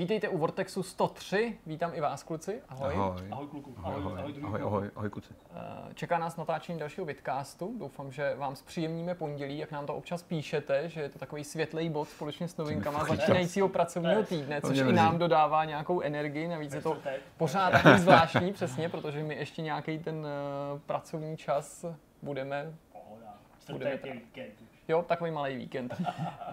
Vítejte 0.00 0.28
u 0.28 0.38
Vortexu 0.38 0.82
103, 0.82 1.58
vítám 1.66 1.90
i 1.94 2.00
vás 2.00 2.22
kluci, 2.22 2.62
ahoj. 2.68 2.94
Ahoj. 2.94 3.28
Ahoj 3.30 3.46
kluku. 3.46 3.74
Ahoj, 3.76 3.94
ahoj, 3.94 4.18
ahoj, 4.18 4.34
ahoj, 4.42 4.60
ahoj, 4.62 4.90
ahoj, 4.96 5.10
kuci. 5.10 5.34
Eh, 5.54 5.94
Čeká 5.94 6.18
nás 6.18 6.36
natáčení 6.36 6.78
dalšího 6.78 7.04
vidcastu, 7.04 7.74
doufám, 7.78 8.12
že 8.12 8.34
vám 8.34 8.56
zpříjemníme 8.56 9.14
pondělí, 9.14 9.58
jak 9.58 9.72
nám 9.72 9.86
to 9.86 9.94
občas 9.94 10.22
píšete, 10.22 10.88
že 10.88 11.00
je 11.00 11.08
to 11.08 11.18
takový 11.18 11.44
světlej 11.44 11.88
bod 11.88 12.08
společně 12.08 12.48
s 12.48 12.56
novinkama 12.56 13.04
začínajícího 13.04 13.68
pracovního 13.68 14.20
Ne, 14.20 14.26
týdne, 14.26 14.60
což 14.60 14.78
i 14.78 14.92
nám 14.92 15.18
dodává 15.18 15.64
nějakou 15.64 16.00
energii, 16.00 16.48
navíc 16.48 16.74
je 16.74 16.82
to 16.82 16.96
pořád 17.36 17.70
takový 17.82 17.98
zvláštní, 17.98 18.52
přesně, 18.52 18.88
protože 18.88 19.22
my 19.22 19.34
ještě 19.34 19.62
nějaký 19.62 19.98
ten 19.98 20.26
eh, 20.26 20.80
pracovní 20.86 21.36
čas 21.36 21.84
budeme, 22.22 22.74
Pohoda. 22.92 23.34
Budeme 23.70 23.90
Čtvrtek 23.90 24.14
je 24.14 24.20
víkend. 24.20 24.69
Jo, 24.90 25.02
takový 25.02 25.30
malý 25.30 25.56
víkend. 25.56 25.94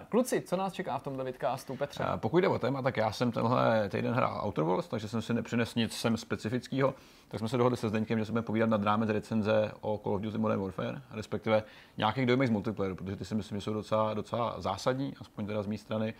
Kluci, 0.08 0.40
co 0.40 0.56
nás 0.56 0.72
čeká 0.72 0.98
v 0.98 1.02
tomhle 1.02 1.24
vidcastu, 1.24 1.76
Petře? 1.76 2.04
Eh, 2.14 2.18
Pokud 2.18 2.38
jde 2.38 2.48
o 2.48 2.58
téma, 2.58 2.82
tak 2.82 2.96
já 2.96 3.12
jsem 3.12 3.32
tenhle 3.32 3.88
týden 3.88 4.14
hrál 4.14 4.40
Outer 4.46 4.64
Worlds, 4.64 4.88
takže 4.88 5.08
jsem 5.08 5.22
si 5.22 5.34
nepřinesl 5.34 5.78
nic 5.78 5.92
sem 5.96 6.16
specifického. 6.16 6.94
Tak 7.28 7.38
jsme 7.40 7.48
se 7.48 7.56
dohodli 7.56 7.76
se 7.76 7.88
Zdeňkem, 7.88 8.18
že 8.18 8.24
se 8.24 8.32
budeme 8.32 8.44
povídat 8.44 8.70
nad 8.70 8.82
rámec 8.82 9.10
recenze 9.10 9.72
o 9.80 9.98
Call 10.02 10.14
of 10.14 10.20
Duty 10.20 10.38
Modern 10.38 10.60
Warfare, 10.62 11.02
respektive 11.10 11.62
nějakých 11.96 12.26
dojmech 12.26 12.48
z 12.48 12.50
multiplayeru, 12.50 12.94
protože 12.96 13.16
ty 13.16 13.24
si 13.24 13.34
myslím, 13.34 13.58
že 13.58 13.64
jsou 13.64 13.72
docela, 13.72 14.14
docela 14.14 14.54
zásadní, 14.58 15.14
aspoň 15.20 15.46
teda 15.46 15.62
z 15.62 15.66
mé 15.66 15.78
strany. 15.78 16.14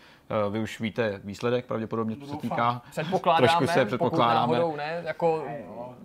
Eh, 0.47 0.51
Vy 0.51 0.61
už 0.61 0.81
víte 0.81 1.21
výsledek, 1.25 1.67
pravděpodobně 1.67 2.17
co 2.17 2.27
se 2.27 2.37
týká. 2.37 2.83
Předpokládáme, 2.91 3.47
Trošku 3.49 3.67
se 3.67 3.73
pokud 3.81 3.87
předpokládáme. 3.87 4.53
náhodou 4.59 4.77
ne, 4.77 5.03
jako, 5.07 5.45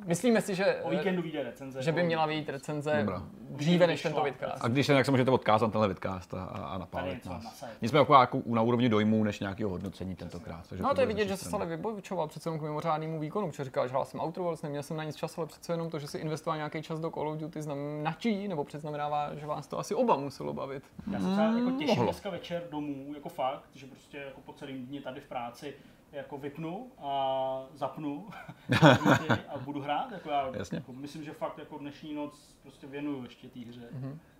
myslíme 0.06 0.42
si, 0.42 0.56
že, 0.56 0.76
O 0.84 0.90
víkendu 0.90 1.22
vyjde 1.22 1.44
recenze. 1.44 1.82
že 1.82 1.92
by 1.92 2.04
měla 2.04 2.28
být 2.28 2.50
recenze 2.50 2.98
Dobrá. 3.00 3.24
dříve 3.50 3.88
než 3.88 4.02
tento 4.02 4.24
vidcast. 4.24 4.66
A 4.66 4.68
když 4.68 4.86
se, 4.88 4.94
tak 4.94 5.06
se 5.06 5.12
můžete 5.12 5.32
odkázat 5.32 5.68
na 5.68 5.72
tenhle 5.72 5.88
vidcast 5.88 6.34
a, 6.34 6.44
a, 6.44 6.78
napálit 6.78 7.26
nás. 7.26 7.64
Nicméně 7.82 8.00
jako, 8.02 8.14
jako 8.14 8.42
na 8.46 8.62
úrovni 8.62 8.90
dojmů, 8.90 9.24
než 9.24 9.40
nějakého 9.40 9.70
hodnocení 9.70 10.16
tentokrát. 10.16 10.68
Takže 10.70 10.84
No 10.84 10.94
to 10.94 11.02
je 11.02 11.08
vidět, 11.08 11.28
že 11.28 11.38
se 11.38 11.46
stále 11.46 11.66
vybojoval 11.66 12.28
přece 12.28 12.50
jenom 12.50 12.60
k 12.60 12.64
mimořádnému 12.64 13.20
výkonu, 13.20 13.48
protože 13.52 13.64
říkal, 13.64 13.88
že 13.88 13.92
hrál 13.92 14.06
jsem 14.06 14.20
Outer 14.20 14.44
Worlds, 14.44 14.62
neměl 14.62 14.84
jsem 14.84 14.93
na 14.96 15.04
nic 15.04 15.16
čas, 15.16 15.38
ale 15.38 15.48
přece 15.48 15.74
jenom 15.74 15.90
to, 15.90 16.00
že 16.00 16.08
si 16.08 16.18
investoval 16.18 16.58
nějaký 16.58 16.82
čas 16.82 17.00
do 17.00 17.12
Call 17.12 17.30
of 17.30 17.38
Duty 17.38 17.62
značí, 17.62 18.48
nebo 18.48 18.64
předznamenává, 18.64 19.36
že 19.36 19.46
vás 19.46 19.68
to 19.68 19.80
asi 19.80 19.96
oba 19.96 20.18
muselo 20.18 20.54
bavit. 20.54 20.84
Já 21.12 21.20
se 21.20 21.32
třeba 21.32 21.44
jako 21.44 21.72
těším 21.72 21.88
mohlo. 21.88 22.04
dneska 22.04 22.30
večer 22.30 22.68
domů, 22.72 23.14
jako 23.14 23.30
fakt, 23.30 23.70
že 23.76 23.88
prostě 23.88 24.18
jako 24.18 24.42
po 24.42 24.54
celém 24.54 24.86
dni 24.86 25.02
tady 25.02 25.22
v 25.22 25.28
práci 25.28 25.76
jako 26.12 26.38
vypnu 26.38 26.92
a 26.98 27.66
zapnu 27.74 28.28
a 29.50 29.58
budu 29.58 29.82
hrát. 29.82 30.12
Jako 30.12 30.30
já 30.30 30.52
Jasně. 30.56 30.78
Jako 30.78 30.94
myslím, 30.94 31.24
že 31.24 31.32
fakt 31.32 31.58
jako 31.58 31.78
dnešní 31.78 32.14
noc 32.14 32.56
prostě 32.64 32.88
věnuju 32.88 33.24
ještě 33.24 33.48
té 33.48 33.60
hře. 33.60 33.90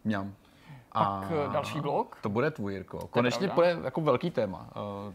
Mňam. 0.04 0.36
Pak, 0.94 1.32
eh, 1.32 1.54
další 1.54 1.82
blok. 1.82 2.18
To 2.22 2.30
bude 2.30 2.52
tvůj, 2.52 2.74
Jirko. 2.74 3.08
Konečně 3.08 3.48
bude 3.48 3.78
jako 3.84 4.02
velký 4.02 4.32
téma. 4.32 4.70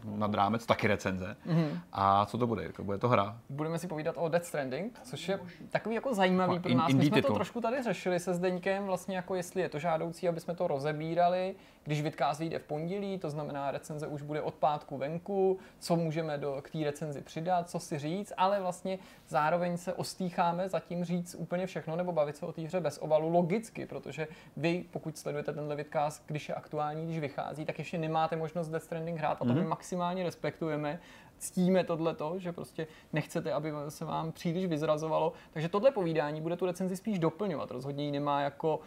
Uh, 0.05 0.19
nad 0.19 0.33
rámec 0.33 0.65
taky 0.65 0.87
recenze. 0.87 1.37
Mhm. 1.45 1.79
A 1.93 2.25
co 2.25 2.37
to 2.37 2.47
bude, 2.47 2.61
Jirko? 2.61 2.83
Bude 2.83 2.97
to 2.97 3.09
hra? 3.09 3.37
Budeme 3.49 3.79
si 3.79 3.87
povídat 3.87 4.15
o 4.17 4.29
Death 4.29 4.45
Stranding, 4.45 4.99
což 5.03 5.29
je 5.29 5.39
takový 5.69 5.95
jako 5.95 6.13
zajímavý 6.13 6.59
pro 6.59 6.73
nás. 6.73 6.93
My 6.93 7.05
jsme 7.05 7.09
to 7.09 7.15
titul. 7.15 7.35
trošku 7.35 7.61
tady 7.61 7.83
řešili 7.83 8.19
se 8.19 8.33
Zdeňkem, 8.33 8.85
vlastně 8.85 9.15
jako 9.15 9.35
jestli 9.35 9.61
je 9.61 9.69
to 9.69 9.79
žádoucí, 9.79 10.29
aby 10.29 10.39
jsme 10.39 10.55
to 10.55 10.67
rozebírali, 10.67 11.55
když 11.83 12.01
vidcast 12.01 12.39
vyjde 12.39 12.59
v 12.59 12.63
pondělí, 12.63 13.17
to 13.17 13.29
znamená 13.29 13.71
recenze 13.71 14.07
už 14.07 14.21
bude 14.21 14.41
od 14.41 14.53
pátku 14.53 14.97
venku, 14.97 15.59
co 15.79 15.95
můžeme 15.95 16.37
do, 16.37 16.61
k 16.61 16.69
té 16.69 16.83
recenzi 16.83 17.21
přidat, 17.21 17.69
co 17.69 17.79
si 17.79 17.99
říct, 17.99 18.33
ale 18.37 18.61
vlastně 18.61 18.99
zároveň 19.27 19.77
se 19.77 19.93
ostýcháme 19.93 20.69
zatím 20.69 21.03
říct 21.03 21.35
úplně 21.35 21.67
všechno 21.67 21.95
nebo 21.95 22.11
bavit 22.11 22.37
se 22.37 22.45
o 22.45 22.51
té 22.51 22.61
hře 22.61 22.79
bez 22.79 22.97
obalu 22.97 23.29
logicky, 23.29 23.85
protože 23.85 24.27
vy, 24.57 24.85
pokud 24.91 25.17
sledujete 25.17 25.53
tenhle 25.53 25.75
vidcast, 25.75 26.23
když 26.25 26.49
je 26.49 26.55
aktuální, 26.55 27.05
když 27.05 27.19
vychází, 27.19 27.65
tak 27.65 27.79
ještě 27.79 27.97
nemáte 27.97 28.35
možnost 28.35 28.69
Death 28.69 28.85
Stranding 28.85 29.19
hrát 29.19 29.41
a 29.41 29.45
to 29.45 29.53
my 29.53 29.63
maximálně 29.63 30.23
respektujeme 30.23 30.99
ctíme 31.39 31.83
tohleto, 31.83 32.39
že 32.39 32.51
prostě 32.51 32.87
nechcete, 33.13 33.53
aby 33.53 33.71
se 33.89 34.05
vám 34.05 34.31
příliš 34.31 34.65
vyzrazovalo. 34.65 35.33
Takže 35.51 35.69
tohle 35.69 35.91
povídání 35.91 36.41
bude 36.41 36.57
tu 36.57 36.65
recenzi 36.65 36.97
spíš 36.97 37.19
doplňovat. 37.19 37.71
Rozhodně 37.71 38.05
ji 38.05 38.11
nemá 38.11 38.41
jako 38.41 38.79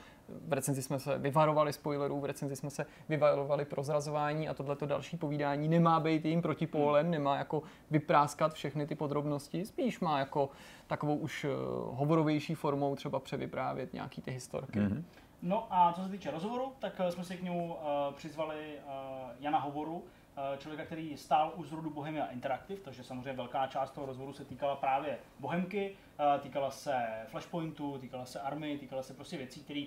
v 0.48 0.52
recenzi 0.52 0.82
jsme 0.82 0.98
se 0.98 1.18
vyvarovali 1.18 1.72
spoilerů, 1.72 2.20
v 2.20 2.24
recenzi 2.24 2.56
jsme 2.56 2.70
se 2.70 2.86
vyvarovali 3.08 3.64
prozrazování 3.64 4.48
a 4.48 4.54
tohleto 4.54 4.86
další 4.86 5.16
povídání 5.16 5.68
nemá 5.68 6.00
být 6.00 6.24
jejím 6.24 6.42
protipólem, 6.42 7.10
nemá 7.10 7.36
jako 7.36 7.62
vypráskat 7.90 8.54
všechny 8.54 8.86
ty 8.86 8.94
podrobnosti, 8.94 9.64
spíš 9.64 10.00
má 10.00 10.18
jako 10.18 10.50
takovou 10.86 11.16
už 11.16 11.44
eh, 11.44 11.48
hovorovější 11.90 12.54
formou 12.54 12.96
třeba 12.96 13.20
převyprávět 13.20 13.92
nějaký 13.92 14.22
ty 14.22 14.30
historky. 14.30 14.78
Mm-hmm. 14.78 15.02
No 15.42 15.66
a 15.70 15.92
co 15.92 16.02
se 16.02 16.08
týče 16.08 16.30
rozhovoru, 16.30 16.72
tak 16.78 16.92
eh, 16.98 17.12
jsme 17.12 17.24
si 17.24 17.36
k 17.36 17.42
němu 17.42 17.74
uh, 17.74 18.14
přizvali 18.14 18.56
uh, 18.56 18.92
Jana 19.40 19.58
Hovoru, 19.58 20.04
člověka, 20.58 20.84
který 20.84 21.16
stál 21.16 21.52
u 21.56 21.64
zrodu 21.64 21.90
Bohemia 21.90 22.26
Interactive, 22.26 22.80
takže 22.80 23.04
samozřejmě 23.04 23.32
velká 23.32 23.66
část 23.66 23.90
toho 23.90 24.06
rozhovoru 24.06 24.32
se 24.32 24.44
týkala 24.44 24.76
právě 24.76 25.18
Bohemky, 25.38 25.96
eh, 26.18 26.38
týkala 26.38 26.70
se 26.70 27.26
Flashpointu, 27.26 27.98
týkala 27.98 28.24
se 28.24 28.40
Army, 28.40 28.78
týkala 28.78 29.02
se 29.02 29.14
prostě 29.14 29.36
věcí, 29.36 29.64
které 29.64 29.84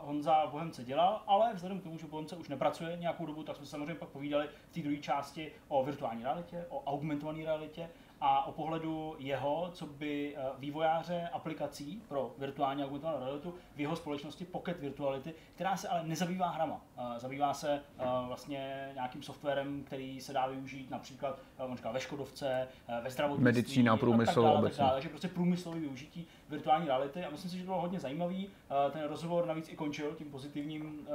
Honza 0.00 0.46
v 0.46 0.50
Bohemce 0.50 0.84
dělal, 0.84 1.22
ale 1.26 1.54
vzhledem 1.54 1.80
k 1.80 1.82
tomu, 1.82 1.98
že 1.98 2.06
Bohemce 2.06 2.36
už 2.36 2.48
nepracuje 2.48 2.96
nějakou 2.96 3.26
dobu, 3.26 3.42
tak 3.42 3.56
jsme 3.56 3.66
samozřejmě 3.66 3.94
pak 3.94 4.08
povídali 4.08 4.48
v 4.70 4.74
té 4.74 4.80
druhé 4.80 4.96
části 4.96 5.52
o 5.68 5.84
virtuální 5.84 6.22
realitě, 6.22 6.66
o 6.68 6.82
augmentované 6.84 7.44
realitě 7.44 7.90
a 8.20 8.46
o 8.46 8.52
pohledu 8.52 9.16
jeho, 9.18 9.70
co 9.72 9.86
by 9.86 10.36
eh, 10.36 10.42
vývojáře 10.58 11.28
aplikací 11.32 12.02
pro 12.08 12.34
virtuální 12.38 12.84
augmentovanou 12.84 13.24
realitu 13.24 13.54
v 13.76 13.80
jeho 13.80 13.96
společnosti 13.96 14.44
Pocket 14.44 14.80
Virtuality, 14.80 15.34
která 15.54 15.76
se 15.76 15.88
ale 15.88 16.04
nezabývá 16.04 16.48
hrama. 16.48 16.80
Eh, 16.98 17.20
Zabývá 17.20 17.54
se 17.54 17.74
eh, 17.98 18.04
vlastně 18.26 18.90
nějakým 18.94 19.22
softwarem, 19.22 19.82
který 19.86 20.20
se 20.20 20.32
dá 20.32 20.46
využít 20.46 20.90
například 20.90 21.38
on 21.58 21.76
říkal, 21.76 21.92
ve 21.92 22.00
Škodovce, 22.00 22.68
ve 23.02 23.10
zdravotnictví. 23.10 23.44
Medicína, 23.44 23.92
a 23.92 23.96
tak 23.96 24.00
průmysl 24.00 24.42
dále, 24.42 24.54
tak 24.54 24.62
obecně. 24.62 24.80
dále. 24.80 24.92
Takže 24.92 25.08
prostě 25.08 25.28
průmyslové 25.28 25.80
využití 25.80 26.26
virtuální 26.48 26.86
reality. 26.86 27.24
A 27.24 27.30
myslím 27.30 27.50
si, 27.50 27.56
že 27.56 27.62
to 27.62 27.66
bylo 27.66 27.80
hodně 27.80 28.00
zajímavý. 28.00 28.48
Eh, 28.48 28.90
Ten 28.90 29.02
rozhovor 29.04 29.46
navíc 29.46 29.68
i 29.68 29.76
končil 29.76 30.14
tím 30.14 30.30
pozitivním, 30.30 31.06
eh, 31.06 31.10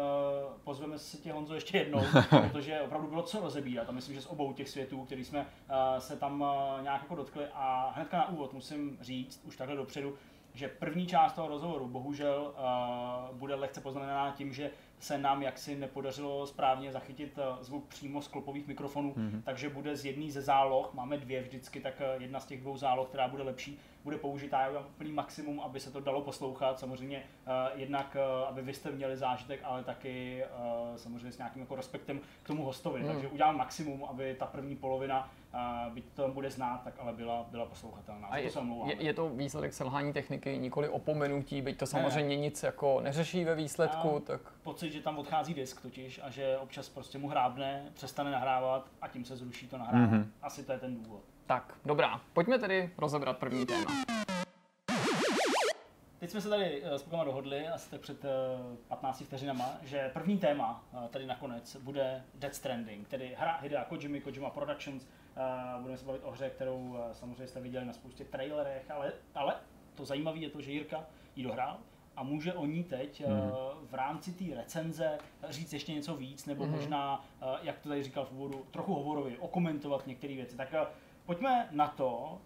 pozveme 0.63 0.99
se 0.99 1.17
tě 1.17 1.33
Honzo 1.33 1.55
ještě 1.55 1.77
jednou, 1.77 2.01
protože 2.29 2.81
opravdu 2.81 3.07
bylo 3.07 3.21
co 3.21 3.39
rozebírat. 3.39 3.89
A 3.89 3.91
myslím, 3.91 4.15
že 4.15 4.21
z 4.21 4.27
obou 4.27 4.53
těch 4.53 4.69
světů, 4.69 5.05
který 5.05 5.23
jsme 5.23 5.45
eh, 5.69 6.01
se 6.01 6.15
tam 6.15 6.45
nějak 6.81 7.01
jako 7.01 7.15
dotkli. 7.15 7.45
A 7.53 7.93
hnedka 7.95 8.17
na 8.17 8.29
úvod 8.29 8.53
musím 8.53 8.97
říct, 9.01 9.41
už 9.45 9.55
takhle 9.55 9.75
dopředu, 9.75 10.13
že 10.53 10.67
první 10.67 11.07
část 11.07 11.33
toho 11.33 11.47
rozhovoru 11.47 11.87
bohužel 11.87 12.53
uh, 12.53 13.37
bude 13.37 13.55
lehce 13.55 13.81
poznamenána 13.81 14.31
tím, 14.31 14.53
že 14.53 14.71
se 14.99 15.17
nám 15.17 15.41
jaksi 15.41 15.75
nepodařilo 15.75 16.47
správně 16.47 16.91
zachytit 16.91 17.37
uh, 17.37 17.63
zvuk 17.63 17.87
přímo 17.87 18.21
z 18.21 18.27
klopových 18.27 18.67
mikrofonů, 18.67 19.13
mm-hmm. 19.13 19.41
takže 19.43 19.69
bude 19.69 19.95
z 19.95 20.05
jedné 20.05 20.31
ze 20.31 20.41
záloh, 20.41 20.93
máme 20.93 21.17
dvě 21.17 21.41
vždycky, 21.41 21.79
tak 21.79 22.01
uh, 22.15 22.21
jedna 22.21 22.39
z 22.39 22.45
těch 22.45 22.61
dvou 22.61 22.77
záloh, 22.77 23.07
která 23.07 23.27
bude 23.27 23.43
lepší, 23.43 23.79
bude 24.03 24.17
použitá. 24.17 24.61
Já 24.61 24.67
udělám 24.67 24.85
úplný 24.85 25.11
maximum, 25.11 25.59
aby 25.59 25.79
se 25.79 25.91
to 25.91 25.99
dalo 25.99 26.21
poslouchat. 26.21 26.79
Samozřejmě 26.79 27.17
uh, 27.17 27.79
jednak, 27.79 28.17
uh, 28.41 28.47
aby 28.47 28.61
vy 28.61 28.73
jste 28.73 28.91
měli 28.91 29.17
zážitek, 29.17 29.59
ale 29.63 29.83
taky 29.83 30.43
uh, 30.43 30.95
samozřejmě 30.95 31.31
s 31.31 31.37
nějakým 31.37 31.61
jako 31.61 31.75
respektem 31.75 32.19
k 32.43 32.47
tomu 32.47 32.65
hostovi. 32.65 33.01
Hmm. 33.01 33.11
Takže 33.11 33.27
udělám 33.27 33.57
maximum, 33.57 34.05
aby 34.05 34.35
ta 34.39 34.45
první 34.45 34.75
polovina, 34.75 35.31
uh, 35.53 35.93
byť 35.93 36.05
to 36.13 36.27
bude 36.27 36.51
znát, 36.51 36.83
tak 36.83 36.93
ale 36.99 37.13
byla, 37.13 37.45
byla 37.51 37.65
poslouchatelná. 37.65 38.27
A 38.27 38.37
je, 38.37 38.51
to 38.51 38.83
je, 38.85 39.03
je 39.03 39.13
to 39.13 39.29
výsledek 39.29 39.73
selhání 39.73 40.13
techniky, 40.13 40.57
nikoli 40.57 40.89
opomenutí, 40.89 41.61
byť 41.61 41.77
to 41.77 41.85
samozřejmě 41.85 42.37
nic 42.37 42.63
jako 42.63 43.01
neřeší 43.01 43.45
ve 43.45 43.55
výsledku, 43.55 44.17
A- 44.17 44.19
tak 44.19 44.41
pocit, 44.63 44.91
že 44.91 45.01
tam 45.01 45.17
odchází 45.17 45.53
disk 45.53 45.81
totiž 45.81 46.19
a 46.23 46.29
že 46.29 46.57
občas 46.57 46.89
prostě 46.89 47.17
mu 47.17 47.27
hrábne, 47.27 47.91
přestane 47.93 48.31
nahrávat 48.31 48.89
a 49.01 49.07
tím 49.07 49.25
se 49.25 49.35
zruší 49.35 49.67
to 49.67 49.77
nahrávání. 49.77 50.11
Mhm. 50.11 50.21
Mm-hmm. 50.21 50.27
Asi 50.41 50.63
to 50.63 50.71
je 50.71 50.79
ten 50.79 51.03
důvod. 51.03 51.32
Tak, 51.45 51.77
dobrá. 51.85 52.21
Pojďme 52.33 52.59
tedy 52.59 52.89
rozebrat 52.97 53.37
první 53.37 53.65
téma. 53.65 53.91
Teď 56.19 56.29
jsme 56.29 56.41
se 56.41 56.49
tady 56.49 56.83
eh, 56.83 56.99
s 56.99 57.01
klukama 57.01 57.23
dohodli, 57.23 57.67
asi 57.67 57.91
tak 57.91 58.01
před 58.01 58.25
eh, 58.25 58.29
15 58.87 59.21
vteřinama, 59.21 59.77
že 59.83 60.11
první 60.13 60.37
téma 60.37 60.83
eh, 60.93 61.09
tady 61.09 61.25
nakonec 61.25 61.75
bude 61.75 62.23
Death 62.35 62.55
Stranding, 62.55 63.07
tedy 63.07 63.35
hra 63.39 63.57
Hidea 63.57 63.83
Kojimy, 63.83 64.21
Kojima 64.21 64.49
Productions. 64.49 65.07
Eh, 65.37 65.81
Budeme 65.81 65.97
se 65.97 66.05
bavit 66.05 66.21
o 66.23 66.31
hře, 66.31 66.49
kterou 66.49 66.95
eh, 66.97 67.13
samozřejmě 67.13 67.47
jste 67.47 67.61
viděli 67.61 67.85
na 67.85 67.93
spoustě 67.93 68.25
trailerech, 68.25 68.91
ale, 68.91 69.13
ale 69.35 69.55
to 69.95 70.05
zajímavé 70.05 70.37
je 70.37 70.49
to, 70.49 70.61
že 70.61 70.71
Jirka 70.71 71.05
ji 71.35 71.43
dohrál 71.43 71.79
a 72.15 72.23
může 72.23 72.53
o 72.53 72.65
ní 72.65 72.83
teď 72.83 73.23
mm. 73.27 73.51
v 73.89 73.93
rámci 73.93 74.31
té 74.31 74.55
recenze 74.55 75.17
říct 75.49 75.73
ještě 75.73 75.93
něco 75.93 76.15
víc, 76.15 76.45
nebo 76.45 76.65
mm. 76.65 76.71
možná, 76.71 77.25
eh, 77.41 77.45
jak 77.61 77.79
to 77.79 77.89
tady 77.89 78.03
říkal 78.03 78.25
v 78.25 78.31
úvodu, 78.31 78.65
trochu 78.71 78.93
hovorově, 78.93 79.37
okomentovat 79.37 80.07
některé 80.07 80.35
věci. 80.35 80.57
Tak 80.57 80.73
eh, 80.73 80.85
pojďme 81.25 81.67
na 81.71 81.87
to. 81.87 82.41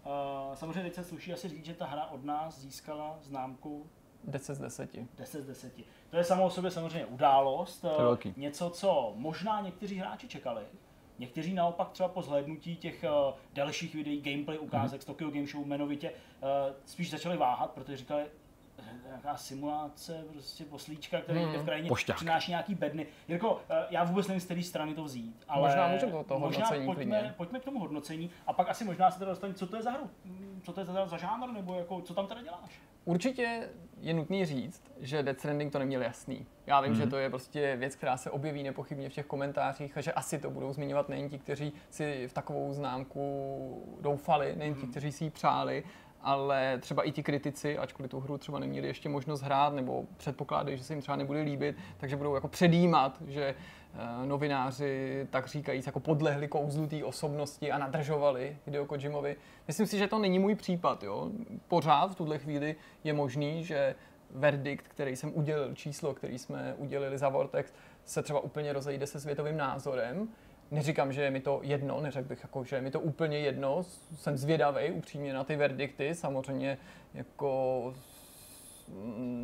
Eh, 0.52 0.56
Samozřejmě 0.56 0.82
teď 0.82 0.94
se 0.94 1.04
sluší 1.04 1.32
asi 1.32 1.48
říct, 1.48 1.64
že 1.64 1.74
ta 1.74 1.86
hra 1.86 2.06
od 2.06 2.24
nás 2.24 2.58
získala 2.58 3.18
známku 3.22 3.86
10 4.24 4.54
z 4.54 4.58
10. 4.58 4.90
10 5.16 5.42
z 5.42 5.46
10. 5.46 5.72
To 6.10 6.16
je 6.16 6.24
samo 6.24 6.44
o 6.44 6.50
sobě 6.50 6.70
samozřejmě 6.70 7.06
událost, 7.06 7.84
je 7.84 7.90
velký. 8.04 8.34
něco, 8.36 8.70
co 8.70 9.12
možná 9.16 9.60
někteří 9.60 9.96
hráči 9.96 10.28
čekali. 10.28 10.62
Někteří 11.18 11.54
naopak 11.54 11.90
třeba 11.90 12.08
po 12.08 12.22
zhlédnutí 12.22 12.76
těch 12.76 13.04
uh, 13.28 13.34
dalších 13.52 13.94
videí, 13.94 14.20
gameplay 14.20 14.58
ukázek 14.58 15.00
mm-hmm. 15.00 15.02
z 15.02 15.06
Tokyo 15.06 15.30
Game 15.30 15.46
Show 15.46 15.64
jmenovitě 15.66 16.10
uh, 16.10 16.48
spíš 16.84 17.10
začali 17.10 17.36
váhat, 17.36 17.70
protože 17.70 17.96
říkali, 17.96 18.24
nějaká 19.06 19.36
simulace, 19.36 20.24
prostě 20.32 20.64
poslíčka, 20.64 21.20
který 21.20 21.38
Hmm. 21.40 21.48
hmm. 21.52 21.62
v 21.62 21.64
krajině 21.64 21.88
Pošťák. 21.88 22.16
přináší 22.16 22.50
nějaký 22.50 22.74
bedny. 22.74 23.06
Jirko, 23.28 23.60
eh, 23.70 23.86
já 23.90 24.04
vůbec 24.04 24.26
nevím, 24.28 24.40
z 24.40 24.44
které 24.44 24.62
strany 24.62 24.94
to 24.94 25.04
vzít, 25.04 25.36
ale 25.48 25.68
Možná 25.68 25.88
můžeme 25.88 26.12
do 26.12 26.24
toho 26.24 26.40
možná 26.40 26.66
hodnocení 26.66 26.86
pojďme, 26.86 27.04
klidně. 27.18 27.34
pojďme 27.36 27.60
k 27.60 27.64
tomu 27.64 27.78
hodnocení 27.80 28.30
a 28.46 28.52
pak 28.52 28.68
asi 28.70 28.84
možná 28.84 29.10
se 29.10 29.18
teda 29.18 29.30
dostaneme, 29.30 29.58
co 29.58 29.66
to 29.66 29.76
je 29.76 29.82
za 29.82 29.90
hru, 29.90 30.10
Mm, 30.24 30.60
co 30.64 30.72
to 30.72 30.80
je 30.80 30.86
za, 30.86 31.06
za 31.06 31.16
žánr, 31.16 31.52
nebo 31.52 31.74
jako, 31.74 32.00
co 32.00 32.14
tam 32.14 32.26
teda 32.26 32.42
děláš? 32.42 32.80
Určitě 33.04 33.68
je 34.00 34.14
nutný 34.14 34.46
říct, 34.46 34.82
že 35.00 35.22
Death 35.22 35.38
Stranding 35.38 35.72
to 35.72 35.78
neměl 35.78 36.02
jasný. 36.02 36.46
Já 36.66 36.80
vím, 36.80 36.92
mm. 36.92 36.98
že 36.98 37.06
to 37.06 37.16
je 37.16 37.30
prostě 37.30 37.76
věc, 37.76 37.96
která 37.96 38.16
se 38.16 38.30
objeví 38.30 38.62
nepochybně 38.62 39.08
v 39.10 39.12
těch 39.12 39.26
komentářích 39.26 39.96
a 39.96 40.00
že 40.00 40.12
asi 40.12 40.38
to 40.38 40.50
budou 40.50 40.72
zmiňovat 40.72 41.08
nejen 41.08 41.28
ti, 41.28 41.38
kteří 41.38 41.72
si 41.90 42.28
v 42.28 42.32
takovou 42.32 42.72
známku 42.72 43.98
doufali, 44.00 44.56
nejen 44.56 44.74
ti, 44.74 44.86
kteří 44.86 45.12
si 45.12 45.24
ji 45.24 45.30
přáli, 45.30 45.84
ale 46.20 46.78
třeba 46.78 47.02
i 47.02 47.12
ti 47.12 47.22
kritici, 47.22 47.78
ačkoliv 47.78 48.10
tu 48.10 48.20
hru 48.20 48.38
třeba 48.38 48.58
neměli 48.58 48.86
ještě 48.86 49.08
možnost 49.08 49.40
hrát 49.40 49.74
nebo 49.74 50.04
předpokládají, 50.16 50.76
že 50.76 50.84
se 50.84 50.92
jim 50.92 51.00
třeba 51.00 51.16
nebude 51.16 51.40
líbit, 51.40 51.76
takže 51.96 52.16
budou 52.16 52.34
jako 52.34 52.48
předjímat, 52.48 53.22
že 53.28 53.44
eh, 53.44 54.26
novináři 54.26 55.26
tak 55.30 55.46
říkajíc 55.46 55.86
jako 55.86 56.00
podlehli 56.00 56.48
kouzlu 56.48 56.86
té 56.86 57.04
osobnosti 57.04 57.72
a 57.72 57.78
nadržovali 57.78 58.56
Hideo 58.66 58.86
Kojimovi. 58.86 59.36
Myslím 59.68 59.86
si, 59.86 59.98
že 59.98 60.06
to 60.06 60.18
není 60.18 60.38
můj 60.38 60.54
případ. 60.54 61.02
Jo? 61.02 61.30
Pořád 61.68 62.10
v 62.10 62.14
tuhle 62.14 62.38
chvíli 62.38 62.76
je 63.04 63.12
možný, 63.12 63.64
že 63.64 63.94
verdikt, 64.30 64.88
který 64.88 65.16
jsem 65.16 65.32
udělil, 65.34 65.74
číslo, 65.74 66.14
který 66.14 66.38
jsme 66.38 66.74
udělili 66.78 67.18
za 67.18 67.28
Vortex, 67.28 67.72
se 68.04 68.22
třeba 68.22 68.40
úplně 68.40 68.72
rozejde 68.72 69.06
se 69.06 69.20
světovým 69.20 69.56
názorem. 69.56 70.28
Neříkám, 70.70 71.12
že 71.12 71.22
je 71.22 71.30
mi 71.30 71.40
to 71.40 71.60
jedno, 71.62 72.00
neřekl 72.00 72.28
bych, 72.28 72.42
jako, 72.42 72.64
že 72.64 72.76
je 72.76 72.82
mi 72.82 72.90
to 72.90 73.00
úplně 73.00 73.38
jedno. 73.38 73.84
Jsem 74.14 74.36
zvědavý 74.36 74.90
upřímně 74.90 75.34
na 75.34 75.44
ty 75.44 75.56
verdikty. 75.56 76.14
Samozřejmě 76.14 76.78
jako 77.14 77.94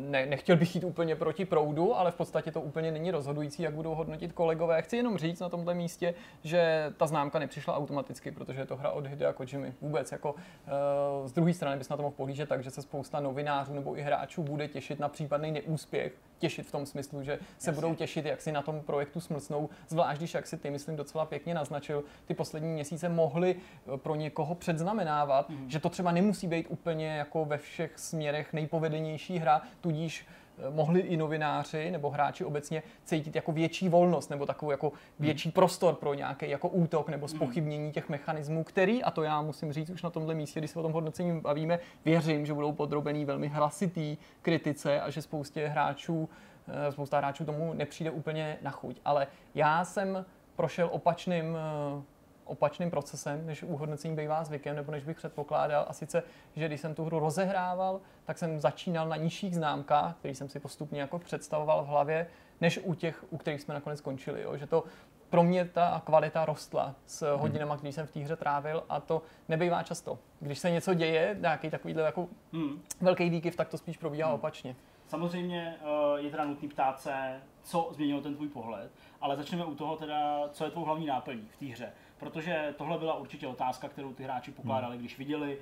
ne, 0.09 0.25
nechtěl 0.25 0.57
bych 0.57 0.75
jít 0.75 0.83
úplně 0.83 1.15
proti 1.15 1.45
proudu, 1.45 1.95
ale 1.95 2.11
v 2.11 2.15
podstatě 2.15 2.51
to 2.51 2.61
úplně 2.61 2.91
není 2.91 3.11
rozhodující, 3.11 3.63
jak 3.63 3.73
budou 3.73 3.95
hodnotit 3.95 4.31
kolegové. 4.31 4.81
Chci 4.81 4.97
jenom 4.97 5.17
říct 5.17 5.39
na 5.39 5.49
tomto 5.49 5.73
místě, 5.73 6.13
že 6.43 6.93
ta 6.97 7.07
známka 7.07 7.39
nepřišla 7.39 7.77
automaticky, 7.77 8.31
protože 8.31 8.61
je 8.61 8.65
to 8.65 8.75
hra 8.75 8.91
od 8.91 9.07
Hidea 9.07 9.33
Kojimy. 9.33 9.73
Vůbec 9.81 10.11
jako 10.11 10.31
uh, 10.31 11.27
z 11.27 11.31
druhé 11.31 11.53
strany 11.53 11.77
bys 11.77 11.89
na 11.89 11.97
to 11.97 12.03
mohl 12.03 12.15
pohlížet 12.15 12.49
tak, 12.49 12.63
že 12.63 12.71
se 12.71 12.81
spousta 12.81 13.19
novinářů 13.19 13.73
nebo 13.73 13.97
i 13.97 14.01
hráčů 14.01 14.43
bude 14.43 14.67
těšit 14.67 14.99
na 14.99 15.09
případný 15.09 15.51
neúspěch. 15.51 16.13
Těšit 16.39 16.67
v 16.67 16.71
tom 16.71 16.85
smyslu, 16.85 17.23
že 17.23 17.39
se 17.57 17.69
Jasně. 17.69 17.71
budou 17.71 17.95
těšit, 17.95 18.25
jak 18.25 18.41
si 18.41 18.51
na 18.51 18.61
tom 18.61 18.81
projektu 18.81 19.19
smlsnou, 19.19 19.69
zvlášť 19.87 20.19
když, 20.19 20.33
jak 20.33 20.47
si 20.47 20.57
ty, 20.57 20.69
myslím, 20.69 20.95
docela 20.95 21.25
pěkně 21.25 21.53
naznačil, 21.53 22.03
ty 22.25 22.33
poslední 22.33 22.73
měsíce 22.73 23.09
mohly 23.09 23.55
eh, 23.55 23.97
pro 23.97 24.15
někoho 24.15 24.55
předznamenávat, 24.55 25.49
mm. 25.49 25.69
že 25.69 25.79
to 25.79 25.89
třeba 25.89 26.11
nemusí 26.11 26.47
být 26.47 26.67
úplně 26.69 27.07
jako 27.07 27.45
ve 27.45 27.57
všech 27.57 27.99
směrech 27.99 28.53
nejpovedenější 28.53 29.37
hra, 29.37 29.61
tudíž 29.81 30.25
mohli 30.69 30.99
i 30.99 31.17
novináři 31.17 31.91
nebo 31.91 32.09
hráči 32.09 32.45
obecně 32.45 32.83
cítit 33.03 33.35
jako 33.35 33.51
větší 33.51 33.89
volnost 33.89 34.29
nebo 34.29 34.45
takovou 34.45 34.71
jako 34.71 34.91
větší 35.19 35.51
prostor 35.51 35.95
pro 35.95 36.13
nějaký 36.13 36.49
jako 36.49 36.69
útok 36.69 37.09
nebo 37.09 37.27
spochybnění 37.27 37.91
těch 37.91 38.09
mechanismů, 38.09 38.63
který, 38.63 39.03
a 39.03 39.11
to 39.11 39.23
já 39.23 39.41
musím 39.41 39.73
říct 39.73 39.89
už 39.89 40.03
na 40.03 40.09
tomhle 40.09 40.35
místě, 40.35 40.59
když 40.59 40.71
se 40.71 40.79
o 40.79 40.83
tom 40.83 40.91
hodnocení 40.91 41.41
bavíme, 41.41 41.79
věřím, 42.05 42.45
že 42.45 42.53
budou 42.53 42.71
podrobený 42.71 43.25
velmi 43.25 43.47
hlasitý 43.47 44.17
kritice 44.41 45.01
a 45.01 45.09
že 45.09 45.21
spoustě 45.21 45.67
hráčů, 45.67 46.29
eh, 46.67 46.91
spousta 46.91 47.17
hráčů 47.17 47.45
tomu 47.45 47.73
nepřijde 47.73 48.11
úplně 48.11 48.57
na 48.61 48.71
chuť. 48.71 48.99
Ale 49.05 49.27
já 49.55 49.85
jsem 49.85 50.25
prošel 50.55 50.89
opačným 50.91 51.57
eh, 51.57 52.14
opačným 52.45 52.91
procesem, 52.91 53.45
než 53.45 53.63
u 53.63 53.75
hodnocení 53.77 54.15
bývá 54.15 54.43
zvykem, 54.43 54.75
nebo 54.75 54.91
než 54.91 55.03
bych 55.03 55.17
předpokládal. 55.17 55.85
A 55.87 55.93
sice, 55.93 56.23
že 56.55 56.67
když 56.67 56.81
jsem 56.81 56.95
tu 56.95 57.05
hru 57.05 57.19
rozehrával, 57.19 58.01
tak 58.25 58.37
jsem 58.37 58.59
začínal 58.59 59.07
na 59.07 59.15
nižších 59.15 59.55
známkách, 59.55 60.15
který 60.15 60.35
jsem 60.35 60.49
si 60.49 60.59
postupně 60.59 61.01
jako 61.01 61.19
představoval 61.19 61.83
v 61.83 61.87
hlavě, 61.87 62.27
než 62.61 62.79
u 62.83 62.93
těch, 62.93 63.25
u 63.29 63.37
kterých 63.37 63.61
jsme 63.61 63.73
nakonec 63.73 63.99
skončili. 63.99 64.41
Jo. 64.41 64.57
Že 64.57 64.67
to 64.67 64.83
pro 65.29 65.43
mě 65.43 65.65
ta 65.65 66.01
kvalita 66.05 66.45
rostla 66.45 66.95
s 67.05 67.35
hodinama, 67.35 67.77
který 67.77 67.93
jsem 67.93 68.07
v 68.07 68.11
té 68.11 68.19
hře 68.19 68.35
trávil 68.35 68.83
a 68.89 68.99
to 68.99 69.21
nebývá 69.49 69.83
často. 69.83 70.19
Když 70.39 70.59
se 70.59 70.69
něco 70.71 70.93
děje, 70.93 71.37
nějaký 71.39 71.69
takovýhle 71.69 72.03
jako 72.03 72.27
Hmm. 72.53 72.81
velký 73.01 73.29
výkyv, 73.29 73.55
tak 73.55 73.67
to 73.69 73.77
spíš 73.77 73.97
probíhá 73.97 74.33
opačně. 74.33 74.75
Samozřejmě 75.07 75.75
eh, 75.81 76.21
je 76.21 76.31
teda 76.31 76.45
nutný 76.45 76.67
ptát 76.67 76.99
se, 77.01 77.39
co 77.63 77.89
změnilo 77.93 78.21
ten 78.21 78.35
tvůj 78.35 78.47
pohled, 78.47 78.91
ale 79.21 79.35
začneme 79.35 79.65
u 79.65 79.75
toho 79.75 79.95
teda, 79.95 80.49
co 80.51 80.65
je 80.65 80.71
tvou 80.71 80.83
hlavní 80.85 81.05
náplní 81.05 81.47
v 81.51 81.57
té 81.57 81.65
hře. 81.65 81.91
Protože 82.19 82.73
tohle 82.77 82.97
byla 82.97 83.13
určitě 83.13 83.47
otázka, 83.47 83.89
kterou 83.89 84.13
ty 84.13 84.23
hráči 84.23 84.51
pokládali, 84.51 84.97
když 84.97 85.17
viděli 85.17 85.57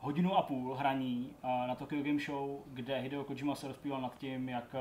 hodinu 0.00 0.36
a 0.36 0.42
půl 0.42 0.74
hraní 0.74 1.30
eh, 1.42 1.66
na 1.68 1.74
Tokyo 1.74 2.02
Game 2.02 2.18
Show, 2.20 2.60
kde 2.66 2.98
Hideo 2.98 3.24
Kojima 3.24 3.54
se 3.54 3.68
rozpíval 3.68 4.00
nad 4.00 4.18
tím, 4.18 4.48
jak 4.48 4.64
eh, 4.74 4.80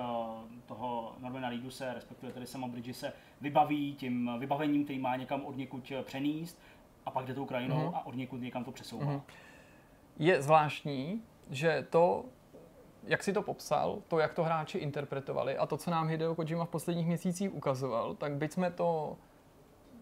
toho 0.66 1.16
Normana 1.20 1.50
Reeduse, 1.50 1.94
respektive 1.94 2.32
tedy 2.32 2.48
sama 2.48 2.68
Bridge 2.68 2.96
se 2.96 3.14
vybaví 3.42 3.96
tím 3.96 4.32
vybavením, 4.40 4.84
který 4.84 5.00
má 5.00 5.16
někam 5.16 5.46
od 5.46 5.58
někud 5.58 5.92
přenést 6.04 6.62
a 7.06 7.12
pak 7.12 7.26
jde 7.26 7.34
tou 7.34 7.46
krajinou 7.46 7.76
Mhm. 7.86 7.96
a 7.96 8.06
od 8.06 8.16
někud 8.16 8.42
někam 8.42 8.64
to 8.64 8.72
přesouvá. 8.72 9.06
Mhm. 9.06 9.22
Je 10.20 10.42
zvláštní, 10.42 11.22
že 11.50 11.88
to, 11.90 12.26
jak 13.04 13.24
si 13.24 13.34
to 13.34 13.42
popsal, 13.42 14.02
to, 14.08 14.20
jak 14.20 14.34
to 14.34 14.44
hráči 14.44 14.78
interpretovali 14.78 15.58
a 15.58 15.66
to, 15.66 15.78
co 15.78 15.92
nám 15.92 16.08
Hideo 16.08 16.36
Kojima 16.36 16.66
v 16.66 16.70
posledních 16.70 17.08
měsících 17.08 17.54
ukazoval, 17.56 18.16
tak 18.16 18.36
byť 18.36 18.52
jsme 18.52 18.72
to 18.72 19.18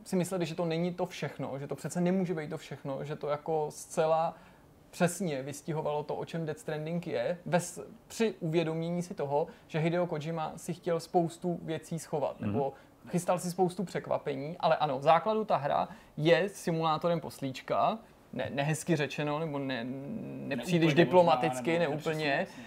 si 0.06 0.16
mysleli, 0.16 0.46
že 0.46 0.56
to 0.56 0.66
není 0.66 0.94
to 0.94 1.06
všechno, 1.06 1.60
že 1.60 1.68
to 1.68 1.76
přece 1.76 2.02
nemůže 2.02 2.34
být 2.34 2.50
to 2.50 2.58
všechno, 2.58 3.04
že 3.04 3.16
to 3.16 3.28
jako 3.28 3.68
zcela 3.70 4.36
přesně 4.92 5.42
vystihovalo 5.42 6.04
to, 6.04 6.16
o 6.16 6.26
čem 6.26 6.46
Death 6.46 6.60
Stranding 6.60 7.08
je, 7.08 7.38
bez, 7.46 7.80
při 8.08 8.34
uvědomění 8.40 9.04
si 9.04 9.14
toho, 9.14 9.48
že 9.68 9.80
Hideo 9.80 10.08
Kojima 10.08 10.54
si 10.56 10.74
chtěl 10.74 11.00
spoustu 11.00 11.60
věcí 11.62 12.00
schovat, 12.00 12.42
mm-hmm. 12.42 12.46
nebo 12.46 12.74
chystal 13.08 13.40
si 13.40 13.52
spoustu 13.52 13.84
překvapení, 13.84 14.56
ale 14.60 14.78
ano, 14.78 15.00
v 15.00 15.04
základu 15.04 15.46
ta 15.46 15.58
hra 15.58 15.88
je 16.18 16.50
simulátorem 16.50 17.20
poslíčka, 17.20 18.00
ne, 18.34 18.50
nehezky 18.54 18.96
řečeno, 18.96 19.40
nebo 19.40 19.60
ne, 19.60 19.86
nepříliš 20.48 20.88
Neúplně 20.88 21.06
diplomaticky, 21.06 21.72
možná, 21.72 21.90
neúplně, 21.90 22.38
nepřesně, 22.38 22.64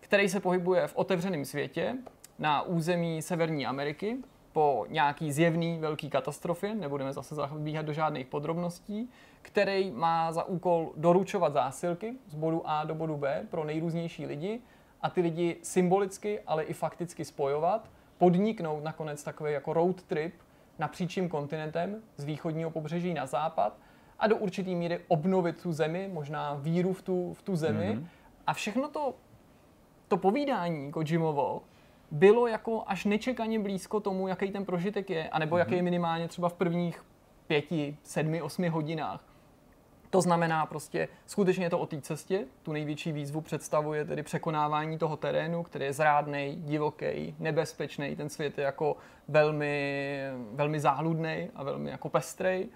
který 0.00 0.28
se 0.28 0.40
pohybuje 0.40 0.86
v 0.86 0.96
otevřeném 0.96 1.44
světě 1.44 1.96
na 2.38 2.62
území 2.62 3.22
Severní 3.22 3.66
Ameriky 3.66 4.16
po 4.58 4.86
nějaký 4.88 5.32
zjevný 5.32 5.78
velký 5.78 6.10
katastrofě, 6.10 6.74
nebudeme 6.74 7.12
zase 7.12 7.34
zabíhat 7.34 7.86
do 7.86 7.92
žádných 7.92 8.26
podrobností, 8.26 9.10
který 9.42 9.90
má 9.90 10.32
za 10.32 10.44
úkol 10.44 10.92
doručovat 10.96 11.52
zásilky 11.52 12.14
z 12.28 12.34
bodu 12.34 12.62
A 12.64 12.84
do 12.84 12.94
bodu 12.94 13.16
B 13.16 13.46
pro 13.50 13.64
nejrůznější 13.64 14.26
lidi 14.26 14.60
a 15.02 15.10
ty 15.10 15.20
lidi 15.20 15.56
symbolicky, 15.62 16.40
ale 16.46 16.62
i 16.62 16.72
fakticky 16.72 17.24
spojovat, 17.24 17.90
podniknout 18.18 18.84
nakonec 18.84 19.24
takový 19.24 19.52
jako 19.52 19.72
road 19.72 20.02
trip 20.02 20.34
napříčím 20.78 21.28
kontinentem 21.28 22.02
z 22.16 22.24
východního 22.24 22.70
pobřeží 22.70 23.14
na 23.14 23.26
západ 23.26 23.78
a 24.18 24.26
do 24.26 24.36
určitý 24.36 24.74
míry 24.74 25.00
obnovit 25.08 25.62
tu 25.62 25.72
zemi, 25.72 26.10
možná 26.12 26.54
víru 26.54 26.92
v 26.92 27.02
tu, 27.02 27.34
v 27.34 27.42
tu 27.42 27.56
zemi. 27.56 27.94
Mm-hmm. 27.94 28.06
A 28.46 28.54
všechno 28.54 28.88
to 28.88 29.14
to 30.08 30.16
povídání 30.16 30.92
Kojimovo 30.92 31.62
bylo 32.10 32.46
jako 32.46 32.82
až 32.86 33.04
nečekaně 33.04 33.58
blízko 33.58 34.00
tomu, 34.00 34.28
jaký 34.28 34.50
ten 34.50 34.64
prožitek 34.64 35.10
je, 35.10 35.28
anebo 35.28 35.56
mm-hmm. 35.56 35.58
jaký 35.58 35.74
je 35.74 35.82
minimálně 35.82 36.28
třeba 36.28 36.48
v 36.48 36.54
prvních 36.54 37.04
pěti, 37.46 37.96
sedmi, 38.02 38.42
osmi 38.42 38.68
hodinách. 38.68 39.24
To 40.10 40.20
znamená 40.20 40.66
prostě, 40.66 41.08
skutečně 41.26 41.64
je 41.64 41.70
to 41.70 41.78
o 41.78 41.86
té 41.86 42.00
cestě. 42.00 42.44
Tu 42.62 42.72
největší 42.72 43.12
výzvu 43.12 43.40
představuje 43.40 44.04
tedy 44.04 44.22
překonávání 44.22 44.98
toho 44.98 45.16
terénu, 45.16 45.62
který 45.62 45.84
je 45.84 45.92
zrádný, 45.92 46.56
divoký, 46.56 47.34
nebezpečný. 47.38 48.16
Ten 48.16 48.28
svět 48.28 48.58
je 48.58 48.64
jako 48.64 48.96
velmi, 49.28 50.20
velmi 50.52 50.80
záludný 50.80 51.50
a 51.54 51.62
velmi 51.62 51.90
jako 51.90 52.08
pestrej. 52.08 52.68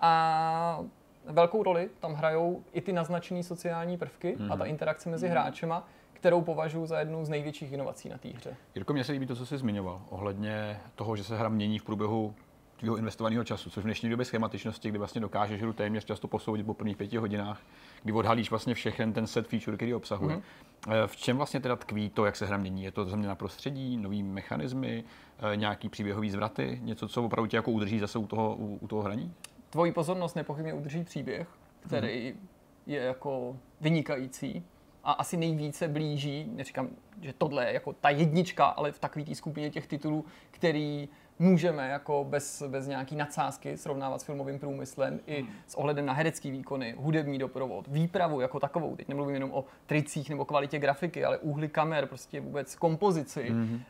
A 0.00 0.80
velkou 1.24 1.62
roli 1.62 1.90
tam 2.00 2.14
hrajou 2.14 2.64
i 2.72 2.80
ty 2.80 2.92
naznačené 2.92 3.42
sociální 3.42 3.98
prvky 3.98 4.36
mm-hmm. 4.36 4.52
a 4.52 4.56
ta 4.56 4.64
interakce 4.64 5.10
mezi 5.10 5.28
hráčema, 5.28 5.88
kterou 6.24 6.42
považuji 6.42 6.86
za 6.86 6.98
jednu 6.98 7.24
z 7.24 7.28
největších 7.28 7.72
inovací 7.72 8.08
na 8.08 8.18
té 8.18 8.28
hře. 8.28 8.56
Jirko, 8.74 8.92
mně 8.92 9.04
se 9.04 9.12
líbí 9.12 9.26
to, 9.26 9.36
co 9.36 9.46
jsi 9.46 9.58
zmiňoval, 9.58 10.02
ohledně 10.10 10.80
toho, 10.94 11.16
že 11.16 11.24
se 11.24 11.38
hra 11.38 11.48
mění 11.48 11.78
v 11.78 11.84
průběhu 11.84 12.34
tvého 12.76 12.96
investovaného 12.96 13.44
času, 13.44 13.70
což 13.70 13.82
v 13.82 13.86
dnešní 13.86 14.10
době 14.10 14.24
schematičnosti, 14.24 14.88
kdy 14.88 14.98
vlastně 14.98 15.20
dokážeš 15.20 15.62
hru 15.62 15.72
téměř 15.72 16.04
často 16.04 16.28
posoudit 16.28 16.66
po 16.66 16.74
prvních 16.74 16.96
pěti 16.96 17.16
hodinách, 17.16 17.60
kdy 18.02 18.12
odhalíš 18.12 18.50
vlastně 18.50 18.74
všechen 18.74 19.12
ten 19.12 19.26
set 19.26 19.48
feature, 19.48 19.76
který 19.76 19.94
obsahuje. 19.94 20.36
Mm-hmm. 20.36 21.06
V 21.06 21.16
čem 21.16 21.36
vlastně 21.36 21.60
teda 21.60 21.76
tkví 21.76 22.10
to, 22.10 22.24
jak 22.24 22.36
se 22.36 22.46
hra 22.46 22.56
mění? 22.56 22.84
Je 22.84 22.90
to 22.90 23.04
změna 23.04 23.34
prostředí, 23.34 23.96
nový 23.96 24.22
mechanismy, 24.22 25.04
eh, 25.52 25.56
nějaký 25.56 25.88
příběhový 25.88 26.30
zvraty, 26.30 26.80
něco, 26.82 27.08
co 27.08 27.24
opravdu 27.24 27.46
tě 27.46 27.56
jako 27.56 27.70
udrží 27.70 27.98
zase 27.98 28.18
u 28.18 28.26
toho, 28.26 28.56
u, 28.58 28.78
u 28.80 28.88
toho 28.88 29.02
hraní? 29.02 29.34
Tvoji 29.70 29.92
pozornost 29.92 30.34
nepochybně 30.34 30.74
udrží 30.74 31.04
příběh, 31.04 31.48
který 31.86 32.32
mm-hmm. 32.32 32.36
je 32.86 33.00
jako 33.00 33.56
vynikající 33.80 34.64
a 35.04 35.12
asi 35.12 35.36
nejvíce 35.36 35.88
blíží, 35.88 36.50
neříkám, 36.54 36.88
že 37.20 37.32
tohle 37.38 37.66
je 37.66 37.74
jako 37.74 37.92
ta 37.92 38.10
jednička, 38.10 38.66
ale 38.66 38.92
v 38.92 38.98
takové 38.98 39.24
té 39.24 39.34
skupině 39.34 39.70
těch 39.70 39.86
titulů, 39.86 40.24
který 40.50 41.08
můžeme 41.38 41.88
jako 41.88 42.26
bez, 42.28 42.62
bez 42.68 42.86
nějaký 42.86 43.16
nadsázky 43.16 43.76
srovnávat 43.76 44.20
s 44.20 44.24
filmovým 44.24 44.58
průmyslem 44.58 45.20
i 45.26 45.42
Hmm. 45.42 45.50
s 45.66 45.74
ohledem 45.74 46.06
na 46.06 46.12
herecký 46.12 46.50
výkony, 46.50 46.94
hudební 46.98 47.38
doprovod, 47.38 47.86
výpravu 47.88 48.40
jako 48.40 48.60
takovou. 48.60 48.96
Teď 48.96 49.08
nemluvím 49.08 49.34
jenom 49.34 49.52
o 49.52 49.64
tricích 49.86 50.30
nebo 50.30 50.44
kvalitě 50.44 50.78
grafiky, 50.78 51.24
ale 51.24 51.38
úhly 51.38 51.68
kamer, 51.68 52.06
prostě 52.06 52.40
vůbec 52.40 52.76
kompozici, 52.76 53.50
mm-hmm. 53.50 53.80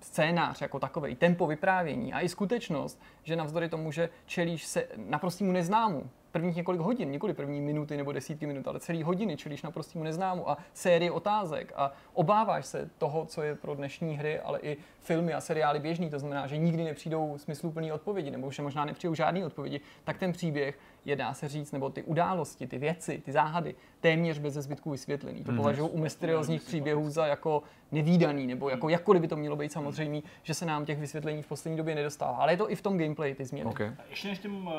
scénář 0.00 0.60
jako 0.60 0.78
takový, 0.78 1.14
tempo 1.14 1.46
vyprávění 1.46 2.12
a 2.12 2.20
i 2.20 2.28
skutečnost, 2.28 3.02
že 3.22 3.36
navzdory 3.36 3.68
tomu, 3.68 3.92
že 3.92 4.08
čelíš 4.26 4.66
se 4.66 4.86
naprostému 4.96 5.52
neznámu, 5.52 6.10
prvních 6.36 6.56
několik 6.56 6.80
hodin, 6.80 7.10
nikoli 7.10 7.34
první 7.34 7.60
minuty 7.60 7.96
nebo 7.96 8.12
desítky 8.12 8.46
minut, 8.46 8.68
ale 8.68 8.80
celý 8.80 9.02
hodiny 9.02 9.36
čelíš 9.36 9.62
naprostému 9.62 10.04
neznámu 10.04 10.50
a 10.50 10.58
série 10.74 11.10
otázek 11.10 11.72
a 11.76 11.92
obáváš 12.14 12.66
se 12.66 12.90
toho, 12.98 13.26
co 13.26 13.42
je 13.42 13.54
pro 13.54 13.74
dnešní 13.74 14.16
hry, 14.16 14.40
ale 14.40 14.60
i 14.60 14.76
filmy 15.00 15.34
a 15.34 15.40
seriály 15.40 15.78
běžný, 15.78 16.10
to 16.10 16.18
znamená, 16.18 16.46
že 16.46 16.56
nikdy 16.56 16.84
nepřijdou 16.84 17.38
smysluplné 17.38 17.92
odpovědi, 17.92 18.30
nebo 18.30 18.50
že 18.50 18.62
možná 18.62 18.84
nepřijdou 18.84 19.14
žádné 19.14 19.46
odpovědi, 19.46 19.80
tak 20.04 20.18
ten 20.18 20.32
příběh 20.32 20.78
je, 21.06 21.16
dá 21.16 21.34
se 21.34 21.48
říct, 21.48 21.72
nebo 21.72 21.90
ty 21.90 22.02
události, 22.02 22.66
ty 22.66 22.78
věci, 22.78 23.22
ty 23.24 23.32
záhady, 23.32 23.74
téměř 24.00 24.38
bez 24.38 24.54
zbytku 24.54 24.90
vysvětlený. 24.90 25.44
To 25.44 25.52
považuji 25.52 25.88
u 25.88 25.98
mysteriózních 25.98 26.62
příběhů 26.62 27.10
za 27.10 27.26
jako 27.26 27.62
nevýdaný, 27.92 28.46
nebo 28.46 28.68
jako 28.70 28.88
jakkoliv 28.88 29.22
by 29.22 29.28
to 29.28 29.36
mělo 29.36 29.56
být 29.56 29.72
samozřejmě, 29.72 30.22
že 30.42 30.54
se 30.54 30.66
nám 30.66 30.84
těch 30.84 30.98
vysvětlení 30.98 31.42
v 31.42 31.46
poslední 31.46 31.76
době 31.76 31.94
nedostává. 31.94 32.36
Ale 32.38 32.52
je 32.52 32.56
to 32.56 32.70
i 32.70 32.74
v 32.74 32.82
tom 32.82 32.98
gameplay, 32.98 33.34
ty 33.34 33.44
změny. 33.44 33.70
Okay. 33.70 33.86
A 33.86 34.02
Ještě 34.10 34.28
než 34.28 34.38
těm 34.38 34.66
uh, 34.66 34.72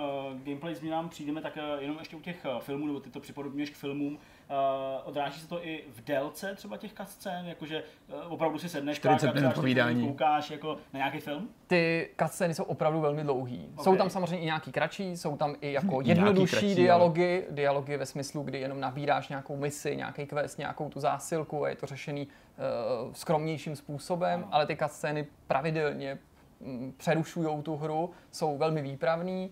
gameplay 0.43 0.75
změnám 0.75 1.09
přijdeme, 1.09 1.41
tak 1.41 1.57
uh, 1.57 1.81
jenom 1.81 1.97
ještě 1.99 2.15
u 2.15 2.19
těch 2.19 2.45
uh, 2.45 2.59
filmů, 2.59 2.87
nebo 2.87 2.99
ty 2.99 3.09
to 3.09 3.19
připodobňuješ 3.19 3.69
k 3.69 3.75
filmům, 3.75 4.19
uh, 4.49 4.55
odráží 5.03 5.41
se 5.41 5.47
to 5.47 5.65
i 5.67 5.83
v 5.95 6.03
délce 6.03 6.55
třeba 6.55 6.77
těch 6.77 6.93
cutscén, 6.93 7.45
jakože 7.45 7.83
uh, 8.07 8.33
opravdu 8.33 8.59
si 8.59 8.69
sedneš, 8.69 8.97
40 8.97 9.09
párkrát 9.09 9.33
minut 9.41 9.49
třeba 9.49 9.61
povídání. 9.61 10.07
koukáš 10.07 10.51
jako 10.51 10.77
na 10.93 10.97
nějaký 10.97 11.19
film? 11.19 11.49
ty 11.67 12.09
cutscény 12.23 12.53
jsou 12.53 12.63
opravdu 12.63 13.01
velmi 13.01 13.23
dlouhý. 13.23 13.69
Ok. 13.75 13.83
Jsou 13.83 13.95
tam 13.95 14.09
samozřejmě 14.09 14.39
i 14.39 14.45
nějaký 14.45 14.71
kratší, 14.71 15.17
jsou 15.17 15.37
tam 15.37 15.55
i 15.61 15.71
jako 15.71 16.01
jednodušší 16.01 16.51
kratší, 16.51 16.75
dialogy, 16.75 17.45
dialogy 17.51 17.97
ve 17.97 18.05
smyslu, 18.05 18.43
kdy 18.43 18.59
jenom 18.59 18.79
nabíráš 18.79 19.29
nějakou 19.29 19.55
misi, 19.55 19.95
nějaký 19.95 20.25
quest, 20.25 20.57
nějakou 20.57 20.89
tu 20.89 20.99
zásilku 20.99 21.63
a 21.65 21.69
je 21.69 21.75
to 21.75 21.85
řešený 21.85 22.27
uh, 22.27 23.13
skromnějším 23.13 23.75
způsobem, 23.75 24.39
Ano. 24.43 24.47
ale 24.51 24.65
ty 24.65 24.77
cutscény 24.77 25.27
pravidelně 25.47 26.17
mm, 26.59 26.93
přerušují 26.97 27.63
tu 27.63 27.75
hru, 27.75 28.11
jsou 28.31 28.57
velmi 28.57 28.81
výpravný, 28.81 29.51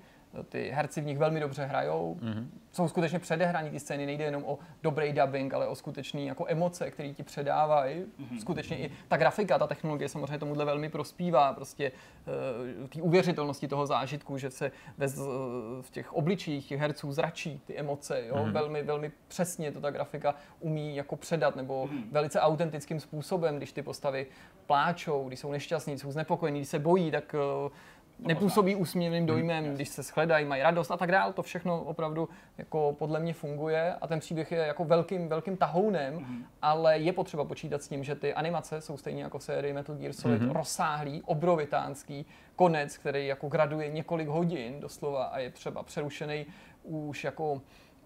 ty 0.50 0.70
herci 0.70 1.02
v 1.02 1.06
nich 1.06 1.18
velmi 1.18 1.40
dobře 1.40 1.66
hrajou, 1.66 2.18
mm-hmm. 2.22 2.48
jsou 2.72 2.88
skutečně 2.88 3.20
předehraní 3.20 3.70
ty 3.70 3.80
scény, 3.80 4.06
nejde 4.06 4.24
jenom 4.24 4.44
o 4.46 4.60
dobrý 4.84 5.14
dubbing, 5.14 5.54
ale 5.54 5.68
o 5.68 5.76
skutečný 5.76 6.26
jako 6.28 6.46
emoce, 6.48 6.92
které 6.92 7.14
ti 7.14 7.24
předávají. 7.24 8.02
Mm-hmm. 8.02 8.40
Skutečně 8.40 8.78
i 8.78 8.92
ta 9.08 9.18
grafika, 9.18 9.60
ta 9.60 9.68
technologie 9.68 10.10
samozřejmě 10.10 10.38
tomuhle 10.38 10.66
velmi 10.66 10.90
prospívá, 10.90 11.54
prostě 11.54 11.92
uh, 12.82 12.88
té 12.88 13.02
uvěřitelnosti 13.02 13.68
toho 13.68 13.86
zážitku, 13.86 14.38
že 14.38 14.50
se 14.50 14.72
ve, 14.98 15.08
z- 15.08 15.28
v 15.82 15.90
těch 15.92 16.14
obličích 16.14 16.68
těch 16.68 16.80
herců 16.80 17.12
zračí 17.12 17.62
ty 17.66 17.78
emoce, 17.78 18.26
jo? 18.28 18.36
Mm-hmm. 18.36 18.52
velmi, 18.52 18.84
velmi 18.84 19.12
přesně 19.28 19.72
to 19.72 19.82
ta 19.82 19.92
grafika 19.92 20.36
umí 20.60 20.96
jako 20.96 21.16
předat, 21.16 21.56
nebo 21.56 21.86
mm-hmm. 21.86 22.04
velice 22.12 22.40
autentickým 22.40 23.00
způsobem, 23.00 23.58
když 23.58 23.72
ty 23.72 23.82
postavy 23.82 24.28
pláčou, 24.66 25.28
když 25.28 25.40
jsou 25.40 25.52
nešťastní, 25.52 25.94
když 25.94 26.02
jsou 26.02 26.12
znepokojení, 26.12 26.60
když 26.60 26.70
se 26.70 26.80
bojí, 26.80 27.12
tak 27.12 27.36
uh, 27.66 27.72
nepůsobí 28.20 28.76
úsměvným 28.76 29.26
dojmem, 29.26 29.76
když 29.76 29.90
se 29.90 30.04
shledají, 30.04 30.46
mají 30.46 30.62
radost 30.62 30.92
a 30.92 30.98
tak 30.98 31.12
dále. 31.12 31.34
To 31.34 31.44
všechno 31.44 31.82
opravdu 31.82 32.30
jako 32.58 32.96
podle 33.00 33.20
mě 33.20 33.34
funguje 33.34 33.94
a 33.94 34.08
ten 34.08 34.20
příběh 34.20 34.52
je 34.52 34.58
jako 34.58 34.86
velkým, 34.86 35.28
velkým 35.28 35.58
tahounem, 35.58 36.26
ale 36.62 36.98
je 36.98 37.14
potřeba 37.14 37.46
počítat 37.46 37.84
s 37.84 37.88
tím, 37.88 38.04
že 38.04 38.16
ty 38.16 38.34
animace 38.34 38.82
jsou 38.82 38.98
stejně 38.98 39.24
jako 39.24 39.40
série 39.40 39.74
Metal 39.74 39.96
Gear 39.96 40.14
Solid 40.14 40.42
rozsáhlý, 40.42 41.22
obrovitánský 41.26 42.26
konec, 42.56 42.98
který 42.98 43.28
jako 43.28 43.48
graduje 43.48 43.90
několik 43.90 44.28
hodin 44.28 44.80
doslova 44.80 45.24
a 45.24 45.40
je 45.40 45.50
třeba 45.50 45.84
přerušený 45.84 46.46
už 46.84 47.24
jako 47.24 47.62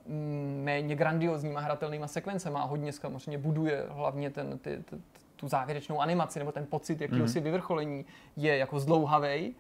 mm, 0.08 0.62
méně 0.64 0.96
grandiozníma 0.96 1.60
hratelnýma 1.60 2.08
sekvencema 2.08 2.62
a 2.62 2.66
hodně 2.66 2.94
samozřejmě 2.94 3.38
buduje 3.38 3.86
hlavně 3.90 4.30
ten, 4.30 4.58
ty, 4.58 4.84
ty, 4.90 4.96
tu 5.36 5.48
závěrečnou 5.48 6.02
animaci 6.02 6.40
nebo 6.40 6.52
ten 6.52 6.66
pocit 6.66 7.02
jakýhosi 7.02 7.40
vyvrcholení 7.40 8.06
je 8.36 8.58
jako 8.58 8.80
zdlouhavej, 8.80 9.54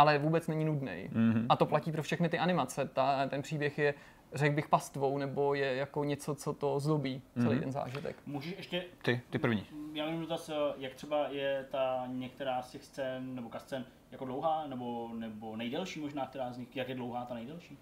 ale 0.00 0.18
vůbec 0.18 0.48
není 0.48 0.64
nudný. 0.64 1.10
Mm-hmm. 1.12 1.46
A 1.48 1.56
to 1.56 1.66
platí 1.66 1.92
pro 1.92 2.02
všechny 2.02 2.28
ty 2.28 2.38
animace. 2.38 2.90
Ta, 2.92 3.26
ten 3.26 3.42
příběh 3.42 3.78
je, 3.78 3.94
řekl 4.32 4.54
bych, 4.54 4.68
pastvou, 4.68 5.18
nebo 5.18 5.54
je 5.54 5.74
jako 5.74 6.04
něco, 6.04 6.34
co 6.34 6.52
to 6.52 6.80
zlobí, 6.80 7.22
celý 7.42 7.56
mm-hmm. 7.56 7.60
ten 7.60 7.72
zážitek. 7.72 8.16
Můžeš 8.26 8.56
ještě, 8.56 8.84
Ty, 9.02 9.20
ty 9.30 9.38
první. 9.38 9.66
já 9.92 10.06
mám 10.06 10.20
dotaz, 10.20 10.48
eh, 10.48 10.54
jak 10.78 10.94
třeba 10.94 11.28
je 11.28 11.66
ta 11.70 12.04
některá 12.06 12.62
z 12.62 12.70
těch 12.70 12.84
scén, 12.84 13.34
nebo 13.34 13.50
scén 13.58 13.84
jako 14.10 14.24
dlouhá, 14.24 14.66
nebo, 14.66 15.10
nebo 15.14 15.56
nejdelší 15.56 16.00
možná, 16.00 16.26
která 16.26 16.52
z 16.52 16.58
nich, 16.58 16.76
jak 16.76 16.88
je 16.88 16.94
dlouhá 16.94 17.24
ta 17.24 17.34
nejdelší? 17.34 17.78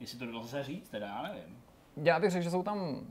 Jestli 0.00 0.18
to 0.18 0.38
lze 0.38 0.64
říct, 0.64 0.88
teda 0.88 1.06
já 1.06 1.22
nevím. 1.22 1.58
Já 1.96 2.20
bych 2.20 2.30
řekl, 2.30 2.44
že 2.44 2.50
jsou 2.50 2.62
tam 2.62 3.06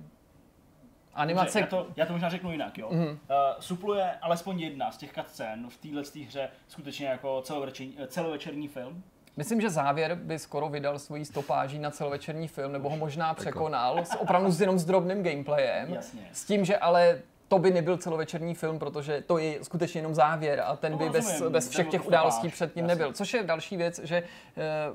animace, 1.19 1.59
já, 1.59 1.65
to, 1.65 1.87
já 1.95 2.05
to 2.05 2.13
možná 2.13 2.29
řeknu 2.29 2.51
jinak, 2.51 2.77
jo. 2.77 2.89
Mm-hmm. 2.89 3.09
Uh, 3.09 3.17
supluje 3.59 4.11
alespoň 4.21 4.59
jedna 4.59 4.91
z 4.91 4.97
těch 4.97 5.13
cutscén 5.13 5.69
v 5.69 5.77
téhle 5.77 6.03
hře 6.27 6.49
skutečně 6.67 7.07
jako 7.07 7.41
celovečerní, 7.41 7.97
celovečerní 8.07 8.67
film. 8.67 9.03
Myslím, 9.37 9.61
že 9.61 9.69
závěr 9.69 10.15
by 10.15 10.39
skoro 10.39 10.69
vydal 10.69 10.99
svojí 10.99 11.25
stopáží 11.25 11.79
na 11.79 11.91
celovečerní 11.91 12.47
film, 12.47 12.71
nebo 12.71 12.89
ho 12.89 12.97
možná 12.97 13.33
překonal, 13.33 14.05
s 14.05 14.17
opravdu 14.17 14.51
s 14.51 14.61
jenom 14.61 14.79
s 14.79 14.85
drobným 14.85 15.23
gameplayem. 15.23 15.93
Jasně. 15.93 16.29
S 16.33 16.45
tím, 16.45 16.65
že 16.65 16.77
ale 16.77 17.19
to 17.47 17.59
by 17.59 17.71
nebyl 17.71 17.97
celovečerní 17.97 18.55
film, 18.55 18.79
protože 18.79 19.23
to 19.27 19.37
je 19.37 19.63
skutečně 19.63 19.99
jenom 19.99 20.15
závěr 20.15 20.63
a 20.65 20.75
ten 20.75 20.91
No, 20.91 20.97
by 20.97 21.09
bez, 21.09 21.31
rozumím, 21.31 21.53
bez 21.53 21.65
jde 21.65 21.71
všech 21.71 21.87
těch 21.87 22.07
událostí 22.07 22.39
stopáž, 22.39 22.53
předtím 22.53 22.83
jasně. 22.83 22.95
nebyl. 22.95 23.13
Což 23.13 23.33
je 23.33 23.43
další 23.43 23.77
věc, 23.77 23.99
že 24.03 24.17
eh, 24.17 24.23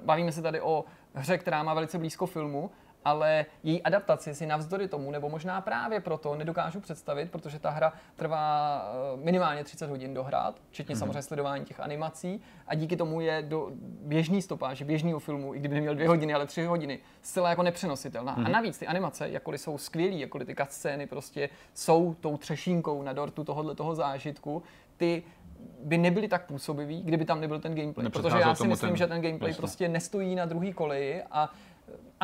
bavíme 0.05 0.33
se 0.33 0.43
tady 0.43 0.61
o 0.61 0.85
hře, 1.15 1.39
která 1.39 1.63
má 1.63 1.75
velice 1.75 1.99
blízko 1.99 2.27
filmu, 2.27 2.71
ale 3.05 3.47
její 3.63 3.83
adaptaci 3.83 4.35
si 4.35 4.47
navzdory 4.47 4.89
tomu, 4.89 5.11
nebo 5.11 5.29
možná 5.29 5.61
právě 5.61 6.01
proto 6.01 6.35
nedokážu 6.35 6.81
představit, 6.81 7.31
protože 7.31 7.59
ta 7.59 7.71
hra 7.71 7.93
trvá 8.17 8.83
eh, 9.15 9.17
minimálně 9.25 9.65
30 9.65 9.91
hodin 9.91 10.15
dohrát, 10.15 10.61
včetně 10.71 10.95
mm-hmm. 10.95 10.99
samozřejmě 10.99 11.23
sledování 11.23 11.65
těch 11.65 11.81
animací 11.81 12.41
a 12.67 12.75
díky 12.75 12.97
tomu 12.97 13.21
je 13.21 13.43
do 13.43 13.71
běžný 14.03 14.43
stopáž, 14.43 14.83
běžného 14.83 15.19
filmu, 15.19 15.55
i 15.55 15.59
kdyby 15.59 15.75
neměl 15.75 15.95
dvě 15.95 16.09
hodiny, 16.09 16.35
ale 16.35 16.47
tři 16.47 16.65
hodiny, 16.65 16.99
zcela 17.23 17.51
jako 17.51 17.63
nepřenositelná. 17.63 18.37
Mm-hmm. 18.37 18.47
A 18.47 18.49
navíc 18.49 18.79
ty 18.79 18.87
animace, 18.87 19.31
jakkoliv 19.31 19.61
jsou 19.61 19.79
skvělý, 19.79 20.21
jakkoliv 20.21 20.47
ty 20.47 20.55
cutscény 20.55 21.07
prostě 21.07 21.49
jsou 21.75 22.15
tou 22.21 22.37
třešínkou 22.37 23.03
na 23.03 23.13
dortu 23.13 23.45
tohohle 23.45 23.75
toho 23.75 23.95
zážitku, 23.95 24.63
ty 24.97 25.23
by 25.85 25.99
nebyly 25.99 26.29
tak 26.29 26.47
působivý, 26.47 27.03
kdyby 27.03 27.25
tam 27.25 27.41
nebyl 27.41 27.61
ten 27.61 27.75
gameplay. 27.75 28.09
Protože 28.09 28.39
já 28.39 28.55
si 28.55 28.69
myslím, 28.69 28.91
ten- 28.91 28.97
že 28.97 29.07
ten 29.07 29.23
gameplay 29.23 29.51
jasně. 29.51 29.61
prostě 29.61 29.89
nestojí 29.89 30.35
na 30.35 30.45
druhý 30.47 30.73
koleji 30.73 31.23
a 31.31 31.51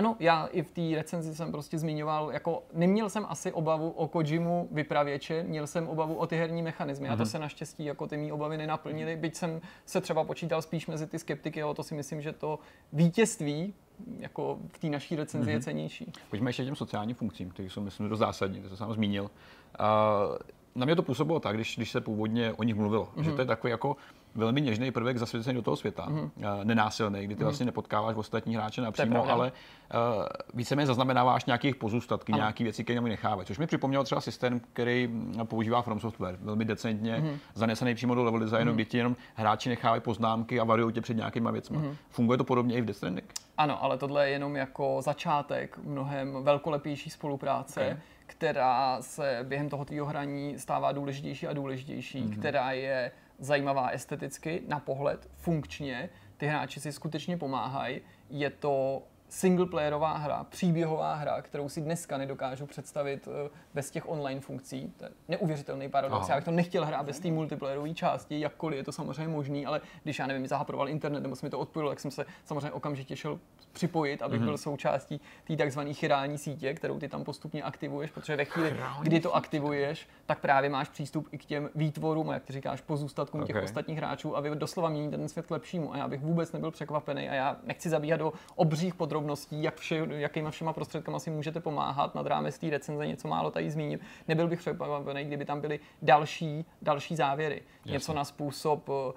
ano, 0.01 0.17
já 0.21 0.47
i 0.47 0.63
v 0.63 0.71
té 0.71 0.97
recenzi 0.97 1.35
jsem 1.35 1.53
prostě 1.53 1.79
zmiňoval, 1.79 2.33
jako 2.33 2.63
neměl 2.73 3.11
jsem 3.11 3.27
asi 3.29 3.53
obavu 3.53 3.91
o 3.91 4.09
Kojimu 4.09 4.69
vypravěče, 4.73 5.43
měl 5.43 5.67
jsem 5.67 5.89
obavu 5.89 6.15
o 6.15 6.27
ty 6.27 6.37
herní 6.37 6.63
mechanismy 6.63 7.09
a 7.09 7.17
to 7.17 7.27
se 7.27 7.39
naštěstí 7.39 7.85
jako 7.85 8.07
ty 8.07 8.17
mý 8.17 8.33
obavy 8.33 8.57
nenaplnily, 8.57 9.17
byť 9.17 9.35
jsem 9.37 9.61
se 9.87 10.01
třeba 10.01 10.25
počítal 10.25 10.63
spíš 10.63 10.87
mezi 10.87 11.07
ty 11.07 11.19
skeptiky, 11.19 11.63
ale 11.63 11.75
to 11.75 11.83
si 11.83 11.95
myslím, 11.95 12.23
že 12.23 12.33
to 12.33 12.59
vítězství 12.93 13.75
jako 14.19 14.59
v 14.69 14.79
té 14.79 14.87
naší 14.87 15.17
recenzi 15.17 15.51
je 15.51 15.61
cenější. 15.61 16.13
Pojďme 16.31 16.51
ještě 16.51 16.65
těm 16.65 16.77
sociálním 16.77 17.17
funkcím, 17.17 17.51
které 17.51 17.71
jsou, 17.71 17.81
myslím, 17.81 18.09
dost 18.09 18.19
zásadní, 18.19 18.63
to 18.63 18.69
jsem 18.69 18.77
sám 18.77 18.93
zmínil. 18.93 19.23
Uh, 19.23 20.39
na 20.75 20.87
mě 20.87 20.97
to 20.97 21.03
působilo 21.03 21.41
tak, 21.41 21.55
když, 21.55 21.77
když 21.77 21.91
se 21.91 22.01
původně 22.01 22.53
o 22.53 22.63
nich 22.63 22.75
mluvilo, 22.75 23.09
mm-hmm. 23.17 23.23
že 23.23 23.33
to 23.33 23.41
je 23.41 23.47
takový 23.47 23.71
jako 23.71 23.97
velmi 24.35 24.61
něžný 24.61 24.91
prvek 24.91 25.19
zasvěcený 25.19 25.55
do 25.55 25.63
toho 25.63 25.77
světa, 25.77 26.07
mm-hmm. 26.09 26.31
uh, 26.37 26.65
nenásilný, 26.65 27.25
kdy 27.25 27.35
ty 27.35 27.41
mm-hmm. 27.41 27.45
vlastně 27.45 27.67
nepotkáváš 27.67 28.17
ostatní 28.17 28.57
hráče 28.57 28.81
napřímo, 28.81 29.31
ale 29.31 29.53
uh, 29.95 30.25
víceméně 30.55 30.87
zaznamenáváš 30.87 31.45
nějakých 31.45 31.77
pozůstatky, 31.77 32.33
nějaké 32.33 32.65
věci, 32.65 32.85
které 32.85 33.01
mi 33.01 33.09
nechávají. 33.09 33.47
Což 33.47 33.59
mi 33.59 33.67
připomněl 33.67 34.05
třeba 34.05 34.21
systém, 34.21 34.61
který 34.73 35.07
mm, 35.07 35.47
používá 35.47 35.83
From 35.83 36.01
Software, 36.01 36.39
velmi 36.41 36.65
decentně, 36.65 37.17
mm-hmm. 37.17 37.39
zanesený 37.55 37.95
přímo 37.95 38.15
do 38.15 38.25
level 38.25 38.41
designu, 38.41 38.73
mm-hmm. 38.73 38.75
kdy 38.75 38.85
ti 38.85 38.97
jenom 38.97 39.17
hráči 39.35 39.69
nechávají 39.69 40.01
poznámky 40.01 40.61
a 40.61 40.65
varují 40.65 40.93
tě 40.93 41.01
před 41.01 41.15
nějakýma 41.15 41.51
věcmi. 41.51 41.79
Mm-hmm. 41.79 41.97
Funguje 42.09 42.39
to 42.39 42.45
podobně 42.45 42.77
i 42.77 42.81
v 42.81 42.85
Death 42.85 42.97
Stranding? 42.97 43.33
Ano, 43.59 43.85
ale 43.85 43.99
tohle 43.99 44.27
je 44.27 44.33
jenom 44.33 44.57
jako 44.57 44.97
začátek 45.01 45.79
mnohem 45.79 46.45
velkolepější 46.45 47.11
spolupráce, 47.11 47.81
Okay. 47.81 47.97
Která 48.31 49.03
se 49.03 49.39
během 49.43 49.69
toho 49.69 49.85
tvýho 49.85 50.07
hraní 50.07 50.59
stává 50.59 50.93
důležitější 50.93 51.47
a 51.47 51.53
důležitější, 51.53 52.23
mm-hmm. 52.23 52.39
která 52.39 52.73
je 52.73 53.13
zajímavá 53.39 53.89
esteticky, 53.89 54.63
na 54.69 54.81
pohled, 54.81 55.29
funkčně. 55.37 56.11
Ty 56.37 56.47
hráči 56.47 56.81
si 56.81 56.93
skutečně 56.93 57.37
pomáhají. 57.37 58.01
Je 58.31 58.51
to 58.51 59.03
singleplayerová 59.31 60.17
hra, 60.17 60.45
příběhová 60.45 61.15
hra, 61.15 61.43
kterou 61.43 61.69
si 61.69 61.81
dneska 61.81 62.19
nedokážu 62.19 62.67
představit 62.67 63.29
eh, 63.47 63.51
bez 63.75 63.91
těch 63.91 64.09
online 64.09 64.41
funkcí. 64.41 64.93
To 64.97 65.05
je 65.05 65.11
neuvěřitelný 65.29 65.89
paradox. 65.89 66.21
Aha. 66.21 66.29
Já 66.31 66.37
bych 66.37 66.45
to 66.45 66.51
nechtěl 66.51 66.85
hrát 66.85 67.07
bez 67.07 67.21
té 67.21 67.31
multiplayerové 67.31 67.95
části, 67.95 68.41
jakkoliv 68.41 68.77
je 68.77 68.85
to 68.85 68.93
samozřejmě 68.93 69.29
možný, 69.29 69.67
ale 69.67 69.81
když 70.03 70.19
já 70.19 70.27
nevím, 70.27 70.47
zahaproval 70.47 70.89
internet 70.89 71.21
nebo 71.21 71.37
se 71.37 71.47
mi 71.47 71.51
to 71.51 71.59
odpojilo, 71.59 71.91
tak 71.91 72.01
jsem 72.01 72.11
se 72.11 72.27
samozřejmě 72.45 72.71
okamžitě 72.71 73.17
šel 73.17 73.39
připojit, 73.73 74.23
abych 74.23 74.41
mm-hmm. 74.41 74.45
byl 74.45 74.59
součástí 74.59 75.21
té 75.47 75.57
takzvané 75.57 75.93
chirální 75.93 76.39
sítě, 76.39 76.75
kterou 76.75 76.99
ty 76.99 77.09
tam 77.09 77.25
postupně 77.25 77.63
aktivuješ, 77.63 78.11
protože 78.11 78.37
ve 78.37 78.45
chvíli, 78.45 78.77
kdy 79.03 79.21
to 79.21 79.35
aktivuješ, 79.35 80.09
tak 80.27 80.41
právě 80.41 80.71
máš 80.71 80.89
přístup 80.89 81.29
i 81.33 81.39
k 81.39 81.45
těm 81.45 81.71
výtvorům, 81.75 82.29
jak 82.29 82.45
ty 82.45 82.53
říkáš, 82.53 82.81
pozůstatkům 82.81 83.45
těch 83.45 83.61
Okay. 83.61 83.65
ostatních 83.65 83.97
hráčů 83.97 84.37
a 84.37 84.41
vy 84.41 84.51
doslova 84.55 84.89
měníte 84.89 85.17
ten 85.17 85.29
svět 85.29 85.47
k 85.47 85.51
lepšímu. 85.51 85.95
A 85.95 85.97
já 85.97 86.09
bych 86.09 86.21
vůbec 86.21 86.53
nebyl 86.53 86.71
překvapený 86.71 87.29
a 87.29 87.35
já 87.35 87.57
nechci 87.65 87.89
zabíhat 87.89 88.17
do 88.17 88.33
obřích 88.55 88.95
podrobností, 88.95 89.20
jak 89.53 89.77
vše, 89.77 90.07
jakýma 90.11 90.51
všema 90.51 90.73
prostředkama 90.73 91.19
si 91.19 91.31
můžete 91.31 91.61
pomáhat 91.61 92.15
nad 92.15 92.27
rámec 92.27 92.59
té 92.59 92.71
recenze, 92.71 93.07
něco 93.07 93.29
málo 93.29 93.51
tady 93.51 93.71
zmíním. 93.71 93.99
Nebyl 94.29 94.49
bych 94.49 94.59
překvapený, 94.59 95.25
kdyby 95.25 95.45
tam 95.45 95.61
byly 95.61 95.81
další, 96.03 96.65
další 96.83 97.17
závěry. 97.17 97.63
Něco 97.87 98.15
na 98.15 98.25
způsob 98.25 98.89
eh, 98.89 99.13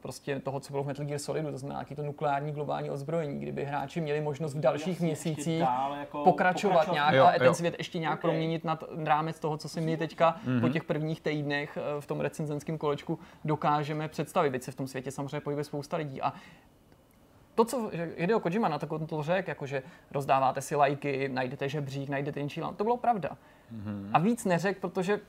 prostě 0.00 0.40
toho, 0.40 0.60
co 0.60 0.72
bylo 0.72 0.82
v 0.82 0.86
Metal 0.86 1.06
Gear 1.06 1.18
Solidu, 1.18 1.50
to 1.50 1.58
znamená 1.58 1.78
nějaký 1.80 1.94
to 1.94 2.02
nukleární 2.02 2.52
globální 2.52 2.90
ozbrojení, 2.90 3.40
kdyby 3.40 3.64
hráči 3.64 4.00
měli 4.00 4.20
možnost 4.20 4.54
v 4.54 4.60
dalších 4.60 4.88
Jasně, 4.88 5.06
měsících 5.06 5.58
jako 5.98 6.24
pokračovat, 6.24 6.72
pokračovat. 6.72 6.94
nějak 6.94 7.14
Jo, 7.14 7.24
a 7.24 7.32
ten 7.38 7.46
jo. 7.46 7.54
svět 7.54 7.74
ještě 7.78 7.98
nějak 7.98 8.14
Ok. 8.14 8.20
proměnit 8.20 8.64
nad 8.64 8.84
rámec 9.04 9.40
toho, 9.40 9.56
co 9.56 9.68
si 9.68 9.80
my 9.80 9.96
teďka 9.96 10.36
Mhm. 10.44 10.60
po 10.60 10.68
těch 10.68 10.84
prvních 10.84 11.20
týdnech 11.20 11.78
eh, 11.80 12.00
v 12.00 12.06
tom 12.06 12.20
recenzenském 12.20 12.78
kolečku 12.78 13.18
dokážeme 13.44 14.08
představit. 14.08 14.50
Byť 14.50 14.62
se 14.62 14.72
v 14.72 14.74
tom 14.74 14.86
světě 14.86 15.10
samozřejmě 15.10 15.40
pohybuje 15.40 15.64
spousta 15.64 15.96
lidí 15.96 16.22
a 16.22 16.32
to, 17.58 17.64
co 17.64 17.90
že 17.92 18.12
Hideo 18.16 18.40
Kojima 18.40 18.68
na 18.68 18.78
to 18.78 18.86
kontrol 18.86 19.22
řekl, 19.22 19.50
jakože 19.50 19.82
rozdáváte 20.10 20.60
si 20.60 20.76
lajky, 20.76 21.28
najdete 21.28 21.68
žebřík, 21.68 22.08
najdete 22.08 22.40
jinčí 22.40 22.60
to 22.76 22.84
bylo 22.84 22.96
pravda. 22.96 23.36
Mhm. 23.70 24.10
A 24.12 24.18
víc 24.18 24.44
neřekl, 24.44 24.80
protože 24.80 25.20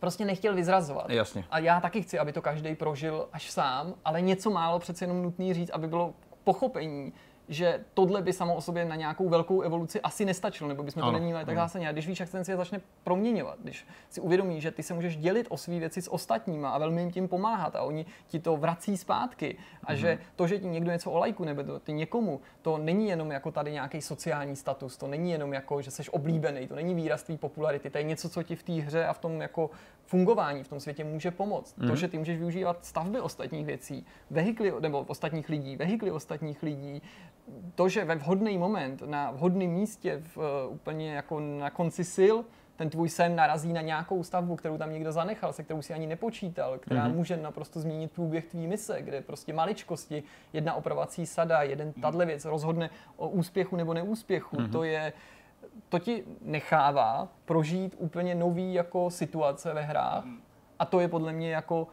prostě 0.00 0.24
nechtěl 0.24 0.54
vyzrazovat. 0.54 1.10
Jasně. 1.10 1.44
A 1.50 1.58
já 1.58 1.80
taky 1.80 2.02
chci, 2.02 2.18
aby 2.18 2.32
to 2.32 2.42
každý 2.42 2.74
prožil 2.74 3.28
až 3.32 3.50
sám, 3.50 3.94
ale 4.04 4.20
něco 4.20 4.50
málo 4.50 4.78
přece 4.78 5.04
jenom 5.04 5.22
nutný 5.22 5.54
říct, 5.54 5.70
aby 5.70 5.86
bylo 5.86 6.14
pochopení, 6.44 7.12
že 7.48 7.80
tohle 7.94 8.22
by 8.22 8.32
samo 8.32 8.54
o 8.54 8.60
sobě 8.60 8.84
na 8.84 8.96
nějakou 8.96 9.28
velkou 9.28 9.60
evoluci 9.60 10.00
asi 10.00 10.24
nestačilo, 10.24 10.68
nebo 10.68 10.82
bychom 10.82 11.00
to 11.00 11.08
Ano, 11.08 11.18
neměli 11.18 11.44
tak 11.44 11.54
zásadně. 11.56 11.88
A 11.88 11.92
když 11.92 12.06
víš, 12.06 12.20
jak 12.20 12.28
se 12.28 12.32
ten 12.32 12.44
svět 12.44 12.56
začne 12.56 12.80
proměňovat, 13.04 13.58
když 13.62 13.86
si 14.10 14.20
uvědomíš, 14.20 14.62
že 14.62 14.70
ty 14.70 14.82
se 14.82 14.94
můžeš 14.94 15.16
dělit 15.16 15.46
o 15.50 15.56
své 15.56 15.78
věci 15.78 16.02
s 16.02 16.12
ostatníma 16.12 16.70
a 16.70 16.78
velmi 16.78 17.00
jim 17.02 17.10
tím 17.10 17.28
pomáhat 17.28 17.76
a 17.76 17.82
oni 17.82 18.06
ti 18.26 18.38
to 18.40 18.56
vrací 18.56 18.96
zpátky 18.96 19.56
a 19.84 19.92
Mhm. 19.92 19.98
že 20.00 20.18
to, 20.36 20.46
že 20.46 20.58
ti 20.58 20.66
někdo 20.66 20.90
něco 20.92 21.10
o 21.10 21.18
lajku 21.18 21.44
nebo 21.44 21.62
to, 21.62 21.78
ty 21.78 21.92
někomu, 21.92 22.40
to 22.62 22.78
není 22.78 23.08
jenom 23.08 23.30
jako 23.30 23.50
tady 23.52 23.72
nějaký 23.72 24.00
sociální 24.02 24.56
status, 24.56 24.96
to 24.96 25.06
není 25.06 25.30
jenom 25.30 25.52
jako, 25.52 25.82
že 25.82 25.90
jsi 25.90 26.02
oblíbený, 26.10 26.68
to 26.68 26.74
není 26.74 26.94
výraz 26.94 27.22
tvý 27.22 27.36
popularity, 27.36 27.90
to 27.90 27.98
je 27.98 28.04
něco, 28.04 28.28
co 28.28 28.42
ti 28.42 28.56
v 28.56 28.62
té 28.62 28.72
hře 28.72 29.06
a 29.06 29.12
v 29.12 29.18
tom 29.18 29.40
jako 29.40 29.70
fungování 30.06 30.62
v 30.62 30.68
tom 30.68 30.80
světě 30.80 31.04
může 31.04 31.30
pomoct. 31.30 31.76
Mhm. 31.78 31.88
To, 31.88 31.96
že 31.96 32.08
ty 32.08 32.18
můžeš 32.18 32.38
využívat 32.38 32.84
stavby 32.84 33.20
ostatních 33.20 33.66
věcí, 33.66 34.06
vehikly 34.30 34.72
nebo 34.80 35.00
ostatních 35.08 35.48
lidí, 35.48 35.76
vehikly 35.76 36.10
ostatních 36.10 36.62
lidí, 36.62 37.02
to, 37.74 37.88
že 37.88 38.04
ve 38.04 38.14
vhodný 38.14 38.58
moment, 38.58 39.02
na 39.06 39.30
vhodném 39.30 39.70
místě, 39.70 40.22
v, 40.34 40.38
eh, 40.38 40.68
úplně 40.68 41.12
jako 41.14 41.40
na 41.40 41.70
konci 41.70 42.04
sil, 42.16 42.36
ten 42.76 42.90
tvůj 42.90 43.08
sen 43.08 43.36
narazí 43.36 43.72
na 43.72 43.80
nějakou 43.80 44.22
stavbu, 44.22 44.56
kterou 44.56 44.78
tam 44.78 44.92
někdo 44.92 45.12
zanechal, 45.12 45.52
se 45.52 45.62
kterou 45.62 45.82
si 45.82 45.94
ani 45.94 46.06
nepočítal, 46.06 46.78
která 46.78 47.04
Mhm. 47.08 47.16
může 47.16 47.36
naprosto 47.36 47.80
změnit 47.80 48.12
průběh 48.12 48.44
tvý 48.44 48.66
mise, 48.66 49.02
kde 49.02 49.20
prostě 49.20 49.52
maličkosti, 49.52 50.22
jedna 50.52 50.74
opravací 50.74 51.26
sada, 51.26 51.62
jeden 51.62 51.92
tahle 51.92 52.26
věc 52.26 52.44
rozhodne 52.44 52.90
o 53.16 53.28
úspěchu 53.28 53.76
nebo 53.76 53.94
neúspěchu. 53.94 54.56
To 54.68 54.84
je 54.84 55.12
to 55.88 55.98
ti 55.98 56.24
nechává 56.42 57.28
prožít 57.44 57.94
úplně 57.98 58.34
nový 58.34 58.74
jako 58.74 59.10
situace 59.10 59.74
ve 59.74 59.82
hrách 59.82 60.24
a 60.78 60.84
to 60.84 61.00
je 61.00 61.08
podle 61.08 61.32
mě 61.32 61.50
jako 61.50 61.86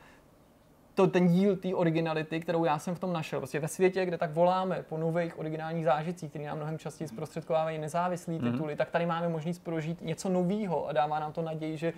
to 1.01 1.07
ten 1.07 1.27
díl 1.27 1.55
té 1.55 1.75
originality, 1.75 2.39
kterou 2.39 2.65
já 2.65 2.79
jsem 2.79 2.95
v 2.95 2.99
tom 2.99 3.13
našel. 3.13 3.39
Prostě 3.39 3.59
ve 3.59 3.67
světě, 3.67 4.05
kde 4.05 4.17
tak 4.17 4.33
voláme 4.33 4.83
po 4.89 4.97
nových 4.97 5.39
originálních 5.39 5.85
zážitcích, 5.85 6.29
které 6.29 6.45
nám 6.45 6.57
mnohem 6.57 6.77
častěji 6.77 7.07
zprostředkovávají 7.07 7.77
nezávislé 7.77 8.39
tituly, 8.39 8.75
tak 8.75 8.89
tady 8.89 9.05
máme 9.05 9.29
možnost 9.29 9.59
prožít 9.59 10.01
něco 10.01 10.29
nového 10.29 10.87
a 10.87 10.93
dává 10.93 11.19
nám 11.19 11.33
to 11.33 11.41
naději, 11.41 11.77
že 11.77 11.93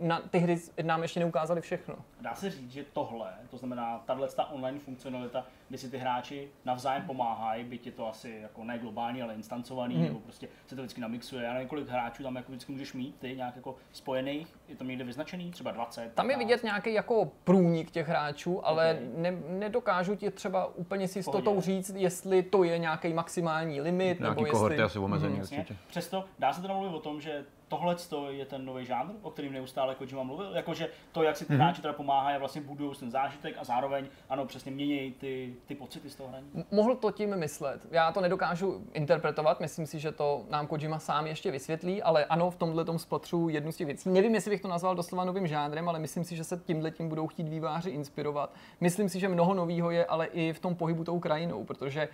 na 0.00 0.20
ty 0.30 0.38
hry 0.38 0.58
nám 0.82 1.02
ještě 1.02 1.20
neukázaly 1.20 1.60
všechno. 1.60 1.94
Dá 2.20 2.34
se 2.34 2.50
říct, 2.50 2.70
že 2.70 2.84
tohle, 2.92 3.30
to 3.50 3.56
znamená 3.56 4.02
tahle 4.06 4.28
ta 4.28 4.50
online 4.50 4.78
funkcionalita, 4.78 5.46
kdy 5.68 5.78
si 5.78 5.90
ty 5.90 5.98
hráči 5.98 6.48
navzájem 6.64 7.02
pomáhají, 7.02 7.64
byť 7.64 7.86
je 7.86 7.92
to 7.92 8.08
asi 8.08 8.38
jako 8.42 8.64
ne 8.64 8.78
globální, 8.78 9.22
ale 9.22 9.34
instancovaný, 9.34 9.94
Mhm. 9.94 10.04
nebo 10.04 10.20
prostě 10.20 10.48
se 10.66 10.76
to 10.76 10.82
vždycky 10.82 11.00
namixuje. 11.00 11.44
Já 11.44 11.52
nevím, 11.52 11.68
kolik 11.68 11.88
hráčů 11.88 12.22
tam 12.22 12.36
jako 12.36 12.52
vždycky 12.52 12.72
můžeš 12.72 12.92
mít, 12.92 13.16
ty 13.18 13.36
nějak 13.36 13.56
jako 13.56 13.76
spojených, 13.92 14.48
je 14.68 14.76
tam 14.76 14.88
někde 14.88 15.04
vyznačený, 15.04 15.50
třeba 15.50 15.70
20. 15.70 16.00
Tam 16.14 16.30
je 16.30 16.36
15. 16.36 16.38
vidět 16.38 16.62
nějaký 16.64 16.92
jako 16.92 17.30
průnik 17.44 17.90
těch 17.90 18.08
hráčů, 18.08 18.66
ale 18.66 18.94
Ok. 18.94 19.16
ne, 19.18 19.30
nedokážu 19.48 20.14
ti 20.16 20.30
třeba 20.30 20.66
úplně 20.74 21.08
s 21.08 21.16
jistotou 21.16 21.40
Pohodě. 21.42 21.60
říct, 21.60 21.90
jestli 21.96 22.42
to 22.42 22.64
je 22.64 22.78
nějaký 22.78 23.12
maximální 23.12 23.80
limit, 23.80 24.20
Nějaký 24.20 24.40
nebo 24.42 24.50
kohorty 24.52 24.74
jestli... 24.74 24.84
asi 24.84 24.98
omezený. 24.98 25.38
Jasně. 25.38 25.58
určitě. 25.58 25.76
Přesto 25.86 26.24
dá 26.38 26.52
se 26.52 26.62
teda 26.62 26.74
mluvit 26.74 26.96
o 26.96 27.00
tom, 27.00 27.20
že 27.20 27.44
tohle 27.76 27.96
je 28.30 28.46
ten 28.46 28.64
nový 28.64 28.86
žánr, 28.86 29.12
o 29.22 29.30
kterým 29.30 29.52
neustále 29.52 29.94
Kojima 29.94 30.22
mluvil, 30.22 30.52
jakože 30.54 30.88
to, 31.12 31.22
jak 31.22 31.36
si 31.36 31.44
ty 31.44 31.54
hráči 31.54 31.82
teda 31.82 31.94
pomáhají 31.94 32.36
a 32.36 32.38
vlastně 32.38 32.60
budují 32.60 32.96
ten 33.00 33.10
zážitek 33.10 33.54
a 33.58 33.64
zároveň, 33.64 34.06
ano, 34.28 34.46
přesně 34.46 34.72
měnějí 34.72 35.12
ty, 35.12 35.54
ty 35.66 35.74
pocity 35.74 36.10
z 36.10 36.14
toho 36.14 36.28
hraní. 36.28 36.64
Mohl 36.70 36.96
to 36.96 37.10
tím 37.10 37.36
myslet. 37.36 37.86
Já 37.90 38.12
to 38.12 38.20
nedokážu 38.20 38.84
interpretovat, 38.92 39.60
myslím 39.60 39.86
si, 39.86 39.98
že 39.98 40.12
to 40.12 40.44
nám 40.50 40.66
Kojima 40.66 40.98
sám 40.98 41.26
ještě 41.26 41.50
vysvětlí, 41.50 42.02
ale 42.02 42.24
ano, 42.24 42.50
v 42.50 42.56
tomhle 42.56 42.84
tom 42.84 42.98
spatřu 42.98 43.48
jednu 43.48 43.72
z 43.72 43.76
těch 43.76 43.86
věcí. 43.86 44.08
Nevím, 44.08 44.34
jestli 44.34 44.50
bych 44.50 44.60
to 44.60 44.68
nazval 44.68 44.94
doslova 44.94 45.24
novým 45.24 45.46
žánrem, 45.46 45.88
ale 45.88 45.98
myslím 45.98 46.24
si, 46.24 46.36
že 46.36 46.44
se 46.44 46.60
tímhle 46.66 46.90
tím 46.90 47.08
budou 47.08 47.26
chtít 47.26 47.48
výváři 47.48 47.90
inspirovat. 47.90 48.54
Myslím 48.80 49.08
si, 49.08 49.20
že 49.20 49.28
mnoho 49.28 49.54
nového 49.54 49.90
je 49.90 50.04
ale 50.06 50.26
i 50.26 50.52
v 50.52 50.60
tom 50.60 50.74
pohybu 50.74 51.04
tou 51.04 51.20
krajinou, 51.20 51.64
protože 51.64 52.08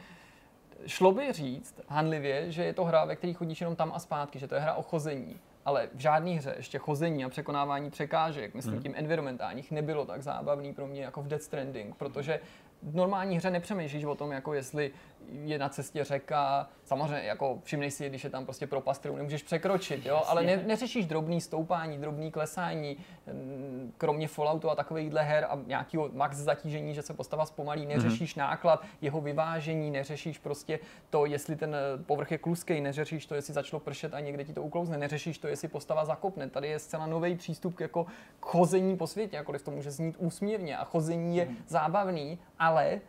šlo 0.87 1.13
by 1.13 1.33
říct 1.33 1.81
hanlivě, 1.89 2.53
že 2.53 2.65
je 2.65 2.73
to 2.73 2.85
hra, 2.85 3.05
ve 3.05 3.17
které 3.17 3.33
chodíš 3.33 3.61
jenom 3.61 3.77
tam 3.77 3.93
a 3.95 3.99
zpátky, 3.99 4.39
že 4.39 4.49
to 4.49 4.55
je 4.55 4.61
hra 4.61 4.75
o 4.75 4.83
chození. 4.83 5.37
Ale 5.65 5.89
v 5.95 6.01
žádné 6.01 6.31
hře 6.31 6.55
ještě 6.57 6.79
chození 6.79 7.25
a 7.25 7.29
překonávání 7.29 7.91
překážek, 7.91 8.55
myslím 8.55 8.83
tím 8.83 8.95
environmentálních, 8.97 9.71
nebylo 9.71 10.07
tak 10.07 10.23
zábavný 10.23 10.75
pro 10.75 10.87
mě 10.87 11.03
jako 11.03 11.23
v 11.23 11.29
Death 11.29 11.45
Stranding, 11.45 11.97
protože 11.97 12.41
v 12.83 12.95
normální 12.95 13.37
hře 13.37 13.51
nepřemýšlíš 13.51 14.05
o 14.05 14.15
tom, 14.15 14.33
jako 14.33 14.55
jestli 14.55 14.93
je 15.29 15.59
na 15.59 15.69
cestě 15.69 16.05
řeka, 16.05 16.69
samozřejmě 16.85 17.29
jako 17.29 17.59
všimnej 17.63 17.91
si, 17.91 18.09
když 18.09 18.25
je 18.25 18.31
tam 18.31 18.45
prostě 18.45 18.67
propast, 18.67 19.01
kterou 19.01 19.17
nemůžeš 19.17 19.43
překročit, 19.43 20.07
jo, 20.07 20.23
ale 20.27 20.43
ne, 20.43 20.57
neřešíš 20.67 21.07
drobný 21.07 21.41
stoupání, 21.41 21.99
drobný 21.99 22.31
klesání, 22.31 22.97
mm, 23.27 23.93
kromě 23.99 24.29
Falloutu 24.29 24.71
a 24.71 24.75
takovýchhle 24.75 25.23
her 25.23 25.47
a 25.51 25.59
nějakého 25.67 26.11
max 26.13 26.37
zatížení, 26.37 26.95
že 26.95 27.03
se 27.03 27.15
postava 27.15 27.47
zpomalí, 27.47 27.87
neřešíš 27.87 28.35
náklad, 28.35 28.85
jeho 29.01 29.21
vyvážení, 29.21 29.91
neřešíš 29.91 30.39
prostě 30.39 30.79
to, 31.11 31.27
jestli 31.27 31.57
ten 31.57 31.75
eh, 31.75 32.05
povrch 32.05 32.31
je 32.31 32.39
kluský, 32.39 32.81
neřešíš 32.81 33.27
to, 33.27 33.35
jestli 33.35 33.55
začalo 33.55 33.81
pršet 33.81 34.15
a 34.15 34.21
někde 34.21 34.45
ti 34.45 34.53
to 34.53 34.63
uklouzne, 34.63 34.99
neřešíš 34.99 35.39
to, 35.39 35.49
jestli 35.49 35.69
postava 35.69 36.05
zakopne. 36.05 36.51
Tady 36.51 36.69
je 36.69 36.79
zcela 36.79 37.07
nový 37.07 37.37
přístup 37.37 37.75
k 37.75 37.81
jako 37.81 38.05
k 38.41 38.47
chození 38.47 38.97
po 38.97 39.07
světě, 39.07 39.37
jakkoliv 39.37 39.63
to 39.63 39.71
může 39.71 39.91
znít 39.91 40.17
úsměvně 40.19 40.77
a 40.77 40.85
chození 40.85 41.37
je 41.37 41.49
zábavný, 41.67 42.39
ale 42.59 43.01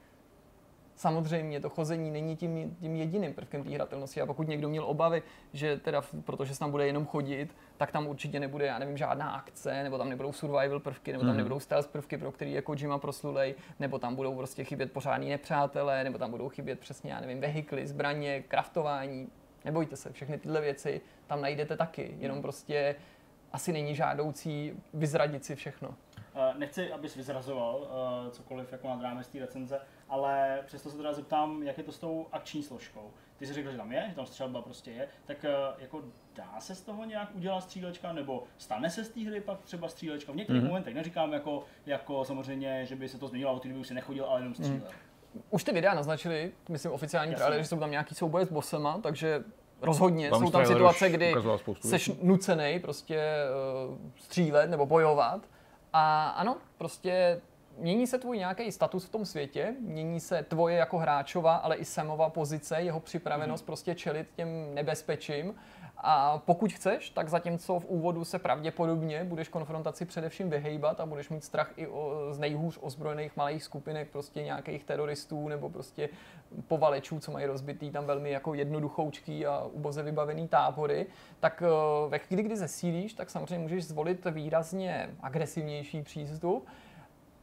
Samozřejmě 1.02 1.60
to 1.60 1.70
chození 1.70 2.12
není 2.12 2.36
tím, 2.36 2.76
tím 2.80 2.96
jediným 2.96 3.34
prvkem 3.34 3.64
té 3.64 3.70
hratelnosti 3.70 4.22
a 4.22 4.26
pokud 4.26 4.48
někdo 4.48 4.70
měl 4.70 4.86
obavy, 4.86 5.24
že 5.54 5.78
teda, 5.78 6.02
protože 6.26 6.54
se 6.54 6.60
tam 6.60 6.72
bude 6.72 6.88
jenom 6.88 7.06
chodit, 7.06 7.56
tak 7.78 7.92
tam 7.92 8.08
určitě 8.08 8.40
nebude, 8.40 8.66
já 8.66 8.80
nevím, 8.80 8.98
žádná 8.98 9.32
akce, 9.32 9.84
nebo 9.84 9.98
tam 9.98 10.10
nebudou 10.10 10.34
survival 10.34 10.80
prvky, 10.80 11.12
nebo 11.12 11.26
tam 11.26 11.38
nebudou 11.38 11.60
stealth 11.60 11.88
prvky, 11.88 12.18
pro 12.18 12.32
který 12.32 12.54
je 12.54 12.62
Kojima 12.62 12.98
proslulej, 12.98 13.56
nebo 13.80 14.00
tam 14.00 14.16
budou 14.16 14.36
prostě 14.36 14.64
chybět 14.64 14.92
pořádní 14.92 15.30
nepřátelé, 15.30 16.04
nebo 16.04 16.18
tam 16.18 16.32
budou 16.32 16.50
chybět 16.50 16.80
přesně, 16.80 17.12
já 17.12 17.20
nevím, 17.20 17.42
vehikly, 17.42 17.88
zbraně, 17.88 18.44
kraftování. 18.48 19.28
Nebojte 19.66 19.96
se, 19.96 20.12
všechny 20.12 20.38
tyhle 20.38 20.62
věci 20.62 21.02
tam 21.28 21.42
najdete 21.42 21.78
taky, 21.78 22.16
jenom 22.20 22.42
prostě 22.42 22.96
asi 23.54 23.74
není 23.74 23.96
žádoucí 23.96 24.74
vyzradit 24.94 25.46
si 25.46 25.56
všechno. 25.56 25.96
Eh, 26.36 26.54
Nechci, 26.58 26.92
abys 26.92 27.16
vyzrazoval 27.16 27.88
eh, 28.28 28.32
cokoliv 28.32 28.72
jako 28.72 28.88
nad 28.88 29.02
rámec 29.02 29.28
té 29.28 29.40
recenze, 29.40 29.80
ale 30.10 30.60
přesto 30.66 30.90
se 30.90 30.98
teda 30.98 31.14
zeptám, 31.14 31.64
jak 31.64 31.78
je 31.78 31.84
to 31.84 31.92
s 31.92 32.00
tou 32.00 32.28
akční 32.32 32.64
složkou. 32.64 33.12
Ty 33.38 33.46
jsi 33.46 33.54
řekl, 33.54 33.72
že 33.72 33.78
tam 33.78 33.92
je, 33.92 34.06
že 34.10 34.16
tam 34.16 34.26
střelba 34.26 34.62
prostě 34.62 34.92
je, 34.92 35.08
tak 35.26 35.46
eh, 35.46 35.52
jako 35.80 36.02
dá 36.36 36.60
se 36.60 36.76
z 36.76 36.82
toho 36.82 37.06
nějak 37.06 37.30
udělat 37.36 37.62
střílečka, 37.62 38.14
nebo 38.14 38.44
stane 38.58 38.90
se 38.90 39.04
z 39.04 39.10
té 39.10 39.22
hry 39.22 39.42
pak 39.42 39.62
třeba 39.62 39.88
střílečka? 39.88 40.32
V 40.32 40.36
některých 40.36 40.62
mm-hmm. 40.62 40.68
momentech 40.68 40.96
neříkám 40.96 41.34
jako, 41.34 41.64
jako 41.86 42.26
samozřejmě, 42.26 42.86
že 42.86 42.96
by 42.96 43.10
se 43.10 43.18
to 43.18 43.28
změnilo, 43.28 43.56
a 43.56 43.60
ty 43.60 43.74
by 43.74 43.80
už 43.80 43.88
si 43.88 43.94
nechodil, 43.94 44.26
ale 44.26 44.40
jenom 44.40 44.54
střílel. 44.54 44.80
Mm. 45.34 45.42
Už 45.50 45.64
ty 45.64 45.72
videa 45.72 45.94
naznačili, 45.94 46.52
myslím 46.70 46.92
oficiální 46.92 47.36
trailer, 47.36 47.62
že 47.62 47.68
jsou 47.68 47.80
tam 47.80 47.92
nějaký 47.92 48.16
souboje 48.16 48.46
s 48.46 48.52
bosema, 48.52 48.98
takže 48.98 49.44
rozhodně 49.82 50.30
Tam 50.30 50.40
jsou 50.40 50.52
tam 50.52 50.66
situace, 50.66 51.10
kdy 51.10 51.34
seš 51.82 52.12
nucený 52.22 52.80
prostě 52.80 53.34
uh, 53.90 53.98
střílet 54.18 54.70
nebo 54.70 54.86
bojovat. 54.86 55.48
A 55.94 56.30
ano, 56.30 56.58
prostě 56.78 57.42
mění 57.78 58.08
se 58.08 58.18
tvůj 58.18 58.38
nějaký 58.38 58.72
status 58.72 59.06
v 59.06 59.10
tom 59.10 59.26
světě, 59.26 59.76
mění 59.80 60.20
se 60.20 60.44
tvoje 60.44 60.76
jako 60.78 60.98
hráčova, 60.98 61.56
ale 61.56 61.76
i 61.76 61.86
samová 61.86 62.30
pozice, 62.30 62.82
jeho 62.82 63.00
připravenost 63.00 63.64
mm-hmm. 63.64 63.66
prostě 63.66 63.96
čelit 63.96 64.28
těm 64.36 64.74
nebezpečím. 64.74 65.56
A 66.04 66.42
pokud 66.46 66.74
chceš, 66.74 67.10
tak 67.10 67.30
zatímco 67.30 67.80
v 67.80 67.86
úvodu 67.86 68.26
se 68.26 68.40
pravděpodobně 68.40 69.24
budeš 69.24 69.48
konfrontaci 69.48 70.06
především 70.06 70.50
vyhejbat 70.50 71.00
a 71.00 71.06
budeš 71.06 71.30
mít 71.30 71.44
strach 71.44 71.72
i 71.76 71.88
o, 71.88 72.28
z 72.32 72.40
nejhůř 72.40 72.80
ozbrojených 72.82 73.38
malých 73.38 73.64
skupinek, 73.64 74.10
prostě 74.12 74.44
nějakých 74.44 74.84
teroristů 74.84 75.48
nebo 75.48 75.70
prostě 75.70 76.10
povalečů, 76.68 77.20
co 77.20 77.32
mají 77.32 77.46
rozbitý 77.46 77.92
tam 77.92 78.06
velmi 78.06 78.32
jako 78.32 78.54
jednoduchoučký 78.54 79.46
a 79.46 79.64
uboze 79.72 80.04
vybavený 80.04 80.48
tábory, 80.48 81.06
tak 81.40 81.64
eh, 81.66 82.10
ve 82.10 82.20
chvíli, 82.20 82.44
kdy 82.44 82.58
zesílíš, 82.58 83.14
tak 83.14 83.30
samozřejmě 83.30 83.60
můžeš 83.60 83.86
zvolit 83.86 84.26
výrazně 84.26 85.10
agresivnější 85.22 86.02
přístup, 86.02 86.68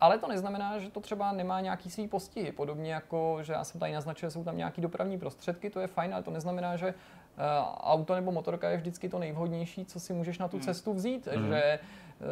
ale 0.00 0.18
to 0.18 0.28
neznamená, 0.28 0.78
že 0.78 0.90
to 0.90 1.00
třeba 1.00 1.32
nemá 1.32 1.60
nějaký 1.60 1.90
svý 1.90 2.08
postihy. 2.08 2.52
Podobně 2.52 2.92
jako, 2.92 3.38
že 3.42 3.52
já 3.52 3.64
jsem 3.64 3.80
tady 3.80 3.92
naznačil, 3.92 4.30
jsou 4.30 4.44
tam 4.44 4.56
nějaký 4.56 4.80
dopravní 4.80 5.18
prostředky, 5.18 5.70
to 5.70 5.80
je 5.80 5.86
fajn, 5.86 6.14
ale 6.14 6.22
to 6.22 6.30
neznamená, 6.30 6.76
že 6.76 6.94
auto 7.81 8.14
nebo 8.14 8.33
motorka 8.33 8.70
je 8.70 8.77
vždycky 8.77 9.09
to 9.09 9.18
nejvhodnější, 9.18 9.85
co 9.85 10.01
si 10.01 10.12
můžeš 10.12 10.38
na 10.38 10.48
tu 10.48 10.57
hmm. 10.57 10.64
cestu 10.64 10.94
vzít. 10.94 11.27
Hmm. 11.27 11.48
Že 11.48 11.79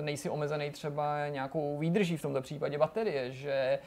nejsi 0.01 0.31
omezený 0.31 0.71
třeba 0.71 1.29
nějakou 1.29 1.79
výdrží, 1.79 2.17
v 2.17 2.23
tomto 2.23 2.43
případě 2.43 2.79
baterie, 2.79 3.33
že 3.33 3.79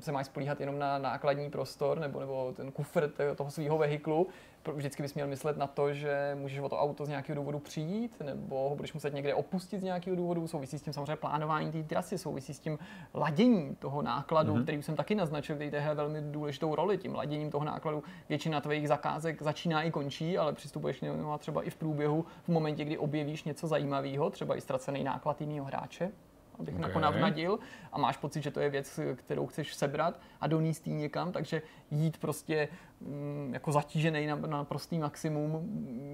se 0.00 0.12
máš 0.12 0.26
spolíhat 0.26 0.60
jenom 0.60 0.78
na 0.78 0.98
nákladní 0.98 1.50
prostor 1.50 2.00
nebo, 2.00 2.20
nebo 2.20 2.52
ten 2.56 2.72
kufr 2.72 3.10
toho 3.36 3.50
svého 3.50 3.78
vehiklu, 3.78 4.26
vždycky 4.74 5.02
bys 5.02 5.14
měl 5.14 5.26
myslet 5.26 5.56
na 5.56 5.66
to, 5.66 5.92
že 5.92 6.36
můžeš 6.40 6.58
o 6.58 6.68
to 6.68 6.78
auto 6.78 7.06
z 7.06 7.08
nějakého 7.08 7.36
důvodu 7.36 7.58
přijít, 7.58 8.22
nebo 8.24 8.68
ho 8.68 8.76
budeš 8.76 8.92
muset 8.92 9.14
někde 9.14 9.34
opustit 9.34 9.80
z 9.80 9.84
nějakého 9.84 10.16
důvodu. 10.16 10.46
Souvisí 10.46 10.78
s 10.78 10.82
tím 10.82 10.92
samozřejmě 10.92 11.16
plánování 11.16 11.72
té 11.72 11.82
trasy, 11.82 12.18
souvisí 12.18 12.54
s 12.54 12.60
tím 12.60 12.78
laděním 13.14 13.74
toho 13.74 14.02
nákladu, 14.02 14.54
mm-hmm. 14.54 14.62
který 14.62 14.78
už 14.78 14.84
jsem 14.84 14.96
taky 14.96 15.14
naznačil, 15.14 15.54
který 15.54 15.70
hraje 15.70 15.94
velmi 15.94 16.20
důležitou 16.20 16.74
roli. 16.74 16.98
Tím 16.98 17.14
laděním 17.14 17.50
toho 17.50 17.64
nákladu 17.64 18.02
většina 18.28 18.60
tvých 18.60 18.88
zakázek 18.88 19.42
začíná 19.42 19.82
i 19.82 19.90
končí, 19.90 20.38
ale 20.38 20.52
přistupuješ 20.52 20.98
k 20.98 21.02
němu 21.02 21.38
třeba 21.38 21.62
i 21.62 21.70
v 21.70 21.76
průběhu 21.76 22.24
v 22.42 22.48
momentě, 22.48 22.84
kdy 22.84 22.98
objevíš 22.98 23.44
něco 23.44 23.66
zajímavého, 23.66 24.30
třeba 24.30 24.56
i 24.56 24.60
ztracený 24.60 25.04
náklad 25.04 25.40
jiného 25.40 25.66
hráče 25.66 26.10
abych 26.58 26.74
okay. 26.74 26.88
jako 26.88 27.00
navnadil 27.00 27.58
a 27.92 27.98
máš 27.98 28.16
pocit, 28.16 28.42
že 28.42 28.50
to 28.50 28.60
je 28.60 28.70
věc, 28.70 29.00
kterou 29.14 29.46
chceš 29.46 29.74
sebrat 29.74 30.20
a 30.40 30.46
donést 30.46 30.86
ji 30.86 30.94
někam, 30.94 31.32
takže 31.32 31.62
jít 31.90 32.18
prostě 32.18 32.68
jako 33.52 33.72
zatížený 33.72 34.26
na, 34.26 34.36
na 34.36 34.64
prostý 34.64 34.98
maximum 34.98 35.68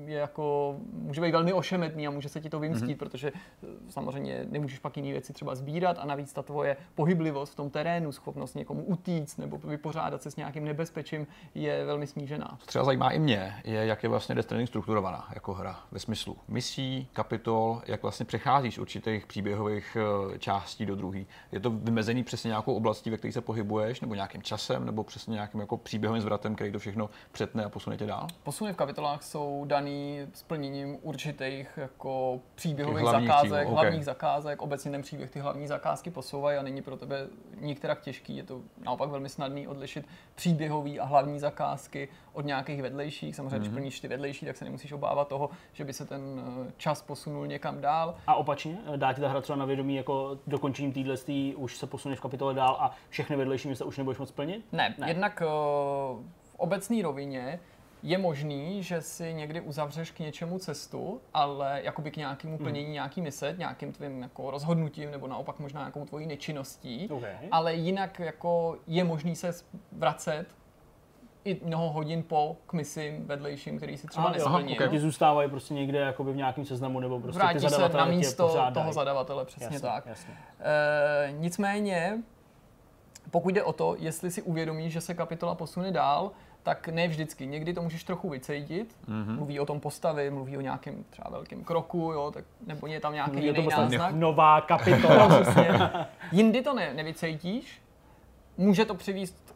je 0.07 0.18
jako, 0.18 0.77
může 0.92 1.20
být 1.20 1.31
velmi 1.31 1.53
ošemetný 1.53 2.07
a 2.07 2.11
může 2.11 2.29
se 2.29 2.40
ti 2.40 2.51
to 2.51 2.61
vymstít, 2.61 2.88
mm-hmm. 2.88 2.96
protože 2.96 3.33
eh, 3.35 3.66
samozřejmě 3.88 4.46
nemůžeš 4.51 4.79
pak 4.79 4.96
jiné 4.96 5.12
věci 5.12 5.33
třeba 5.33 5.55
sbírat 5.55 5.98
a 6.01 6.07
navíc 6.07 6.33
ta 6.33 6.42
tvoje 6.42 6.77
pohyblivost 6.94 7.53
v 7.53 7.57
tom 7.57 7.70
terénu, 7.70 8.12
schopnost 8.12 8.55
někomu 8.55 8.85
utíct 8.85 9.38
nebo 9.38 9.59
vypořádat 9.59 10.22
se 10.22 10.31
s 10.31 10.37
nějakým 10.37 10.64
nebezpečím 10.64 11.27
je 11.55 11.85
velmi 11.85 12.07
snížená. 12.07 12.57
Co 12.61 12.66
třeba 12.66 12.85
zajímá 12.85 13.11
i 13.11 13.18
mě, 13.18 13.55
je, 13.64 13.87
jak 13.87 14.03
je 14.03 14.09
vlastně 14.09 14.35
Death 14.35 14.46
Stranding 14.46 14.68
strukturovaná 14.68 15.29
jako 15.35 15.55
hra 15.55 15.81
ve 15.90 15.98
smyslu 15.98 16.37
misí, 16.48 17.09
kapitol, 17.12 17.83
jak 17.87 18.03
vlastně 18.03 18.27
přecházíš 18.27 18.79
určitých 18.79 19.27
příběhových 19.27 19.96
eh, 19.96 20.38
částí 20.38 20.87
do 20.87 20.96
druhé. 20.96 21.24
Je 21.53 21.61
to 21.61 21.70
vymezený 21.70 22.24
přesně 22.24 22.48
nějakou 22.48 22.74
oblastí, 22.74 23.11
ve 23.11 23.16
které 23.16 23.33
se 23.33 23.40
pohybuješ, 23.40 24.01
nebo 24.01 24.14
nějakým 24.14 24.42
časem, 24.42 24.85
nebo 24.87 25.05
přesně 25.05 25.33
nějakým 25.35 25.61
jako 25.61 25.77
příběhovým 25.77 26.22
zvratem, 26.22 26.55
který 26.55 26.72
to 26.79 26.81
všechno 26.81 27.11
přetne 27.33 27.64
a 27.64 27.69
posune 27.69 27.97
tě 27.97 28.07
dál? 28.07 28.27
Posuny 28.43 28.73
v 28.73 28.77
kapitolách 28.77 29.23
jsou 29.23 29.64
daný 29.64 30.27
splněním 30.35 30.99
určitých 31.03 31.69
jako 31.77 32.41
příběhových 32.55 33.05
zakázek, 33.05 33.43
cílů, 33.43 33.73
okay. 33.73 33.73
hlavních 33.73 34.05
zakázek. 34.05 34.62
Obecně 34.62 34.91
ten 34.91 35.03
příběh 35.03 35.31
ty 35.31 35.41
hlavní 35.41 35.67
zakázky 35.67 36.11
posouvají 36.11 36.59
a 36.59 36.62
není 36.62 36.83
pro 36.83 36.97
tebe 36.97 37.27
nikterak 37.61 38.01
těžký. 38.01 38.37
Je 38.37 38.43
to 38.43 38.61
naopak 38.85 39.11
velmi 39.11 39.29
snadný 39.29 39.69
odlišit 39.69 40.07
příběhový 40.35 41.01
a 41.01 41.05
hlavní 41.05 41.38
zakázky 41.38 42.09
od 42.33 42.45
nějakých 42.45 42.83
vedlejších. 42.83 43.37
Samozřejmě, 43.37 43.57
mm-hmm. 43.57 43.61
když 43.61 43.69
mhm. 43.69 43.77
plníš 43.77 44.01
ty 44.01 44.09
vedlejší, 44.09 44.47
tak 44.47 44.57
se 44.57 44.64
nemusíš 44.64 44.93
obávat 44.93 45.29
toho, 45.29 45.51
že 45.73 45.85
by 45.85 45.93
se 45.93 46.05
ten 46.05 46.23
eh, 46.69 46.73
čas 46.77 47.03
posunul 47.03 47.47
někam 47.47 47.81
dál. 47.81 48.14
A 48.27 48.35
opačně, 48.35 48.79
dá 48.97 49.12
ti 49.12 49.21
ta 49.21 49.29
hra 49.29 49.41
třeba 49.41 49.59
na 49.59 49.64
vědomí, 49.64 49.95
jako 49.95 50.38
dokončením 50.47 50.93
téhle 50.93 51.17
už 51.57 51.77
se 51.77 51.87
posuneš 51.87 52.19
v 52.19 52.23
kapitole 52.23 52.55
dál 52.55 52.77
a 52.81 52.91
všechny 53.09 53.37
vedlejší 53.37 53.69
místa 53.69 53.85
už 53.85 53.99
nebudeš 53.99 54.19
moc 54.19 54.31
plnit? 54.31 54.64
Ne, 54.73 54.95
ne. 54.99 55.09
jednak 55.09 55.43
uh, 55.43 56.21
obecné 56.59 57.03
rovině 57.03 57.61
je 58.03 58.18
možný, 58.18 58.83
že 58.83 59.03
si 59.03 59.35
někdy 59.35 59.61
uzavřeš 59.61 60.11
k 60.11 60.18
něčemu 60.18 60.59
cestu, 60.59 61.21
ale 61.35 61.81
jakoby 61.85 62.11
k 62.11 62.16
nějakému 62.16 62.57
hmm. 62.57 62.64
plnění 62.64 62.85
hmm. 62.85 62.92
nějaký 62.92 63.21
mise, 63.23 63.55
nějakým 63.59 63.92
tvým 63.92 64.23
jako 64.23 64.51
rozhodnutím 64.51 65.11
nebo 65.11 65.27
naopak 65.27 65.59
možná 65.59 65.81
nějakou 65.81 66.05
tvojí 66.05 66.27
nečinností, 66.27 67.09
okay. 67.11 67.37
ale 67.51 67.75
jinak 67.75 68.18
jako 68.21 68.77
je 68.87 69.05
možný 69.05 69.37
se 69.37 69.53
vracet 69.92 70.47
i 71.44 71.61
mnoho 71.64 71.90
hodin 71.90 72.23
po 72.23 72.57
k 72.66 72.73
misím 72.73 73.27
vedlejším, 73.27 73.77
který 73.77 73.97
si 73.97 74.07
třeba 74.07 74.31
nesplnil. 74.31 74.73
Okay. 74.73 74.88
Ti 74.88 75.01
zůstávají 75.01 75.51
prostě 75.51 75.75
někde 75.75 75.99
jakoby 75.99 76.33
v 76.33 76.37
nějakém 76.37 76.64
seznamu 76.64 77.01
nebo 77.01 77.21
prostě 77.21 77.38
Vrátí 77.38 77.59
ty 77.59 77.71
se 77.71 77.88
na 77.88 78.05
místo 78.05 78.57
toho 78.75 78.92
zadavatele, 78.92 79.44
přesně 79.44 79.64
jasně, 79.64 79.81
tak. 79.81 80.07
Jasně. 80.07 80.35
E, 80.61 81.33
nicméně, 81.33 82.23
pokud 83.31 83.55
jde 83.55 83.62
o 83.62 83.73
to, 83.73 83.97
jestli 83.99 84.31
si 84.31 84.42
uvědomíš, 84.42 84.92
že 84.92 85.01
se 85.01 85.14
kapitola 85.14 85.55
posune 85.55 85.90
dál, 85.90 86.31
tak 86.62 86.88
ne 86.88 87.09
vždycky. 87.09 87.47
Někdy 87.47 87.75
to 87.75 87.83
můžeš 87.83 88.05
trochu 88.05 88.29
vycejtit. 88.29 88.97
Mm-hmm. 89.09 89.37
Mluví 89.37 89.61
o 89.61 89.66
tom 89.66 89.81
postavy, 89.81 90.31
mluví 90.31 90.57
o 90.57 90.61
nějakém 90.61 91.05
třeba 91.11 91.31
velkém 91.31 91.64
kroku, 91.64 91.99
jo, 91.99 92.31
tak, 92.35 92.44
nebo 92.66 92.87
je 92.87 93.01
tam 93.01 93.14
nějaký 93.14 93.44
jiný 93.44 93.68
náznak. 93.68 94.14
Nová 94.14 94.61
kapitola. 94.61 95.44
Jindy 96.33 96.62
to 96.62 96.75
ne, 96.75 96.94
nevycejtíš. 96.94 97.83
Může 98.57 98.85
to 98.85 98.94
přivést 98.94 99.47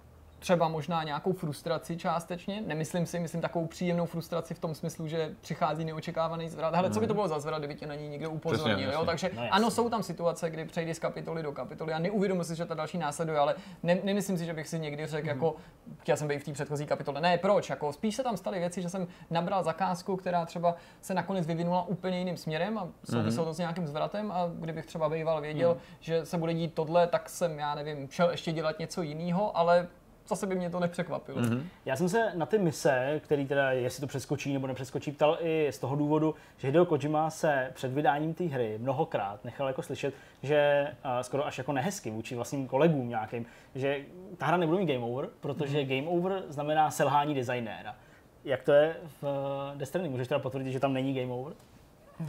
třeba 0.42 0.68
možná 0.68 1.02
nějakou 1.02 1.33
frustraci 1.33 1.96
částečně, 1.96 2.62
nemyslím 2.66 3.07
si, 3.07 3.20
myslím 3.20 3.40
takovou 3.40 3.66
příjemnou 3.66 4.07
frustraci 4.07 4.55
v 4.55 4.59
tom 4.59 4.74
smyslu, 4.74 5.09
že 5.09 5.35
přichází 5.40 5.85
neočekávaný 5.85 6.48
zvrat. 6.48 6.74
Hele, 6.74 6.90
co 6.90 7.00
by 7.00 7.07
to 7.07 7.12
mhm. 7.12 7.16
bylo 7.16 7.28
za 7.28 7.40
zvrat, 7.40 7.59
kdyby 7.59 7.74
tě 7.74 7.87
na 7.87 7.94
ní 7.94 8.09
někdo 8.09 8.31
upozornil, 8.31 8.76
Přesně, 8.76 8.94
jo? 8.94 9.05
Takže 9.05 9.31
no, 9.37 9.42
ano, 9.50 9.70
jsou 9.70 9.90
tam 9.90 10.02
situace, 10.02 10.50
kdy 10.50 10.64
přejdeš 10.64 10.96
z 10.96 11.00
kapitoly 11.00 11.42
do 11.42 11.52
kapitoly 11.52 11.92
a 11.92 11.98
neuvědomuji 11.98 12.44
si, 12.44 12.57
že 12.57 12.66
ta 12.66 12.74
další 12.74 12.98
následuje, 12.98 13.38
ale 13.38 13.55
ne, 13.83 13.98
nemyslím 14.05 14.38
si, 14.38 14.44
že 14.44 14.55
bych 14.55 14.68
si 14.68 14.78
někdy 14.78 15.07
řekl, 15.07 15.24
mm. 15.24 15.28
jako 15.28 15.57
chtěl 16.00 16.16
jsem 16.16 16.28
být 16.28 16.38
v 16.38 16.44
té 16.44 16.52
předchozí 16.52 16.87
kapitole. 16.87 17.20
Ne, 17.20 17.38
proč? 17.38 17.70
Jako, 17.70 17.92
spíš 17.92 18.16
se 18.16 18.22
tam 18.22 18.37
staly 18.37 18.59
věci, 18.59 18.83
že 18.83 18.88
jsem 18.88 19.07
nabral 19.31 19.62
zakázku, 19.62 20.16
která 20.16 20.46
třeba 20.46 20.74
se 21.00 21.14
nakonec 21.14 21.46
vyvinula 21.46 21.88
úplně 21.88 22.18
jiným 22.18 22.37
směrem 22.37 22.78
a 22.78 22.88
souviselo 23.05 23.44
mm. 23.44 23.50
to 23.50 23.55
s 23.55 23.59
nějakým 23.59 23.87
zvratem 23.87 24.33
a 24.33 24.50
kdybych 24.55 24.87
třeba 24.87 25.09
býval 25.09 25.40
věděl, 25.40 25.74
mm. 25.74 25.81
že 26.00 26.26
se 26.26 26.38
bude 26.38 26.55
dít 26.55 26.74
tohle, 26.74 27.07
tak 27.07 27.28
jsem, 27.28 27.59
já 27.59 27.74
nevím, 27.74 28.09
šel 28.11 28.31
ještě 28.31 28.52
dělat 28.52 28.78
něco 28.78 29.02
jiného, 29.02 29.57
ale 29.57 29.88
zase 30.29 30.47
by 30.47 30.55
mě 30.55 30.71
to 30.71 30.81
nepřekvapilo. 30.81 31.41
Mm-hmm. 31.41 31.63
Já 31.85 31.97
jsem 31.97 32.09
se 32.09 32.33
na 32.35 32.47
ty 32.47 32.59
mise, 32.59 33.21
který 33.25 33.47
teda, 33.47 33.73
jestli 33.73 34.01
to 34.01 34.07
přeskočí 34.07 34.53
nebo 34.53 34.67
nepřeskočí, 34.67 35.13
ptal 35.13 35.39
i 35.41 35.69
z 35.73 35.79
toho 35.79 35.97
důvodu, 35.97 36.35
že 36.59 36.69
Hideo 36.69 36.85
Kojima 36.85 37.31
se 37.31 37.71
před 37.75 37.93
vydáním 37.93 38.35
té 38.35 38.45
hry 38.45 38.79
mnohokrát 38.79 39.45
nechal 39.45 39.67
jako 39.67 39.83
slyšet, 39.83 40.15
že 40.43 40.89
uh, 41.05 41.21
skoro 41.21 41.47
až 41.47 41.59
jako 41.59 41.73
nehezky 41.73 42.11
vůči 42.11 42.37
vlastním 42.37 42.69
kolegům 42.69 43.09
nějakým, 43.09 43.47
že 43.75 44.01
ta 44.39 44.47
hra 44.47 44.57
nebude 44.57 44.79
mít 44.79 44.87
game 44.87 45.05
over, 45.05 45.29
protože 45.41 45.79
mm-hmm. 45.79 45.97
game 46.05 46.19
over 46.19 46.43
znamená 46.49 46.91
selhání 46.91 47.35
designéra. 47.35 47.97
Jak 48.45 48.63
to 48.63 48.73
je 48.73 48.97
v 49.21 49.23
uh, 49.23 49.79
Death 49.79 49.89
Stranding? 49.89 50.13
Můžeš 50.13 50.29
teda 50.29 50.39
potvrdit, 50.39 50.73
že 50.73 50.81
tam 50.81 50.93
není 50.93 51.15
game 51.15 51.33
over? 51.33 51.53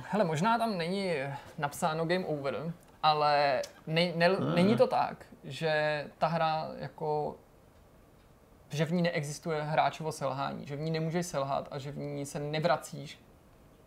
Hele, 0.10 0.24
možná 0.24 0.58
tam 0.58 0.78
není 0.78 1.14
napsáno 1.58 2.06
game 2.06 2.26
over, 2.26 2.74
ale 3.04 3.62
ne, 3.88 4.12
ne, 4.16 4.30
mm. 4.30 4.56
není 4.56 4.76
to 4.78 4.88
tak, 4.88 5.26
že 5.44 6.06
ta 6.18 6.28
hra 6.28 6.68
jako 6.78 7.36
že 8.74 8.86
v 8.86 8.94
ní 8.94 9.02
neexistuje 9.02 9.62
hráčovo 9.62 10.12
selhání, 10.12 10.66
že 10.66 10.76
v 10.76 10.80
ní 10.80 10.92
nemůžeš 10.92 11.26
selhat 11.26 11.68
a 11.72 11.80
že 11.80 11.92
v 11.92 11.98
ní 11.98 12.26
se 12.26 12.40
nevracíš 12.40 13.20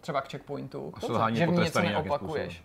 třeba 0.01 0.21
k 0.21 0.29
checkpointu, 0.31 0.93
a 1.21 1.31
že 1.31 1.47
v 1.47 1.51
ní 1.51 1.59
něco 1.59 1.81
neopakuješ. 1.81 2.65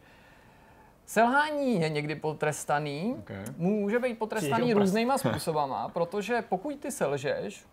Selhání 1.05 1.81
je 1.81 1.89
někdy 1.89 2.15
potrestaný, 2.15 3.15
okay. 3.19 3.45
může 3.57 3.99
být 3.99 4.19
potrestaný 4.19 4.73
různýma 4.73 5.17
způsobama, 5.17 5.89
protože 5.93 6.41
pokud 6.49 6.79
ty 6.79 6.91
selžeš, 6.91 7.65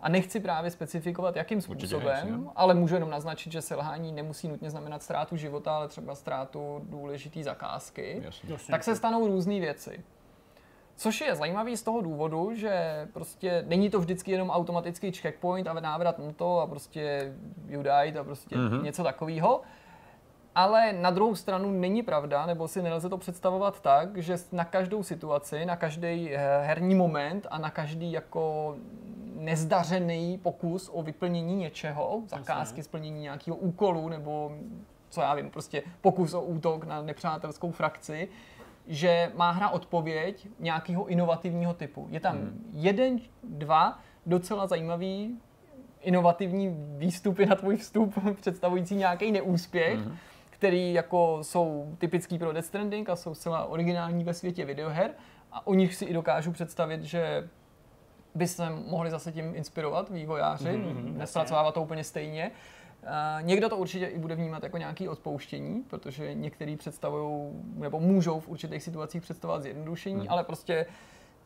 a 0.00 0.08
nechci 0.08 0.40
právě 0.40 0.70
specifikovat, 0.70 1.36
jakým 1.36 1.60
způsobem, 1.60 2.50
ale 2.56 2.74
můžu 2.74 2.94
jenom 2.94 3.10
naznačit, 3.10 3.52
že 3.52 3.62
selhání 3.62 4.12
nemusí 4.12 4.48
nutně 4.48 4.70
znamenat 4.70 5.02
ztrátu 5.02 5.36
života, 5.36 5.76
ale 5.76 5.88
třeba 5.88 6.14
ztrátu 6.14 6.80
důležité 6.84 7.42
zakázky, 7.42 8.22
Jasně. 8.24 8.56
tak 8.70 8.84
se 8.84 8.96
stanou 8.96 9.26
různé 9.26 9.60
věci. 9.60 10.04
Což 11.00 11.20
je 11.20 11.34
zajímavý 11.34 11.76
z 11.76 11.82
toho 11.82 12.00
důvodu, 12.00 12.54
že 12.54 13.08
prostě 13.12 13.64
není 13.66 13.90
to 13.90 14.00
vždycky 14.00 14.30
jenom 14.30 14.50
automatický 14.50 15.12
checkpoint 15.12 15.68
a 15.68 15.72
návrat 15.72 16.18
na 16.18 16.32
to 16.32 16.60
a 16.60 16.66
prostě 16.66 17.32
you 17.68 17.82
died 17.82 18.16
a 18.16 18.24
prostě 18.24 18.56
mm-hmm. 18.56 18.82
něco 18.82 19.02
takového. 19.02 19.60
Ale 20.54 20.92
na 20.92 21.10
druhou 21.10 21.34
stranu 21.34 21.70
není 21.70 22.02
pravda, 22.02 22.46
nebo 22.46 22.68
si 22.68 22.82
nelze 22.82 23.08
to 23.08 23.18
představovat 23.18 23.80
tak, 23.80 24.16
že 24.16 24.36
na 24.52 24.64
každou 24.64 25.02
situaci, 25.02 25.64
na 25.64 25.76
každý 25.76 26.34
eh, 26.34 26.62
herní 26.64 26.94
moment 26.94 27.46
a 27.50 27.58
na 27.58 27.70
každý 27.70 28.12
jako 28.12 28.76
nezdařený 29.34 30.38
pokus 30.42 30.90
o 30.92 31.02
vyplnění 31.02 31.56
něčeho, 31.56 32.22
zakázky, 32.26 32.82
splnění 32.82 33.22
nějakého 33.22 33.56
úkolu 33.56 34.08
nebo 34.08 34.52
co 35.10 35.20
já 35.20 35.34
vím, 35.34 35.50
prostě 35.50 35.82
pokus 36.00 36.34
o 36.34 36.42
útok 36.42 36.84
na 36.84 37.02
nepřátelskou 37.02 37.70
frakci, 37.70 38.28
že 38.86 39.32
má 39.34 39.50
hra 39.50 39.68
odpověď 39.68 40.48
nějakého 40.58 41.06
inovativního 41.06 41.74
typu. 41.74 42.08
Je 42.10 42.20
tam 42.20 42.36
hmm. 42.36 42.70
jeden, 42.72 43.20
dva 43.44 43.98
docela 44.26 44.66
zajímavý 44.66 45.38
inovativní 46.00 46.76
výstupy 46.98 47.46
na 47.46 47.54
tvůj 47.54 47.76
vstup, 47.76 48.14
představující 48.40 48.94
nějaký 48.94 49.32
neúspěch, 49.32 49.98
hmm. 49.98 50.16
který 50.50 50.92
jako 50.92 51.38
jsou 51.42 51.94
typický 51.98 52.38
pro 52.38 52.52
Death 52.52 52.66
Stranding 52.66 53.08
a 53.08 53.16
jsou 53.16 53.34
zcela 53.34 53.64
originální 53.64 54.24
ve 54.24 54.34
světě 54.34 54.64
videoher 54.64 55.10
a 55.52 55.66
o 55.66 55.74
nich 55.74 55.94
si 55.94 56.04
i 56.04 56.12
dokážu 56.12 56.52
představit, 56.52 57.02
že 57.02 57.48
by 58.34 58.46
se 58.46 58.70
mohli 58.70 59.10
zase 59.10 59.32
tím 59.32 59.52
inspirovat 59.54 60.10
vývojáři, 60.10 60.68
mm-hmm, 60.68 61.16
nespracovávat 61.16 61.74
to 61.74 61.82
úplně 61.82 62.04
stejně. 62.04 62.50
Uh, 62.50 62.79
někdo 63.40 63.68
to 63.68 63.76
určitě 63.76 64.06
i 64.06 64.18
bude 64.18 64.34
vnímat 64.34 64.62
jako 64.62 64.78
nějaké 64.78 65.08
odpouštění, 65.08 65.82
protože 65.90 66.34
některý 66.34 66.76
představují, 66.76 67.52
nebo 67.74 68.00
můžou 68.00 68.40
v 68.40 68.48
určitých 68.48 68.82
situacích 68.82 69.22
představovat 69.22 69.62
zjednodušení, 69.62 70.20
mm. 70.20 70.26
ale 70.28 70.44
prostě 70.44 70.86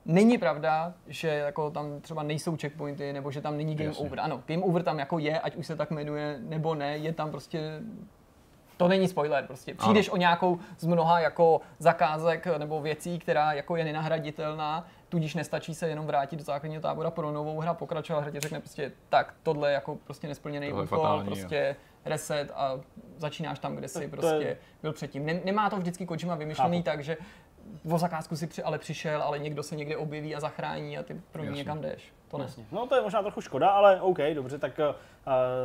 není 0.04 0.38
pravda, 0.38 0.94
že 1.06 1.28
jako 1.28 1.70
tam 1.70 2.00
třeba 2.00 2.22
nejsou 2.22 2.56
checkpointy, 2.56 3.12
nebo 3.12 3.30
že 3.30 3.40
tam 3.40 3.56
není 3.56 3.74
game 3.74 3.88
Jasně. 3.88 4.06
over. 4.06 4.20
Ano, 4.20 4.42
game 4.46 4.62
over 4.62 4.82
tam 4.82 4.98
jako 4.98 5.18
je, 5.18 5.40
ať 5.40 5.56
už 5.56 5.66
se 5.66 5.76
tak 5.76 5.90
jmenuje, 5.90 6.38
nebo 6.40 6.74
ne, 6.74 6.96
je 6.96 7.12
tam 7.12 7.30
prostě 7.30 7.80
to 8.76 8.88
není 8.88 9.08
spoiler, 9.08 9.44
prostě 9.46 9.74
přijdeš 9.74 10.08
ano. 10.08 10.14
o 10.14 10.16
nějakou 10.16 10.58
z 10.78 10.86
mnoha 10.86 11.20
jako 11.20 11.60
zakázek 11.78 12.46
nebo 12.58 12.80
věcí, 12.80 13.18
která 13.18 13.52
jako 13.52 13.76
je 13.76 13.84
nenahraditelná, 13.84 14.86
tudíž 15.08 15.34
nestačí 15.34 15.74
se 15.74 15.88
jenom 15.88 16.06
vrátit 16.06 16.36
do 16.36 16.44
základního 16.44 16.82
tábora 16.82 17.10
pro 17.10 17.32
novou 17.32 17.60
hra, 17.60 17.74
pokračovat 17.74 18.20
hra 18.20 18.30
ti 18.30 18.40
řekne 18.40 18.60
prostě 18.60 18.92
tak, 19.08 19.34
tohle 19.42 19.70
je 19.70 19.74
jako 19.74 19.96
prostě 19.96 20.28
nesplněný 20.28 20.72
úkol, 20.72 21.22
prostě 21.24 21.76
jo. 21.78 21.84
reset 22.04 22.50
a 22.54 22.80
začínáš 23.16 23.58
tam, 23.58 23.76
kde 23.76 23.88
jsi 23.88 24.08
prostě 24.08 24.44
je... 24.44 24.56
byl 24.82 24.92
předtím. 24.92 25.26
Nemá 25.44 25.70
to 25.70 25.76
vždycky 25.76 26.06
Kojima 26.06 26.34
vymyšlený 26.34 26.76
Chápu. 26.78 26.84
tak, 26.84 27.04
že 27.04 27.16
o 27.90 27.98
zakázku 27.98 28.36
si 28.36 28.46
při, 28.46 28.62
ale 28.62 28.78
přišel, 28.78 29.22
ale 29.22 29.38
někdo 29.38 29.62
se 29.62 29.76
někde 29.76 29.96
objeví 29.96 30.34
a 30.34 30.40
zachrání 30.40 30.98
a 30.98 31.02
ty 31.02 31.20
pro 31.32 31.44
ní 31.44 31.56
někam 31.56 31.80
jdeš. 31.80 32.12
To 32.36 32.42
ne. 32.42 32.66
No 32.72 32.86
to 32.86 32.94
je 32.94 33.02
možná 33.02 33.22
trochu 33.22 33.40
škoda, 33.40 33.68
ale 33.68 34.00
OK, 34.00 34.18
dobře, 34.34 34.58
tak 34.58 34.78
uh, 34.78 34.94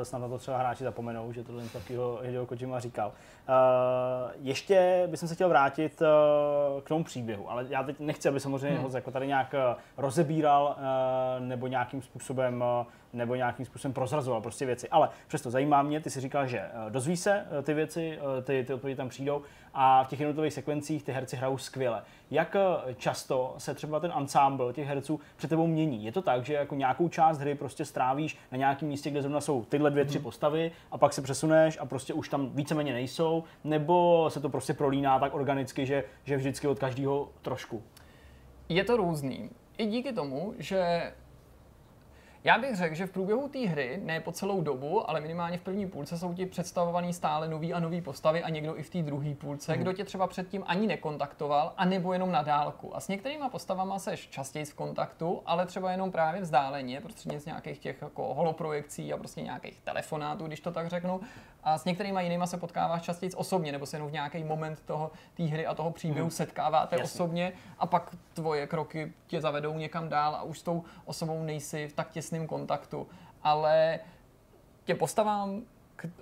snad 0.04 0.20
na 0.20 0.28
to 0.28 0.38
třeba 0.38 0.58
hráči 0.58 0.84
zapomenou, 0.84 1.32
že 1.34 1.44
tohle 1.44 1.64
takového 1.64 2.20
Hideo 2.22 2.46
Kojima 2.46 2.80
říkal. 2.80 3.08
Uh, 3.08 4.32
ještě 4.42 5.04
bych 5.08 5.20
se 5.20 5.36
chtěl 5.36 5.50
vrátit 5.50 6.02
uh, 6.02 6.82
k 6.82 6.88
tomu 6.88 7.04
příběhu, 7.04 7.52
ale 7.52 7.66
já 7.70 7.84
teď 7.84 8.00
nechci, 8.00 8.30
aby 8.30 8.40
samozřejmě 8.40 8.78
hmm. 8.78 8.90
ho 8.90 8.98
jako 8.98 9.12
tady 9.12 9.28
nějak 9.28 9.56
rozebíral 9.98 10.76
uh, 10.78 11.46
nebo 11.46 11.68
nějakým 11.68 12.02
způsobem 12.02 12.64
uh, 12.80 12.88
nebo 13.14 13.36
nějakým 13.36 13.66
způsobem 13.66 13.94
prozrazoval 13.94 14.42
prostě 14.42 14.66
věci. 14.66 14.90
Ale 14.90 15.10
přesto 15.28 15.52
zajímá 15.52 15.82
mě, 15.82 16.00
ty 16.00 16.10
si 16.10 16.22
říkal, 16.22 16.48
že 16.48 16.66
dozví 16.90 17.18
se 17.18 17.46
ty 17.64 17.74
věci, 17.74 18.20
ty, 18.44 18.64
ty 18.68 18.74
odpovědi 18.74 18.98
tam 18.98 19.10
přijdou 19.10 19.42
a 19.74 20.04
v 20.04 20.08
těch 20.08 20.20
jednotlivých 20.20 20.54
sekvencích 20.54 21.04
ty 21.04 21.12
herci 21.12 21.36
hrajou 21.36 21.58
skvěle. 21.58 22.04
Jak 22.32 22.56
často 22.98 23.56
se 23.58 23.74
třeba 23.74 24.00
ten 24.00 24.14
ensemble 24.18 24.74
těch 24.74 24.88
herců 24.88 25.20
před 25.36 25.48
tebou 25.48 25.68
mění? 25.68 26.06
Je 26.06 26.12
to 26.12 26.22
tak, 26.22 26.46
že 26.46 26.54
jako 26.54 26.76
nějakou 26.76 27.10
část 27.10 27.38
hry 27.38 27.56
prostě 27.56 27.86
strávíš 27.86 28.38
na 28.52 28.58
nějakém 28.58 28.90
místě, 28.90 29.10
kde 29.10 29.22
zrovna 29.22 29.42
jsou 29.42 29.64
tyhle 29.64 29.92
dvě, 29.92 30.06
tři 30.06 30.18
mhm. 30.18 30.24
postavy 30.24 30.72
a 30.92 30.98
pak 30.98 31.14
se 31.14 31.22
přesuneš 31.22 31.78
a 31.82 31.86
prostě 31.86 32.14
už 32.14 32.30
tam 32.30 32.50
víceméně 32.50 32.94
nejsou, 32.94 33.44
nebo 33.64 34.26
se 34.30 34.40
to 34.40 34.50
prostě 34.50 34.74
prolíná 34.74 35.20
tak 35.20 35.34
organicky, 35.34 35.86
že, 35.86 36.04
že 36.24 36.38
vždycky 36.38 36.68
od 36.68 36.80
každého 36.80 37.30
trošku? 37.42 37.84
Je 38.70 38.84
to 38.84 38.98
různý. 38.98 39.50
I 39.78 39.86
díky 39.86 40.14
tomu, 40.14 40.54
že 40.58 41.12
já 42.44 42.58
bych 42.58 42.76
řekl, 42.76 42.96
že 42.96 43.06
v 43.06 43.12
průběhu 43.12 43.48
té 43.48 43.60
hry, 43.60 44.00
ne 44.04 44.20
po 44.20 44.32
celou 44.32 44.62
dobu, 44.62 45.10
ale 45.10 45.22
minimálně 45.22 45.58
v 45.58 45.62
první 45.62 45.88
půlce 45.88 46.18
jsou 46.18 46.34
ti 46.34 46.46
představovaný 46.46 47.14
stále 47.14 47.48
nový 47.48 47.74
a 47.74 47.80
nový 47.80 48.02
postavy 48.02 48.44
a 48.44 48.50
někdo 48.50 48.78
i 48.78 48.84
v 48.84 48.90
té 48.90 49.02
druhé 49.02 49.36
půlce, 49.36 49.76
mm. 49.76 49.82
kdo 49.82 49.94
tě 49.94 50.06
třeba 50.06 50.28
předtím 50.28 50.64
ani 50.68 50.88
nekontaktoval, 50.88 51.74
anebo 51.78 52.14
jenom 52.14 52.32
na 52.32 52.42
dálku. 52.42 52.96
A 52.96 53.00
s 53.00 53.08
některýma 53.08 53.50
postavama 53.50 54.00
seš 54.00 54.28
častěji 54.28 54.66
v 54.66 54.74
kontaktu, 54.74 55.42
ale 55.46 55.66
třeba 55.66 55.92
jenom 55.92 56.12
právě 56.12 56.42
vzdáleně, 56.42 57.02
prostřednictvím 57.02 57.52
nějakých 57.52 57.80
těch 57.80 58.02
jako 58.02 58.34
holoprojekcí 58.34 59.14
a 59.14 59.18
prostě 59.18 59.42
nějakých 59.42 59.80
telefonátů, 59.80 60.48
když 60.48 60.60
to 60.60 60.72
tak 60.72 60.88
řeknu. 60.88 61.22
A 61.64 61.78
s 61.78 61.86
některýma 61.86 62.22
jinýma 62.22 62.48
se 62.48 62.58
potkáváš 62.58 63.02
častěji 63.02 63.32
osobně, 63.36 63.72
nebo 63.72 63.86
se 63.86 63.98
jenom 63.98 64.10
v 64.10 64.12
nějaký 64.12 64.44
moment 64.44 64.82
toho 64.86 65.12
té 65.34 65.44
hry 65.44 65.66
a 65.66 65.76
toho 65.76 65.92
příběhu 65.92 66.26
mm. 66.26 66.32
setkáváte 66.32 66.96
Jasně. 66.96 67.04
osobně 67.04 67.54
a 67.80 67.86
pak 67.86 68.16
tvoje 68.34 68.68
kroky 68.68 69.14
tě 69.28 69.42
zavedou 69.42 69.74
někam 69.74 70.10
dál 70.10 70.36
a 70.36 70.44
už 70.44 70.60
s 70.60 70.64
tou 70.64 70.84
osobou 71.06 71.44
nejsi 71.44 71.88
v 71.88 71.94
tak 71.94 72.10
těsném 72.30 72.48
kontaktu. 72.48 73.08
Ale 73.44 74.00
tě 74.84 74.96
postavám 74.96 75.62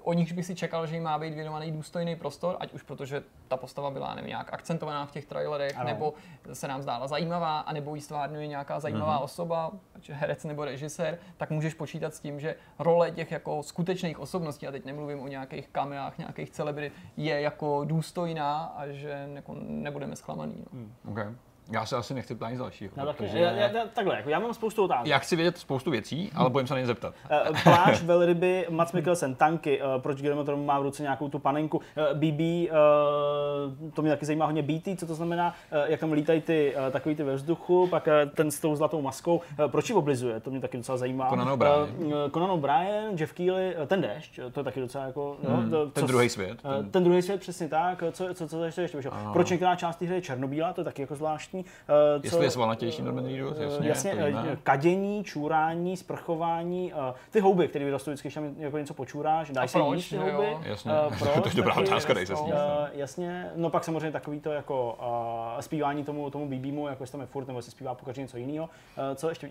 o 0.03 0.13
nichž 0.13 0.31
bych 0.31 0.45
si 0.45 0.55
čekal, 0.55 0.87
že 0.87 0.95
jim 0.95 1.03
má 1.03 1.19
být 1.19 1.33
věnovaný 1.33 1.71
důstojný 1.71 2.15
prostor, 2.15 2.57
ať 2.59 2.73
už 2.73 2.83
protože 2.83 3.23
ta 3.47 3.57
postava 3.57 3.91
byla 3.91 4.15
nevím, 4.15 4.29
nějak 4.29 4.53
akcentovaná 4.53 5.05
v 5.05 5.11
těch 5.11 5.25
trailerech, 5.25 5.77
ano. 5.77 5.85
nebo 5.85 6.13
se 6.53 6.67
nám 6.67 6.81
zdála 6.81 7.07
zajímavá, 7.07 7.59
anebo 7.59 7.95
jí 7.95 8.01
stvárňuje 8.01 8.47
nějaká 8.47 8.79
zajímavá 8.79 9.19
mm-hmm. 9.19 9.23
osoba, 9.23 9.71
ať 9.95 10.09
herec 10.09 10.43
nebo 10.43 10.65
režisér, 10.65 11.17
tak 11.37 11.49
můžeš 11.49 11.73
počítat 11.73 12.15
s 12.15 12.19
tím, 12.19 12.39
že 12.39 12.55
role 12.79 13.11
těch 13.11 13.31
jako 13.31 13.63
skutečných 13.63 14.19
osobností, 14.19 14.67
a 14.67 14.71
teď 14.71 14.85
nemluvím 14.85 15.21
o 15.21 15.27
nějakých 15.27 15.67
kameách, 15.67 16.17
nějakých 16.17 16.49
celebrit, 16.49 16.93
je 17.17 17.41
jako 17.41 17.85
důstojná 17.85 18.73
a 18.77 18.87
že 18.87 19.29
jako 19.33 19.55
nebudeme 19.59 20.15
zklamaný. 20.15 20.55
No. 20.57 20.79
Mm. 20.79 20.93
Okay. 21.11 21.35
Já 21.71 21.85
se 21.85 21.95
asi 21.95 22.13
nechci 22.13 22.35
ptát 22.35 22.49
nic 22.49 22.59
dalšího. 22.59 22.91
No, 22.97 23.13
protože... 23.13 23.39
já, 23.39 23.51
já, 23.51 23.69
takhle, 23.93 24.15
jako 24.15 24.29
já 24.29 24.39
mám 24.39 24.53
spoustu 24.53 24.83
otázek. 24.83 25.07
Já 25.07 25.19
chci 25.19 25.35
vědět 25.35 25.57
spoustu 25.57 25.91
věcí, 25.91 26.31
ale 26.35 26.49
bojím 26.49 26.67
se 26.67 26.73
na 26.73 26.79
ně 26.79 26.85
zeptat. 26.85 27.13
Uh, 27.49 27.57
pláž, 27.63 28.03
velryby, 28.03 28.65
Mats 28.69 28.93
Mikkelsen, 28.93 29.35
tanky, 29.35 29.81
uh, 29.81 30.01
proč 30.01 30.21
Guillermo 30.21 30.57
má 30.57 30.79
v 30.79 30.83
ruce 30.83 31.03
nějakou 31.03 31.29
tu 31.29 31.39
panenku, 31.39 31.81
BB, 32.13 32.39
uh, 32.39 33.91
to 33.93 34.01
mě 34.01 34.11
taky 34.11 34.25
zajímá 34.25 34.45
hodně 34.45 34.61
BT, 34.63 34.99
co 34.99 35.07
to 35.07 35.15
znamená, 35.15 35.55
jak 35.85 35.99
tam 35.99 36.11
lítají 36.11 36.41
ty, 36.41 36.75
takový 36.91 37.15
ty 37.15 37.23
ve 37.23 37.35
vzduchu, 37.35 37.87
pak 37.87 38.07
ten 38.35 38.51
s 38.51 38.59
tou 38.59 38.75
zlatou 38.75 39.01
maskou, 39.01 39.41
proč 39.67 39.89
ji 39.89 39.95
oblizuje, 39.95 40.39
to 40.39 40.51
mě 40.51 40.59
taky 40.59 40.77
docela 40.77 40.97
zajímá. 40.97 41.29
Conan 41.29 41.49
O'Brien. 41.49 42.13
Conan 42.33 42.51
O'Brien, 42.51 43.15
Jeff 43.19 43.39
uh, 43.39 43.47
ten 43.87 44.01
déšť, 44.01 44.39
to 44.51 44.59
je 44.59 44.63
taky 44.63 44.79
docela 44.79 45.05
jako... 45.05 45.37
Hmm, 45.47 45.71
no, 45.71 45.85
ten 45.85 46.03
co, 46.03 46.07
druhý 46.07 46.29
svět. 46.29 46.59
Uh, 46.79 46.85
ten 46.85 47.03
druhý 47.03 47.21
svět, 47.21 47.39
přesně 47.39 47.67
tak, 47.67 48.03
co, 48.11 48.33
co, 48.33 48.47
co 48.47 48.63
ještě, 48.63 48.81
ještě 48.81 48.97
vyšlo. 48.97 49.11
Proč 49.33 49.49
některá 49.49 49.75
část 49.75 49.95
té 49.95 50.05
hry 50.05 50.15
je 50.15 50.21
černobílá, 50.21 50.73
to 50.73 50.81
je 50.81 50.85
taky 50.85 51.01
jako 51.01 51.15
zvláštní. 51.15 51.56
Uh, 51.65 52.23
jestli 52.23 52.45
je 52.45 52.51
svalnatější 52.51 53.01
Normandy 53.01 53.37
jasně. 53.37 53.87
jasně 53.87 54.11
eh, 54.11 54.57
kadění, 54.63 55.23
čůrání, 55.23 55.97
sprchování, 55.97 56.93
uh, 56.93 56.99
ty 57.31 57.39
houby, 57.39 57.67
které 57.67 57.85
vyrostou 57.85 58.11
vždycky, 58.11 58.27
když 58.27 58.35
tam 58.35 58.55
jako 58.57 58.77
něco 58.77 58.93
počůráš, 58.93 59.49
dáš 59.51 59.71
se 59.71 59.79
jíst 59.79 60.09
ty 60.09 60.17
houby. 60.17 60.57
Jasně, 60.61 60.91
uh, 60.91 61.17
proč, 61.17 61.33
to 61.43 61.49
je 61.49 61.55
dobrá 61.55 61.75
otázka, 61.75 62.13
dej 62.13 62.25
se 62.25 62.33
uh, 62.33 62.49
Jasně, 62.93 63.51
no 63.55 63.69
pak 63.69 63.83
samozřejmě 63.83 64.11
takový 64.11 64.39
to 64.39 64.51
jako 64.51 64.97
uh, 65.55 65.59
zpívání 65.59 66.03
tomu, 66.03 66.29
tomu 66.29 66.45
BBmu, 66.45 66.87
jako 66.87 67.03
jestli 67.03 67.11
tam 67.11 67.21
je 67.21 67.27
furt, 67.27 67.47
nebo 67.47 67.61
se 67.61 67.71
zpívá 67.71 67.95
pokaždé 67.95 68.21
něco 68.21 68.37
jiného. 68.37 68.65
Uh, 68.65 69.15
co 69.15 69.29
ještě? 69.29 69.49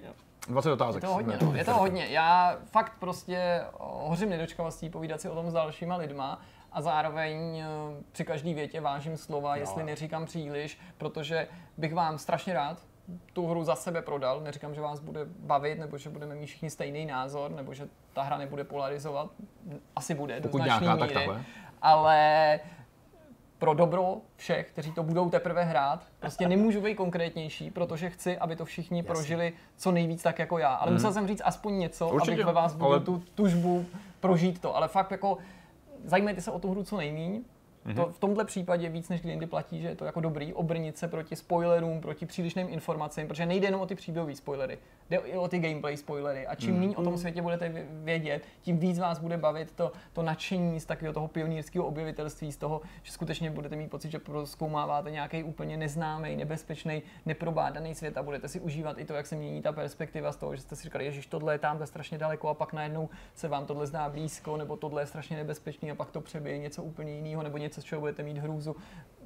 20 0.49 0.73
otázek. 0.73 1.03
Je 1.03 1.09
to 1.09 1.15
hodně, 1.15 1.39
no, 1.43 1.55
je 1.55 1.65
to 1.65 1.75
hodně. 1.75 2.07
Já 2.07 2.59
fakt 2.71 2.93
prostě 3.01 3.65
hořím 3.79 4.29
nedočkavostí 4.31 4.91
povídat 4.91 5.21
si 5.21 5.29
o 5.29 5.35
tom 5.35 5.51
s 5.51 5.53
dalšíma 5.53 5.97
lidma 5.97 6.41
a 6.77 6.83
zároveň 6.83 7.59
eh, 7.59 7.67
při 8.13 8.25
každý 8.25 8.55
větě 8.55 8.81
vážím 8.81 9.17
slova, 9.17 9.51
no. 9.51 9.61
jestli 9.61 9.85
neříkám 9.85 10.27
příliš, 10.27 10.79
protože 10.99 11.49
bych 11.77 11.95
vám 11.95 12.19
strašně 12.19 12.55
rád 12.55 12.83
tu 13.33 13.47
hru 13.47 13.65
za 13.65 13.75
sebe 13.75 14.03
prodal. 14.03 14.41
Neříkám, 14.41 14.75
že 14.75 14.81
vás 14.81 15.01
bude 15.01 15.21
bavit, 15.25 15.79
nebo 15.79 15.99
že 15.99 16.11
budeme 16.11 16.35
mít 16.35 16.47
všichni 16.47 16.71
stejný 16.71 17.07
názor, 17.07 17.51
nebo 17.51 17.75
že 17.75 17.89
ta 18.13 18.23
hra 18.23 18.39
nebude 18.39 18.65
polarizovat. 18.65 19.31
Asi 19.97 20.15
bude 20.15 20.41
Pokud 20.41 20.59
do 20.59 20.65
značné 20.65 20.95
míry. 20.95 21.15
Tak 21.15 21.45
ale 21.83 22.61
pro 23.59 23.75
dobro 23.75 24.17
všech, 24.37 24.69
kteří 24.69 24.93
to 24.93 25.03
budou 25.03 25.31
teprve 25.31 25.65
hrát, 25.65 26.07
prostě 26.21 26.49
nemůžu 26.49 26.81
být 26.81 26.95
konkrétnější, 26.95 27.71
protože 27.71 28.11
chci, 28.11 28.39
aby 28.39 28.57
to 28.57 28.65
všichni 28.65 28.99
Jasně. 28.99 29.07
prožili 29.07 29.53
co 29.77 29.93
nejvíc 29.93 30.23
tak 30.23 30.39
jako 30.39 30.59
já. 30.59 30.75
Ale 30.75 30.91
mm. 30.91 30.95
musel 30.97 31.13
jsem 31.13 31.29
říct 31.29 31.43
aspoň 31.45 31.79
něco, 31.79 32.09
Určitě, 32.09 32.33
abych 32.33 32.47
ve 32.47 32.53
vás 32.53 32.75
budil 32.75 32.93
ale... 32.93 33.01
tu 33.01 33.23
tužbu 33.35 33.87
prožít 34.21 34.61
to. 34.61 34.77
Ale 34.77 34.89
fakt 34.89 35.11
jako 35.11 35.39
zajímejte 36.07 36.41
se 36.41 36.51
o 36.51 36.59
tu 36.59 36.71
hru 36.71 36.85
co 36.85 36.97
nejméně, 36.97 37.43
Mm-hmm. 37.87 37.95
To 37.95 38.13
v 38.13 38.19
tomhle 38.19 38.45
případě 38.45 38.89
víc 38.89 39.09
než 39.09 39.21
kdy 39.21 39.31
jindy 39.31 39.47
platí, 39.47 39.83
že 39.83 39.89
je 39.89 39.95
to 39.95 40.05
jako 40.05 40.21
dobrý 40.21 40.55
obrnit 40.55 40.99
se 40.99 41.09
proti 41.09 41.37
spoilerům, 41.37 42.01
proti 42.01 42.27
přílišným 42.27 42.67
informacím, 42.71 43.29
protože 43.29 43.47
nejde 43.47 43.67
jenom 43.67 43.81
o 43.81 43.87
ty 43.87 43.95
příběhové 43.95 44.35
spoilery, 44.35 44.79
jde 45.11 45.17
i 45.17 45.37
o 45.37 45.49
ty 45.49 45.59
gameplay 45.59 45.97
spoilery. 45.97 46.47
A 46.47 46.55
čím 46.55 46.75
mm. 46.75 46.81
méně 46.81 46.97
o 46.97 47.03
tom 47.03 47.13
mhm. 47.13 47.19
světě 47.19 47.43
budete 47.43 47.87
vědět, 47.91 48.43
tím 48.63 48.79
víc 48.79 48.99
vás 48.99 49.19
bude 49.19 49.37
bavit 49.37 49.73
to, 49.73 49.93
to 50.13 50.23
nadšení 50.23 50.81
z 50.81 50.85
takového 50.85 51.15
toho 51.15 51.29
pionýrského 51.29 51.87
objevitelství, 51.87 52.53
z 52.53 52.57
toho, 52.57 52.81
že 53.03 53.13
skutečně 53.13 53.51
budete 53.51 53.77
mít 53.77 53.91
pocit, 53.91 54.11
že 54.11 54.21
zkoumáváte 54.45 55.11
nějaký 55.11 55.43
úplně 55.43 55.77
neznámý, 55.77 56.37
nebezpečný, 56.37 57.03
neprobádaný 57.27 57.95
svět 57.95 58.17
a 58.17 58.23
budete 58.23 58.49
si 58.49 58.61
užívat 58.61 58.99
i 58.99 59.05
to, 59.05 59.15
jak 59.15 59.27
se 59.27 59.37
mění 59.37 59.63
ta 59.63 59.73
perspektiva 59.73 60.33
z 60.33 60.37
toho, 60.37 60.57
že 60.57 60.63
jste 60.63 60.77
si 60.77 60.83
říkali, 60.85 61.13
že 61.13 61.29
tohle 61.29 61.55
je 61.55 61.59
tam 61.59 61.87
strašně 61.87 62.19
daleko 62.19 62.49
a 62.49 62.55
pak 62.55 62.73
najednou 62.73 63.09
se 63.35 63.49
vám 63.49 63.67
tohle 63.67 63.87
zdá 63.87 64.09
blízko, 64.09 64.57
nebo 64.57 64.77
tohle 64.77 65.03
je 65.03 65.07
strašně 65.07 65.37
nebezpečný 65.37 65.91
a 65.91 65.95
pak 65.95 66.11
to 66.11 66.21
přebije 66.21 66.59
něco 66.59 66.83
úplně 66.83 67.13
jiného, 67.13 67.43
nebo 67.43 67.59
něco 67.59 67.76
něco, 67.77 67.81
z 67.81 67.85
čeho 67.85 68.01
budete 68.01 68.23
mít 68.23 68.39
hrůzu. 68.39 68.77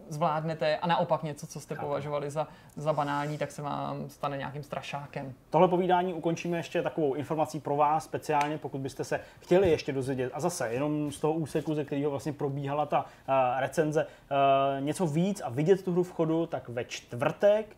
zvládnete 0.09 0.77
a 0.77 0.87
naopak 0.87 1.23
něco, 1.23 1.47
co 1.47 1.61
jste 1.61 1.75
považovali 1.75 2.31
za, 2.31 2.49
za 2.77 2.93
banální, 2.93 3.39
tak 3.39 3.51
se 3.51 3.63
vám 3.63 4.09
stane 4.09 4.37
nějakým 4.37 4.63
strašákem. 4.63 5.33
Tohle 5.51 5.69
povídání 5.69 6.15
ukončíme 6.15 6.57
ještě 6.57 6.83
takovou 6.83 7.15
informací 7.15 7.61
pro 7.61 7.77
vás 7.77 8.05
speciálně, 8.05 8.59
pokud 8.59 8.81
byste 8.81 9.05
se 9.05 9.21
chtěli 9.41 9.71
ještě 9.71 9.93
dozvědět. 9.93 10.33
A 10.35 10.41
zase 10.41 10.69
jenom 10.73 11.13
z 11.13 11.21
toho 11.21 11.33
úseku, 11.33 11.75
ze 11.75 11.85
kterého 11.85 12.11
vlastně 12.11 12.33
probíhala 12.33 12.87
ta 12.87 13.01
uh, 13.01 13.35
recenze, 13.59 14.07
uh, 14.07 14.85
něco 14.85 15.07
víc 15.07 15.41
a 15.41 15.49
vidět 15.49 15.85
tu 15.85 15.93
hru 15.93 16.03
v 16.03 16.13
chodu, 16.13 16.47
tak 16.47 16.69
ve 16.69 16.85
čtvrtek 16.85 17.77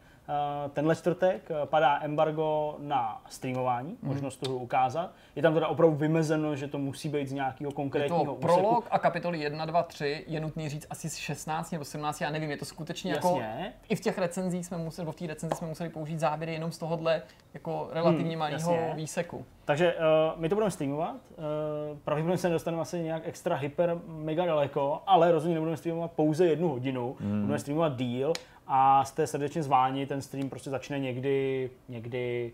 tenhle 0.72 0.96
čtvrtek 0.96 1.50
eh, 1.50 1.66
padá 1.66 1.98
embargo 2.02 2.76
na 2.78 3.22
streamování, 3.28 3.90
mm. 3.90 4.08
možnost 4.08 4.36
toho 4.36 4.56
ukázat. 4.56 5.10
Je 5.36 5.42
tam 5.42 5.54
teda 5.54 5.68
opravdu 5.68 5.96
vymezeno, 5.96 6.56
že 6.56 6.68
to 6.68 6.78
musí 6.78 7.08
být 7.08 7.28
z 7.28 7.32
nějakého 7.32 7.72
konkrétního 7.72 8.20
je 8.20 8.26
to 8.26 8.34
úseku. 8.34 8.40
prolog 8.40 8.86
a 8.90 8.98
kapitoly 8.98 9.40
1, 9.40 9.64
2, 9.64 9.82
3 9.82 10.24
je 10.26 10.40
nutný 10.40 10.68
říct 10.68 10.86
asi 10.90 11.10
z 11.10 11.16
16 11.16 11.70
nebo 11.70 11.84
17, 11.84 12.20
já 12.20 12.30
nevím, 12.30 12.50
je 12.50 12.56
to 12.56 12.64
skutečně 12.64 13.12
jako- 13.12 13.28
jasně. 13.28 13.64
jako... 13.64 13.76
I 13.88 13.96
v 13.96 14.00
těch 14.00 14.18
recenzích 14.18 14.66
jsme 14.66 14.78
museli, 14.78 15.04
nebo 15.04 15.12
v 15.12 15.16
té 15.16 15.26
recenzi 15.26 15.56
jsme 15.56 15.68
museli 15.68 15.90
použít 15.90 16.20
záběry 16.20 16.52
jenom 16.52 16.72
z 16.72 16.78
tohohle 16.78 17.22
jako 17.54 17.88
relativně 17.92 18.30
hmm, 18.30 18.38
malého 18.38 18.76
výseku. 18.94 19.44
Takže 19.64 19.94
uh, 19.94 20.40
my 20.40 20.48
to 20.48 20.54
budeme 20.54 20.70
streamovat, 20.70 21.16
uh, 21.16 21.98
pravděpodobně 22.04 22.38
se 22.38 22.48
nedostaneme 22.48 22.82
asi 22.82 23.02
nějak 23.02 23.22
extra 23.24 23.56
hyper 23.56 23.98
mega 24.06 24.46
daleko, 24.46 25.02
ale 25.06 25.32
rozhodně 25.32 25.54
nebudeme 25.54 25.76
streamovat 25.76 26.12
pouze 26.12 26.46
jednu 26.46 26.68
hodinu, 26.68 27.16
hmm. 27.20 27.40
budeme 27.40 27.58
streamovat 27.58 27.96
díl 27.96 28.32
a 28.74 29.04
jste 29.04 29.26
srdečně 29.26 29.62
zváni, 29.62 30.06
ten 30.06 30.22
stream 30.22 30.50
prostě 30.50 30.70
začne 30.70 30.98
někdy, 30.98 31.70
někdy 31.88 32.52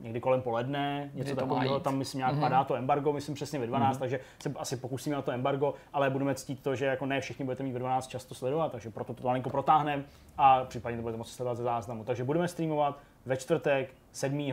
někdy 0.00 0.20
kolem 0.20 0.42
poledne, 0.42 1.10
něco 1.14 1.34
takového, 1.36 1.80
tam 1.80 1.98
myslím 1.98 2.18
nějak 2.18 2.34
mm-hmm. 2.34 2.40
padá 2.40 2.64
to 2.64 2.74
embargo, 2.74 3.12
myslím 3.12 3.34
přesně 3.34 3.58
ve 3.58 3.66
12, 3.66 3.96
mm-hmm. 3.96 4.00
takže 4.00 4.20
se 4.42 4.52
asi 4.56 4.76
pokusíme 4.76 5.16
na 5.16 5.22
to 5.22 5.32
embargo, 5.32 5.74
ale 5.92 6.10
budeme 6.10 6.34
ctít 6.34 6.62
to, 6.62 6.74
že 6.74 6.84
jako 6.84 7.06
ne 7.06 7.20
všichni 7.20 7.44
budete 7.44 7.62
mít 7.62 7.72
ve 7.72 7.78
12 7.78 8.06
často 8.06 8.34
sledovat, 8.34 8.72
takže 8.72 8.90
proto 8.90 9.14
to 9.14 9.26
malinko 9.26 9.50
protáhneme 9.50 10.04
a 10.38 10.64
případně 10.64 10.96
to 10.98 11.02
budete 11.02 11.18
moci 11.18 11.32
sledovat 11.32 11.54
ze 11.54 11.62
záznamu. 11.62 12.04
Takže 12.04 12.24
budeme 12.24 12.48
streamovat 12.48 12.98
ve 13.26 13.36
čtvrtek 13.36 13.94
7. 14.12 14.48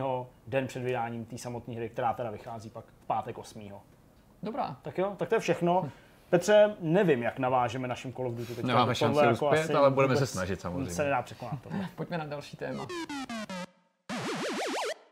den 0.46 0.66
před 0.66 0.82
vydáním 0.82 1.24
té 1.24 1.38
samotné 1.38 1.74
hry, 1.74 1.88
která 1.88 2.14
teda 2.14 2.30
vychází 2.30 2.70
pak 2.70 2.84
v 2.84 3.06
pátek 3.06 3.38
8. 3.38 3.70
Dobrá. 4.42 4.76
Tak 4.82 4.98
jo, 4.98 5.14
tak 5.16 5.28
to 5.28 5.34
je 5.34 5.40
všechno. 5.40 5.90
Petře, 6.30 6.76
nevím, 6.80 7.22
jak 7.22 7.38
navážeme 7.38 7.88
naším 7.88 8.12
Call 8.12 8.28
of 8.28 8.34
Duty. 8.34 8.54
Teď 8.54 8.64
Nemáme 8.64 8.94
šanci 8.94 9.24
jako 9.24 9.50
uspět, 9.50 9.74
ale 9.74 9.90
budeme 9.90 10.16
se 10.16 10.26
snažit 10.26 10.60
samozřejmě. 10.60 10.90
Se 10.90 11.04
nedá 11.04 11.22
překonat 11.22 11.58
tohle. 11.62 11.88
Pojďme 11.96 12.18
na 12.18 12.24
další 12.24 12.56
téma. 12.56 12.86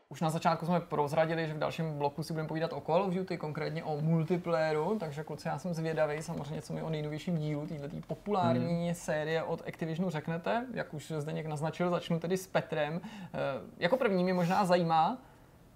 Už 0.09 0.21
na 0.21 0.29
začátku 0.29 0.65
jsme 0.65 0.79
prozradili, 0.79 1.47
že 1.47 1.53
v 1.53 1.57
dalším 1.57 1.97
bloku 1.97 2.23
si 2.23 2.33
budeme 2.33 2.47
povídat 2.47 2.73
o 2.73 2.81
Call 2.81 3.01
of 3.01 3.13
Duty, 3.13 3.37
konkrétně 3.37 3.83
o 3.83 4.01
multiplayeru, 4.01 4.97
takže 4.99 5.23
kluci, 5.23 5.47
já 5.47 5.59
jsem 5.59 5.73
zvědavý, 5.73 6.21
samozřejmě 6.21 6.61
co 6.61 6.73
mi 6.73 6.81
o 6.81 6.89
nejnovějším 6.89 7.37
dílu 7.37 7.67
této 7.67 7.87
populární 8.07 8.85
hmm. 8.85 8.93
série 8.93 9.43
od 9.43 9.67
Activisionu 9.67 10.09
řeknete. 10.09 10.65
Jak 10.73 10.93
už 10.93 11.13
zde 11.17 11.33
někdo 11.33 11.49
naznačil, 11.49 11.89
začnu 11.89 12.19
tedy 12.19 12.37
s 12.37 12.47
Petrem. 12.47 13.01
E, 13.03 13.29
jako 13.77 13.97
první 13.97 14.23
mě 14.23 14.33
možná 14.33 14.65
zajímá, 14.65 15.17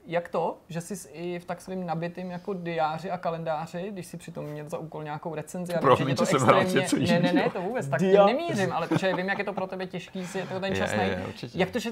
jak 0.10 0.30
to, 0.30 0.58
že 0.70 0.82
jsi 0.82 1.10
i 1.10 1.40
v 1.40 1.46
tak 1.46 1.62
svým 1.62 1.86
nabitým 1.86 2.32
jako 2.32 2.54
diáři 2.54 3.12
a 3.12 3.18
kalendáři, 3.18 3.90
když 3.92 4.06
si 4.06 4.18
přitom 4.18 4.46
měl 4.46 4.70
za 4.70 4.78
úkol 4.78 5.04
nějakou 5.04 5.36
recenzi 5.36 5.74
a 5.74 5.80
Promiň, 5.80 6.16
to 6.16 6.24
extrémně... 6.24 6.74
Něco 6.74 6.98
ne, 6.98 7.20
ne, 7.20 7.34
ne, 7.34 7.50
to 7.50 7.62
vůbec, 7.62 7.88
tak 7.88 8.00
Dia... 8.00 8.26
nemířím, 8.26 8.74
ale 8.74 8.88
protože 8.88 9.14
vím, 9.14 9.30
jak 9.30 9.38
je 9.38 9.44
to 9.44 9.54
pro 9.54 9.68
tebe 9.68 9.88
těžký, 9.88 10.28
si 10.28 10.38
je 10.38 10.48
to 10.48 10.60
ten 10.60 10.76
čas 10.76 10.94
je, 10.94 11.00
je, 11.00 11.50
Jak 11.54 11.72
to, 11.72 11.80
že 11.80 11.92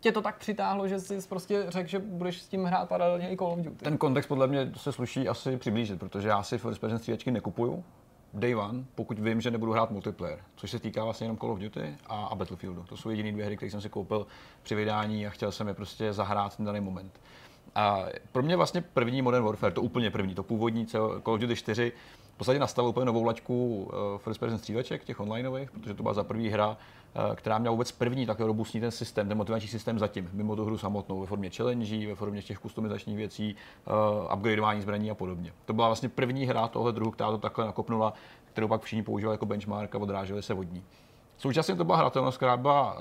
tě 0.00 0.12
to 0.12 0.22
tak 0.22 0.38
přitáhlo, 0.38 0.88
že 0.88 1.00
jsi 1.00 1.18
prostě 1.28 1.64
řekl, 1.68 1.88
že 1.88 1.98
budeš 1.98 2.42
s 2.42 2.48
tím 2.48 2.64
hrát 2.64 2.88
paralelně 2.88 3.32
i 3.32 3.36
Call 3.36 3.52
of 3.52 3.58
Duty? 3.58 3.84
Ten 3.84 3.98
kontext 3.98 4.28
podle 4.28 4.46
mě 4.46 4.72
se 4.76 4.92
sluší 4.92 5.28
asi 5.28 5.56
přiblížit, 5.56 5.98
protože 5.98 6.28
já 6.28 6.42
si 6.42 6.58
first 6.58 6.80
person 6.80 6.98
střílečky 6.98 7.30
nekupuju, 7.30 7.84
day 8.34 8.56
one, 8.56 8.84
pokud 8.94 9.18
vím, 9.18 9.40
že 9.40 9.50
nebudu 9.50 9.72
hrát 9.72 9.90
multiplayer, 9.90 10.38
což 10.56 10.70
se 10.70 10.78
týká 10.78 11.04
vlastně 11.04 11.24
jenom 11.24 11.38
Call 11.38 11.52
of 11.52 11.58
Duty 11.58 11.96
a, 12.06 12.24
a 12.24 12.34
Battlefieldu. 12.34 12.84
To 12.88 12.96
jsou 12.96 13.10
jediné 13.10 13.32
dvě 13.32 13.44
hry, 13.44 13.56
které 13.56 13.70
jsem 13.70 13.80
si 13.80 13.88
koupil 13.88 14.26
při 14.62 14.74
vydání 14.74 15.26
a 15.26 15.30
chtěl 15.30 15.52
jsem 15.52 15.68
je 15.68 15.74
prostě 15.74 16.12
zahrát 16.12 16.56
ten 16.56 16.66
daný 16.66 16.80
moment. 16.80 17.20
A 17.74 18.06
pro 18.32 18.42
mě 18.42 18.56
vlastně 18.56 18.80
první 18.80 19.22
Modern 19.22 19.44
Warfare, 19.44 19.74
to 19.74 19.82
úplně 19.82 20.10
první, 20.10 20.34
to 20.34 20.42
původní 20.42 20.86
Call 20.86 21.22
of 21.24 21.40
Duty 21.40 21.56
4, 21.56 21.92
v 22.34 22.36
podstatě 22.36 22.58
nastavil 22.58 22.88
úplně 22.88 23.06
novou 23.06 23.24
laťku 23.24 23.82
uh, 23.82 24.18
first 24.18 24.40
person 24.40 24.58
stříleček, 24.58 25.04
těch 25.04 25.20
onlineových, 25.20 25.70
protože 25.70 25.94
to 25.94 26.02
byla 26.02 26.14
za 26.14 26.24
první 26.24 26.48
hra, 26.48 26.68
uh, 26.68 27.34
která 27.34 27.58
měla 27.58 27.72
vůbec 27.72 27.92
první 27.92 28.26
takový 28.26 28.46
robustní 28.46 28.80
ten 28.80 28.90
systém, 28.90 29.28
ten 29.28 29.36
motivační 29.36 29.68
systém 29.68 29.98
zatím, 29.98 30.30
mimo 30.32 30.56
tu 30.56 30.64
hru 30.64 30.78
samotnou, 30.78 31.20
ve 31.20 31.26
formě 31.26 31.50
challenge, 31.50 32.06
ve 32.08 32.14
formě 32.14 32.42
těch 32.42 32.58
kustomizačních 32.58 33.16
věcí, 33.16 33.56
uh, 33.86 34.34
upgradeování 34.34 34.80
zbraní 34.80 35.10
a 35.10 35.14
podobně. 35.14 35.52
To 35.64 35.72
byla 35.72 35.86
vlastně 35.86 36.08
první 36.08 36.46
hra 36.46 36.68
tohle 36.68 36.92
druhu, 36.92 37.10
která 37.10 37.30
to 37.30 37.38
takhle 37.38 37.64
nakopnula, 37.64 38.12
kterou 38.52 38.68
pak 38.68 38.82
všichni 38.82 39.02
používali 39.02 39.34
jako 39.34 39.46
benchmark 39.46 39.94
a 39.94 39.98
odráželi 39.98 40.42
se 40.42 40.54
vodní. 40.54 40.84
Současně 41.38 41.76
to 41.76 41.84
byla 41.84 41.98
hratelnost, 41.98 42.36
která 42.36 42.56
byla 42.56 42.96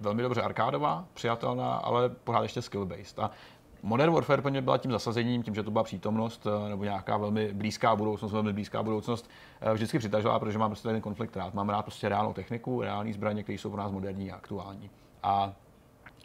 velmi 0.00 0.22
dobře 0.22 0.42
arkádová, 0.42 1.04
přijatelná, 1.14 1.74
ale 1.74 2.08
pořád 2.08 2.42
ještě 2.42 2.60
skill-based. 2.60 3.24
A 3.24 3.30
Modern 3.82 4.12
Warfare 4.12 4.42
pro 4.42 4.50
mě 4.50 4.62
byla 4.62 4.78
tím 4.78 4.90
zasazením, 4.90 5.42
tím, 5.42 5.54
že 5.54 5.62
to 5.62 5.70
byla 5.70 5.84
přítomnost 5.84 6.46
eh, 6.46 6.68
nebo 6.68 6.84
nějaká 6.84 7.16
velmi 7.16 7.52
blízká 7.52 7.96
budoucnost, 7.96 8.32
velmi 8.32 8.52
blízká 8.52 8.82
budoucnost, 8.82 9.30
eh, 9.60 9.74
vždycky 9.74 9.98
přitažila, 9.98 10.38
protože 10.38 10.58
mám 10.58 10.70
prostě 10.70 10.88
ten 10.88 11.00
konflikt 11.00 11.36
rád. 11.36 11.54
Mám 11.54 11.68
rád 11.68 11.82
prostě 11.82 12.08
reálnou 12.08 12.32
techniku, 12.32 12.82
reální 12.82 13.12
zbraně, 13.12 13.42
které 13.42 13.58
jsou 13.58 13.70
pro 13.70 13.82
nás 13.82 13.92
moderní 13.92 14.32
a 14.32 14.36
aktuální. 14.36 14.90
A 15.22 15.52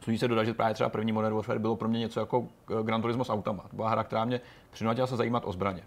Sluší 0.02 0.18
se 0.18 0.28
dodat, 0.28 0.44
že 0.44 0.54
právě 0.54 0.74
třeba 0.74 0.90
první 0.90 1.12
Modern 1.12 1.36
Warfare 1.36 1.60
bylo 1.60 1.76
pro 1.76 1.88
mě 1.88 2.00
něco 2.00 2.20
jako 2.20 2.48
eh, 2.80 2.84
Gran 2.84 3.02
Turismo 3.02 3.24
s 3.24 3.30
autama. 3.30 3.66
Byla 3.74 3.90
hra, 3.90 4.04
která 4.04 4.26
mě 4.26 4.42
přinutila 4.72 5.08
se 5.08 5.16
zajímat 5.16 5.44
o 5.46 5.52
zbraně 5.52 5.84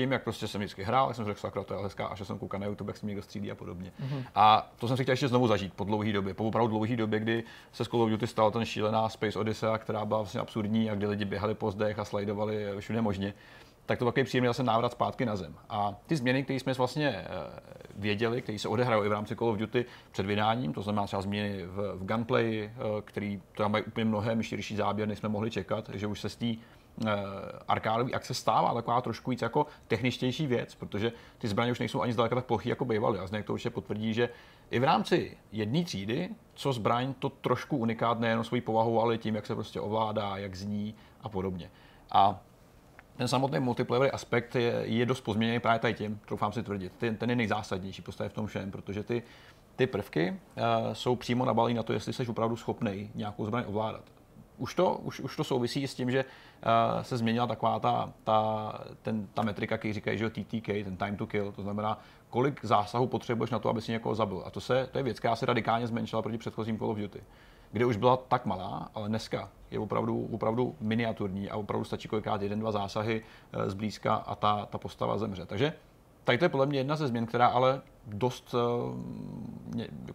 tím, 0.00 0.12
jak 0.12 0.22
prostě 0.22 0.48
jsem 0.48 0.60
vždycky 0.60 0.82
hrál, 0.82 1.08
jak 1.08 1.16
jsem 1.16 1.24
řekl, 1.24 1.40
sakra, 1.40 1.64
to 1.64 1.74
je 1.74 1.82
hezká, 1.82 2.06
a 2.06 2.14
že 2.14 2.24
jsem 2.24 2.38
koukal 2.38 2.60
na 2.60 2.66
YouTube, 2.66 2.90
jak 2.90 2.96
se 2.96 3.06
někdo 3.06 3.22
střídí 3.22 3.50
a 3.50 3.54
podobně. 3.54 3.92
Mm-hmm. 4.02 4.24
A 4.34 4.70
to 4.78 4.88
jsem 4.88 4.96
si 4.96 5.02
chtěl 5.02 5.12
ještě 5.12 5.28
znovu 5.28 5.46
zažít 5.46 5.72
po 5.74 5.84
dlouhé 5.84 6.12
době, 6.12 6.34
po 6.34 6.44
opravdu 6.44 6.68
dlouhé 6.68 6.96
době, 6.96 7.20
kdy 7.20 7.44
se 7.72 7.84
s 7.84 7.88
Call 7.88 8.02
of 8.02 8.10
Duty 8.10 8.26
stala 8.26 8.50
ten 8.50 8.64
šílená 8.64 9.08
Space 9.08 9.38
Odyssey, 9.38 9.68
která 9.78 10.04
byla 10.04 10.20
vlastně 10.20 10.40
absurdní 10.40 10.90
a 10.90 10.94
kdy 10.94 11.06
lidi 11.06 11.24
běhali 11.24 11.54
po 11.54 11.70
zdech 11.70 11.98
a 11.98 12.04
slajdovali 12.04 12.66
všude 12.80 13.02
možně 13.02 13.34
tak 13.86 13.98
to 13.98 14.04
takový 14.04 14.24
příjemný 14.24 14.46
zase 14.46 14.62
návrat 14.62 14.92
zpátky 14.92 15.26
na 15.26 15.36
zem. 15.36 15.54
A 15.68 15.94
ty 16.06 16.16
změny, 16.16 16.42
které 16.42 16.60
jsme 16.60 16.72
vlastně 16.72 17.08
eh, 17.08 17.26
věděli, 17.96 18.42
které 18.42 18.58
se 18.58 18.68
odehrají 18.68 19.04
i 19.04 19.08
v 19.08 19.12
rámci 19.12 19.36
Call 19.36 19.48
of 19.48 19.58
Duty 19.58 19.84
před 20.12 20.26
vydáním, 20.26 20.72
to 20.72 20.82
znamená 20.82 21.06
třeba 21.06 21.22
změny 21.22 21.66
v, 21.66 21.92
v 21.94 22.06
gunplay, 22.06 22.64
eh, 22.64 23.02
který 23.04 23.42
to 23.56 23.68
mají 23.68 23.84
úplně 23.84 24.04
mnohem 24.04 24.42
širší 24.42 24.76
záběr, 24.76 25.08
než 25.08 25.18
jsme 25.18 25.28
mohli 25.28 25.50
čekat, 25.50 25.90
že 25.94 26.06
už 26.06 26.20
se 26.20 26.28
z 26.28 26.36
té 26.36 26.46
arkádový 27.68 28.12
jak 28.12 28.24
se 28.24 28.34
stává 28.34 28.74
taková 28.74 29.00
trošku 29.00 29.30
víc 29.30 29.42
jako 29.42 29.66
techničtější 29.88 30.46
věc, 30.46 30.74
protože 30.74 31.12
ty 31.38 31.48
zbraně 31.48 31.72
už 31.72 31.78
nejsou 31.78 32.00
ani 32.00 32.12
zdaleka 32.12 32.34
tak 32.34 32.44
plochý, 32.44 32.68
jako 32.68 32.84
bývaly. 32.84 33.18
A 33.18 33.26
Zdeněk 33.26 33.46
to 33.46 33.52
určitě 33.52 33.70
potvrdí, 33.70 34.14
že 34.14 34.28
i 34.70 34.78
v 34.78 34.84
rámci 34.84 35.36
jedné 35.52 35.84
třídy, 35.84 36.28
co 36.54 36.72
zbraň, 36.72 37.14
to 37.18 37.28
trošku 37.28 37.76
unikát 37.76 38.20
nejen 38.20 38.44
svojí 38.44 38.62
povahou, 38.62 39.00
ale 39.00 39.18
tím, 39.18 39.34
jak 39.34 39.46
se 39.46 39.54
prostě 39.54 39.80
ovládá, 39.80 40.36
jak 40.36 40.54
zní 40.54 40.94
a 41.20 41.28
podobně. 41.28 41.70
A 42.10 42.40
ten 43.16 43.28
samotný 43.28 43.58
multiplayer 43.58 44.10
aspekt 44.14 44.56
je, 44.56 44.82
je 44.82 45.06
dost 45.06 45.20
pozměněný 45.20 45.60
právě 45.60 45.78
tady 45.78 45.94
tím, 45.94 46.20
troufám 46.26 46.52
si 46.52 46.62
tvrdit. 46.62 46.92
Ten, 46.98 47.16
ten 47.16 47.30
je 47.30 47.36
nejzásadnější 47.36 48.02
postavě 48.02 48.28
v 48.28 48.32
tom 48.32 48.46
všem, 48.46 48.70
protože 48.70 49.02
ty, 49.02 49.22
ty 49.76 49.86
prvky 49.86 50.30
uh, 50.30 50.92
jsou 50.92 51.16
přímo 51.16 51.44
nabalení 51.44 51.76
na 51.76 51.82
to, 51.82 51.92
jestli 51.92 52.12
jsi 52.12 52.26
opravdu 52.26 52.56
schopný 52.56 53.10
nějakou 53.14 53.46
zbraň 53.46 53.64
ovládat 53.66 54.02
už 54.60 54.74
to, 54.74 54.94
už, 54.94 55.20
už 55.20 55.36
to 55.36 55.44
souvisí 55.44 55.88
s 55.88 55.94
tím, 55.94 56.10
že 56.10 56.24
se 57.02 57.16
změnila 57.16 57.46
taková 57.46 57.78
ta, 57.78 58.12
ta, 58.24 58.72
ten, 59.02 59.28
ta 59.34 59.42
metrika, 59.42 59.78
který 59.78 59.92
říkají, 59.92 60.18
že 60.18 60.30
TTK, 60.30 60.66
ten 60.66 60.96
time 60.96 61.16
to 61.16 61.26
kill, 61.26 61.52
to 61.52 61.62
znamená, 61.62 61.98
kolik 62.30 62.64
zásahů 62.64 63.06
potřebuješ 63.06 63.50
na 63.50 63.58
to, 63.58 63.68
aby 63.68 63.80
si 63.80 63.92
někoho 63.92 64.14
zabil. 64.14 64.42
A 64.46 64.50
to, 64.50 64.60
se, 64.60 64.88
to 64.92 64.98
je 64.98 65.04
věc, 65.04 65.18
která 65.18 65.36
se 65.36 65.46
radikálně 65.46 65.86
zmenšila 65.86 66.22
proti 66.22 66.38
předchozím 66.38 66.78
Call 66.78 66.90
of 66.90 66.98
Duty, 66.98 67.20
kde 67.72 67.86
už 67.86 67.96
byla 67.96 68.16
tak 68.16 68.46
malá, 68.46 68.88
ale 68.94 69.08
dneska 69.08 69.48
je 69.70 69.78
opravdu, 69.78 70.28
opravdu 70.32 70.76
miniaturní 70.80 71.50
a 71.50 71.56
opravdu 71.56 71.84
stačí 71.84 72.08
kolikrát 72.08 72.42
jeden, 72.42 72.60
dva 72.60 72.72
zásahy 72.72 73.22
uh, 73.22 73.68
zblízka 73.68 74.14
a 74.14 74.34
ta, 74.34 74.66
ta 74.66 74.78
postava 74.78 75.18
zemře. 75.18 75.46
Takže 75.46 75.72
tady 76.24 76.38
to 76.38 76.44
je 76.44 76.48
podle 76.48 76.66
mě 76.66 76.78
jedna 76.78 76.96
ze 76.96 77.08
změn, 77.08 77.26
která 77.26 77.46
ale 77.46 77.80
dost 78.06 78.54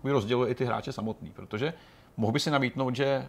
uh, 0.04 0.12
rozděluje 0.12 0.52
i 0.52 0.56
ty 0.56 0.66
hráče 0.66 0.92
samotný, 0.92 1.32
protože 1.32 1.74
Mohl 2.18 2.32
by 2.32 2.40
si 2.40 2.52
namítnout, 2.52 2.96
že 2.96 3.06
eh, 3.06 3.28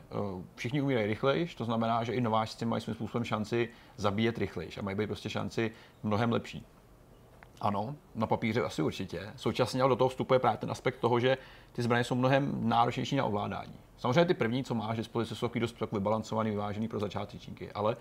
všichni 0.55 0.83
umírají 0.83 1.07
rychleji, 1.07 1.46
to 1.46 1.64
znamená, 1.64 2.05
že 2.05 2.12
i 2.12 2.20
nováčci 2.20 2.64
mají 2.64 2.83
svým 2.83 2.94
způsobem 2.94 3.25
šanci 3.25 3.68
zabíjet 3.96 4.38
rychleji 4.38 4.70
a 4.79 4.83
mají 4.83 4.96
být 4.96 5.07
prostě 5.07 5.31
šanci 5.31 5.70
mnohem 6.03 6.33
lepší. 6.33 6.66
Ano, 7.61 7.96
na 8.14 8.27
papíře 8.27 8.62
asi 8.62 8.83
určitě. 8.83 9.33
Současně 9.37 9.83
ale 9.83 9.88
do 9.88 9.96
toho 9.96 10.09
vstupuje 10.09 10.40
právě 10.40 10.59
ten 10.59 10.70
aspekt 10.70 10.96
toho, 10.96 11.20
že 11.20 11.38
ty 11.72 11.83
zbraně 11.83 12.05
jsou 12.05 12.14
mnohem 12.14 12.68
náročnější 12.68 13.16
na 13.16 13.25
ovládání. 13.25 13.75
Samozřejmě 13.99 14.25
ty 14.25 14.35
první, 14.35 14.64
co 14.64 14.75
máš, 14.75 14.96
dispozici, 14.96 15.37
jsou 15.37 15.51
dost 15.61 15.72
tak 15.79 15.92
vybalancovaný, 15.92 16.51
vyvážený 16.51 16.88
pro 16.88 17.01
začátečníky, 17.01 17.72
ale 17.72 17.96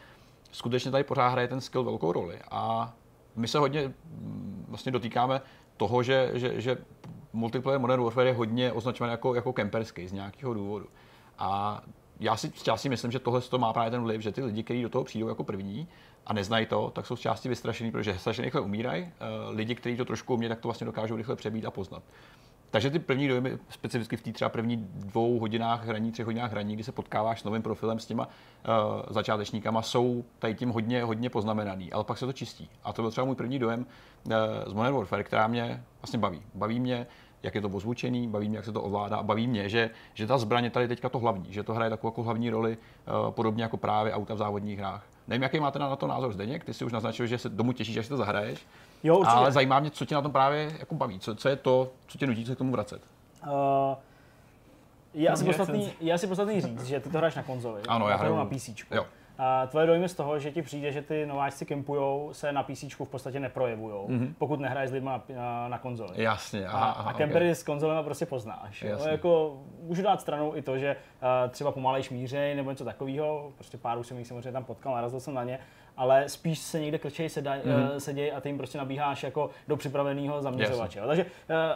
skutečně 0.51 0.91
tady 0.91 1.03
pořád 1.03 1.29
hraje 1.29 1.47
ten 1.47 1.61
skill 1.61 1.83
velkou 1.83 2.11
roli. 2.11 2.39
A 2.51 2.93
my 3.35 3.47
se 3.47 3.59
hodně 3.59 3.87
mm, 3.87 4.65
vlastně 4.69 4.91
dotýkáme 4.91 5.41
toho, 5.77 6.03
že, 6.03 6.31
že, 6.33 6.61
že 6.61 6.77
multiplayer 7.35 7.79
Modern 7.79 8.03
Warfare 8.03 8.29
je 8.29 8.33
hodně 8.33 8.71
označovaný 8.71 9.11
jako, 9.11 9.35
jako 9.35 9.53
kemperský 9.53 10.07
z 10.07 10.11
nějakého 10.11 10.53
důvodu. 10.53 10.87
A 11.37 11.81
já 12.19 12.35
si 12.35 12.51
části 12.51 12.89
myslím, 12.89 13.11
že 13.11 13.19
tohle 13.19 13.41
to 13.41 13.57
má 13.57 13.73
právě 13.73 13.91
ten 13.91 14.01
vliv, 14.03 14.21
že 14.21 14.31
ty 14.31 14.43
lidi, 14.43 14.63
kteří 14.63 14.81
do 14.81 14.89
toho 14.89 15.03
přijdou 15.03 15.27
jako 15.27 15.43
první 15.43 15.87
a 16.25 16.33
neznají 16.33 16.65
to, 16.65 16.91
tak 16.95 17.05
jsou 17.05 17.15
z 17.15 17.19
části 17.19 17.49
vystrašení, 17.49 17.91
protože 17.91 18.17
strašně 18.17 18.43
rychle 18.43 18.61
umírají. 18.61 19.03
Eh, 19.03 19.15
lidi, 19.49 19.75
kteří 19.75 19.97
to 19.97 20.05
trošku 20.05 20.33
umějí, 20.33 20.49
tak 20.49 20.59
to 20.59 20.67
vlastně 20.67 20.85
dokážou 20.85 21.15
rychle 21.15 21.35
přebít 21.35 21.65
a 21.65 21.71
poznat. 21.71 22.03
takže 22.71 22.89
ty 22.89 22.99
první 22.99 23.27
dojmy, 23.27 23.57
specificky 23.69 24.17
v 24.17 24.21
té 24.21 24.31
třeba 24.31 24.49
první 24.49 24.77
dvou 24.93 25.39
hodinách 25.39 25.85
hraní, 25.85 26.11
třech 26.11 26.25
hodinách 26.25 26.51
hraní, 26.51 26.73
kdy 26.73 26.83
se 26.83 26.91
potkáváš 26.91 27.41
s 27.41 27.43
novým 27.43 27.61
profilem, 27.61 27.99
s 27.99 28.05
těma 28.05 28.25
uh, 28.25 29.01
začátečníkama, 29.09 29.81
jsou 29.81 30.25
tady 30.39 30.55
tím 30.55 30.69
hodně, 30.69 31.03
hodně 31.03 31.29
poznamenaný, 31.29 31.91
ale 31.91 32.03
pak 32.03 32.17
se 32.17 32.25
to 32.25 32.33
čistí. 32.33 32.69
A 32.83 32.93
to 32.93 33.01
byl 33.01 33.11
třeba 33.11 33.25
můj 33.25 33.35
první 33.35 33.59
dojem 33.59 33.79
uh, 34.25 34.33
z 34.67 34.73
Modern 34.73 34.95
Warfare, 34.95 35.23
která 35.23 35.47
mě 35.47 35.83
vlastně 36.01 36.19
baví. 36.19 36.41
Baví 36.53 36.79
mě, 36.79 37.07
jak 37.45 37.55
je 37.55 37.61
to 37.61 37.69
ozvučený, 37.69 38.27
baví 38.27 38.49
mě, 38.49 38.57
jak 38.57 38.65
se 38.65 38.71
to 38.71 38.81
ovládá 38.81 39.17
a 39.17 39.23
baví 39.23 39.47
mě, 39.47 39.69
že, 39.69 39.89
že 40.13 40.27
ta 40.27 40.37
zbraň 40.37 40.63
je 40.63 40.69
tady 40.69 40.87
teďka 40.87 41.09
to 41.09 41.19
hlavní, 41.19 41.53
že 41.53 41.63
to 41.63 41.73
hraje 41.73 41.89
takovou 41.89 42.11
jako 42.11 42.23
hlavní 42.23 42.49
roli, 42.49 42.77
uh, 42.77 43.31
podobně 43.31 43.63
jako 43.63 43.77
právě 43.77 44.13
auta 44.13 44.33
v 44.33 44.37
závodních 44.37 44.79
hrách. 44.79 45.03
Nevím, 45.27 45.43
jaký 45.43 45.59
máte 45.59 45.79
na 45.79 45.95
to 45.95 46.07
názor 46.07 46.33
Zdeněk, 46.33 46.63
ty 46.63 46.73
si 46.73 46.85
už 46.85 46.91
naznačil, 46.91 47.27
že 47.27 47.37
se 47.37 47.49
domů 47.49 47.71
těšíš, 47.71 47.97
až 47.97 48.05
si 48.05 48.09
to 48.09 48.17
zahraješ. 48.17 48.67
Jo, 49.03 49.17
určitě. 49.17 49.37
Ale 49.37 49.51
zajímá 49.51 49.79
mě, 49.79 49.91
co 49.91 50.05
tě 50.05 50.15
na 50.15 50.21
tom 50.21 50.31
právě 50.31 50.75
jako 50.79 50.95
baví, 50.95 51.19
co, 51.19 51.35
co 51.35 51.49
je 51.49 51.55
to, 51.55 51.91
co 52.07 52.17
tě 52.17 52.27
nutí 52.27 52.45
se 52.45 52.55
k 52.55 52.57
tomu 52.57 52.71
vracet. 52.71 53.01
Uh, 53.47 53.51
je, 55.13 55.29
asi 55.29 55.45
podstatný, 55.45 55.91
je 56.01 56.13
asi 56.13 56.27
podstatný 56.27 56.61
říct, 56.61 56.85
že 56.85 56.99
ty 56.99 57.09
to 57.09 57.17
hraješ 57.17 57.35
na 57.35 57.43
konzoli. 57.43 57.81
Ano, 57.87 58.09
já 58.09 58.15
hraju 58.15 58.35
na 58.35 58.45
PC. 58.45 58.69
Jo. 58.91 59.05
A 59.37 59.67
tvoje 59.67 59.87
dojmy 59.87 60.09
z 60.09 60.13
toho, 60.13 60.39
že 60.39 60.51
ti 60.51 60.61
přijde, 60.61 60.91
že 60.91 61.01
ty 61.01 61.25
nováčci 61.25 61.65
kempujou, 61.65 62.29
se 62.31 62.51
na 62.51 62.63
PC 62.63 62.83
v 62.83 63.09
podstatě 63.09 63.39
neprojevují, 63.39 63.95
mm-hmm. 63.95 64.33
pokud 64.37 64.59
nehraješ 64.59 64.89
s 64.89 64.93
lidmi 64.93 65.09
na, 65.09 65.23
na, 65.35 65.67
na 65.67 65.77
konzoli. 65.77 66.23
Jasně, 66.23 66.67
aha, 66.67 66.91
aha, 66.91 67.09
a 67.09 67.13
kempery 67.13 67.45
okay. 67.45 67.55
s 67.55 67.63
konzolemi 67.63 68.03
prostě 68.03 68.25
poznáš. 68.25 68.81
Jo? 68.81 68.99
Jako, 69.09 69.57
můžu 69.81 70.01
dát 70.01 70.21
stranou 70.21 70.55
i 70.55 70.61
to, 70.61 70.77
že 70.77 70.95
uh, 70.95 71.51
třeba 71.51 71.71
pomalej 71.71 72.03
šmířej 72.03 72.55
nebo 72.55 72.69
něco 72.69 72.85
takového, 72.85 73.51
prostě 73.55 73.77
pár 73.77 73.97
už 73.97 74.07
jsem 74.07 74.17
jich 74.17 74.27
samozřejmě 74.27 74.51
tam 74.51 74.63
potkal, 74.63 74.93
narazil 74.93 75.19
jsem 75.19 75.33
na 75.33 75.43
ně, 75.43 75.59
ale 75.97 76.29
spíš 76.29 76.59
se 76.59 76.79
někde 76.79 76.97
krčej 76.97 77.29
sedaj, 77.29 77.61
mm. 77.65 77.99
seděj 77.99 78.31
a 78.35 78.41
ty 78.41 78.49
jim 78.49 78.57
prostě 78.57 78.77
nabíháš 78.77 79.23
jako 79.23 79.49
do 79.67 79.77
připraveného 79.77 80.41
zaměřovače. 80.41 80.99
Yes. 80.99 81.07
Takže 81.07 81.23
uh, 81.23 81.29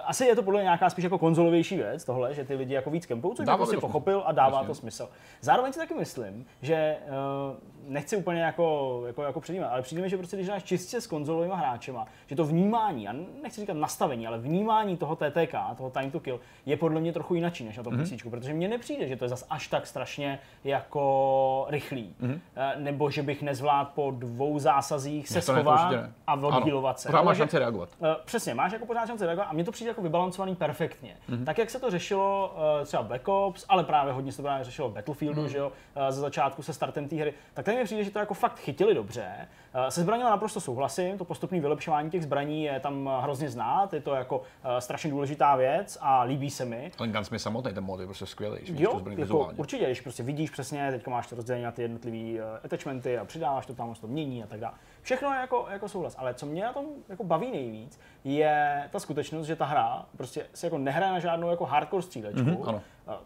asi 0.05 0.25
je 0.25 0.35
to 0.35 0.43
podle 0.43 0.63
nějaká 0.63 0.89
spíš 0.89 1.03
jako 1.03 1.17
konzolovější 1.17 1.77
věc 1.77 2.03
tohle, 2.03 2.33
že 2.33 2.43
ty 2.43 2.55
lidi 2.55 2.73
jako 2.73 2.89
víc 2.89 3.05
kempou, 3.05 3.33
což 3.33 3.47
jako 3.47 3.65
si 3.65 3.77
pochopil 3.77 4.23
a 4.25 4.31
dává 4.31 4.57
Jasně. 4.57 4.67
to 4.67 4.75
smysl. 4.75 5.09
Zároveň 5.41 5.73
si 5.73 5.79
taky 5.79 5.93
myslím, 5.93 6.45
že 6.61 6.97
uh, 7.07 7.78
nechci 7.89 8.15
úplně 8.15 8.41
jako, 8.41 9.01
jako, 9.07 9.23
jako 9.23 9.41
předjímat, 9.41 9.67
ale 9.67 9.81
přijde 9.81 10.01
mi, 10.01 10.09
že 10.09 10.17
prostě 10.17 10.37
když 10.37 10.47
hráš 10.47 10.63
čistě 10.63 11.01
s 11.01 11.07
konzolovými 11.07 11.53
hráčema, 11.55 12.07
že 12.27 12.35
to 12.35 12.45
vnímání, 12.45 13.07
a 13.07 13.15
nechci 13.43 13.61
říkat 13.61 13.77
nastavení, 13.77 14.27
ale 14.27 14.37
vnímání 14.37 14.97
toho 14.97 15.15
TTK, 15.15 15.55
toho 15.77 15.89
time 15.89 16.11
to 16.11 16.19
kill, 16.19 16.39
je 16.65 16.77
podle 16.77 17.01
mě 17.01 17.13
trochu 17.13 17.35
jinak 17.35 17.59
než 17.59 17.77
na 17.77 17.83
tom 17.83 17.93
mm-hmm. 17.93 18.17
PC, 18.17 18.29
protože 18.29 18.53
mně 18.53 18.67
nepřijde, 18.67 19.07
že 19.07 19.15
to 19.15 19.25
je 19.25 19.29
zas 19.29 19.45
až 19.49 19.67
tak 19.67 19.87
strašně 19.87 20.39
jako 20.63 21.65
rychlý, 21.69 22.15
mm-hmm. 22.21 22.39
nebo 22.77 23.09
že 23.09 23.23
bych 23.23 23.41
nezvládl 23.41 23.89
po 23.95 24.11
dvou 24.11 24.59
zásazích 24.59 25.29
se 25.29 25.41
schovat 25.41 25.93
a 26.27 26.33
odhýlovat 26.33 26.99
se. 26.99 27.09
Pořád 27.09 27.21
máš 27.21 27.37
šanci 27.37 27.59
reagovat. 27.59 27.89
Uh, 27.99 28.07
přesně, 28.25 28.53
máš 28.53 28.71
jako 28.71 28.85
pořád 28.85 29.05
šanci 29.05 29.25
reagovat 29.25 29.47
a 29.49 29.53
mně 29.53 29.63
to 29.63 29.71
přijde 29.71 29.89
jako 29.89 30.01
vybalancovaný 30.01 30.55
perfektně. 30.55 31.17
Mm-hmm. 31.29 31.45
Tak 31.45 31.57
jak 31.57 31.69
se 31.69 31.79
to 31.79 31.91
řešilo 31.91 32.55
uh, 32.79 32.85
třeba 32.85 33.03
Black 33.03 33.27
Ops, 33.27 33.65
ale 33.69 33.83
právě 33.83 34.13
hodně 34.13 34.31
se 34.31 34.37
to 34.37 34.43
právě 34.43 34.63
řešilo 34.63 34.89
Battlefieldu, 34.89 35.43
mm-hmm. 35.43 35.47
že 35.47 35.57
jo, 35.57 35.71
ze 36.09 36.21
začátku 36.21 36.63
se 36.63 36.73
startem 36.73 37.07
té 37.07 37.15
hry, 37.15 37.33
tak 37.53 37.65
tady 37.65 37.78
mi 37.79 37.85
přijde, 37.85 38.03
že 38.03 38.11
to 38.11 38.19
jako 38.19 38.33
fakt 38.33 38.59
chytili 38.59 38.93
dobře. 38.93 39.47
Uh, 39.75 39.87
se 39.87 40.01
zbraněma 40.01 40.29
naprosto 40.29 40.61
souhlasím, 40.61 41.17
to 41.17 41.25
postupné 41.25 41.59
vylepšování 41.59 42.09
těch 42.09 42.23
zbraní 42.23 42.63
je 42.63 42.79
tam 42.79 43.09
hrozně 43.21 43.49
znát, 43.49 43.93
je 43.93 44.01
to 44.01 44.13
jako 44.13 44.37
uh, 44.37 44.43
strašně 44.79 45.09
důležitá 45.09 45.55
věc 45.55 45.97
a 46.01 46.23
líbí 46.23 46.49
se 46.49 46.65
mi. 46.65 46.91
Ten 46.97 47.11
Guns 47.11 47.31
samotný, 47.37 47.73
ten 47.73 47.83
mod 47.83 47.99
je 47.99 48.05
prostě 48.05 48.25
skvělý. 48.25 48.59
Jo, 48.65 49.01
jako, 49.17 49.51
určitě, 49.55 49.85
když 49.85 50.01
prostě 50.01 50.23
vidíš 50.23 50.49
přesně, 50.49 50.91
teď 50.91 51.07
máš 51.07 51.27
to 51.27 51.35
rozdělení 51.35 51.65
na 51.65 51.71
ty 51.71 51.81
jednotlivé 51.81 52.43
attachmenty 52.63 53.17
a 53.17 53.25
přidáváš 53.25 53.65
to 53.65 53.73
tam, 53.73 53.95
to 54.01 54.07
mění 54.07 54.43
a 54.43 54.47
tak 54.47 54.59
dále. 54.59 54.73
Všechno 55.09 55.33
je 55.33 55.39
jako, 55.39 55.67
jako 55.71 55.89
souhlas, 55.89 56.15
ale 56.19 56.33
co 56.33 56.45
mě 56.45 56.63
na 56.63 56.73
tom 56.73 56.85
jako 57.09 57.23
baví 57.23 57.51
nejvíc, 57.51 57.99
je 58.23 58.83
ta 58.91 58.99
skutečnost, 58.99 59.45
že 59.45 59.55
ta 59.55 59.65
hra 59.65 60.05
prostě 60.17 60.45
se 60.53 60.67
jako 60.67 60.77
nehraje 60.77 61.11
na 61.11 61.19
žádnou 61.19 61.49
jako 61.49 61.65
hardcore 61.65 62.03
střílečku. 62.03 62.39
Mm-hmm, 62.39 62.69
ano. 62.69 62.81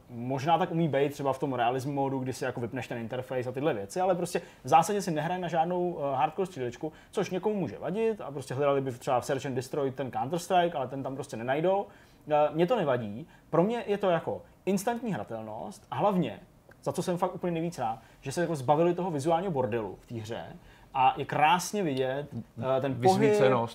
Možná 0.10 0.58
tak 0.58 0.72
umí 0.72 0.88
být 0.88 1.14
třeba 1.14 1.34
v 1.34 1.40
tom 1.40 1.54
realism 1.54 1.92
modu, 1.92 2.20
kdy 2.20 2.34
si 2.34 2.46
jako 2.46 2.62
vypneš 2.62 2.88
ten 2.88 2.98
interface 2.98 3.50
a 3.50 3.52
tyhle 3.52 3.74
věci, 3.74 4.02
ale 4.02 4.16
prostě 4.16 4.42
v 4.64 4.68
zásadě 4.68 5.02
si 5.02 5.12
nehraje 5.12 5.42
na 5.42 5.48
žádnou 5.48 5.90
uh, 5.90 6.04
hardcore 6.04 6.46
střílečku, 6.46 6.92
což 7.12 7.30
někomu 7.30 7.56
může 7.56 7.78
vadit 7.78 8.22
a 8.22 8.32
prostě 8.32 8.54
hledali 8.54 8.82
by 8.82 8.92
třeba 8.92 9.20
v 9.20 9.26
Search 9.26 9.46
and 9.46 9.56
Destroy 9.56 9.92
ten 9.92 10.10
Counter-Strike, 10.10 10.72
ale 10.76 10.88
ten 10.88 11.04
tam 11.04 11.16
prostě 11.16 11.38
nenajdou. 11.38 11.82
Uh, 11.82 12.34
mně 12.52 12.68
to 12.68 12.76
nevadí. 12.76 13.28
Pro 13.50 13.64
mě 13.64 13.84
je 13.88 13.98
to 13.98 14.10
jako 14.10 14.42
instantní 14.66 15.14
hratelnost 15.14 15.88
a 15.92 15.96
hlavně, 15.96 16.40
za 16.84 16.94
co 16.94 17.04
jsem 17.04 17.18
fakt 17.18 17.36
úplně 17.36 17.52
nejvíc 17.52 17.80
rád, 17.80 18.00
že 18.22 18.32
se 18.32 18.42
jako 18.42 18.56
zbavili 18.56 18.94
toho 18.94 19.12
vizuálního 19.12 19.52
bordelu 19.52 19.98
v 20.02 20.06
té 20.06 20.16
hře 20.16 20.46
a 20.94 21.14
je 21.18 21.26
krásně 21.26 21.84
vidět 21.84 22.28
uh, 22.34 22.64
ten 22.82 22.96
pohyb, 23.02 23.34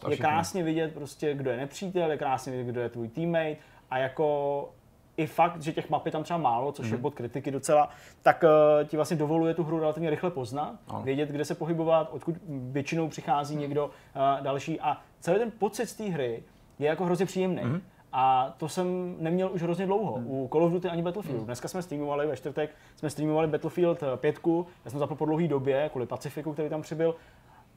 je 0.09 0.17
krásně 0.17 0.63
vidět 0.63 0.95
prostě, 0.95 1.35
kdo 1.35 1.51
je 1.51 1.57
nepřítel, 1.57 2.11
je 2.11 2.19
krásně 2.19 2.53
vidět, 2.53 2.73
kdo 2.73 2.81
je 2.81 2.89
tvůj 2.89 3.09
teammate 3.09 3.57
a 3.91 3.99
jako 3.99 4.69
i 5.17 5.27
fakt, 5.27 5.63
že 5.63 5.73
těch 5.73 5.91
map 5.91 6.07
je 6.07 6.13
tam 6.13 6.23
třeba 6.23 6.39
málo, 6.39 6.73
což 6.73 6.87
mm-hmm. 6.87 6.91
je 6.91 6.95
mhm. 6.95 7.03
bod 7.03 7.15
kritiky 7.15 7.51
docela, 7.51 7.91
tak 8.23 8.45
uh, 8.45 8.89
ti 8.89 8.97
vlastně 8.97 9.17
dovoluje 9.17 9.55
tu 9.55 9.65
hru 9.65 9.81
relativně 9.81 10.11
rychle 10.11 10.31
poznat, 10.31 10.75
ano. 10.89 11.03
vědět, 11.03 11.29
kde 11.29 11.45
se 11.45 11.55
pohybovat, 11.55 12.09
odkud 12.13 12.35
většinou 12.49 13.09
přichází 13.09 13.55
mm. 13.55 13.61
někdo 13.61 13.87
uh, 13.87 14.45
další 14.45 14.81
a 14.81 14.97
celý 15.21 15.39
ten 15.39 15.51
pocit 15.51 15.87
z 15.87 15.95
té 15.95 16.05
hry 16.05 16.43
je 16.79 16.87
jako 16.87 17.05
hrozně 17.05 17.27
příjemný. 17.27 17.63
Mm-hmm. 17.63 17.81
A 18.13 18.55
to 18.57 18.69
jsem 18.69 19.17
neměl 19.19 19.51
už 19.53 19.63
hrozně 19.63 19.87
dlouho. 19.87 20.15
Hmm. 20.15 20.31
U 20.31 20.49
Call 20.53 20.65
of 20.65 20.73
Duty 20.73 20.89
ani 20.89 21.03
Battlefield. 21.03 21.39
Hmm. 21.39 21.47
Dneska 21.47 21.69
jsme 21.69 21.83
streamovali 21.83 22.27
ve 22.27 22.37
čtvrtek, 22.37 22.71
jsme 22.97 23.11
streamovali 23.11 23.49
Battlefield 23.49 24.03
5, 24.17 24.37
eh, 24.47 24.65
já 24.85 24.91
jsem 24.91 24.99
zapl 24.99 25.15
po 25.15 25.25
dlouhé 25.25 25.49
době, 25.49 25.89
kvůli 25.89 26.07
Pacifiku, 26.07 26.53
který 26.53 26.69
tam 26.69 26.83
přibyl. 26.83 27.15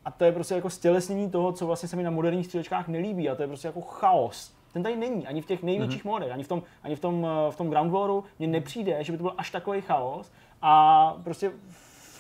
A 0.06 0.12
to 0.12 0.26
je 0.26 0.32
prostě 0.32 0.56
jako 0.56 0.70
stělesnění 0.70 1.30
toho, 1.30 1.52
co 1.52 1.66
vlastně 1.66 1.90
se 1.90 1.96
mi 1.96 2.04
na 2.04 2.12
moderních 2.12 2.46
střílečkách 2.46 2.88
nelíbí. 2.88 3.30
A 3.30 3.36
to 3.36 3.42
je 3.42 3.48
prostě 3.48 3.68
jako 3.68 3.82
chaos. 3.82 4.54
Ten 4.74 4.84
tady 4.84 4.96
není, 4.96 5.28
ani 5.28 5.42
v 5.42 5.46
těch 5.46 5.64
největších 5.64 6.06
mm-hmm. 6.06 6.10
modech, 6.10 6.32
ani 6.32 6.44
v 6.44 6.48
tom, 6.48 6.64
ani 6.84 6.96
v 6.96 7.00
tom, 7.00 7.28
eh, 7.48 7.52
v 7.52 7.56
tom 7.56 7.70
Ground 7.70 7.92
Waru 7.92 8.24
mně 8.40 8.48
nepřijde, 8.48 9.04
že 9.04 9.12
by 9.12 9.18
to 9.18 9.24
byl 9.24 9.34
až 9.38 9.52
takový 9.52 9.82
chaos. 9.82 10.32
A 10.62 11.14
prostě 11.24 11.52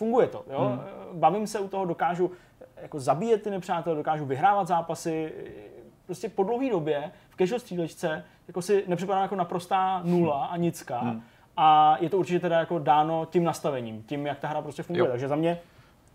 funguje 0.01 0.27
to. 0.27 0.43
Jo? 0.51 0.69
Mm. 0.69 1.19
Bavím 1.19 1.47
se 1.47 1.59
u 1.59 1.67
toho, 1.67 1.85
dokážu 1.85 2.31
jako 2.81 2.99
zabíjet 2.99 3.41
ty 3.41 3.49
nepřátelé, 3.49 3.95
dokážu 3.95 4.25
vyhrávat 4.25 4.67
zápasy, 4.67 5.33
prostě 6.05 6.29
po 6.29 6.43
dlouhé 6.43 6.69
době 6.69 7.11
casual 7.41 7.59
střílečce 7.59 8.23
jako 8.47 8.61
si 8.61 8.83
nepřipadá 8.87 9.21
jako 9.21 9.35
naprostá 9.35 10.01
nula 10.03 10.45
a 10.45 10.57
nicka. 10.57 10.99
Hmm. 10.99 11.21
A 11.57 11.97
je 11.99 12.09
to 12.09 12.17
určitě 12.17 12.39
teda 12.39 12.59
jako 12.59 12.79
dáno 12.79 13.27
tím 13.31 13.43
nastavením, 13.43 14.03
tím, 14.03 14.25
jak 14.25 14.39
ta 14.39 14.47
hra 14.47 14.61
prostě 14.61 14.83
funguje. 14.83 15.07
Jo. 15.07 15.11
Takže 15.11 15.27
za 15.27 15.35
mě 15.35 15.59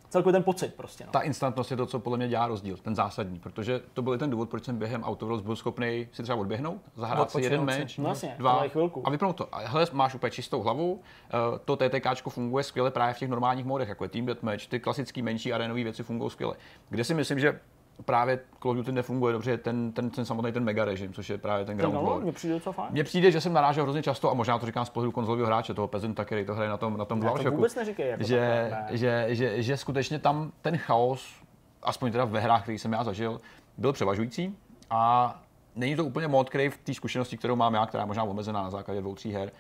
celkově 0.09 0.33
ten 0.33 0.43
pocit 0.43 0.75
prostě. 0.75 1.05
No. 1.05 1.13
Ta 1.13 1.21
instantnost 1.21 1.71
je 1.71 1.77
to, 1.77 1.87
co 1.87 1.99
podle 1.99 2.19
mě 2.19 2.29
dělá 2.29 2.47
rozdíl, 2.47 2.77
ten 2.77 2.95
zásadní, 2.95 3.39
protože 3.39 3.81
to 3.95 4.03
byl 4.03 4.19
ten 4.19 4.31
důvod, 4.31 4.51
proč 4.51 4.65
jsem 4.65 4.79
během 4.79 5.03
Autoworlds 5.03 5.45
byl 5.45 5.57
schopný 5.57 6.09
si 6.13 6.23
třeba 6.23 6.39
odběhnout, 6.39 6.81
zahrát 6.95 7.31
si 7.31 7.43
jeden 7.43 7.65
meč, 7.65 7.99
no, 7.99 8.09
jasně, 8.09 8.35
dva 8.39 8.65
a 9.05 9.11
vypnout 9.11 9.37
to. 9.37 9.55
A 9.55 9.59
hele, 9.59 9.87
máš 9.93 10.15
úplně 10.15 10.31
čistou 10.31 10.63
hlavu, 10.63 11.01
eh, 11.29 11.59
to 11.65 11.77
TTK 11.77 12.29
funguje 12.29 12.65
skvěle 12.65 12.91
právě 12.91 13.15
v 13.15 13.19
těch 13.19 13.29
normálních 13.29 13.67
modech, 13.67 13.89
jako 13.89 14.05
je 14.05 14.09
Team 14.09 14.27
Deathmatch, 14.27 14.67
ty 14.67 14.81
klasické 14.81 15.23
menší 15.23 15.53
arenové 15.53 15.83
věci 15.83 16.03
fungují 16.03 16.31
skvěle. 16.31 16.57
Kde 16.89 17.05
si 17.05 17.15
myslím, 17.15 17.39
že 17.39 17.61
právě 18.05 18.39
Call 18.63 18.71
of 18.71 18.77
Duty 18.77 18.93
nefunguje 18.93 19.33
dobře 19.33 19.59
ten, 19.59 19.93
ten, 19.93 20.11
ten 20.11 20.25
samotný 20.25 20.53
ten 20.53 20.65
mega 20.65 20.85
režim, 20.85 21.13
což 21.13 21.31
je 21.31 21.39
právě 21.39 21.67
ten 21.67 21.77
ground 21.77 22.09
war. 22.09 22.21
Mně 22.21 22.33
přijde 22.33 22.61
co 22.61 22.73
fajn. 22.73 22.89
Mně 22.93 23.05
přijde, 23.05 23.31
že 23.31 23.41
jsem 23.41 23.53
narážel 23.53 23.85
hrozně 23.85 24.03
často, 24.03 24.31
a 24.31 24.35
možná 24.35 24.59
to 24.59 24.67
říkám 24.67 24.85
z 24.85 24.91
pohledu 24.91 25.13
konzolového 25.13 25.47
hráče, 25.47 25.75
toho 25.75 25.89
Pezenta, 25.89 26.25
který 26.25 26.45
to 26.45 26.55
hraje 26.55 26.71
na 26.71 26.77
tom, 26.77 26.97
na 26.97 27.05
tom 27.05 27.23
Já 27.23 27.31
to 27.31 27.51
vůbec 27.51 27.75
neříkej, 27.75 28.09
jako 28.09 28.23
že, 28.23 28.69
ne. 28.71 28.87
že, 28.91 29.27
že, 29.29 29.63
že, 29.63 29.77
skutečně 29.77 30.19
tam 30.19 30.53
ten 30.63 30.77
chaos, 30.77 31.35
aspoň 31.83 32.13
teda 32.13 32.25
ve 32.25 32.41
hrách, 32.41 32.63
který 32.63 32.79
jsem 32.79 32.93
já 32.93 33.05
zažil, 33.05 33.41
byl 33.79 33.93
převažující 33.93 34.57
a 34.91 35.35
není 35.75 35.97
to 35.97 36.05
úplně 36.05 36.29
mod, 36.29 36.51
který 36.51 36.69
v 36.69 36.79
té 36.79 36.95
zkušenosti, 36.95 37.37
kterou 37.37 37.57
mám 37.57 37.75
já, 37.75 37.87
která 37.87 38.03
je 38.03 38.07
možná 38.07 38.25
omezená 38.25 38.63
na 38.63 38.71
základě 38.71 39.01
dvou, 39.01 39.15
tří 39.15 39.33
her, 39.33 39.53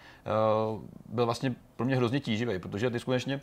uh, 0.72 0.80
byl 1.08 1.24
vlastně 1.24 1.54
pro 1.76 1.86
mě 1.86 1.96
hrozně 1.96 2.20
tíživý, 2.20 2.58
protože 2.58 2.90
ty 2.90 3.00
skutečně 3.00 3.40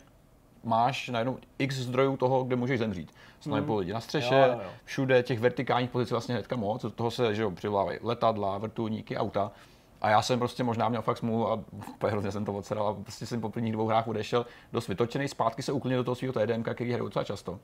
máš 0.64 1.08
najednou 1.08 1.38
x 1.58 1.76
zdrojů 1.76 2.16
toho, 2.16 2.44
kde 2.44 2.56
můžeš 2.56 2.78
zemřít. 2.78 3.12
Sniper 3.40 3.62
mm. 3.62 3.76
lidi 3.76 3.92
na 3.92 4.00
střeše, 4.00 4.34
jo, 4.34 4.60
jo. 4.62 4.70
všude 4.84 5.22
těch 5.22 5.40
vertikálních 5.40 5.90
pozic 5.90 6.10
vlastně 6.10 6.34
hnedka 6.34 6.56
moc, 6.56 6.82
do 6.82 6.90
toho 6.90 7.10
se 7.10 7.34
že 7.34 7.42
jo, 7.42 7.50
přivolávají 7.50 7.98
letadla, 8.02 8.58
vrtulníky, 8.58 9.16
auta. 9.16 9.52
A 10.00 10.10
já 10.10 10.22
jsem 10.22 10.38
prostě 10.38 10.64
možná 10.64 10.88
měl 10.88 11.02
fakt 11.02 11.18
smůlu 11.18 11.50
a 11.50 11.54
úplně 11.72 12.10
hrozně 12.10 12.32
jsem 12.32 12.44
to 12.44 12.52
odsedal 12.52 12.88
a 12.88 12.94
prostě 12.94 13.26
jsem 13.26 13.40
po 13.40 13.48
prvních 13.48 13.72
dvou 13.72 13.86
hrách 13.86 14.08
odešel 14.08 14.46
dost 14.72 14.88
vytočený, 14.88 15.28
zpátky 15.28 15.62
se 15.62 15.72
uklidnil 15.72 16.00
do 16.00 16.04
toho 16.04 16.14
svého 16.14 16.32
TDM, 16.32 16.62
který 16.62 16.92
hraju 16.92 17.04
docela 17.04 17.24
často. 17.24 17.58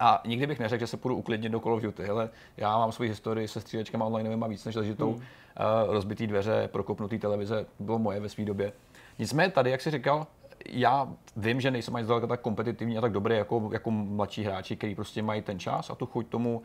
A 0.00 0.22
nikdy 0.26 0.46
bych 0.46 0.58
neřekl, 0.58 0.80
že 0.80 0.86
se 0.86 0.96
půjdu 0.96 1.16
uklidnit 1.16 1.52
do 1.52 1.60
Call 1.60 1.74
of 1.74 1.82
Duty. 1.82 2.02
Hele, 2.02 2.30
já 2.56 2.78
mám 2.78 2.92
svoji 2.92 3.10
historii 3.10 3.48
se 3.48 3.60
střílečkama 3.60 4.04
online 4.04 4.44
a 4.44 4.48
víc 4.48 4.64
než 4.64 4.74
ležitou. 4.74 5.12
Hmm. 5.12 5.16
Uh, 5.16 5.92
rozbitý 5.92 6.26
dveře, 6.26 6.68
prokopnutý 6.72 7.18
televize, 7.18 7.66
bylo 7.78 7.98
moje 7.98 8.20
ve 8.20 8.28
své 8.28 8.44
době. 8.44 8.72
Nicméně 9.18 9.50
tady, 9.50 9.70
jak 9.70 9.80
jsi 9.80 9.90
říkal, 9.90 10.26
já 10.68 11.08
vím, 11.36 11.60
že 11.60 11.70
nejsem 11.70 11.96
ani 11.96 12.04
zdaleka 12.04 12.26
tak 12.26 12.40
kompetitivní 12.40 12.98
a 12.98 13.00
tak 13.00 13.12
dobrý 13.12 13.36
jako, 13.36 13.70
jako 13.72 13.90
mladší 13.90 14.44
hráči, 14.44 14.76
kteří 14.76 14.94
prostě 14.94 15.22
mají 15.22 15.42
ten 15.42 15.58
čas 15.58 15.90
a 15.90 15.94
tu 15.94 16.06
chuť 16.06 16.26
tomu 16.26 16.62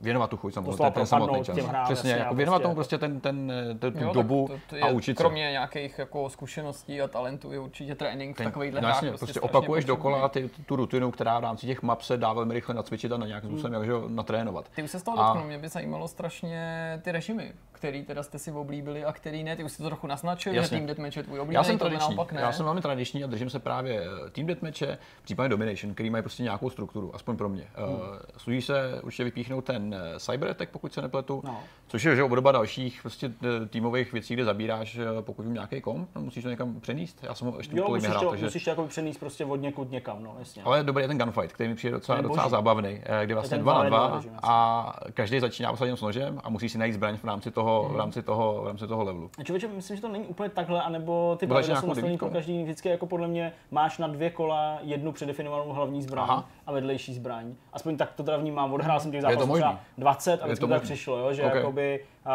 věnovat 0.00 0.30
tu 0.30 0.36
chuť 0.36 0.54
samozřejmě, 0.54 0.76
ten, 0.76 0.92
ten 0.92 1.06
samotný 1.06 1.44
čas. 1.44 1.56
hrám, 1.58 1.84
Přesně, 1.84 2.10
jako 2.12 2.34
věnovat 2.34 2.56
prostě- 2.58 2.62
tomu 2.62 2.74
prostě 2.74 2.98
ten, 2.98 3.20
ten, 3.20 3.52
ten, 3.78 3.92
tu 3.92 4.04
Jo, 4.04 4.12
dobu 4.12 4.46
to, 4.48 4.58
to 4.70 4.76
je, 4.76 4.82
a 4.82 4.88
učit 4.88 5.16
se. 5.16 5.22
Kromě 5.22 5.50
nějakých 5.50 5.98
jako 5.98 6.30
zkušeností 6.30 7.00
a 7.00 7.08
talentů 7.08 7.52
je 7.52 7.58
určitě 7.58 7.94
trénink 7.94 8.36
Ten- 8.36 8.44
takovýchhle 8.46 8.80
no 8.80 8.88
jasně, 8.88 9.08
prostě, 9.08 9.26
strašně 9.26 9.40
opakuješ 9.40 9.84
dokola 9.84 10.28
ty, 10.28 10.50
tu 10.66 10.76
rutinu, 10.76 11.10
která 11.10 11.38
v 11.38 11.42
rámci 11.42 11.66
těch 11.66 11.82
map 11.82 12.02
se 12.02 12.16
dá 12.16 12.32
velmi 12.32 12.54
rychle 12.54 12.74
nacvičit 12.74 13.12
a 13.12 13.16
na 13.16 13.26
nějakým 13.26 13.50
způsobem 13.50 13.74
Hmm. 13.82 13.90
jakže 13.90 14.14
natrénovat. 14.14 14.68
Ty 14.74 14.82
už 14.82 14.90
se 14.90 14.98
z 15.00 15.02
toho 15.02 15.18
A- 15.20 15.22
dotknul, 15.26 15.46
mě 15.46 15.58
by 15.58 15.68
zajímalo 15.68 16.08
strašně 16.08 17.00
ty 17.04 17.12
režimy, 17.12 17.52
který 17.84 18.02
teda 18.04 18.22
jste 18.22 18.38
si 18.38 18.50
oblíbili 18.52 19.04
a 19.04 19.12
který 19.12 19.44
ne. 19.44 19.56
Ty 19.56 19.64
už 19.64 19.72
jsi 19.72 19.78
to 19.78 19.84
trochu 19.84 20.06
naznačil, 20.06 20.52
že 20.52 20.58
Jasně. 20.58 20.76
Team 20.76 20.86
Deathmatch 20.86 21.16
je 21.16 21.22
tvůj 21.22 21.40
oblíbený, 21.40 21.54
Já 21.54 21.64
jsem 21.64 21.78
tradiční, 21.78 22.16
naopak 22.16 22.32
ne. 22.32 22.40
já 22.40 22.52
jsem 22.52 22.64
velmi 22.64 22.80
tradiční 22.80 23.24
a 23.24 23.26
držím 23.26 23.50
se 23.50 23.58
právě 23.58 24.02
eh, 24.26 24.30
Team 24.30 24.46
Deathmatche, 24.46 24.98
případně 25.22 25.48
Domination, 25.48 25.94
který 25.94 26.10
mají 26.10 26.22
prostě 26.22 26.42
nějakou 26.42 26.70
strukturu, 26.70 27.14
aspoň 27.14 27.36
pro 27.36 27.48
mě. 27.48 27.66
Hmm. 27.74 27.96
Služí 28.36 28.62
se 28.62 29.00
určitě 29.02 29.24
vypíchnout 29.24 29.64
ten 29.64 29.94
eh, 29.94 30.20
Cyber 30.20 30.50
Attack, 30.50 30.70
pokud 30.70 30.92
se 30.92 31.02
nepletu, 31.02 31.42
No. 31.44 31.60
což 31.88 32.04
je 32.04 32.16
že 32.16 32.22
obdoba 32.22 32.52
dalších 32.52 33.02
prostě 33.02 33.32
eh, 33.44 33.66
týmových 33.66 34.12
věcí, 34.12 34.34
kde 34.34 34.44
zabíráš, 34.44 34.96
eh, 34.98 35.04
pokud 35.22 35.42
vím, 35.42 35.54
nějaký 35.54 35.80
komp, 35.80 36.08
no, 36.14 36.20
musíš 36.22 36.42
to 36.42 36.50
někam 36.50 36.80
přenést. 36.80 37.18
Já 37.22 37.34
jsem 37.34 37.48
ho 37.48 37.54
ještě 37.56 37.76
Jo, 37.76 37.84
musíš 37.88 38.02
nehrál, 38.02 38.22
to, 38.24 38.30
takže... 38.30 38.44
musíš 38.44 38.64
to 38.64 38.70
jako 38.70 38.86
přenést 38.86 39.18
prostě 39.18 39.44
od 39.44 39.56
někud 39.56 39.90
někam, 39.90 40.22
no 40.22 40.36
jasně. 40.38 40.62
Ale 40.62 40.84
dobrý 40.84 41.04
je 41.04 41.08
ten 41.08 41.18
gunfight, 41.18 41.52
který 41.52 41.68
mi 41.68 41.74
přijde 41.74 41.92
docela, 41.92 42.20
docela 42.20 42.48
zábavný, 42.48 43.00
eh, 43.02 43.24
kdy 43.24 43.34
vlastně 43.34 43.56
ten 43.56 43.62
dva 43.62 43.82
na 43.82 43.88
dva 43.88 44.22
a 44.42 44.92
každý 45.14 45.40
začíná 45.40 45.70
vlastně 45.70 45.96
s 45.96 46.00
nožem 46.00 46.40
a 46.44 46.50
musí 46.50 46.68
si 46.68 46.78
najít 46.78 46.92
zbraň 46.94 47.16
v 47.16 47.24
rámci 47.24 47.50
toho, 47.50 47.73
v 47.82 47.96
rámci 47.96 48.22
toho, 48.22 48.62
v 48.62 48.66
rámci 48.66 48.86
toho 48.86 49.04
levelu. 49.04 49.30
A 49.38 49.42
člověče, 49.44 49.68
myslím, 49.68 49.96
že 49.96 50.02
to 50.02 50.08
není 50.08 50.24
úplně 50.26 50.48
takhle, 50.48 50.82
anebo 50.82 51.36
ty 51.40 51.46
pravidla 51.46 51.62
jsou 51.66 51.72
nějakou 51.72 51.86
nastavený 51.88 52.18
pro 52.18 52.28
každý, 52.30 52.62
vždycky 52.62 52.88
jako 52.88 53.06
podle 53.06 53.28
mě 53.28 53.52
máš 53.70 53.98
na 53.98 54.06
dvě 54.06 54.30
kola 54.30 54.78
jednu 54.82 55.12
předefinovanou 55.12 55.72
hlavní 55.72 56.02
zbraň 56.02 56.26
Aha. 56.28 56.48
a 56.66 56.72
vedlejší 56.72 57.14
zbraň. 57.14 57.54
Aspoň 57.72 57.96
tak 57.96 58.12
to 58.12 58.22
teda 58.22 58.36
vnímám, 58.36 58.72
odehrál 58.72 59.00
jsem 59.00 59.10
těch 59.12 59.22
to 59.24 59.30
zápasů 59.30 59.52
třeba 59.54 59.78
20 59.98 60.30
a 60.30 60.32
Je 60.32 60.38
vždycky 60.46 60.60
to 60.60 60.66
to 60.66 60.72
tak 60.74 60.82
přišlo, 60.82 61.18
jo, 61.18 61.32
že 61.32 61.44
Ok. 61.44 61.54
jakoby 61.54 62.04
uh, 62.26 62.32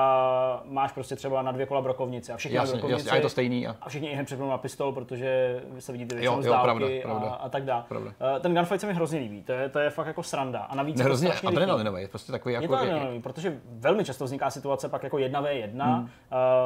máš 0.74 0.92
prostě 0.92 1.16
třeba 1.16 1.42
na 1.42 1.52
dvě 1.52 1.66
kola 1.66 1.82
brokovnice 1.82 2.34
a 2.34 2.38
mají 2.46 2.56
Jasně, 2.56 2.72
brokovnici. 2.74 3.00
jasně, 3.00 3.12
a 3.12 3.16
je 3.16 3.22
to 3.22 3.30
stejný. 3.30 3.68
A... 3.68 3.76
a 3.82 3.90
všichni 3.90 4.10
hned 4.10 4.24
přepnou 4.26 4.50
na 4.50 4.58
pistol, 4.58 4.92
protože 4.92 5.62
se 5.80 5.92
vidíte 5.92 6.16
většinou 6.16 6.42
z 6.42 6.46
dálky 6.46 6.64
pravda, 6.64 6.88
a, 6.88 7.02
pravda. 7.02 7.30
a, 7.30 7.50
tak 7.50 7.64
dále. 7.66 7.84
Pravda. 7.88 8.08
Uh, 8.36 8.40
ten 8.42 8.54
gunfight 8.56 8.82
se 8.82 8.88
mi 8.88 8.94
hrozně 8.94 9.20
líbí, 9.20 9.44
to 9.44 9.52
je, 9.52 9.70
to 9.70 9.80
je 9.80 9.90
fakt 9.90 10.08
jako 10.08 10.24
sranda. 10.24 10.60
A 10.60 10.76
navíc 10.76 10.96
Ne, 10.98 11.02
je 11.02 11.04
to 11.04 11.08
hrozně 11.10 11.28
strašně 11.28 11.50
rychlý. 11.50 11.64
adrenalinový, 11.64 12.08
prostě 12.08 12.32
takový 12.32 12.54
Je 12.56 12.62
jako... 12.62 12.74
to 12.74 12.80
adrenalinový, 12.80 13.22
protože 13.22 13.60
velmi 13.70 14.06
často 14.06 14.26
vzniká 14.26 14.50
situace 14.50 14.90
pak 14.90 15.04
jako 15.04 15.18
1v1, 15.32 15.96
hmm. 15.96 16.04
uh, 16.04 16.10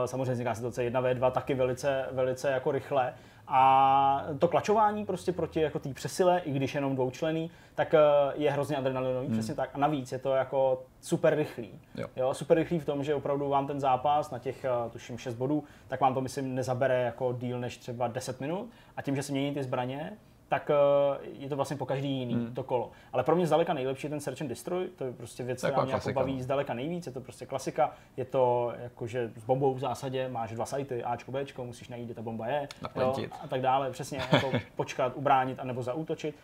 samozřejmě 0.06 0.32
vzniká 0.34 0.56
situace 0.56 0.90
1v2 0.90 1.32
taky 1.32 1.54
velice, 1.54 2.06
velice 2.12 2.52
jako 2.52 2.72
rychle. 2.72 3.14
A 3.48 4.26
to 4.40 4.48
klačování 4.48 5.06
prostě 5.06 5.32
proti 5.32 5.62
jako 5.62 5.80
té 5.80 5.94
přesile, 5.94 6.40
i 6.40 6.52
když 6.52 6.76
jenom 6.76 6.96
dvoučlený, 6.96 7.52
tak 7.76 7.94
uh, 7.94 8.00
je 8.42 8.52
hrozně 8.52 8.78
adrenalinový, 8.78 9.28
hmm. 9.28 9.38
přesně 9.38 9.56
tak. 9.56 9.70
A 9.74 9.78
navíc 9.78 10.12
je 10.12 10.20
to 10.20 10.36
jako 10.36 10.84
super 11.02 11.36
rychlý. 11.36 11.80
Jo. 11.96 12.08
Jo, 12.16 12.34
super 12.34 12.58
rychlý 12.58 12.80
v 12.80 12.86
tom, 12.86 13.04
že 13.04 13.16
opravdu 13.16 13.50
vám 13.50 13.68
ten 13.68 13.80
zápas 13.80 14.32
na 14.32 14.40
těch, 14.40 14.66
uh, 14.86 14.92
tuším, 14.92 15.18
6 15.18 15.34
bodů, 15.34 15.64
tak 15.88 16.02
vám 16.02 16.14
to 16.14 16.22
myslím 16.22 16.56
nezabere 16.56 17.04
jako 17.04 17.34
díl 17.40 17.60
než 17.60 17.78
třeba 17.78 18.08
10 18.08 18.42
minut. 18.42 18.70
A 18.98 19.02
tím, 19.02 19.16
že 19.16 19.24
se 19.24 19.32
mění 19.32 19.54
ty 19.54 19.64
zbraně, 19.64 20.18
tak 20.54 20.70
uh, 20.70 21.42
je 21.42 21.50
to 21.50 21.56
vlastně 21.56 21.78
po 21.78 21.86
každý 21.86 22.10
jiný 22.10 22.34
hmm. 22.34 22.54
to 22.54 22.64
kolo. 22.64 22.92
Ale 23.14 23.24
pro 23.24 23.36
mě 23.36 23.48
zdaleka 23.48 23.74
nejlepší 23.74 24.06
je 24.06 24.10
ten 24.10 24.20
Search 24.20 24.42
and 24.42 24.48
Destroy, 24.48 24.88
to 24.88 25.04
je 25.04 25.14
prostě 25.14 25.44
věc, 25.44 25.58
která 25.58 25.72
mě 25.72 25.80
jako 25.80 25.92
klasika, 25.92 26.20
baví 26.20 26.36
no. 26.36 26.44
zdaleka 26.44 26.74
nejvíc, 26.74 27.06
je 27.06 27.12
to 27.12 27.22
prostě 27.22 27.46
klasika, 27.46 27.92
je 28.18 28.26
to 28.26 28.74
jakože 28.84 29.32
s 29.36 29.44
bombou 29.44 29.74
v 29.74 29.80
zásadě, 29.80 30.30
máš 30.30 30.52
dva 30.52 30.66
sajty, 30.66 31.04
Ačko, 31.04 31.32
Bčko, 31.32 31.66
musíš 31.66 31.90
najít, 31.90 32.06
kde 32.06 32.14
ta 32.14 32.22
bomba 32.22 32.48
je, 32.48 32.68
jo, 32.96 33.16
a 33.42 33.48
tak 33.48 33.62
dále, 33.62 33.92
přesně, 33.92 34.18
jako 34.18 34.52
počkat, 34.76 35.14
ubránit 35.16 35.60
anebo 35.60 35.84
zaútočit. 35.84 36.36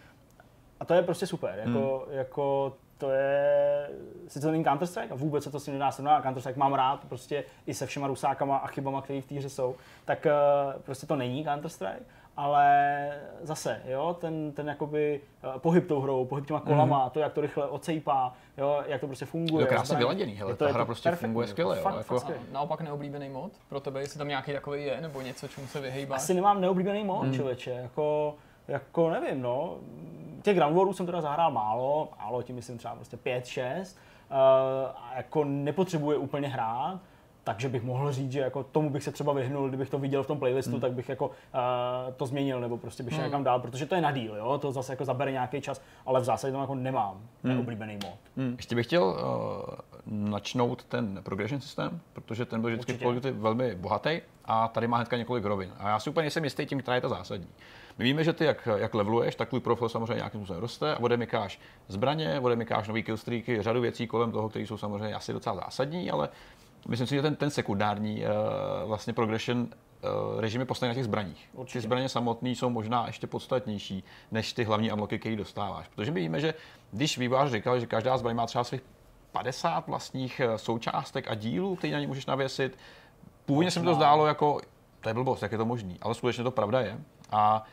A 0.79 0.85
to 0.85 0.93
je 0.93 1.01
prostě 1.01 1.27
super, 1.27 1.59
jako, 1.65 2.05
Hmm. 2.07 2.17
jako 2.17 2.73
to 2.97 3.11
je, 3.11 3.89
sice 4.27 4.47
to 4.47 4.51
není 4.51 4.63
Counter-Strike 4.63 5.11
a 5.11 5.15
vůbec 5.15 5.43
se 5.43 5.51
to 5.51 5.59
s 5.59 5.65
tím 5.65 5.73
nedá 5.73 5.91
srovnat, 5.91 6.25
Counter-Strike 6.25 6.57
mám 6.57 6.73
rád 6.73 7.05
prostě 7.05 7.43
i 7.67 7.73
se 7.73 7.85
všema 7.85 8.07
rusákama 8.07 8.57
a 8.57 8.67
chybama, 8.67 9.01
které 9.01 9.21
v 9.21 9.25
té 9.25 9.35
hře 9.35 9.49
jsou, 9.49 9.75
tak 10.05 10.25
eh, 10.25 10.31
prostě 10.79 11.07
to 11.07 11.15
není 11.15 11.45
Counter-Strike, 11.45 12.03
ale 12.37 13.11
zase, 13.41 13.81
jo, 13.85 14.17
ten, 14.19 14.51
ten 14.51 14.67
jakoby 14.67 15.21
eh, 15.43 15.59
pohyb 15.59 15.87
tou 15.87 16.01
hrou, 16.01 16.25
pohyb 16.25 16.45
těma 16.45 16.59
kolama, 16.59 17.03
mm. 17.03 17.09
to, 17.09 17.19
jak 17.19 17.33
to 17.33 17.41
rychle 17.41 17.67
ocejpá, 17.67 18.33
jo, 18.57 18.83
jak 18.87 19.01
to 19.01 19.07
prostě 19.07 19.25
funguje. 19.25 19.63
Je 19.63 19.67
to 19.67 19.73
krásně 19.73 19.97
vyladěný, 19.97 20.33
hele, 20.33 20.51
Je 20.51 20.55
ta 20.55 20.67
je 20.67 20.73
hra 20.73 20.85
prostě 20.85 21.09
perfektní, 21.09 21.27
funguje 21.27 21.47
skvěle, 21.47 21.77
jo, 21.77 21.83
Fakt, 21.83 21.97
jako- 21.97 22.19
fakt 22.19 22.31
naopak 22.51 22.81
neoblíbený 22.81 23.29
mod 23.29 23.51
pro 23.69 23.79
tebe, 23.79 24.01
jestli 24.01 24.17
tam 24.17 24.27
nějaký 24.27 24.53
takový 24.53 24.83
je, 24.83 25.01
nebo 25.01 25.21
něco, 25.21 25.47
čemu 25.47 25.67
se 25.67 25.81
vyhejbáš. 25.81 26.21
Asi 26.21 26.33
nemám 26.33 26.61
neoblíbený 26.61 27.03
mod, 27.03 27.23
hmm. 27.23 27.33
člověče, 27.33 27.71
jako, 27.71 28.35
jako 28.67 29.09
nevím, 29.09 29.41
no. 29.41 29.77
Těch 30.41 30.55
Ground 30.55 30.77
Warů 30.77 30.93
jsem 30.93 31.05
teda 31.05 31.21
zahrál 31.21 31.51
málo, 31.51 32.09
málo, 32.19 32.43
tím 32.43 32.55
myslím 32.55 32.77
třeba 32.77 32.95
prostě 32.95 33.17
5-6, 33.17 33.81
uh, 33.81 34.35
a 34.95 35.11
jako 35.15 35.43
nepotřebuje 35.43 36.17
úplně 36.17 36.47
hrát, 36.47 36.99
takže 37.49 37.69
bych 37.69 37.83
mohl 37.83 38.11
říct, 38.11 38.31
že 38.31 38.39
jako 38.39 38.63
tomu 38.63 38.89
bych 38.89 39.03
se 39.03 39.11
třeba 39.11 39.33
vyhnul, 39.33 39.67
kdybych 39.67 39.89
to 39.89 39.99
viděl 39.99 40.23
v 40.23 40.27
tom 40.27 40.39
playlistu, 40.39 40.71
hmm. 40.71 40.81
tak 40.81 40.91
bych 40.91 41.09
jako 41.09 41.27
uh, 41.27 41.33
to 42.17 42.25
změnil, 42.25 42.59
nebo 42.59 42.77
prostě 42.77 43.03
bych 43.03 43.13
šel 43.13 43.19
Hmm. 43.19 43.29
někam 43.29 43.43
dál, 43.43 43.59
protože 43.59 43.85
to 43.85 43.95
je 43.95 44.01
na 44.01 44.11
díl, 44.11 44.35
jo, 44.35 44.57
to 44.57 44.71
zase 44.71 44.93
jako 44.93 45.05
zabere 45.05 45.31
nějaký 45.31 45.61
čas, 45.61 45.81
ale 46.05 46.21
v 46.21 46.23
zásadě 46.23 46.51
tam 46.51 46.61
jako 46.61 46.75
nemám 46.75 47.13
hmm. 47.43 47.53
neoblíbený 47.53 47.93
mod. 48.03 48.19
Hmm. 48.37 48.53
Ještě 48.57 48.75
bych 48.75 48.85
chtěl 48.85 49.03
uh, 49.03 49.15
načnout 50.05 50.83
ten 50.83 51.19
progression 51.23 51.61
systém, 51.61 51.99
protože 52.13 52.45
ten 52.45 52.61
byl 52.61 52.69
vždycky 52.69 53.05
Určitě. 53.05 53.31
Velmi 53.31 53.75
bohatý 53.75 54.21
a 54.45 54.67
tady 54.67 54.87
má 54.87 54.97
hnedka 54.97 55.17
několik 55.17 55.45
rovin. 55.45 55.69
A 55.79 55.89
já 55.89 55.99
si 55.99 56.09
úplně 56.09 56.23
nejsem 56.23 56.43
jistý 56.43 56.65
tím, 56.65 56.81
která 56.81 56.95
je 56.95 57.01
ta 57.01 57.09
zásadní. 57.09 57.47
My 57.97 58.03
víme, 58.03 58.23
že 58.23 58.33
ty 58.33 58.45
jak, 58.45 58.67
jak 58.75 58.93
leveluješ, 58.93 59.35
tak 59.35 59.49
tvůj 59.49 59.59
profil 59.59 59.89
samozřejmě 59.89 60.15
nějakým 60.15 60.39
způsobem 60.39 60.61
roste 60.61 60.95
a 60.95 60.99
odemykáš 60.99 61.59
zbraně, 61.87 62.39
odemykáš 62.39 62.87
nový 62.87 63.03
killstreaky, 63.03 63.61
řadu 63.61 63.81
věcí 63.81 64.07
kolem 64.07 64.31
toho, 64.31 64.49
které 64.49 64.67
jsou 64.67 64.77
samozřejmě 64.77 65.15
asi 65.15 65.33
docela 65.33 65.55
zásadní, 65.55 66.11
ale 66.11 66.29
myslím 66.87 67.07
si, 67.07 67.15
že 67.15 67.21
ten, 67.21 67.35
ten 67.35 67.49
sekundární 67.49 68.21
uh, 68.21 68.27
vlastně 68.87 69.13
progression 69.13 69.59
uh, 69.59 70.39
režim 70.39 70.61
je 70.61 70.65
postavený 70.65 70.89
na 70.89 70.95
těch 70.95 71.03
zbraních. 71.03 71.49
Určitě. 71.53 71.79
Ty 71.79 71.83
zbraně 71.83 72.09
samotné 72.09 72.49
jsou 72.49 72.69
možná 72.69 73.07
ještě 73.07 73.27
podstatnější 73.27 74.03
než 74.31 74.53
ty 74.53 74.63
hlavní 74.63 74.91
unlocky, 74.91 75.19
které 75.19 75.35
dostáváš. 75.35 75.87
Protože 75.87 76.11
my 76.11 76.19
víme, 76.19 76.39
že 76.39 76.53
když 76.91 77.17
vývojář 77.17 77.51
říkal, 77.51 77.79
že 77.79 77.85
každá 77.85 78.17
zbraň 78.17 78.35
má 78.35 78.45
třeba 78.45 78.63
svých 78.63 78.81
50 79.31 79.87
vlastních 79.87 80.39
eh, 80.39 80.57
součástek 80.57 81.31
a 81.31 81.35
dílů, 81.35 81.75
které 81.75 81.93
na 81.93 81.99
ně 81.99 82.07
můžeš 82.07 82.25
navěsit, 82.25 82.77
původně 83.45 83.71
se 83.71 83.79
mi 83.79 83.85
to 83.85 83.93
zdálo 83.93 84.27
jako, 84.27 84.61
to 85.01 85.09
je 85.09 85.13
blbost, 85.13 85.41
jak 85.41 85.51
je 85.51 85.57
to 85.57 85.65
možný, 85.65 85.97
ale 86.01 86.15
skutečně 86.15 86.43
to 86.43 86.51
pravda 86.51 86.81
je. 86.81 86.97
A 87.31 87.63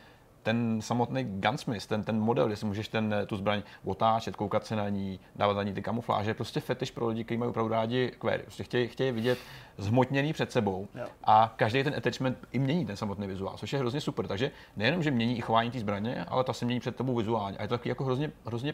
ten 0.47 0.81
samotný 0.81 1.23
gunsmith, 1.23 1.87
ten, 1.87 2.03
ten 2.03 2.19
model, 2.19 2.55
si 2.55 2.65
můžeš 2.65 2.87
ten, 2.87 3.13
eh, 3.13 3.25
tu 3.25 3.37
zbraň 3.37 3.63
otáčet, 3.85 4.35
koukat 4.35 4.65
se 4.65 4.75
na 4.75 4.89
ní, 4.89 5.19
dávat 5.35 5.53
na 5.53 5.63
ní 5.63 5.73
ty 5.73 5.81
kamufláže, 5.81 6.33
prostě 6.33 6.59
fetiš 6.59 6.91
pro 6.91 7.07
lidi, 7.07 7.23
kteří 7.23 7.37
mají 7.37 7.49
opravdu 7.49 7.71
rádi 7.71 8.11
query. 8.19 8.43
Prostě 8.43 8.63
chtějí, 8.63 8.87
chtějí 8.87 9.11
vidět 9.11 9.37
zhmotněný 9.77 10.33
před 10.33 10.51
sebou 10.51 10.87
Jo. 10.95 11.05
a 11.23 11.53
každý 11.55 11.83
ten 11.83 11.95
attachment 11.97 12.37
i 12.51 12.59
mění 12.59 12.85
ten 12.85 12.97
samotný 12.97 13.27
vizuál, 13.27 13.57
což 13.57 13.73
je 13.73 13.79
hrozně 13.79 14.01
super. 14.01 14.27
Takže 14.27 14.51
nejenom, 14.75 15.03
že 15.03 15.11
mění 15.11 15.37
i 15.37 15.41
chování 15.41 15.71
té 15.71 15.79
zbraně, 15.79 16.25
ale 16.27 16.43
ta 16.43 16.53
se 16.53 16.65
mění 16.65 16.79
před 16.79 16.95
tebou 16.95 17.15
vizuálně. 17.15 17.57
A 17.57 17.61
je 17.61 17.67
to 17.67 17.77
taky 17.77 17.89
jako 17.89 18.03
hrozně, 18.03 18.31
hrozně 18.45 18.73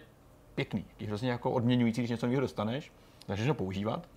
pěkný, 0.56 0.86
hrozně 1.08 1.32
jako 1.32 1.52
odměňující, 1.52 2.02
když 2.02 2.12
něco 2.12 2.26
nového 2.26 2.42
dostaneš, 2.42 2.92
začneš 3.28 3.48
ho 3.48 3.54
používat. 3.54 4.08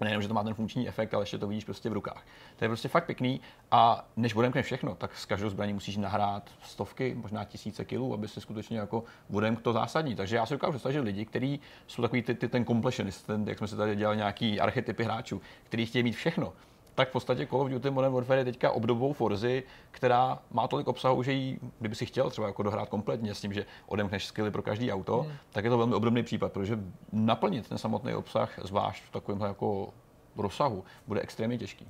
Nejenom, 0.00 0.22
že 0.22 0.28
to 0.28 0.34
má 0.34 0.44
ten 0.44 0.54
funkční 0.54 0.88
efekt, 0.88 1.14
ale 1.14 1.22
ještě 1.22 1.38
to 1.38 1.46
vidíš 1.46 1.64
prostě 1.64 1.90
v 1.90 1.92
rukách. 1.92 2.26
To 2.56 2.64
je 2.64 2.68
prostě 2.68 2.88
fakt 2.88 3.06
pěkný 3.06 3.40
a 3.70 4.08
než 4.16 4.34
odemkneš 4.34 4.66
všechno, 4.66 4.94
tak 4.94 5.16
s 5.16 5.26
každou 5.26 5.50
zbraní 5.50 5.72
musíš 5.72 5.96
nahrát 5.96 6.50
stovky, 6.62 7.14
možná 7.14 7.44
tisíce 7.44 7.84
kilů, 7.84 8.14
aby 8.14 8.28
se 8.28 8.40
skutečně 8.40 8.78
jako 8.78 9.04
odemk 9.32 9.62
to 9.62 9.72
zásadní. 9.72 10.14
Takže 10.14 10.36
já 10.36 10.46
si 10.46 10.54
dokážu 10.54 10.72
představit, 10.72 10.94
že 10.94 11.00
lidi, 11.00 11.24
kteří 11.24 11.60
jsou 11.86 12.02
takový 12.02 12.22
ty, 12.22 12.34
ty, 12.34 12.48
ten 12.48 12.64
completionist, 12.64 13.26
ten, 13.26 13.48
jak 13.48 13.58
jsme 13.58 13.68
si 13.68 13.76
tady 13.76 13.96
dělali 13.96 14.16
nějaký 14.16 14.60
archetypy 14.60 15.04
hráčů, 15.04 15.42
kteří 15.64 15.86
chtějí 15.86 16.02
mít 16.02 16.12
všechno, 16.12 16.52
tak 16.96 17.08
v 17.08 17.12
podstatě 17.12 17.46
Call 17.46 17.60
of 17.60 17.70
Duty 17.70 17.90
Modern 17.90 18.14
Warfare 18.14 18.40
je 18.40 18.44
teďka 18.44 18.70
obdobou 18.70 19.12
Forzy, 19.12 19.62
která 19.90 20.38
má 20.50 20.68
tolik 20.68 20.88
obsahu, 20.88 21.22
že 21.22 21.32
jí, 21.32 21.58
kdyby 21.78 21.94
si 21.94 22.06
chtěl 22.06 22.30
třeba 22.30 22.46
jako 22.46 22.62
dohrát 22.62 22.88
kompletně 22.88 23.34
s 23.34 23.40
tím, 23.40 23.52
že 23.52 23.66
odemkneš 23.86 24.26
skilly 24.26 24.50
pro 24.50 24.62
každý 24.62 24.92
auto, 24.92 25.20
hmm. 25.22 25.32
tak 25.52 25.64
je 25.64 25.70
to 25.70 25.78
velmi 25.78 25.94
obdobný 25.94 26.22
případ, 26.22 26.52
protože 26.52 26.78
naplnit 27.12 27.68
ten 27.68 27.78
samotný 27.78 28.14
obsah, 28.14 28.58
zvlášť 28.62 29.04
v 29.04 29.10
takovém 29.10 29.40
jako 29.40 29.88
rozsahu, 30.36 30.84
bude 31.06 31.20
extrémně 31.20 31.58
těžký. 31.58 31.88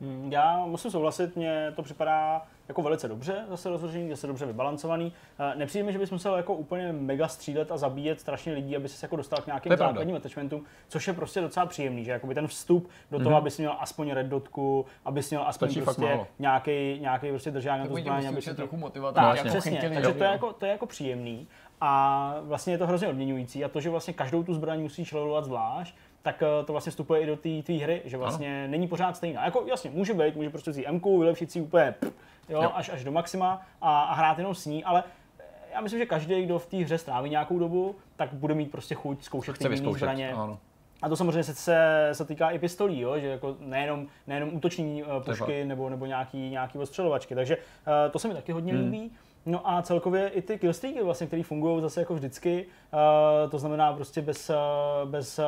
Hmm, 0.00 0.32
Já 0.32 0.66
musím 0.66 0.90
souhlasit, 0.90 1.36
mně 1.36 1.72
to 1.76 1.82
připadá 1.82 2.46
jako 2.68 2.82
velice 2.82 3.08
dobře 3.08 3.44
zase 3.48 3.68
rozložený, 3.68 4.10
zase 4.10 4.26
dobře 4.26 4.46
vybalancovaný. 4.46 5.12
Eh, 5.38 5.56
Nepřijde 5.56 5.84
mi, 5.84 5.92
že 5.92 5.98
bys 5.98 6.10
musel 6.10 6.34
jako 6.34 6.54
úplně 6.54 6.92
mega 6.92 7.28
střílet 7.28 7.72
a 7.72 7.76
zabíjet 7.76 8.20
strašně 8.20 8.52
lidí, 8.52 8.76
aby 8.76 8.88
se 8.88 9.04
jako 9.06 9.16
dostal 9.16 9.42
k 9.42 9.46
nějakým 9.46 9.70
To 9.70 9.76
základním 9.76 10.16
attachmentům, 10.16 10.64
což 10.88 11.06
je 11.06 11.12
prostě 11.12 11.40
docela 11.40 11.66
příjemný, 11.66 12.04
že 12.04 12.10
jakoby 12.10 12.34
ten 12.34 12.46
vstup 12.46 12.90
do 13.10 13.18
toho, 13.18 13.36
abys 13.36 13.58
měl 13.58 13.76
aspoň 13.78 14.10
red 14.10 14.26
dotku, 14.26 14.86
abys 15.04 15.30
měl 15.30 15.42
aspoň 15.46 15.68
Stačí 15.68 15.82
prostě 15.82 16.20
nějaký, 16.38 16.98
nějaký 17.00 17.28
prostě 17.28 17.50
držák 17.50 17.80
na 17.80 17.86
zbraň, 17.86 18.16
musí 18.16 18.28
aby 18.28 18.42
se 18.42 18.54
trochu 18.54 18.76
motivovat, 18.76 19.14
tak, 19.14 19.36
jako 19.36 19.48
přesně, 19.48 19.90
takže 19.94 20.12
to 20.12 20.24
je, 20.24 20.30
jako, 20.30 20.52
to 20.52 20.64
je 20.66 20.72
jako 20.72 20.86
příjemný. 20.86 21.46
A 21.80 22.34
vlastně 22.42 22.74
je 22.74 22.78
to 22.78 22.86
hrozně 22.86 23.08
odměňující. 23.08 23.64
A 23.64 23.68
to, 23.68 23.80
že 23.80 23.90
vlastně 23.90 24.14
každou 24.14 24.42
tu 24.42 24.54
zbraň 24.54 24.80
musíš 24.80 25.12
levelovat 25.12 25.44
zvlášť, 25.44 25.94
tak 26.22 26.42
eh, 26.42 26.64
to 26.64 26.72
vlastně 26.72 26.90
vstupuje 26.90 27.20
i 27.20 27.26
do 27.26 27.36
té 27.36 27.62
tvý 27.62 27.78
hry, 27.78 28.02
že 28.04 28.16
vlastně 28.16 28.62
ano. 28.62 28.70
není 28.70 28.88
pořád 28.88 29.16
stejná. 29.16 29.44
Jako 29.44 29.64
jasně, 29.66 29.90
může 29.90 30.14
být, 30.14 30.36
může 30.36 30.50
prostě 30.50 30.70
vzít 30.70 30.86
MK, 30.90 31.04
vylepšit 31.04 31.52
si 31.52 31.60
úplně 31.60 31.94
pff, 32.00 32.12
jo, 32.48 32.62
Jo. 32.62 32.72
Až, 32.74 32.88
až 32.88 33.04
do 33.04 33.12
maxima 33.12 33.62
a, 33.80 34.00
a 34.00 34.14
hrát 34.14 34.38
jenom 34.38 34.54
s 34.54 34.66
ní, 34.66 34.84
ale 34.84 35.04
eh, 35.38 35.44
já 35.74 35.80
myslím, 35.80 36.00
že 36.00 36.06
každý, 36.06 36.42
kdo 36.42 36.58
v 36.58 36.66
té 36.66 36.76
hře 36.76 36.98
stráví 36.98 37.30
nějakou 37.30 37.58
dobu, 37.58 37.96
tak 38.16 38.32
bude 38.32 38.54
mít 38.54 38.70
prostě 38.70 38.94
chuť 38.94 39.22
zkoušet 39.22 39.58
ty 39.58 39.64
jiné 39.64 39.92
zbraně. 39.92 40.32
ano. 40.32 40.58
A 41.02 41.08
to 41.08 41.16
samozřejmě 41.16 41.44
se, 41.44 41.54
se, 41.54 42.08
se 42.12 42.24
týká 42.24 42.50
i 42.50 42.58
pistolí, 42.58 43.00
jo? 43.00 43.18
že 43.18 43.26
jako 43.26 43.56
nejenom, 43.60 44.06
nejenom 44.26 44.54
útoční 44.54 45.02
uh, 45.02 45.22
pušky 45.22 45.64
nebo, 45.64 45.88
nebo 45.88 46.06
nějaký, 46.06 46.50
nějaký 46.50 46.78
ostřelovačky. 46.78 47.34
Takže 47.34 47.56
uh, 47.56 47.62
to 48.10 48.18
se 48.18 48.28
mi 48.28 48.34
taky 48.34 48.52
hodně 48.52 48.72
hmm. 48.72 48.82
líbí. 48.82 49.10
No 49.48 49.70
a 49.70 49.82
celkově 49.82 50.28
i 50.28 50.42
ty 50.42 50.58
killstreaky, 50.58 51.02
vlastně, 51.02 51.26
které 51.26 51.42
fungují 51.42 51.82
zase 51.82 52.00
jako 52.00 52.14
vždycky, 52.14 52.66
uh, 52.92 53.50
to 53.50 53.58
znamená 53.58 53.92
prostě 53.92 54.22
bez, 54.22 54.50
uh, 54.50 55.10
bez 55.10 55.38
uh, 55.38 55.44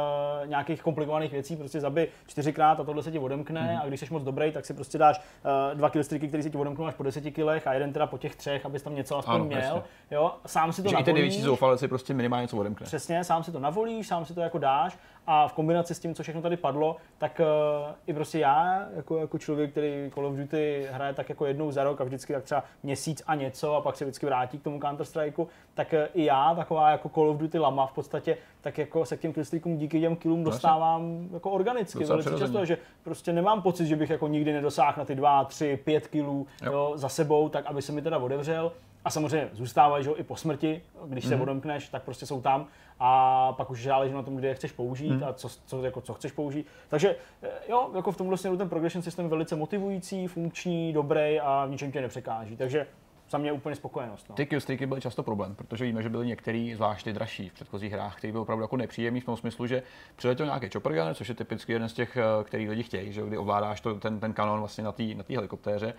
nějakých 0.49 0.83
komplikovaných 0.83 1.33
věcí, 1.33 1.57
prostě 1.57 1.81
zabi 1.81 2.09
čtyřikrát 2.27 2.81
a 2.81 2.85
tohle 2.85 3.03
se 3.03 3.13
ti 3.13 3.19
odemkne 3.19 3.73
mm. 3.73 3.79
a 3.83 3.87
když 3.87 4.01
jsi 4.01 4.07
moc 4.11 4.23
dobrý, 4.23 4.53
tak 4.53 4.67
si 4.67 4.75
prostě 4.75 4.99
dáš 4.99 5.19
uh, 5.19 5.79
dva 5.79 5.91
killstreaky, 5.91 6.29
které 6.29 6.43
se 6.43 6.51
ti 6.51 6.59
odemknou 6.59 6.87
až 6.87 6.95
po 6.95 7.03
deseti 7.03 7.31
kilech 7.31 7.67
a 7.67 7.73
jeden 7.73 7.93
teda 7.93 8.07
po 8.07 8.19
těch 8.19 8.37
třech, 8.37 8.67
abys 8.67 8.83
tam 8.83 8.95
něco 8.95 9.19
aspoň 9.19 9.35
ano, 9.35 9.45
měl. 9.45 9.61
Jasně. 9.61 9.83
Jo, 10.11 10.35
sám 10.47 10.73
si 10.73 10.83
to 10.83 10.89
Že 10.89 10.97
i 10.97 11.05
ten 11.05 11.15
největší 11.15 11.43
zoufalec 11.43 11.81
si 11.81 11.89
prostě 11.89 12.15
minimálně 12.15 12.43
něco 12.43 12.57
odemkne. 12.57 12.87
Přesně, 12.87 13.25
sám 13.25 13.45
si 13.45 13.53
to 13.53 13.61
navolíš, 13.61 14.07
sám 14.07 14.25
si 14.25 14.35
to 14.35 14.41
jako 14.41 14.59
dáš 14.59 14.99
a 15.33 15.49
v 15.49 15.53
kombinaci 15.53 15.95
s 15.95 15.99
tím, 15.99 16.15
co 16.15 16.23
všechno 16.23 16.43
tady 16.43 16.57
padlo, 16.57 16.97
tak 17.19 17.41
uh, 17.41 17.95
i 18.07 18.15
prostě 18.15 18.39
já, 18.39 18.87
jako, 18.97 19.19
jako 19.19 19.39
člověk, 19.39 19.71
který 19.71 20.11
Call 20.15 20.27
of 20.27 20.35
Duty 20.35 20.87
hraje 20.91 21.15
tak 21.15 21.29
jako 21.29 21.47
jednou 21.47 21.71
za 21.71 21.85
rok 21.85 22.01
a 22.01 22.05
vždycky 22.05 22.33
tak 22.33 22.45
třeba 22.45 22.65
měsíc 22.83 23.23
a 23.27 23.35
něco 23.35 23.75
a 23.75 23.81
pak 23.81 23.97
se 23.97 24.05
vždycky 24.05 24.27
vrátí 24.27 24.59
k 24.59 24.63
tomu 24.63 24.81
Counter 24.81 25.07
Strikeu, 25.07 25.49
tak 25.75 25.93
uh, 25.93 25.99
i 26.15 26.25
já, 26.25 26.55
taková 26.55 26.91
jako 26.91 27.09
Call 27.09 27.31
of 27.31 27.37
Duty 27.37 27.59
lama 27.59 27.87
v 27.87 27.93
podstatě, 27.93 28.37
tak 28.61 28.79
jako 28.79 29.05
se 29.05 29.17
k 29.17 29.21
těm 29.21 29.33
killstreakům 29.33 29.77
díky 29.77 30.01
těm 30.01 30.17
killům 30.17 30.45
no, 30.45 30.51
dostávám 30.51 31.29
jako 31.33 31.51
organicky 31.51 32.05
velice 32.05 32.39
často, 32.39 32.65
že 32.65 32.79
prostě 33.03 33.33
nemám 33.33 33.63
pocit, 33.63 33.87
že 33.87 33.97
bych 33.97 34.11
jako 34.11 34.29
nikdy 34.29 34.53
nedosáhl 34.53 34.95
na 34.97 35.05
ty 35.05 35.15
dva, 35.15 35.45
tři, 35.45 35.79
pět 35.85 36.07
killů 36.07 36.47
jo. 36.63 36.73
Jo, 36.73 36.93
za 36.95 37.09
sebou, 37.09 37.49
tak 37.49 37.67
aby 37.67 37.83
se 37.83 37.93
mi 37.93 38.03
teda 38.03 38.19
odevřel. 38.19 38.73
A 39.05 39.11
samozřejmě 39.11 39.49
zůstávají 39.53 40.05
že, 40.05 40.11
i 40.11 40.23
po 40.23 40.37
smrti, 40.37 40.83
když 41.07 41.25
se 41.25 41.35
mhm. 41.35 41.43
odemkneš, 41.43 41.89
tak 41.89 42.03
prostě 42.03 42.27
jsou 42.27 42.41
tam 42.41 42.67
a 43.01 43.53
pak 43.53 43.71
už 43.71 43.83
záleží 43.83 44.15
na 44.15 44.23
tom, 44.23 44.37
kde 44.37 44.49
je 44.49 44.55
chceš 44.55 44.73
použít 44.73 45.11
mm. 45.11 45.25
a 45.25 45.33
co, 45.33 45.49
co, 45.67 45.85
jako, 45.85 46.01
co 46.01 46.15
chceš 46.15 46.33
použít. 46.33 46.67
Takže 46.89 47.17
eh, 47.43 47.49
jo, 47.69 47.91
jako 47.95 48.13
v 48.13 48.17
tomhle 48.17 48.37
směru 48.37 48.57
ten 48.57 48.69
progression 48.69 49.03
systém 49.03 49.25
je 49.25 49.31
velice 49.31 49.57
motivující, 49.57 50.27
funkční, 50.27 50.93
dobrý 50.93 51.41
a 51.41 51.67
v 51.67 51.71
ničem 51.71 51.93
tě 51.93 52.01
nepřekáží. 52.01 52.57
Takže 52.57 52.87
za 53.31 53.39
mě 53.39 53.53
úplně 53.53 53.77
spokojenost. 53.77 54.29
No. 54.29 54.35
Ty 54.35 54.47
killstreaky 54.47 54.87
byly 54.87 55.01
často 55.01 55.23
problém, 55.23 55.55
protože 55.55 55.85
víme, 55.85 56.03
že 56.03 56.09
byly 56.09 56.27
některý, 56.27 56.75
zvlášť 56.75 57.05
ty 57.05 57.13
dražší 57.13 57.49
v 57.49 57.53
předchozích 57.53 57.93
hrách, 57.93 58.17
který 58.17 58.33
byl 58.33 58.41
opravdu 58.41 58.63
jako 58.63 58.77
nepříjemný 58.77 59.21
v 59.21 59.25
tom 59.25 59.37
smyslu, 59.37 59.67
že 59.67 59.83
přiletěl 60.17 60.47
nějaký 60.47 60.69
chopper 60.73 60.93
gun, 60.93 61.15
což 61.15 61.29
je 61.29 61.35
typicky 61.35 61.73
jeden 61.73 61.89
z 61.89 61.93
těch, 61.93 62.17
eh, 62.17 62.45
který 62.45 62.69
lidi 62.69 62.83
chtějí, 62.83 63.13
že 63.13 63.23
kdy 63.23 63.39
ovládáš 63.39 63.81
to, 63.81 63.95
ten, 63.95 64.21
ten 64.21 64.33
kanon 64.33 64.59
vlastně 64.59 64.85
na 64.85 64.93
té 64.93 65.03
na 65.03 65.25
helikoptéře. 65.29 65.95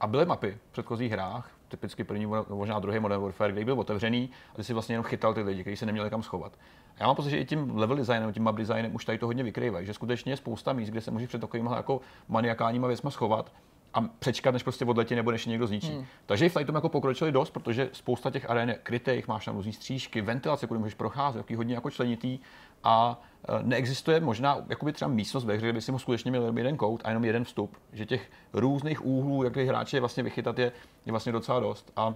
A 0.00 0.06
byly 0.06 0.26
mapy 0.26 0.58
v 0.68 0.72
předchozích 0.72 1.12
hrách, 1.12 1.55
typicky 1.68 2.04
první, 2.04 2.26
možná 2.48 2.78
druhý 2.78 2.98
Modern 2.98 3.22
Warfare, 3.22 3.52
který 3.52 3.64
byl 3.64 3.80
otevřený 3.80 4.30
a 4.52 4.56
ty 4.56 4.64
si 4.64 4.72
vlastně 4.72 4.92
jenom 4.92 5.04
chytal 5.04 5.34
ty 5.34 5.42
lidi, 5.42 5.60
kteří 5.60 5.76
se 5.76 5.86
neměli 5.86 6.10
kam 6.10 6.22
schovat. 6.22 6.52
A 6.96 7.00
já 7.00 7.06
mám 7.06 7.16
pocit, 7.16 7.30
že 7.30 7.38
i 7.38 7.44
tím 7.44 7.78
level 7.78 7.96
designem, 7.96 8.32
tím 8.32 8.42
map 8.42 8.56
designem 8.56 8.94
už 8.94 9.04
tady 9.04 9.18
to 9.18 9.26
hodně 9.26 9.42
vykrývají, 9.42 9.86
že 9.86 9.94
skutečně 9.94 10.32
je 10.32 10.36
spousta 10.36 10.72
míst, 10.72 10.90
kde 10.90 11.00
se 11.00 11.10
můžeš 11.10 11.28
před 11.28 11.40
takovými 11.40 11.70
jako 11.76 12.00
maniakálníma 12.28 12.88
věcmi 12.88 13.10
schovat 13.10 13.52
a 13.94 14.00
přečkat, 14.18 14.50
než 14.50 14.62
prostě 14.62 14.84
odletí 14.84 15.14
nebo 15.14 15.30
než 15.30 15.46
někdo 15.46 15.66
zničí. 15.66 15.92
Hmm. 15.92 16.06
Takže 16.26 16.46
i 16.46 16.48
v 16.48 16.64
tom 16.64 16.74
jako 16.74 16.88
pokročili 16.88 17.32
dost, 17.32 17.50
protože 17.50 17.90
spousta 17.92 18.30
těch 18.30 18.50
aren 18.50 18.68
je 18.68 18.78
krytých, 18.82 19.28
máš 19.28 19.44
tam 19.44 19.56
různý 19.56 19.72
střížky, 19.72 20.20
ventilace, 20.20 20.66
kudy 20.66 20.80
můžeš 20.80 20.94
procházet, 20.94 21.38
jaký 21.38 21.54
hodně 21.54 21.74
jako 21.74 21.90
členitý 21.90 22.38
a 22.84 23.20
e, 23.48 23.62
neexistuje 23.62 24.20
možná 24.20 24.58
jakoby 24.68 24.92
třeba 24.92 25.10
místnost 25.10 25.44
ve 25.44 25.54
hře, 25.54 25.66
kde 25.66 25.72
by 25.72 25.80
si 25.80 25.92
mu 25.92 25.98
skutečně 25.98 26.30
měl 26.30 26.42
jenom 26.42 26.58
jeden 26.58 26.76
kout 26.76 27.02
a 27.04 27.08
jenom 27.08 27.24
jeden 27.24 27.44
vstup. 27.44 27.76
Že 27.92 28.06
těch 28.06 28.30
různých 28.52 29.06
úhlů, 29.06 29.42
jak 29.42 29.54
ty 29.54 29.66
hráče 29.66 30.00
vlastně 30.00 30.22
vychytat, 30.22 30.58
je, 30.58 30.72
je 31.06 31.12
vlastně 31.12 31.32
docela 31.32 31.60
dost. 31.60 31.92
A 31.96 32.14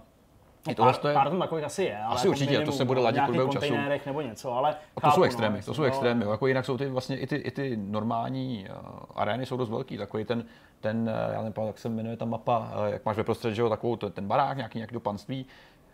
i 0.69 0.75
tohle 0.75 0.93
pár, 0.93 1.11
je... 1.11 1.15
pár 1.15 1.29
tam 1.29 1.39
takových 1.39 1.65
asi 1.65 1.85
je. 1.85 1.99
Ale 1.99 2.15
asi 2.15 2.27
jako 2.27 2.31
určitě, 2.31 2.51
minimum, 2.51 2.67
to 2.67 2.73
se 2.73 2.85
bude 2.85 3.01
ladit 3.01 3.23
průběhu 3.25 3.53
času. 3.53 3.75
nebo 4.07 4.21
něco, 4.21 4.53
ale 4.53 4.71
a 4.97 5.01
to 5.01 5.01
chápu, 5.01 5.15
jsou 5.15 5.21
no, 5.21 5.27
extrémy, 5.27 5.57
no, 5.59 5.65
to 5.65 5.75
jsou 5.75 5.83
extrémy. 5.83 6.25
Jako 6.31 6.47
jinak 6.47 6.65
jsou 6.65 6.79
ty 6.79 6.89
vlastně 6.89 7.19
i 7.19 7.27
ty, 7.27 7.37
i 7.37 7.51
ty 7.51 7.77
normální 7.77 8.67
uh, 8.71 8.77
arény 9.15 9.47
jsou 9.47 9.57
dost 9.57 9.71
velký. 9.71 9.99
Takový 9.99 10.25
ten, 10.25 10.45
ten 10.81 11.01
uh, 11.01 11.33
já 11.33 11.43
nevím, 11.43 11.67
jak 11.67 11.79
se 11.79 11.89
jmenuje 11.89 12.17
ta 12.17 12.25
mapa, 12.25 12.59
uh, 12.59 12.93
jak 12.93 13.05
máš 13.05 13.17
ve 13.17 13.25
prostředí, 13.25 13.55
že 13.55 13.63
jo, 13.63 13.69
takovou 13.69 13.97
ten 13.97 14.27
barák, 14.27 14.57
nějaký, 14.57 14.79
nějaký 14.79 14.95
do 14.95 15.01
panství, 15.01 15.47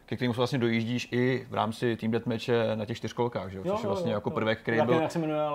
ke 0.07 0.17
kterému 0.17 0.35
se 0.35 0.41
vlastně 0.41 0.59
dojíždíš 0.59 1.09
i 1.13 1.47
v 1.51 1.55
rámci 1.55 1.97
Team 1.97 2.11
Deathmatche 2.11 2.77
na 2.77 2.85
těch 2.85 2.97
čtyřkolkách, 2.97 3.51
že 3.51 3.59
jo? 3.59 3.65
což 3.65 3.83
je 3.83 3.89
vlastně 3.89 4.13
jako 4.13 4.31
prvek, 4.31 4.61
který 4.61 4.81
byl 4.83 5.09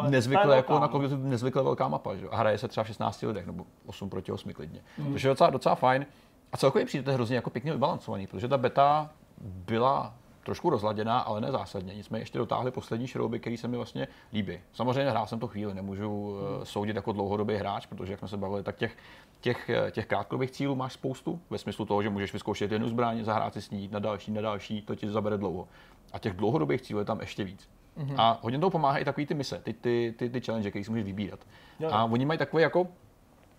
nezvykle, 0.10 0.56
jako 0.56 0.80
na 0.80 0.90
nezvykle 1.18 1.64
velká 1.64 1.88
mapa. 1.88 2.16
Že 2.16 2.26
jo? 2.26 2.30
A 2.32 2.38
hraje 2.38 2.58
se 2.58 2.68
třeba 2.68 2.84
v 2.84 2.88
16 2.88 3.22
lidech, 3.22 3.46
nebo 3.46 3.66
8 3.86 4.10
proti 4.10 4.32
8 4.32 4.54
klidně. 4.54 4.82
Mm. 4.98 5.14
Což 5.14 5.24
je 5.24 5.30
docela, 5.30 5.50
docela 5.50 5.76
fajn. 5.76 6.06
A 6.52 6.58
celkově 6.58 6.86
přijde 6.86 7.04
to 7.04 7.14
hrozně 7.14 7.36
jako 7.36 7.50
pěkně 7.50 7.72
vybalancovaný, 7.72 8.28
protože 8.28 8.48
ta 8.48 8.58
beta 8.58 9.10
byla 9.42 10.14
trošku 10.44 10.70
rozladěná, 10.70 11.20
ale 11.20 11.42
ne 11.42 11.52
zásadně. 11.52 11.96
Nicméně 11.96 12.22
ještě 12.22 12.38
dotáhli 12.38 12.72
poslední 12.72 13.08
šrouby, 13.08 13.40
které 13.40 13.58
se 13.58 13.68
mi 13.68 13.78
vlastně 13.78 14.08
líbí. 14.34 14.60
Samozřejmě 14.74 15.12
hrál 15.12 15.28
jsem 15.28 15.40
to 15.40 15.48
chvíli, 15.48 15.74
nemůžu 15.74 16.38
hmm. 16.58 16.66
soudit 16.66 16.96
jako 16.96 17.12
dlouhodobý 17.12 17.56
hráč, 17.56 17.86
protože 17.86 18.14
jak 18.14 18.20
jsme 18.20 18.28
se 18.28 18.38
bavili, 18.38 18.64
tak 18.64 18.76
těch, 18.76 18.98
těch, 19.42 19.70
eh, 19.70 19.92
těch 19.92 20.06
krátkodobých 20.06 20.52
cílů 20.52 20.76
máš 20.76 20.94
spoustu, 20.94 21.42
ve 21.50 21.58
smyslu 21.58 21.86
toho, 21.86 22.04
že 22.04 22.10
můžeš 22.10 22.34
vyzkoušet 22.34 22.72
jednu 22.72 22.90
zbraň, 22.90 23.24
zahrát 23.24 23.54
si 23.54 23.62
s 23.62 23.70
ní 23.70 23.90
na 23.92 24.00
další, 24.00 24.32
na 24.32 24.42
další, 24.42 24.82
to 24.82 24.96
ti 24.96 25.10
zabere 25.10 25.38
dlouho. 25.38 25.68
A 26.14 26.20
těch 26.20 26.34
dlouhodobých 26.34 26.82
cílů 26.82 27.00
je 27.00 27.06
tam 27.06 27.20
ještě 27.20 27.44
víc. 27.44 27.70
Mm-hmm. 27.98 28.16
A 28.18 28.40
hodně 28.42 28.60
toho 28.60 28.70
pomáhají 28.70 29.06
takový 29.06 29.26
ty 29.26 29.34
mise, 29.34 29.60
ty, 29.64 29.74
ty, 29.74 30.14
ty, 30.18 30.30
ty 30.30 30.42
challenge, 30.42 30.70
které 30.70 30.86
si 30.86 30.92
můžeš 30.92 31.06
vybírat. 31.06 31.40
Jo. 31.80 31.90
A 31.92 32.06
oni 32.06 32.26
mají 32.26 32.38
takový 32.38 32.64
jako 32.64 32.88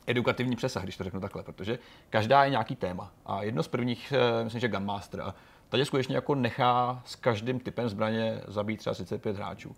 edukativní 0.06 0.56
přesah, 0.56 0.82
když 0.82 0.96
to 0.96 1.04
řeknu 1.04 1.20
takhle, 1.20 1.42
protože 1.42 1.78
každá 2.10 2.44
je 2.44 2.50
nějaký 2.50 2.76
téma. 2.76 3.12
A 3.26 3.42
jedno 3.42 3.62
z 3.62 3.68
prvních, 3.68 4.12
eh, 4.12 4.44
myslím, 4.44 4.60
že 4.60 4.68
Gunmaster, 4.68 5.32
tady 5.72 5.84
skutečně 5.84 6.14
jako 6.14 6.34
nechá 6.34 7.02
s 7.04 7.16
každým 7.16 7.60
typem 7.60 7.88
zbraně 7.88 8.40
zabít 8.48 8.78
třeba 8.78 8.94
35 8.94 9.36
hráčů. 9.36 9.76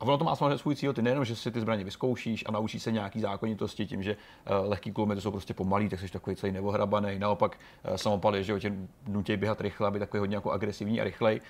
A 0.00 0.02
ono 0.02 0.18
to 0.18 0.24
má 0.24 0.36
samozřejmě 0.36 0.58
svůj 0.58 0.76
cíl, 0.76 0.92
ty 0.92 1.02
nejenom, 1.02 1.24
že 1.24 1.36
si 1.36 1.50
ty 1.50 1.60
zbraně 1.60 1.84
vyzkoušíš 1.84 2.44
a 2.46 2.52
naučíš 2.52 2.82
se 2.82 2.92
nějaký 2.92 3.20
zákonitosti 3.20 3.86
tím, 3.86 4.02
že 4.02 4.16
uh, 4.16 4.70
lehký 4.70 4.92
kulomety 4.92 5.20
jsou 5.20 5.30
prostě 5.30 5.54
pomalý, 5.54 5.88
tak 5.88 6.00
jsi 6.00 6.08
takový 6.08 6.36
celý 6.36 6.52
nevohrabaný. 6.52 7.18
Naopak 7.18 7.58
uh, 7.90 7.96
samopaly, 7.96 8.44
že 8.44 8.60
tě 8.60 8.72
nutí 9.08 9.36
běhat 9.36 9.60
rychle, 9.60 9.88
aby 9.88 9.98
takový 9.98 10.18
hodně 10.18 10.36
jako 10.36 10.50
agresivní 10.50 11.00
a 11.00 11.04
rychlej. 11.04 11.40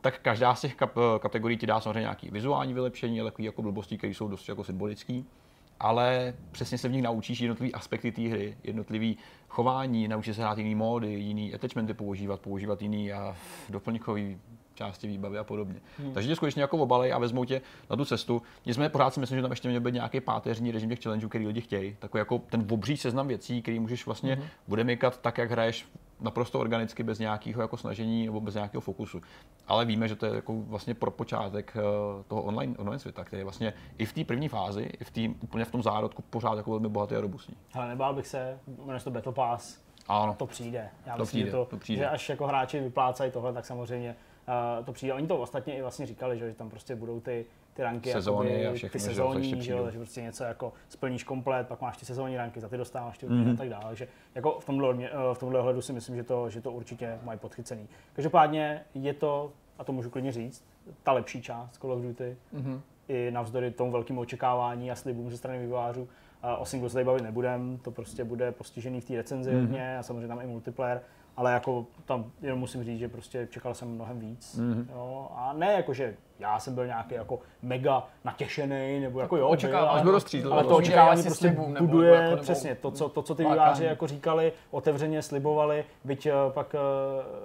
Tak 0.00 0.18
každá 0.18 0.54
z 0.54 0.60
těch 0.60 0.76
kap- 0.76 1.18
kategorií 1.18 1.58
ti 1.58 1.66
dá 1.66 1.80
samozřejmě 1.80 2.00
nějaký 2.00 2.30
vizuální 2.30 2.74
vylepšení, 2.74 3.20
ale 3.20 3.32
jako 3.38 3.62
blbosti, 3.62 3.98
které 3.98 4.14
jsou 4.14 4.28
dost 4.28 4.48
jako 4.48 4.64
symbolický 4.64 5.26
ale 5.80 6.34
přesně 6.52 6.78
se 6.78 6.88
v 6.88 6.92
nich 6.92 7.02
naučíš 7.02 7.40
jednotlivý 7.40 7.74
aspekty 7.74 8.12
té 8.12 8.22
hry, 8.22 8.56
jednotlivý 8.64 9.16
chování, 9.48 10.08
naučíš 10.08 10.36
se 10.36 10.42
hrát 10.42 10.58
jiný 10.58 10.74
módy, 10.74 11.12
jiný 11.12 11.54
attachmenty 11.54 11.94
používat, 11.94 12.40
používat 12.40 12.82
jiný 12.82 13.12
a 13.12 13.36
doplňkový 13.68 14.38
části 14.74 15.06
výbavy 15.06 15.38
a 15.38 15.44
podobně. 15.44 15.80
Hmm. 15.98 16.12
Takže 16.12 16.28
tě 16.28 16.36
skutečně 16.36 16.62
jako 16.62 16.78
obalej 16.78 17.12
a 17.12 17.18
vezmou 17.18 17.44
tě 17.44 17.60
na 17.90 17.96
tu 17.96 18.04
cestu. 18.04 18.42
Nicméně 18.66 18.88
pořád 18.88 19.14
si 19.14 19.20
myslím, 19.20 19.38
že 19.38 19.42
tam 19.42 19.50
ještě 19.50 19.68
měl 19.68 19.80
být 19.80 19.94
nějaký 19.94 20.20
páteřní 20.20 20.70
režim 20.70 20.88
těch 20.88 21.02
challengeů, 21.02 21.28
který 21.28 21.46
lidi 21.46 21.60
chtějí. 21.60 21.96
Takový 21.98 22.18
jako 22.18 22.38
ten 22.38 22.66
obří 22.70 22.96
seznam 22.96 23.28
věcí, 23.28 23.62
který 23.62 23.80
můžeš 23.80 24.06
vlastně 24.06 24.34
hmm. 24.34 24.44
bude 24.68 24.84
mykat 24.84 25.20
tak, 25.20 25.38
jak 25.38 25.50
hraješ 25.50 25.86
naprosto 26.20 26.60
organicky, 26.60 27.02
bez 27.02 27.18
nějakého 27.18 27.62
jako 27.62 27.76
snažení 27.76 28.26
nebo 28.26 28.40
bez 28.40 28.54
nějakého 28.54 28.80
fokusu. 28.80 29.20
Ale 29.66 29.84
víme, 29.84 30.08
že 30.08 30.16
to 30.16 30.26
je 30.26 30.34
jako 30.34 30.54
vlastně 30.60 30.94
pro 30.94 31.10
počátek 31.10 31.76
eh, 31.76 31.82
toho 32.28 32.42
online, 32.42 32.74
online 32.78 32.98
světa, 32.98 33.24
který 33.24 33.40
je 33.40 33.44
vlastně 33.44 33.72
i 33.98 34.06
v 34.06 34.12
té 34.12 34.24
první 34.24 34.48
fázi, 34.48 34.82
i 34.82 35.04
v 35.04 35.10
tým, 35.10 35.36
úplně 35.40 35.64
v 35.64 35.70
tom 35.70 35.82
zárodku 35.82 36.22
pořád 36.22 36.56
jako 36.56 36.70
velmi 36.70 36.88
bohatý 36.88 37.14
a 37.14 37.20
robustní. 37.20 37.56
Ale 37.74 37.88
nebál 37.88 38.14
bych 38.14 38.26
se, 38.26 38.58
jmenuje 38.78 39.00
to 39.00 39.10
Battle 39.10 39.32
Pass, 39.32 39.86
ano. 40.08 40.34
To 40.38 40.46
přijde. 40.46 40.90
Já 41.06 41.16
to 41.16 41.22
myslím, 41.22 41.26
přijde, 41.26 41.46
že, 41.46 41.52
to, 41.52 41.64
to 41.64 41.76
přijde. 41.76 41.98
že 41.98 42.08
až 42.08 42.28
jako 42.28 42.46
hráči 42.46 42.80
vyplácají 42.80 43.30
tohle, 43.30 43.52
tak 43.52 43.66
samozřejmě 43.66 44.16
uh, 44.78 44.84
to 44.84 44.92
přijde. 44.92 45.14
Oni 45.14 45.26
to 45.26 45.38
ostatně 45.38 45.76
i 45.76 45.82
vlastně 45.82 46.06
říkali, 46.06 46.38
že, 46.38 46.48
že 46.48 46.54
tam 46.54 46.70
prostě 46.70 46.96
budou 46.96 47.20
ty, 47.20 47.46
ty 47.76 47.82
ranky, 47.82 48.12
sezóny 48.12 48.50
jakoby, 48.50 48.68
a 48.68 48.74
všechno, 48.74 48.92
ty 48.92 48.98
sezónní, 48.98 49.62
že, 49.62 49.74
že 49.90 49.98
prostě 49.98 50.22
něco 50.22 50.44
jako 50.44 50.72
splníš 50.88 51.24
komplet, 51.24 51.68
pak 51.68 51.80
máš 51.80 51.96
ty 51.96 52.06
sezónní 52.06 52.36
ranky, 52.36 52.60
za 52.60 52.68
ty 52.68 52.76
dostáváš 52.76 53.18
ty 53.18 53.26
mm-hmm. 53.26 53.54
a 53.54 53.56
tak 53.56 53.68
dále. 53.68 53.84
Takže 53.84 54.08
jako 54.34 54.58
v 54.60 54.64
tomhle, 54.64 55.04
eh, 55.04 55.10
v 55.34 55.38
tomhle 55.38 55.60
ohledu 55.60 55.82
si 55.82 55.92
myslím, 55.92 56.16
že 56.16 56.22
to, 56.22 56.50
že 56.50 56.60
to 56.60 56.72
určitě 56.72 57.18
mají 57.22 57.38
podchycený. 57.38 57.88
Každopádně 58.12 58.84
je 58.94 59.14
to, 59.14 59.52
a 59.78 59.84
to 59.84 59.92
můžu 59.92 60.10
klidně 60.10 60.32
říct, 60.32 60.64
ta 61.02 61.12
lepší 61.12 61.42
část 61.42 61.76
Call 61.76 61.92
of 61.92 62.02
Duty. 62.02 62.36
Mm-hmm. 62.54 62.80
I 63.08 63.30
navzdory 63.30 63.70
tomu 63.70 63.92
velkému 63.92 64.20
očekávání 64.20 64.90
a 64.90 64.94
slibům 64.94 65.30
ze 65.30 65.36
strany 65.36 65.58
vývojářů. 65.58 66.08
O 66.58 66.64
singlu 66.64 66.88
se 66.88 66.92
tady 66.92 67.04
bavit 67.04 67.22
nebudem, 67.22 67.78
to 67.82 67.90
prostě 67.90 68.24
bude 68.24 68.52
postižený 68.52 69.00
v 69.00 69.04
té 69.04 69.16
recenzi 69.16 69.50
mm-hmm. 69.50 69.60
hodně 69.60 69.98
a 69.98 70.02
samozřejmě 70.02 70.28
tam 70.28 70.40
i 70.40 70.46
multiplayer 70.46 71.00
ale 71.36 71.52
jako 71.52 71.86
tam 72.04 72.32
jenom 72.42 72.58
musím 72.58 72.84
říct, 72.84 72.98
že 72.98 73.08
prostě 73.08 73.48
čekal 73.50 73.74
jsem 73.74 73.88
mnohem 73.88 74.18
víc. 74.18 74.58
Mm-hmm. 74.58 74.86
Jo, 74.92 75.28
a 75.34 75.52
ne 75.52 75.72
jako, 75.72 75.94
že 75.94 76.16
já 76.38 76.58
jsem 76.58 76.74
byl 76.74 76.86
nějaký 76.86 77.14
jako 77.14 77.38
mega 77.62 78.06
natěšený, 78.24 79.00
nebo 79.00 79.20
jako 79.20 79.36
jo, 79.36 79.48
očekávání, 79.48 80.04
byl, 80.04 80.20
ale, 80.44 80.52
ale 80.52 80.64
to 80.64 80.76
očekávání 80.76 81.22
prostě 81.22 81.48
slibům, 81.48 81.76
buduje 81.80 82.20
nebo, 82.20 82.30
jako, 82.30 82.42
přesně 82.42 82.74
to 82.74 82.90
co, 82.90 83.08
to, 83.08 83.22
co 83.22 83.34
ty 83.34 83.44
výváři 83.44 83.84
jako 83.84 84.06
říkali, 84.06 84.52
otevřeně 84.70 85.22
slibovali, 85.22 85.84
byť 86.04 86.26
eh, 86.26 86.32
pak 86.48 86.74
eh, 86.74 86.78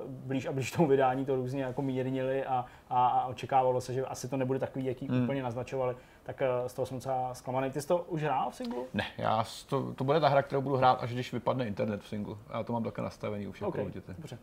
blíž 0.07 0.45
a 0.45 0.51
blíž 0.51 0.71
tomu 0.71 0.87
vydání 0.87 1.25
to 1.25 1.35
různě 1.35 1.63
jako 1.63 1.81
mírnili 1.81 2.45
a, 2.45 2.65
a, 2.89 3.07
a 3.07 3.27
očekávalo 3.27 3.81
se, 3.81 3.93
že 3.93 4.05
asi 4.05 4.27
to 4.27 4.37
nebude 4.37 4.59
takový, 4.59 4.85
jaký 4.85 5.07
mm. 5.07 5.23
úplně 5.23 5.43
naznačovali 5.43 5.95
tak 6.23 6.41
eh, 6.41 6.69
z 6.69 6.73
toho 6.73 6.85
jsem 6.85 6.97
docela 6.97 7.33
zklamaný. 7.33 7.71
Ty 7.71 7.81
jsi 7.81 7.87
to 7.87 7.97
už 7.97 8.23
hrál 8.23 8.49
v 8.49 8.55
singlu? 8.55 8.87
Ne, 8.93 9.05
já 9.17 9.43
to, 9.69 9.93
to 9.93 10.03
bude 10.03 10.19
ta 10.19 10.27
hra, 10.27 10.41
kterou 10.41 10.61
budu 10.61 10.75
hrát, 10.75 10.93
až 10.93 11.13
když 11.13 11.33
vypadne 11.33 11.67
internet 11.67 12.01
v 12.01 12.07
singlu. 12.07 12.37
Já 12.53 12.63
to 12.63 12.73
mám 12.73 12.83
také 12.83 13.01
nastavený 13.01 13.47
už 13.47 13.61
okay, 13.61 13.85
jako 13.85 13.99
Dobře. 14.17 14.37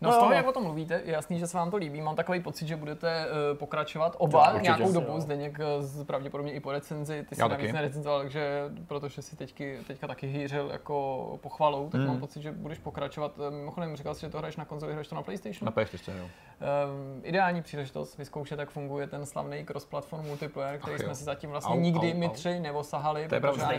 No, 0.00 0.10
z 0.10 0.14
No, 0.14 0.18
toho, 0.20 0.30
no. 0.30 0.36
jak 0.36 0.46
o 0.48 0.52
tom 0.52 0.62
mluvíte, 0.62 1.02
je 1.04 1.12
jasný, 1.12 1.38
že 1.38 1.46
se 1.46 1.56
vám 1.56 1.70
to 1.70 1.76
líbí. 1.76 2.00
Mám 2.00 2.16
takový 2.16 2.40
pocit, 2.40 2.66
že 2.68 2.76
budete 2.76 3.26
uh, 3.52 3.58
pokračovat 3.58 4.14
oba 4.18 4.48
určitě. 4.52 4.62
nějakou 4.62 4.92
dobu, 4.92 5.12
Jo. 5.12 5.20
Zdeněk 5.20 5.58
eh, 5.60 5.82
z- 5.82 6.04
pravděpodobně 6.04 6.52
i 6.52 6.60
po 6.60 6.72
recenzi. 6.72 7.24
Ty 7.28 7.34
jsi 7.34 7.40
navíc 7.40 7.56
taky. 7.56 7.72
nerecenzoval, 7.72 8.18
takže 8.20 8.64
protože 8.86 9.22
si 9.22 9.36
teďky, 9.36 9.78
teďka 9.86 10.06
taky 10.06 10.26
hýřil 10.26 10.68
jako 10.72 11.38
pochvalou, 11.42 11.88
tak 11.90 12.00
Hmm. 12.00 12.08
mám 12.10 12.20
pocit, 12.20 12.42
že 12.42 12.52
budeš 12.52 12.78
pokračovat. 12.78 13.32
Eh, 13.46 13.50
Mimochodem, 13.50 13.96
říkal 13.96 14.14
jsi, 14.14 14.20
že 14.20 14.28
to 14.28 14.38
hraješ 14.38 14.56
na 14.56 14.64
konzoli, 14.64 14.92
hraješ 14.92 15.08
to 15.08 15.14
na 15.14 15.22
PlayStation? 15.22 15.64
Na 15.66 15.72
PS4, 15.72 16.12
jo. 16.18 16.24
Um, 16.24 17.20
ideální 17.24 17.62
příležitost 17.62 18.18
vyzkoušet, 18.18 18.58
jak 18.58 18.70
funguje 18.70 19.06
ten 19.06 19.26
slavný 19.26 19.64
cross-platform 19.64 20.26
multiplayer, 20.26 20.78
který 20.80 20.96
Ach 20.96 21.02
jsme 21.02 21.14
si 21.14 21.24
zatím 21.24 21.50
vlastně 21.50 21.74
Au, 21.74 21.80
nikdy 21.80 22.12
au, 22.12 22.16
my 22.18 22.28
tři 22.28 22.60
neosahali, 22.60 23.28
To 23.28 23.34
je 23.34 23.40
protože 23.40 23.60
pravda. 23.66 23.78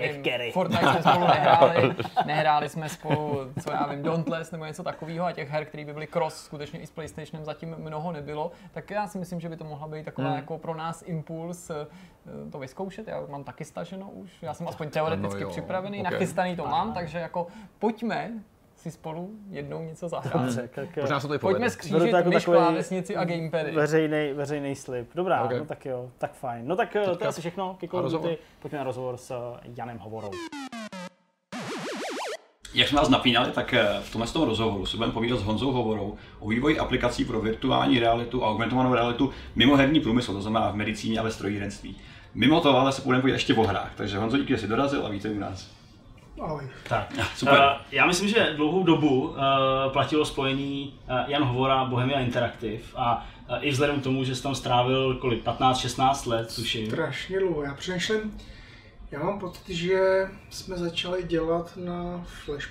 Fortnite 0.54 0.84
jsme 0.92 1.02
spolu 1.02 1.28
nehráli, 1.28 1.96
nehráli 2.26 2.70
jsme 2.70 2.90
spolu, 2.90 3.40
co 3.64 3.72
já 3.72 3.88
vím, 3.88 4.04
Dauntless 4.04 4.52
nebo 4.52 4.66
něco 4.66 4.84
takového 4.84 5.26
a 5.26 5.32
těch 5.32 5.50
her, 5.50 5.66
které 5.66 5.86
by 5.86 5.94
byly 5.94 6.07
cross 6.08 6.46
skutečně 6.46 6.80
i 6.80 6.88
s 6.88 6.92
PlayStationem 6.92 7.46
zatím 7.46 7.76
mnoho 7.78 8.12
nebylo, 8.12 8.52
tak 8.72 8.90
já 8.92 9.08
si 9.08 9.18
myslím, 9.18 9.40
že 9.40 9.50
by 9.50 9.58
to 9.58 9.64
mohla 9.64 9.88
být 9.88 10.06
taková 10.06 10.28
Hmm. 10.28 10.38
jako 10.38 10.58
pro 10.58 10.76
nás 10.76 11.04
impuls 11.08 11.70
eh, 11.70 11.88
to 12.52 12.60
vyzkoušet. 12.60 13.08
Já 13.08 13.22
mám 13.30 13.44
taky 13.44 13.66
staženo 13.66 14.10
už, 14.10 14.32
já 14.42 14.54
jsem 14.54 14.68
aspoň 14.68 14.90
teoreticky 14.90 15.44
jo, 15.44 15.50
připravený, 15.50 15.98
ok. 16.00 16.04
nachystaný 16.12 16.56
to 16.56 16.66
mám, 16.66 16.94
takže 16.94 17.18
jako 17.18 17.48
pojďme 17.80 18.32
si 18.76 18.92
spolu 18.92 19.30
jednou 19.50 19.82
něco 19.82 20.10
zahrát. 20.10 20.42
Dobře, 20.44 20.70
tak, 20.76 20.98
eh, 20.98 21.02
Možná 21.02 21.20
se 21.20 21.28
to 21.28 21.34
i 21.34 21.40
Pojďme 21.40 21.70
skřížit 21.70 22.14
jako 22.14 22.30
myš, 22.30 22.46
klávesnici 22.46 23.16
a 23.16 23.26
gamepady. 23.26 23.72
Veřejný, 23.72 24.34
veřejný 24.34 24.76
slib. 24.76 25.10
Dobrá, 25.16 25.44
Ok. 25.44 25.52
no 25.60 25.66
tak 25.66 25.86
jo, 25.86 26.12
tak 26.18 26.34
fajn. 26.34 26.68
No 26.68 26.76
tak 26.76 26.96
eh, 26.96 27.04
to 27.04 27.10
je 27.10 27.16
Teďka- 27.16 27.28
asi 27.30 27.42
všechno? 27.42 27.78
Duty. 27.92 28.38
Pojďme 28.60 28.78
na 28.78 28.84
rozhovor 28.84 29.18
s 29.18 29.56
Janem 29.78 29.98
Hovorou. 30.00 30.32
Jak 32.74 32.88
jsme 32.88 33.00
vás 33.00 33.10
napínali, 33.10 33.52
tak 33.52 33.74
eh, 33.74 33.88
v 34.02 34.12
tomhle 34.12 34.32
tom 34.32 34.44
rozhovoru 34.44 34.86
se 34.86 34.98
budeme 34.98 35.14
povídat 35.14 35.40
s 35.40 35.44
Honzou 35.44 35.72
Hovorou 35.72 36.18
o 36.40 36.50
vývoji 36.50 36.80
aplikací 36.80 37.26
pro 37.26 37.42
virtuální 37.42 38.00
realitu 38.00 38.44
a 38.44 38.50
augmentovanou 38.50 38.94
realitu 38.94 39.32
mimo 39.56 39.76
herní 39.76 40.00
průmysl, 40.00 40.34
to 40.34 40.42
znamená 40.42 40.72
v 40.72 40.76
medicíně 40.76 41.20
a 41.20 41.24
ve 41.24 41.32
strojírenství. 41.32 41.98
Mimo 42.34 42.62
to 42.62 42.78
ale 42.78 42.92
se 42.92 43.02
budeme 43.02 43.22
povídat 43.22 43.36
ještě 43.36 43.54
o 43.54 43.64
hrách, 43.64 43.92
takže 43.96 44.18
Honzo, 44.18 44.38
díky, 44.38 44.54
že 44.54 44.60
jsi 44.60 44.68
dorazil 44.68 45.06
a 45.06 45.10
víte 45.10 45.30
u 45.30 45.40
nás. 45.40 45.72
Ahoj. 46.42 46.64
Tak, 46.90 47.14
Super. 47.36 47.60
Uh, 47.60 47.82
já 47.92 48.06
myslím, 48.06 48.30
že 48.30 48.54
dlouhou 48.56 48.84
dobu 48.84 49.22
uh, 49.22 49.36
platilo 49.92 50.26
spojení 50.26 50.94
uh, 51.10 51.30
Jan 51.30 51.44
Hovora 51.44 51.86
Bohemia 51.86 52.20
Interactive 52.20 52.84
a 52.96 53.28
i 53.60 53.72
vzhledem 53.72 54.00
k 54.00 54.04
tomu, 54.04 54.24
že 54.24 54.36
jsi 54.36 54.44
tam 54.44 54.56
strávil 54.56 55.16
kolik, 55.16 55.44
15-16 55.46 56.30
let, 56.30 56.56
tuším. 56.56 56.88
Strašně 56.88 57.40
dlouho. 57.40 57.64
Já 57.64 57.74
přemýšlím, 57.74 58.38
já 59.12 59.24
mám 59.24 59.40
pocit, 59.40 59.76
že 59.76 60.30
jsme 60.50 60.78
začali 60.78 61.24
dělat 61.24 61.78
na 61.78 62.26
Flash... 62.46 62.70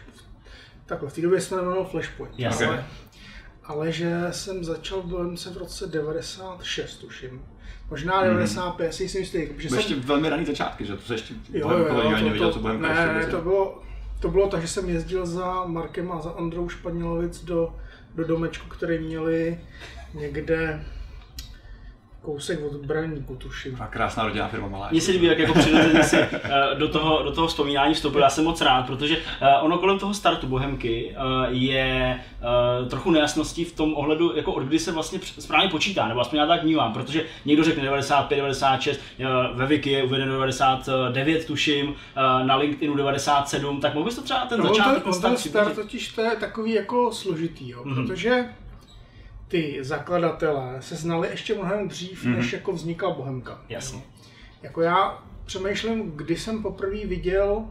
Takhle, 0.87 1.11
v 1.11 1.15
té 1.15 1.21
době 1.21 1.41
jsme 1.41 1.57
jmenovali 1.57 1.87
Flashpoint. 1.91 2.39
Jasně. 2.39 2.67
Ale, 2.67 2.85
ale 3.65 3.93
že 3.93 4.27
jsem 4.31 4.65
začal 4.65 5.03
v 5.03 5.37
v 5.53 5.57
roce 5.57 5.87
96, 5.87 6.97
tuším. 6.97 7.43
Možná 7.91 8.23
95, 8.23 8.93
si 8.93 9.03
nejsem 9.03 9.21
jistý. 9.21 9.39
Že 9.57 9.69
To 9.69 9.75
ještě 9.75 9.95
jsem, 9.95 10.03
velmi 10.03 10.29
raný 10.29 10.45
začátky, 10.45 10.85
že 10.85 10.97
to 10.97 11.03
se 11.03 11.15
ještě 11.15 11.35
jo, 11.53 11.71
jo, 11.71 11.79
jo, 11.79 12.03
to, 12.03 12.11
nevěděl, 12.11 12.53
co 12.53 12.59
Bohem 12.59 12.83
ne, 12.83 13.15
ne, 13.15 13.27
to 13.27 13.41
bylo, 13.41 13.83
to 14.21 14.29
bylo 14.29 14.49
tak, 14.49 14.63
že 14.63 14.69
jsem 14.69 14.89
jezdil 14.89 15.27
za 15.27 15.65
Markem 15.65 16.13
a 16.13 16.21
za 16.21 16.31
Androu 16.31 16.69
Španělovic 16.69 17.45
do, 17.45 17.77
do 18.15 18.25
domečku, 18.25 18.69
který 18.69 18.99
měli 18.99 19.61
někde 20.15 20.85
kousek 22.27 22.59
od 22.67 22.77
Braníku, 22.87 23.37
tuším. 23.37 23.77
A 23.81 23.87
krásná 23.87 24.25
rodinná 24.25 24.49
firma 24.49 24.69
malá. 24.69 24.89
Mně 24.91 25.01
se 25.01 25.11
líbí, 25.11 25.27
jak 25.27 25.39
jako 25.39 25.55
přirozeně 25.55 26.03
si 26.03 26.17
eh, 26.17 26.31
do 26.79 26.89
toho, 26.89 27.23
do 27.23 27.33
toho 27.33 27.47
vzpomínání 27.47 27.95
vstoupil. 27.95 28.21
Já 28.21 28.31
jsem 28.31 28.45
moc 28.45 28.61
rád, 28.61 28.87
protože 28.87 29.17
eh, 29.41 29.57
ono 29.61 29.79
kolem 29.79 29.99
toho 29.99 30.15
startu 30.15 30.47
Bohemky 30.47 31.15
eh, 31.17 31.21
je 31.49 32.21
trochu 32.91 33.11
nejasností 33.11 33.65
v 33.65 33.73
tom 33.77 33.95
ohledu, 33.95 34.37
jako 34.37 34.53
od 34.53 34.63
kdy 34.63 34.79
se 34.79 34.93
vlastně 34.93 35.19
správně 35.39 35.69
počítá, 35.69 36.09
nebo 36.09 36.21
aspoň 36.21 36.39
já 36.39 36.47
tak 36.47 36.63
vnímám, 36.63 36.93
protože 36.93 37.25
někdo 37.45 37.65
řekne 37.65 37.83
95, 37.83 38.37
96, 38.37 39.01
eh, 39.21 39.25
ve 39.55 39.67
Wiki 39.67 39.91
je 39.91 40.03
uvedeno 40.05 40.33
99, 40.33 41.45
tuším, 41.47 41.95
na 42.43 42.57
LinkedInu 42.57 42.95
97, 42.97 43.81
tak 43.81 43.95
mohl 43.95 44.05
bys 44.07 44.17
to 44.17 44.23
třeba 44.23 44.41
ten 44.47 44.61
No, 44.61 44.69
začátek, 44.69 45.03
ten, 45.05 45.21
ten 45.23 45.37
start 45.37 45.75
totiž 45.75 46.09
to 46.09 46.21
je 46.23 46.31
takový 46.37 46.73
jako 46.73 47.13
složitý, 47.13 47.69
jo, 47.71 47.83
Mhm. 47.85 48.07
protože 48.07 48.45
ty 49.49 49.79
zakladatelé 49.81 50.77
se 50.81 50.97
znali 50.97 51.29
ještě 51.29 51.55
mnohem 51.55 51.89
dřív, 51.89 52.25
než 52.25 52.53
jako 52.53 52.73
vznikla 52.73 53.11
Bohemka. 53.15 53.61
Jasně. 53.69 54.03
Jako 54.63 54.83
já 54.83 55.23
přemýšlím, 55.45 56.11
kdy 56.17 56.37
jsem 56.37 56.63
poprvé 56.63 57.07
viděl 57.07 57.65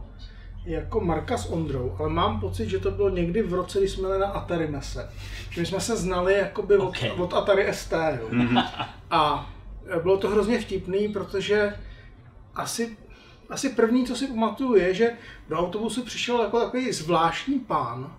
jako 0.64 1.00
Marka 1.00 1.36
s 1.38 1.46
Ondrou, 1.50 1.96
ale 1.98 2.08
mám 2.08 2.40
pocit, 2.40 2.68
že 2.68 2.78
to 2.78 2.90
bylo 2.90 3.08
někdy 3.08 3.42
v 3.42 3.54
roce, 3.54 3.78
kdy 3.78 3.88
jsme 3.88 4.08
jeli 4.08 4.20
na 4.20 4.26
Atari 4.26 4.68
mese. 4.68 5.10
Že 5.50 5.60
my 5.60 5.66
jsme 5.66 5.80
se 5.80 5.96
znali 5.96 6.34
jakoby 6.34 6.76
od, 6.76 6.88
Ok. 6.88 6.96
od 7.20 7.34
Atari 7.34 7.74
ST. 7.74 7.92
Jo. 7.92 8.28
A 9.10 9.50
bylo 10.02 10.16
to 10.16 10.28
hrozně 10.30 10.58
vtipný, 10.60 11.08
protože 11.08 11.74
asi, 12.54 12.96
asi 13.50 13.68
první, 13.68 14.06
co 14.06 14.16
si 14.16 14.26
pamatuju, 14.26 14.74
je, 14.74 14.94
že 14.94 15.12
do 15.48 15.56
autobusu 15.56 16.04
přišel 16.04 16.42
jako 16.42 16.60
takový 16.60 16.92
zvláštní 16.92 17.58
pán. 17.58 18.16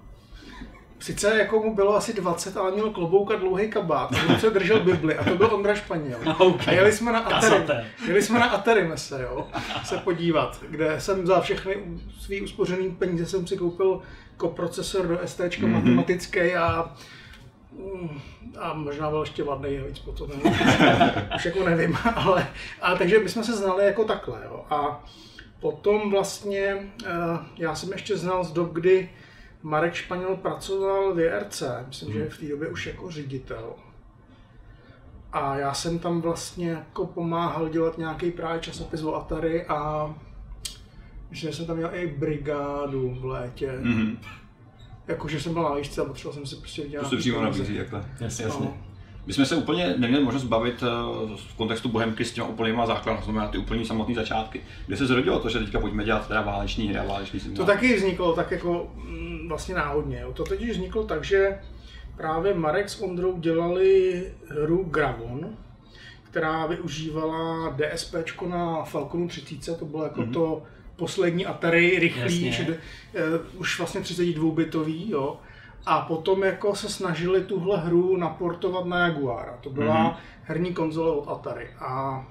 Sice 1.00 1.38
jako 1.38 1.60
mu 1.60 1.76
bylo 1.76 1.96
asi 1.96 2.14
20, 2.14 2.58
ale 2.58 2.72
měl 2.72 2.90
klobouk 2.90 3.32
a 3.32 3.36
dlouhý 3.36 3.70
kabát. 3.70 4.12
A 4.14 4.34
ruce 4.34 4.50
držel 4.50 4.80
Bibli 4.80 5.18
a 5.18 5.24
to 5.24 5.36
byl 5.36 5.50
Ondra 5.54 5.76
Španěl. 5.76 6.20
Ok. 6.38 6.68
A 6.68 6.72
jeli 6.72 6.92
jsme 6.92 7.12
na 7.12 7.20
Atari, 7.20 7.84
jeli 8.08 8.22
jsme 8.22 8.40
na 8.40 8.46
Atari 8.46 8.88
mese, 8.88 9.22
jo, 9.22 9.48
se 9.84 9.98
podívat, 9.98 10.64
kde 10.70 11.02
jsem 11.02 11.28
za 11.28 11.42
všechny 11.42 11.76
svý 12.20 12.42
uspořený 12.42 12.92
peníze 12.92 13.26
jsem 13.26 13.48
si 13.48 13.58
koupil 13.58 14.02
koprocesor 14.38 15.08
do 15.08 15.20
ST 15.26 15.40
mm-hmm. 15.40 15.68
matematický 15.68 16.56
a 16.56 16.96
mm, 17.72 18.20
a 18.60 18.74
možná 18.74 19.10
byl 19.10 19.20
ještě 19.20 19.44
vadný 19.44 19.78
víc 19.78 20.00
potom, 20.00 20.32
už 21.36 21.46
jako 21.46 21.64
nevím, 21.64 21.98
ale, 22.16 22.48
a 22.82 22.96
takže 22.96 23.20
my 23.20 23.30
jsme 23.30 23.44
se 23.44 23.54
znali 23.54 23.86
jako 23.86 24.04
takhle, 24.04 24.40
jo. 24.46 24.66
A 24.70 25.04
potom 25.60 26.12
vlastně 26.12 26.78
eh, 27.06 27.40
já 27.58 27.76
jsem 27.76 27.92
ještě 27.92 28.18
znal 28.18 28.44
z 28.44 28.52
dob, 28.52 28.74
kdy 28.74 29.10
Marek 29.64 29.94
Španěl 29.94 30.36
pracoval 30.36 31.14
v 31.14 31.20
JRC, 31.20 31.64
myslím, 31.88 32.14
že 32.14 32.30
v 32.30 32.38
té 32.38 32.46
době 32.46 32.68
už 32.68 32.88
jako 32.88 33.12
ředitel. 33.12 33.74
A 35.34 35.58
já 35.58 35.74
jsem 35.74 36.00
tam 36.00 36.22
vlastně 36.22 36.70
jako 36.70 37.06
pomáhal 37.06 37.70
dělat 37.70 37.98
nějaký 37.98 38.32
právě 38.32 38.62
časopis 38.62 39.04
o 39.04 39.16
Atari 39.16 39.66
a 39.66 40.08
myslím, 41.30 41.52
že 41.52 41.58
jsem 41.58 41.66
tam 41.66 41.78
měl 41.78 41.90
i 41.94 42.08
brigádu 42.08 43.18
v 43.20 43.26
létě. 43.26 43.72
Mhm. 43.82 44.18
Jakože 45.08 45.40
jsem 45.40 45.54
byl 45.54 45.64
na 45.64 45.76
výšce 45.76 46.02
a 46.02 46.06
potřeboval 46.06 46.34
jsem 46.34 46.46
si 46.46 46.56
prostě 46.56 46.88
dělat. 46.88 47.04
To 47.04 47.10
se 47.10 47.18
přímo 47.18 47.42
nabízí 47.42 47.78
takhle. 47.78 48.06
Jasně. 48.20 48.46
Jasně. 48.46 48.66
No. 48.66 48.78
My 49.28 49.34
jsme 49.34 49.46
se 49.46 49.56
úplně 49.56 49.96
neměli 49.98 50.24
možnost 50.24 50.44
bavit 50.44 50.84
eh, 50.84 50.88
v 51.36 51.54
kontextu 51.58 51.90
Bohemky 51.90 52.26
s 52.26 52.32
těma 52.32 52.48
úplnýma 52.48 52.86
základy, 52.86 53.20
to 53.20 53.26
znamená 53.26 53.48
ty 53.48 53.58
úplný 53.58 53.86
samotný 53.86 54.16
začátky. 54.16 54.62
Kde 54.88 54.98
se 54.98 55.08
zrodilo 55.08 55.40
to, 55.40 55.50
že 55.50 55.60
teďka 55.60 55.80
pojďme 55.80 56.06
dělat 56.06 56.28
teda 56.28 56.42
váleční 56.42 56.88
hry 56.88 56.98
a 56.98 57.04
váleční 57.04 57.40
To 57.40 57.66
taky 57.66 57.96
vzniklo 57.96 58.34
tak 58.34 58.52
jako 58.52 58.92
mm, 58.96 59.37
vlastně 59.48 59.76
náhodně. 59.76 60.26
To 60.34 60.44
totiž 60.44 60.70
vzniklo 60.72 61.04
tak, 61.04 61.24
že 61.24 61.60
právě 62.18 62.54
Marek 62.54 62.90
s 62.90 63.02
Ondrou 63.02 63.40
dělali 63.40 64.24
hru 64.48 64.84
Gravon, 64.84 65.50
která 66.24 66.66
využívala 66.66 67.70
DSP 67.78 68.16
na 68.48 68.84
Falconu 68.84 69.28
30, 69.28 69.80
to 69.80 69.86
bylo 69.86 70.04
jako 70.04 70.22
mm-hmm. 70.22 70.34
to 70.34 70.64
poslední 70.96 71.46
Atari 71.46 72.00
rychlý, 72.00 72.52
že, 72.52 72.64
uh, 72.68 73.60
už 73.60 73.78
vlastně 73.78 74.02
32-bitový, 74.02 75.10
jo. 75.10 75.40
A 75.86 76.02
potom 76.02 76.44
jako 76.44 76.76
se 76.76 76.90
snažili 76.90 77.42
tuhle 77.44 77.78
hru 77.78 78.18
naportovat 78.18 78.86
na 78.86 79.00
Jaguara. 79.08 79.58
To 79.62 79.70
byla 79.70 79.94
Mhm. 80.04 80.08
mm-hmm. 80.08 80.18
herní 80.44 80.74
konzole 80.74 81.12
od 81.12 81.28
Atari. 81.30 81.70
A, 81.80 82.26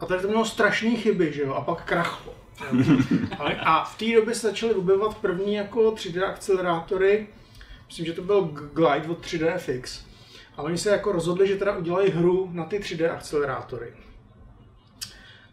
a 0.00 0.06
tady 0.06 0.22
to 0.22 0.28
mělo 0.28 0.44
strašné 0.44 0.90
chyby, 0.90 1.32
že 1.32 1.42
jo, 1.42 1.54
a 1.54 1.60
pak 1.60 1.84
krachlo. 1.84 2.34
A 3.64 3.84
v 3.84 3.98
té 3.98 4.14
době 4.14 4.34
se 4.34 4.46
začaly 4.46 4.74
objevovat 4.74 5.16
první 5.16 5.54
jako 5.54 5.80
3D 5.80 6.28
akcelerátory, 6.28 7.26
myslím, 7.86 8.06
že 8.06 8.12
to 8.12 8.22
byl 8.22 8.42
Glide 8.74 9.08
od 9.08 9.26
3DFX. 9.26 10.00
A 10.56 10.62
oni 10.62 10.78
se 10.78 10.90
jako 10.90 11.12
rozhodli, 11.12 11.48
že 11.48 11.56
teda 11.56 11.76
udělají 11.76 12.10
hru 12.10 12.50
na 12.52 12.64
ty 12.64 12.78
3D 12.78 13.12
akcelerátory. 13.12 13.92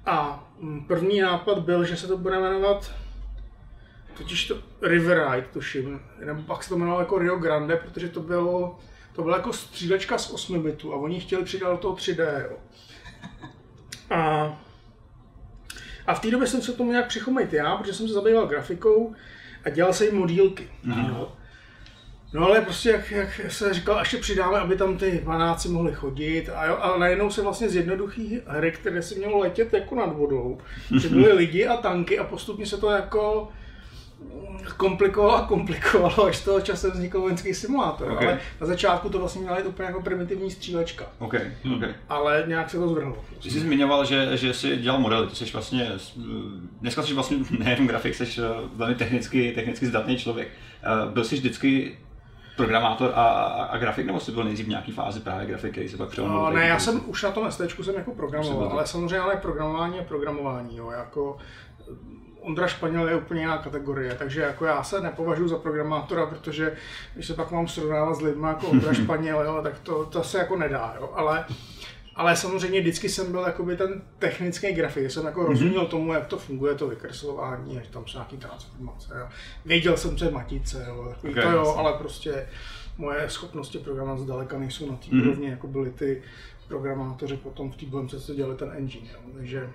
A 0.05 0.47
mm, 0.59 0.85
první 0.85 1.21
nápad 1.21 1.59
byl, 1.59 1.83
že 1.83 1.97
se 1.97 2.07
to 2.07 2.17
bude 2.17 2.39
jmenovat 2.39 2.91
totiž 4.19 4.47
to 4.47 4.57
River 4.81 5.27
Ride, 5.31 5.47
tuším, 5.53 6.01
nebo 6.25 6.41
pak 6.41 6.63
se 6.63 6.69
to 6.69 6.75
jmenovalo 6.75 6.99
jako 6.99 7.19
Rio 7.19 7.35
Grande, 7.35 7.75
protože 7.75 8.09
to 8.09 8.19
bylo, 8.19 8.79
to 9.15 9.23
byla 9.23 9.37
jako 9.37 9.53
střílečka 9.53 10.17
z 10.17 10.31
8 10.31 10.63
bitů 10.63 10.93
a 10.93 10.97
oni 10.97 11.19
chtěli 11.19 11.43
přidat 11.43 11.71
do 11.71 11.77
toho 11.77 11.95
3D, 11.95 12.41
jo. 12.41 12.57
A, 14.09 14.59
a 16.09 16.13
v 16.13 16.19
té 16.19 16.31
době 16.31 16.47
jsem 16.47 16.61
se 16.61 16.71
k 16.71 16.77
tomu 16.77 16.91
nějak 16.91 17.07
přichomejt 17.07 17.53
já, 17.53 17.77
protože 17.77 17.93
jsem 17.93 18.07
se 18.07 18.13
zabýval 18.13 18.47
grafikou 18.47 19.15
a 19.65 19.69
dělal 19.69 19.93
jsem 19.93 20.07
jim 20.07 20.15
modílky. 20.15 20.67
jo. 21.09 21.31
No 22.33 22.45
ale 22.45 22.61
prostě 22.61 22.89
jak, 22.89 23.11
jak 23.11 23.41
se 23.47 23.73
říkal, 23.73 23.99
až 23.99 24.13
je 24.13 24.19
přidáme, 24.19 24.59
aby 24.59 24.75
tam 24.75 24.97
ty 24.97 25.21
panáci 25.25 25.69
mohli 25.69 25.93
chodit 25.93 26.49
a, 26.49 26.65
jo, 26.65 26.77
a 26.77 26.97
najednou 26.97 27.29
se 27.29 27.41
vlastně 27.41 27.69
z 27.69 27.75
jednoduchý 27.75 28.41
hry, 28.47 28.71
které 28.71 29.01
se 29.01 29.15
mělo 29.15 29.37
letět 29.37 29.73
jako 29.73 29.95
nad 29.95 30.13
vodou, 30.17 30.57
že 31.01 31.09
byly 31.09 31.33
lidi 31.33 31.67
a 31.67 31.77
tanky 31.77 32.19
a 32.19 32.23
postupně 32.23 32.65
se 32.65 32.77
to 32.77 32.89
jako 32.89 33.51
komplikovalo 34.77 35.35
a 35.35 35.45
komplikovalo, 35.47 36.25
až 36.25 36.37
z 36.37 36.43
toho 36.43 36.61
časem 36.61 36.91
vznikl 36.91 37.21
vojenský 37.21 37.53
simulátor. 37.53 38.11
Okay. 38.11 38.27
Ale 38.27 38.39
na 38.61 38.67
začátku 38.67 39.09
to 39.09 39.19
vlastně 39.19 39.41
měla 39.41 39.57
být 39.57 39.65
úplně 39.65 39.85
jako 39.85 40.01
primitivní 40.01 40.51
střílečka. 40.51 41.05
OK, 41.19 41.33
OK. 41.75 41.83
Ale 42.09 42.43
nějak 42.47 42.69
se 42.69 42.77
to 42.77 42.89
zvrhlo. 42.89 43.17
Ty 43.43 43.51
jsi 43.51 43.59
zmiňoval, 43.59 44.05
že, 44.05 44.37
že 44.37 44.53
jsi 44.53 44.77
dělal 44.77 44.99
modely, 44.99 45.27
ty 45.27 45.35
jsi 45.35 45.45
vlastně, 45.45 45.91
dneska 46.81 47.03
jsi 47.03 47.13
vlastně 47.13 47.37
nejen 47.59 47.87
grafik, 47.87 48.15
jsi 48.15 48.41
eh, 48.41 48.43
velmi 48.75 48.95
technicky, 48.95 49.51
technicky 49.51 49.85
zdatný 49.85 50.17
člověk. 50.17 50.47
Eh, 50.83 51.11
Byl 51.11 51.23
jsi 51.23 51.35
vždycky 51.35 51.97
programátor 52.57 53.11
a, 53.15 53.23
a, 53.23 53.63
a 53.63 53.77
grafik, 53.77 54.05
nebo 54.05 54.19
jsi 54.19 54.31
byl 54.31 54.43
nejdřív 54.43 54.65
v 54.65 54.69
nějaký 54.69 54.91
fázi 54.91 55.19
právě 55.19 55.47
grafiky, 55.47 55.89
jsi 55.89 55.97
pak 55.97 56.09
přelomoval? 56.09 56.51
No, 56.53 56.57
ne, 56.57 56.67
já 56.67 56.79
jsem 56.79 57.01
už 57.05 57.23
na 57.23 57.31
tom 57.31 57.51
ST 57.51 57.61
jsem 57.83 57.95
jako 57.95 58.11
programoval, 58.11 58.69
ale 58.69 58.87
samozřejmě 58.87 59.19
ale 59.19 59.35
programování 59.35 59.97
je 59.97 60.03
programování, 60.03 60.77
jo, 60.77 60.91
jako 60.91 61.37
Ondra 62.49 62.67
Španěl 62.67 63.09
je 63.09 63.15
úplně 63.15 63.41
jiná 63.41 63.57
kategorie, 63.57 64.15
takže 64.15 64.41
jako 64.41 64.65
já 64.65 64.83
se 64.83 65.01
nepovažuji 65.01 65.47
za 65.47 65.57
programátora, 65.57 66.25
protože 66.25 66.75
když 67.13 67.27
se 67.27 67.33
pak 67.33 67.51
mám 67.51 67.67
srovnávat 67.67 68.15
s 68.15 68.21
lidmi 68.21 68.47
jako 68.47 68.67
Ondra 68.67 68.93
Španěl, 69.03 69.41
jo, 69.41 69.59
tak 69.63 69.79
to, 69.79 70.05
to 70.05 70.23
se 70.23 70.37
jako 70.37 70.55
nedá, 70.57 70.95
jo, 70.99 71.09
ale 71.15 71.45
ale 72.15 72.35
samozřejmě 72.35 72.81
vždycky 72.81 73.09
jsem 73.09 73.31
byl 73.31 73.41
jakoby 73.41 73.77
ten 73.77 74.01
technický 74.19 74.71
grafik, 74.73 75.11
jsem 75.11 75.25
jako 75.25 75.43
rozuměl 75.45 75.85
tomu, 75.85 76.13
jak 76.13 76.25
to 76.27 76.37
funguje, 76.37 76.75
to 76.75 76.87
vykreslování, 76.87 77.79
že 77.83 77.89
tam 77.91 78.07
jsou 78.07 78.17
nějaký 78.17 78.37
transformace. 78.37 79.13
Jo. 79.19 79.27
Věděl 79.65 79.97
jsem, 79.97 80.17
co 80.17 80.25
je 80.25 80.31
matice, 80.31 80.85
jo. 80.87 81.05
Takový 81.09 81.33
Okay, 81.33 81.43
to 81.43 81.51
jo, 81.51 81.73
ale 81.77 81.93
prostě 81.93 82.47
moje 82.97 83.29
schopnosti 83.29 83.77
programovat 83.77 84.19
zdaleka 84.19 84.57
nejsou 84.59 84.91
na 84.91 84.97
té 84.97 85.05
Mhm. 85.11 85.21
úrovni, 85.21 85.49
jako 85.49 85.67
byli 85.67 85.89
ty 85.91 86.21
programátoři 86.67 87.37
potom 87.37 87.71
v 87.71 87.75
té 87.75 88.19
co 88.19 88.33
dělali 88.35 88.55
ten 88.55 88.71
engine. 88.77 89.07
Jo. 89.13 89.19
Takže, 89.37 89.69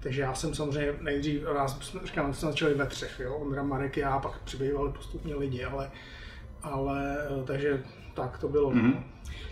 takže 0.00 0.20
já 0.20 0.34
jsem 0.34 0.54
samozřejmě 0.54 0.94
nejdřív, 1.00 1.42
nás 1.54 1.94
říkám, 2.04 2.34
jsme 2.34 2.48
začali 2.48 2.74
ve 2.74 2.86
třech, 2.86 3.20
jo. 3.24 3.34
Ondra, 3.36 3.62
Marek, 3.62 3.96
já, 3.96 4.18
pak 4.18 4.38
přibývali 4.38 4.92
postupně 4.92 5.34
lidi, 5.34 5.64
ale, 5.64 5.90
ale 6.62 7.16
eh, 7.20 7.44
takže 7.44 7.82
tak 8.14 8.38
to 8.38 8.48
bylo. 8.48 8.70
Mhm. 8.70 8.90
no. 8.90 9.02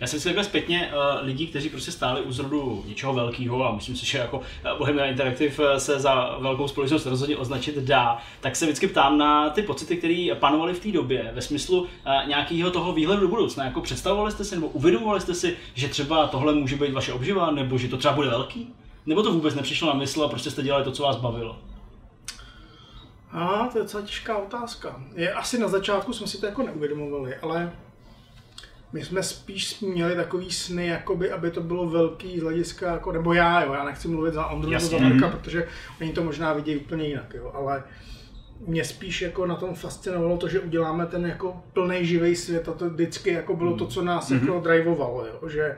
Já 0.00 0.06
jsem 0.06 0.20
si 0.20 0.24
takhle 0.24 0.44
zpětně 0.44 0.90
uh, 0.92 1.26
lidí, 1.26 1.46
kteří 1.46 1.68
prostě 1.68 1.92
stáli 1.92 2.20
u 2.20 2.32
zrodu 2.32 2.84
něčeho 2.86 3.14
velkého 3.14 3.64
a 3.64 3.74
myslím 3.74 3.96
si, 3.96 4.06
že 4.06 4.18
jako 4.18 4.38
uh, 4.38 4.78
Bohemia 4.78 5.06
Interactive 5.06 5.80
se 5.80 6.00
za 6.00 6.38
velkou 6.40 6.68
společnost 6.68 7.06
rozhodně 7.06 7.36
označit 7.36 7.76
dá, 7.78 8.18
tak 8.40 8.56
se 8.56 8.64
vždycky 8.64 8.86
ptám 8.86 9.18
na 9.18 9.50
ty 9.50 9.62
pocity, 9.62 9.96
které 9.96 10.28
panovaly 10.40 10.74
v 10.74 10.80
té 10.80 10.92
době, 10.92 11.30
ve 11.34 11.42
smyslu 11.42 11.80
uh, 11.80 11.88
nějakého 12.28 12.70
toho 12.70 12.92
výhledu 12.92 13.22
do 13.22 13.28
budoucna. 13.28 13.64
Jako 13.64 13.80
představovali 13.80 14.32
jste 14.32 14.44
si 14.44 14.54
nebo 14.54 14.68
uvědomovali 14.68 15.20
jste 15.20 15.34
si, 15.34 15.56
že 15.74 15.88
třeba 15.88 16.26
tohle 16.26 16.54
může 16.54 16.76
být 16.76 16.92
vaše 16.92 17.12
obživa, 17.12 17.50
nebo 17.50 17.78
že 17.78 17.88
to 17.88 17.96
třeba 17.96 18.14
bude 18.14 18.28
velký? 18.28 18.74
Nebo 19.06 19.22
to 19.22 19.32
vůbec 19.32 19.54
nepřišlo 19.54 19.88
na 19.88 19.94
mysl 19.94 20.22
a 20.22 20.28
prostě 20.28 20.50
jste 20.50 20.62
dělali 20.62 20.84
to, 20.84 20.92
co 20.92 21.02
vás 21.02 21.16
bavilo? 21.16 21.58
A 23.30 23.68
to 23.72 23.78
je 23.78 23.82
docela 23.82 24.02
těžká 24.02 24.36
otázka. 24.38 25.02
Je, 25.14 25.32
asi 25.32 25.58
na 25.58 25.68
začátku 25.68 26.12
jsme 26.12 26.26
si 26.26 26.40
to 26.40 26.46
jako 26.46 26.62
neuvědomovali, 26.62 27.36
ale 27.36 27.72
my 28.92 29.04
jsme 29.04 29.22
spíš 29.22 29.80
měli 29.80 30.16
takový 30.16 30.50
sny, 30.50 30.86
jakoby, 30.86 31.30
aby 31.30 31.50
to 31.50 31.60
bylo 31.60 31.88
velký 31.88 32.38
z 32.38 32.42
hlediska, 32.42 32.92
jako, 32.92 33.12
nebo 33.12 33.32
já, 33.32 33.64
jo, 33.64 33.72
já 33.72 33.84
nechci 33.84 34.08
mluvit 34.08 34.34
za 34.34 34.46
Ondru 34.46 34.70
nebo 34.70 34.86
za. 34.86 34.98
Marka, 34.98 35.28
protože 35.28 35.68
oni 36.00 36.12
to 36.12 36.24
možná 36.24 36.52
vidějí 36.52 36.78
úplně 36.78 37.08
jinak, 37.08 37.34
jo, 37.34 37.50
ale 37.54 37.84
mě 38.66 38.84
spíš 38.84 39.22
jako 39.22 39.46
na 39.46 39.54
tom 39.54 39.74
fascinovalo 39.74 40.36
to, 40.36 40.48
že 40.48 40.60
uděláme 40.60 41.06
ten 41.06 41.26
jako 41.26 41.62
plný 41.72 42.06
živý 42.06 42.36
svět 42.36 42.68
a 42.68 42.72
to 42.72 42.90
vždycky 42.90 43.30
jako 43.30 43.56
bylo 43.56 43.76
to, 43.76 43.86
co 43.86 44.02
nás 44.02 44.30
jako 44.30 44.60
drivovalo, 44.60 45.26
jo, 45.26 45.48
že, 45.48 45.76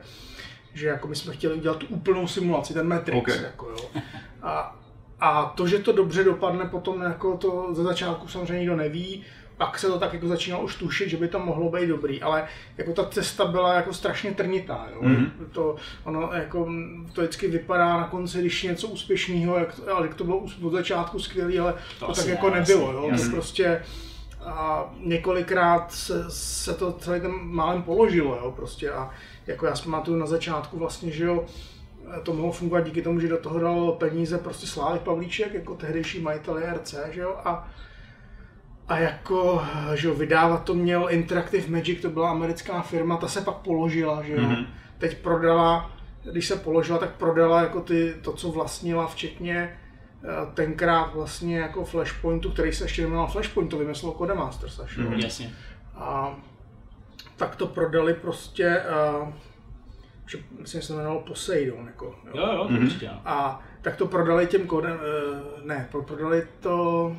že 0.73 0.87
jako 0.87 1.07
my 1.07 1.15
jsme 1.15 1.33
chtěli 1.33 1.53
udělat 1.53 1.77
tu 1.77 1.85
úplnou 1.89 2.27
simulaci, 2.27 2.73
ten 2.73 2.87
Matrix, 2.87 3.17
Ok. 3.17 3.41
jako 3.43 3.69
jo. 3.69 4.01
A, 4.41 4.75
a 5.19 5.45
to, 5.45 5.67
že 5.67 5.79
to 5.79 5.91
dobře 5.91 6.23
dopadne 6.23 6.65
potom 6.65 7.01
jako 7.01 7.37
to 7.37 7.69
ze 7.73 7.83
začátku 7.83 8.27
samozřejmě 8.27 8.59
nikdo 8.59 8.75
neví, 8.75 9.23
pak 9.57 9.79
se 9.79 9.87
to 9.87 9.99
tak 9.99 10.13
jako 10.13 10.27
začínalo 10.27 10.63
už 10.63 10.75
tušit, 10.75 11.09
že 11.09 11.17
by 11.17 11.27
to 11.27 11.39
mohlo 11.39 11.69
být 11.71 11.87
dobrý, 11.87 12.21
ale 12.21 12.47
jako 12.77 12.91
ta 12.93 13.05
cesta 13.05 13.45
byla 13.45 13.73
jako 13.73 13.93
strašně 13.93 14.31
trnitá, 14.31 14.87
jo. 14.93 14.99
Mhm. 15.01 15.31
To, 15.51 15.75
ono 16.03 16.29
jako, 16.33 16.69
to 17.13 17.21
vždycky 17.21 17.47
vypadá 17.47 17.97
na 17.97 18.07
konci, 18.07 18.39
když 18.41 18.63
je 18.63 18.71
něco 18.71 18.87
úspěšného, 18.87 19.57
jak, 19.59 19.75
to- 19.75 19.95
ale 19.95 20.07
jak 20.07 20.15
to 20.15 20.23
bylo 20.23 20.37
od 20.61 20.71
začátku 20.71 21.19
skvělé, 21.19 21.59
ale 21.59 21.73
to, 21.99 22.05
to 22.05 22.13
tak 22.13 22.25
ne, 22.25 22.31
jako 22.31 22.47
jasně, 22.47 22.59
nebylo, 22.75 22.91
jo. 22.91 23.07
jasně. 23.11 23.25
To 23.25 23.31
prostě 23.31 23.81
a 24.45 24.85
několikrát 24.99 25.91
se, 25.91 26.25
se 26.29 26.73
to 26.73 26.91
celý 26.93 27.21
ten 27.21 27.31
málem 27.41 27.83
položilo, 27.83 28.35
jo, 28.35 28.51
prostě 28.55 28.91
a 28.91 29.09
jako 29.49 29.65
já 29.65 29.75
si 29.75 29.83
pamatuju 29.83 30.17
na 30.17 30.25
začátku 30.25 30.79
vlastně, 30.79 31.11
že 31.11 31.23
jo, 31.23 31.45
to 32.23 32.33
mohlo 32.33 32.51
fungovat 32.51 32.81
díky 32.81 33.01
tomu, 33.01 33.19
že 33.19 33.27
do 33.27 33.37
toho 33.37 33.59
dal 33.59 33.91
peníze 33.91 34.37
prostě 34.37 34.67
Slávek 34.67 35.01
Pavlíček, 35.01 35.53
jako 35.53 35.75
tehdejší 35.75 36.21
majitel 36.21 36.57
JRC, 36.57 36.95
že 37.11 37.21
jo, 37.21 37.35
a 37.45 37.69
a 38.87 38.97
jako, 38.97 39.61
že 39.93 40.07
jo, 40.07 40.13
vydávat 40.13 40.63
to 40.63 40.73
měl 40.73 41.07
Interactive 41.09 41.67
Magic, 41.67 42.01
to 42.01 42.09
byla 42.09 42.31
americká 42.31 42.81
firma, 42.81 43.17
ta 43.17 43.27
se 43.27 43.41
pak 43.41 43.55
položila, 43.55 44.23
že 44.23 44.33
jo. 44.33 44.41
Mhm. 44.41 44.51
Mm-hmm. 44.51 44.65
Teď 44.97 45.17
prodala, 45.17 45.91
když 46.31 46.47
se 46.47 46.55
položila, 46.55 46.97
tak 46.97 47.15
prodala 47.15 47.61
jako 47.61 47.81
ty, 47.81 48.15
to, 48.21 48.33
co 48.33 48.51
vlastnila, 48.51 49.07
včetně 49.07 49.57
eh, 50.23 50.27
tenkrát 50.53 51.13
vlastně 51.13 51.57
jako 51.57 51.85
Flashpointu, 51.85 52.51
který 52.51 52.73
se 52.73 52.83
ještě 52.83 53.01
jmenoval 53.01 53.27
Flashpoint, 53.27 53.71
to 53.71 53.77
vymyslel 53.77 54.11
Codemasters 54.11 54.79
až, 54.79 54.97
jo. 54.97 55.09
Mhm. 55.09 55.19
Jasně. 55.19 55.51
A 55.95 56.35
tak 57.39 57.55
to 57.55 57.67
prodali 57.67 58.13
prostě, 58.13 58.81
uh, 59.21 59.29
že 60.25 60.37
myslím, 60.59 60.81
že 60.81 60.87
se 60.87 60.93
jmenoval 60.93 61.19
Poseidon, 61.19 61.85
jako, 61.85 62.15
Jo, 62.33 62.47
jo, 62.53 62.63
to 62.67 62.73
Mhm. 62.73 62.83
určitě. 62.85 63.07
ano. 63.09 63.21
a 63.25 63.63
tak 63.81 63.95
to 63.95 64.05
prodali 64.07 64.47
těm 64.47 64.67
kodem, 64.67 64.91
uh, 64.97 65.65
ne, 65.65 65.87
pro- 65.91 66.03
prodali 66.03 66.47
to, 66.59 67.15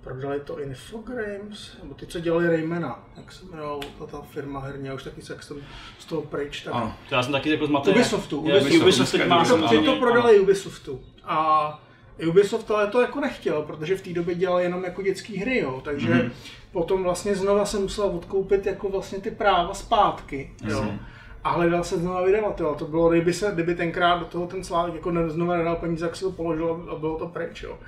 prodali 0.00 0.40
to 0.40 0.60
Infogrames, 0.60 1.76
nebo 1.82 1.94
ty, 1.94 2.06
co 2.06 2.20
dělali 2.20 2.46
Raymana, 2.48 3.04
jak 3.16 3.32
se 3.32 3.44
jmenovala 3.46 3.80
ta, 3.98 4.06
ta 4.06 4.20
firma 4.22 4.60
herní, 4.60 4.86
já 4.86 4.94
už 4.94 5.02
taky 5.04 5.22
se 5.22 5.32
jak 5.32 5.42
jsem 5.42 5.56
z 5.98 6.04
toho 6.04 6.22
pryč, 6.22 6.60
tak 6.60 6.74
Ano. 6.74 6.94
To 7.08 7.14
já 7.14 7.22
jsem 7.22 7.32
taky 7.32 7.50
jako 7.50 7.66
zmatený. 7.66 7.96
Ubisoftu, 7.96 8.36
Jo, 8.48 8.56
Ubisoft. 8.60 8.82
Ubisoft 8.82 9.12
teď 9.12 9.26
má 9.28 9.44
Ty 9.44 9.48
to, 9.78 9.84
to 9.84 9.96
prodali 9.96 10.40
Ubisoftu. 10.40 11.00
A 11.24 11.82
Ubisoft 12.28 12.70
ale 12.70 12.86
to 12.86 13.00
jako 13.00 13.20
nechtěl, 13.20 13.62
protože 13.62 13.96
v 13.96 14.02
té 14.02 14.12
době 14.12 14.34
dělal 14.34 14.60
jenom 14.60 14.84
jako 14.84 15.02
dětské 15.02 15.38
hry, 15.40 15.58
jo. 15.58 15.80
takže 15.84 16.08
Mhm. 16.08 16.18
mm-hmm. 16.20 16.32
Potom 16.72 17.02
vlastně 17.02 17.34
znova 17.34 17.64
se 17.64 17.78
musel 17.78 18.04
odkoupit 18.06 18.66
jako 18.66 18.88
vlastně 18.88 19.18
ty 19.18 19.30
práva 19.30 19.74
zpátky. 19.74 20.52
Jo. 20.70 20.82
Mhm. 20.82 20.98
A 21.44 21.50
hledal 21.50 21.84
se 21.84 21.98
znova 21.98 22.22
vydavatel. 22.24 22.74
To 22.74 22.84
bylo, 22.84 23.08
kdyby, 23.10 23.32
se, 23.32 23.50
kdyby 23.54 23.74
tenkrát 23.74 24.18
do 24.18 24.24
toho 24.24 24.46
ten 24.46 24.64
Slávek 24.64 24.94
jako 24.94 25.10
ne- 25.10 25.30
znova 25.30 25.56
nedal 25.56 25.76
peníze, 25.76 26.06
jak 26.06 26.16
si 26.16 26.24
to 26.24 26.30
položil 26.32 26.88
a 26.90 26.94
bylo 26.94 27.18
to 27.18 27.26
pryč. 27.28 27.62
Jo. 27.62 27.78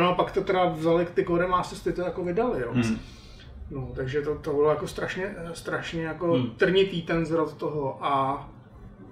No 0.00 0.08
a 0.08 0.14
pak 0.14 0.32
to 0.32 0.40
teda 0.40 0.64
vzali 0.64 1.06
ty 1.14 1.24
Codemasters, 1.24 1.82
ty 1.82 1.92
to 1.92 2.02
jako 2.02 2.24
vydali. 2.24 2.60
Jo. 2.60 2.68
Mhm. 2.72 2.98
No, 3.70 3.88
takže 3.96 4.22
to, 4.22 4.34
to 4.34 4.52
bylo 4.52 4.70
jako 4.70 4.86
strašně, 4.86 5.34
strašně 5.52 6.02
jako 6.04 6.32
Hmm. 6.32 6.50
trnitý 6.50 7.02
ten 7.02 7.26
zrod 7.26 7.54
toho 7.56 7.98
a, 8.04 8.48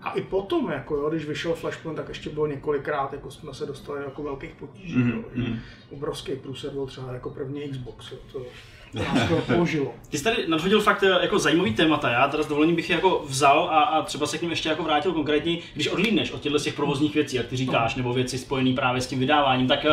a 0.02 0.10
i 0.12 0.20
potom, 0.22 0.70
jako 0.70 0.96
jo, 0.96 1.10
když 1.10 1.26
vyšel 1.26 1.54
Flashpoint, 1.54 1.96
tak 1.96 2.08
ještě 2.08 2.30
bylo 2.30 2.46
několikrát, 2.46 3.12
jako 3.12 3.30
jsme 3.30 3.54
se 3.54 3.66
dostali 3.66 3.98
do 3.98 4.04
jako 4.04 4.22
velkých 4.22 4.54
potíží, 4.54 4.98
Mhm, 4.98 5.10
jo, 5.10 5.24
mhm. 5.34 5.58
obrovský 5.92 6.32
průser 6.36 6.70
byl 6.70 6.86
třeba 6.86 7.12
jako 7.12 7.30
první 7.30 7.68
Xbox, 7.68 8.12
jo, 8.12 8.18
to 8.32 8.38
nás 8.94 9.28
to 9.28 9.36
položilo. 9.36 9.94
Ty 10.08 10.18
jsi 10.18 10.24
tady 10.24 10.48
nadhodil 10.48 10.80
fakt 10.80 11.02
eh, 11.02 11.18
jako 11.22 11.38
zajímavý 11.38 11.74
témata, 11.74 12.10
já 12.10 12.28
teda 12.28 12.42
s 12.42 12.46
dovolením 12.46 12.76
bych 12.76 12.90
je 12.90 12.96
jako 12.96 13.24
vzal 13.26 13.68
a, 13.70 13.80
a 13.80 14.02
třeba 14.02 14.26
se 14.26 14.38
k 14.38 14.42
ním 14.42 14.50
ještě 14.50 14.68
jako 14.68 14.82
vrátil 14.82 15.12
konkrétně, 15.12 15.58
když 15.74 15.88
odlídneš 15.88 16.32
od 16.32 16.40
těchto 16.40 16.58
těch 16.58 16.74
provozních 16.74 17.14
věcí, 17.14 17.36
jak 17.36 17.46
ty 17.46 17.56
říkáš, 17.56 17.94
nebo 17.94 18.12
věci 18.12 18.38
spojené 18.38 18.74
právě 18.74 19.00
s 19.00 19.06
tím 19.06 19.18
vydáváním, 19.18 19.68
tak 19.68 19.84
uh, 19.84 19.92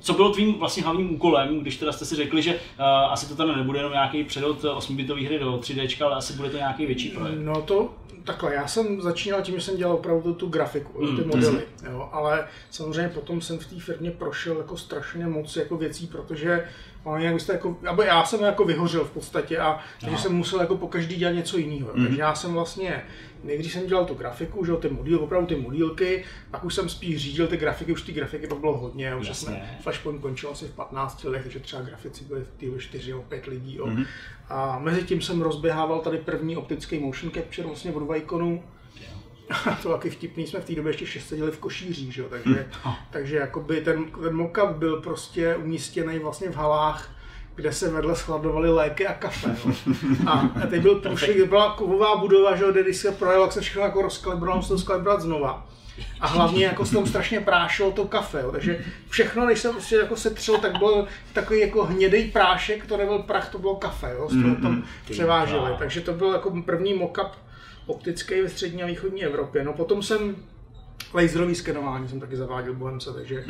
co 0.00 0.12
bylo 0.12 0.32
tvým 0.32 0.54
vlastně 0.54 0.82
hlavním 0.82 1.14
úkolem, 1.14 1.60
když 1.60 1.76
teda 1.76 1.92
jste 1.92 2.04
si 2.04 2.16
řekli, 2.16 2.42
že 2.42 2.54
uh, 2.54 2.58
asi 2.86 3.28
to 3.28 3.36
tady 3.36 3.56
nebude 3.56 3.78
jenom 3.78 3.92
nějaký 3.92 4.24
předod 4.24 4.62
8-bitové 4.62 5.26
hry 5.26 5.38
do 5.38 5.52
3D, 5.52 6.04
ale 6.06 6.16
asi 6.16 6.32
bude 6.32 6.50
to 6.50 6.56
nějaký 6.56 6.86
větší 6.86 7.08
projekt. 7.08 7.38
No 7.38 7.62
to 7.62 7.90
takhle, 8.24 8.54
já 8.54 8.66
jsem 8.66 9.00
začínal 9.00 9.42
tím, 9.42 9.54
že 9.54 9.60
jsem 9.60 9.76
dělal 9.76 9.94
opravdu 9.94 10.34
tu 10.34 10.48
grafiku, 10.48 11.06
Mm, 11.06 11.16
ty 11.16 11.24
modely, 11.24 11.62
jo, 11.90 12.08
ale 12.12 12.48
samozřejmě 12.70 13.08
potom 13.08 13.40
jsem 13.40 13.58
v 13.58 13.66
té 13.66 13.80
firmě 13.80 14.10
prošel 14.10 14.56
jako 14.56 14.76
strašně 14.76 15.26
moc 15.26 15.56
jako 15.56 15.76
věcí, 15.76 16.06
protože 16.06 16.64
ono 17.04 17.18
jinak 17.18 17.34
byste 17.34 17.52
jako, 17.52 17.76
aby 17.86 18.06
já 18.06 18.24
jsem 18.24 18.42
jako 18.42 18.64
vyhořel 18.64 19.04
v 19.04 19.10
podstatě 19.10 19.58
a 19.58 19.80
takže 20.00 20.18
jsem 20.18 20.34
musel 20.34 20.60
jako 20.60 20.76
po 20.76 20.88
každý 20.88 21.16
dělat 21.16 21.32
něco 21.32 21.58
jiného. 21.58 21.90
Mm. 21.94 22.04
Takže 22.04 22.20
já 22.20 22.34
jsem 22.34 22.52
vlastně, 22.52 23.04
nejdřív 23.44 23.72
jsem 23.72 23.86
dělal 23.86 24.04
tu 24.04 24.14
grafiku, 24.14 24.64
že 24.64 24.70
jo, 24.70 24.76
ty 24.76 24.88
modíl, 24.88 25.20
opravdu 25.20 25.46
ty 25.46 25.56
modílky, 25.56 26.24
pak 26.50 26.64
už 26.64 26.74
jsem 26.74 26.88
spíš 26.88 27.22
řídil 27.22 27.46
ty 27.46 27.56
grafiky, 27.56 27.92
už 27.92 28.02
ty 28.02 28.12
grafiky 28.12 28.46
to 28.46 28.54
bylo 28.54 28.78
hodně, 28.78 29.14
už 29.14 29.28
Jasně. 29.28 29.46
jsme, 29.46 29.78
Flashpoint 29.80 30.20
končil 30.20 30.50
asi 30.50 30.64
v 30.64 30.74
15 30.74 31.24
letech, 31.24 31.42
takže 31.42 31.60
třeba 31.60 31.82
grafici 31.82 32.24
byli 32.24 32.44
v 32.44 32.50
týhle 32.56 32.78
4 32.78 33.10
nebo 33.10 33.22
5 33.22 33.46
lidí. 33.46 33.76
Jo. 33.76 33.86
Mhm. 33.86 34.04
A 34.48 34.78
mezi 34.78 35.02
tím 35.02 35.22
jsem 35.22 35.42
rozběhával 35.42 36.00
tady 36.00 36.18
první 36.18 36.56
optický 36.56 36.98
motion 36.98 37.32
capture 37.32 37.66
vlastně 37.66 37.92
od 37.92 38.12
Viconu. 38.12 38.62
To 39.82 39.92
taky 39.92 40.10
vtipný, 40.10 40.46
jsme 40.46 40.60
v 40.60 40.64
té 40.64 40.74
době 40.74 40.90
ještě 40.90 41.06
šest 41.06 41.28
seděli 41.28 41.50
v 41.50 41.58
košířích, 41.58 42.14
že 42.14 42.22
jo, 42.22 42.28
takže, 42.30 42.66
takže 43.10 43.36
jakoby 43.36 43.80
ten, 43.80 44.04
ten 44.22 44.36
mockup 44.36 44.70
byl 44.70 45.00
prostě 45.00 45.56
umístěný 45.56 46.18
vlastně 46.18 46.50
v 46.50 46.56
halách, 46.56 47.10
kde 47.54 47.72
se 47.72 47.90
vedle 47.90 48.16
schladovaly 48.16 48.70
léky 48.70 49.06
a 49.06 49.14
kafe. 49.14 49.56
Jo. 49.64 49.72
A 50.26 50.66
teď 50.70 50.82
byl 50.82 50.94
průšvih, 51.00 51.36
kde 51.36 51.44
byla 51.44 51.74
kovová 51.74 52.16
budova, 52.16 52.56
že 52.56 52.64
jo, 52.64 52.72
kde 52.72 52.82
když 52.82 52.96
se 52.96 53.12
projel, 53.12 53.42
tak 53.42 53.52
se 53.52 53.60
všechno 53.60 53.82
jako 53.82 54.02
rozkalibrovalo, 54.02 54.60
musel 54.60 54.76
to 54.76 54.82
skalibrovat 54.82 55.20
znova. 55.20 55.66
A 56.20 56.26
hlavně 56.26 56.64
jako 56.64 56.86
se 56.86 56.94
tam 56.94 57.06
strašně 57.06 57.40
prášilo 57.40 57.90
to 57.92 58.04
kafe, 58.04 58.40
jo. 58.40 58.52
takže 58.52 58.84
všechno, 59.08 59.46
než 59.46 59.58
jsem 59.58 59.72
prostě 59.72 59.96
jako 59.96 60.16
setřel, 60.16 60.58
tak 60.58 60.78
byl 60.78 61.06
takový 61.32 61.60
jako 61.60 61.84
hnědý 61.84 62.24
prášek, 62.24 62.86
to 62.86 62.96
nebyl 62.96 63.18
prach, 63.18 63.48
to 63.48 63.58
bylo 63.58 63.76
kafe, 63.76 64.14
jo. 64.18 64.28
z 64.30 64.42
toho 64.42 64.56
tam 64.56 64.84
převáželi. 65.10 65.70
Takže 65.78 66.00
to 66.00 66.12
byl 66.12 66.32
jako 66.32 66.62
první 66.62 66.94
mock-up 66.94 67.30
optický 67.86 68.40
ve 68.42 68.48
střední 68.48 68.82
a 68.82 68.86
východní 68.86 69.24
Evropě. 69.24 69.64
No 69.64 69.72
potom 69.72 70.02
jsem 70.02 70.36
laserový 71.14 71.54
skenování 71.54 72.08
jsem 72.08 72.20
taky 72.20 72.36
zaváděl 72.36 72.74
Bohemce, 72.74 73.12
takže 73.12 73.44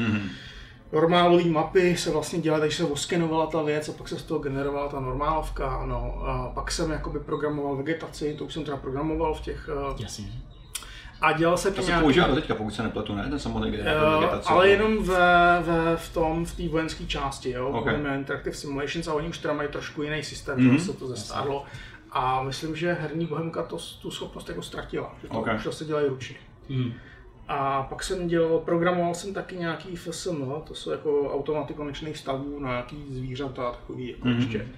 normálový 0.92 1.50
mapy 1.50 1.96
se 1.96 2.10
vlastně 2.10 2.38
dělaly, 2.38 2.60
takže 2.60 2.76
se 2.76 2.84
oskenovala 2.84 3.46
ta 3.46 3.62
věc 3.62 3.88
a 3.88 3.92
pak 3.92 4.08
se 4.08 4.18
z 4.18 4.22
toho 4.22 4.40
generovala 4.40 4.88
ta 4.88 5.00
normálovka. 5.00 5.82
No. 5.86 6.22
A 6.26 6.50
pak 6.54 6.72
jsem 6.72 6.90
jakoby 6.90 7.18
programoval 7.20 7.76
vegetaci, 7.76 8.34
to 8.38 8.44
už 8.44 8.52
jsem 8.54 8.64
teda 8.64 8.76
programoval 8.76 9.34
v 9.34 9.40
těch... 9.40 9.68
eh, 9.72 10.02
Jasně. 10.02 10.26
A 11.20 11.32
dělal 11.32 11.56
se 11.56 11.70
To 11.70 11.82
se 11.82 11.86
nějaký- 11.86 12.02
používá 12.02 12.26
do 12.26 12.34
teďka, 12.34 12.54
pokud 12.54 12.70
se 12.74 12.82
nepletu, 12.82 13.14
ne? 13.14 13.26
Ten 13.30 13.38
samotný 13.38 13.68
Eh, 13.68 13.76
generátor 13.76 14.20
vegetace. 14.20 14.48
ale 14.48 14.68
jenom 14.68 15.02
ve, 15.04 15.62
ve, 15.62 15.96
v 15.96 16.14
tom, 16.14 16.44
v 16.44 16.56
té 16.56 16.68
vojenské 16.68 17.06
části, 17.06 17.50
jo, 17.50 17.68
Ok. 17.68 17.76
okay. 17.76 17.94
Interactive 18.14 18.56
Simulations 18.56 19.08
a 19.08 19.14
oni 19.14 19.28
už 19.28 19.38
teda 19.38 19.54
mají 19.54 19.68
trošku 19.68 20.02
jiný 20.02 20.22
systém, 20.22 20.58
Mhm. 20.60 20.76
mm-hmm. 20.76 20.80
se 20.86 20.92
to 20.92 21.06
zestárlo. 21.08 21.64
A 22.16 22.42
myslím, 22.42 22.76
že 22.76 22.92
herní 22.92 23.26
bohemka 23.26 23.62
to, 23.62 23.76
tu 24.02 24.10
schopnost 24.10 24.48
jako 24.48 24.62
ztratila, 24.62 25.14
že 25.22 25.28
to 25.28 25.34
Ok. 25.34 25.48
už 25.68 25.74
se 25.74 25.84
dělají 25.84 26.08
ručně. 26.08 26.36
Hmm. 26.70 26.92
A 27.48 27.82
pak 27.82 28.02
jsem 28.02 28.28
dělal, 28.28 28.58
programoval 28.58 29.14
jsem 29.14 29.34
taky 29.34 29.56
nějaký 29.56 29.96
FSM, 29.96 30.52
to 30.64 30.74
jsou 30.74 30.90
jako 30.90 31.34
automaty 31.34 31.74
konečných 31.74 32.16
stavů 32.18 32.58
na 32.60 32.68
nějaký 32.68 33.04
zvířata, 33.10 33.70
takový 33.70 34.08
jako 34.08 34.28
Mhm. 34.28 34.36
mm-hmm. 34.36 34.42
ještě. 34.42 34.68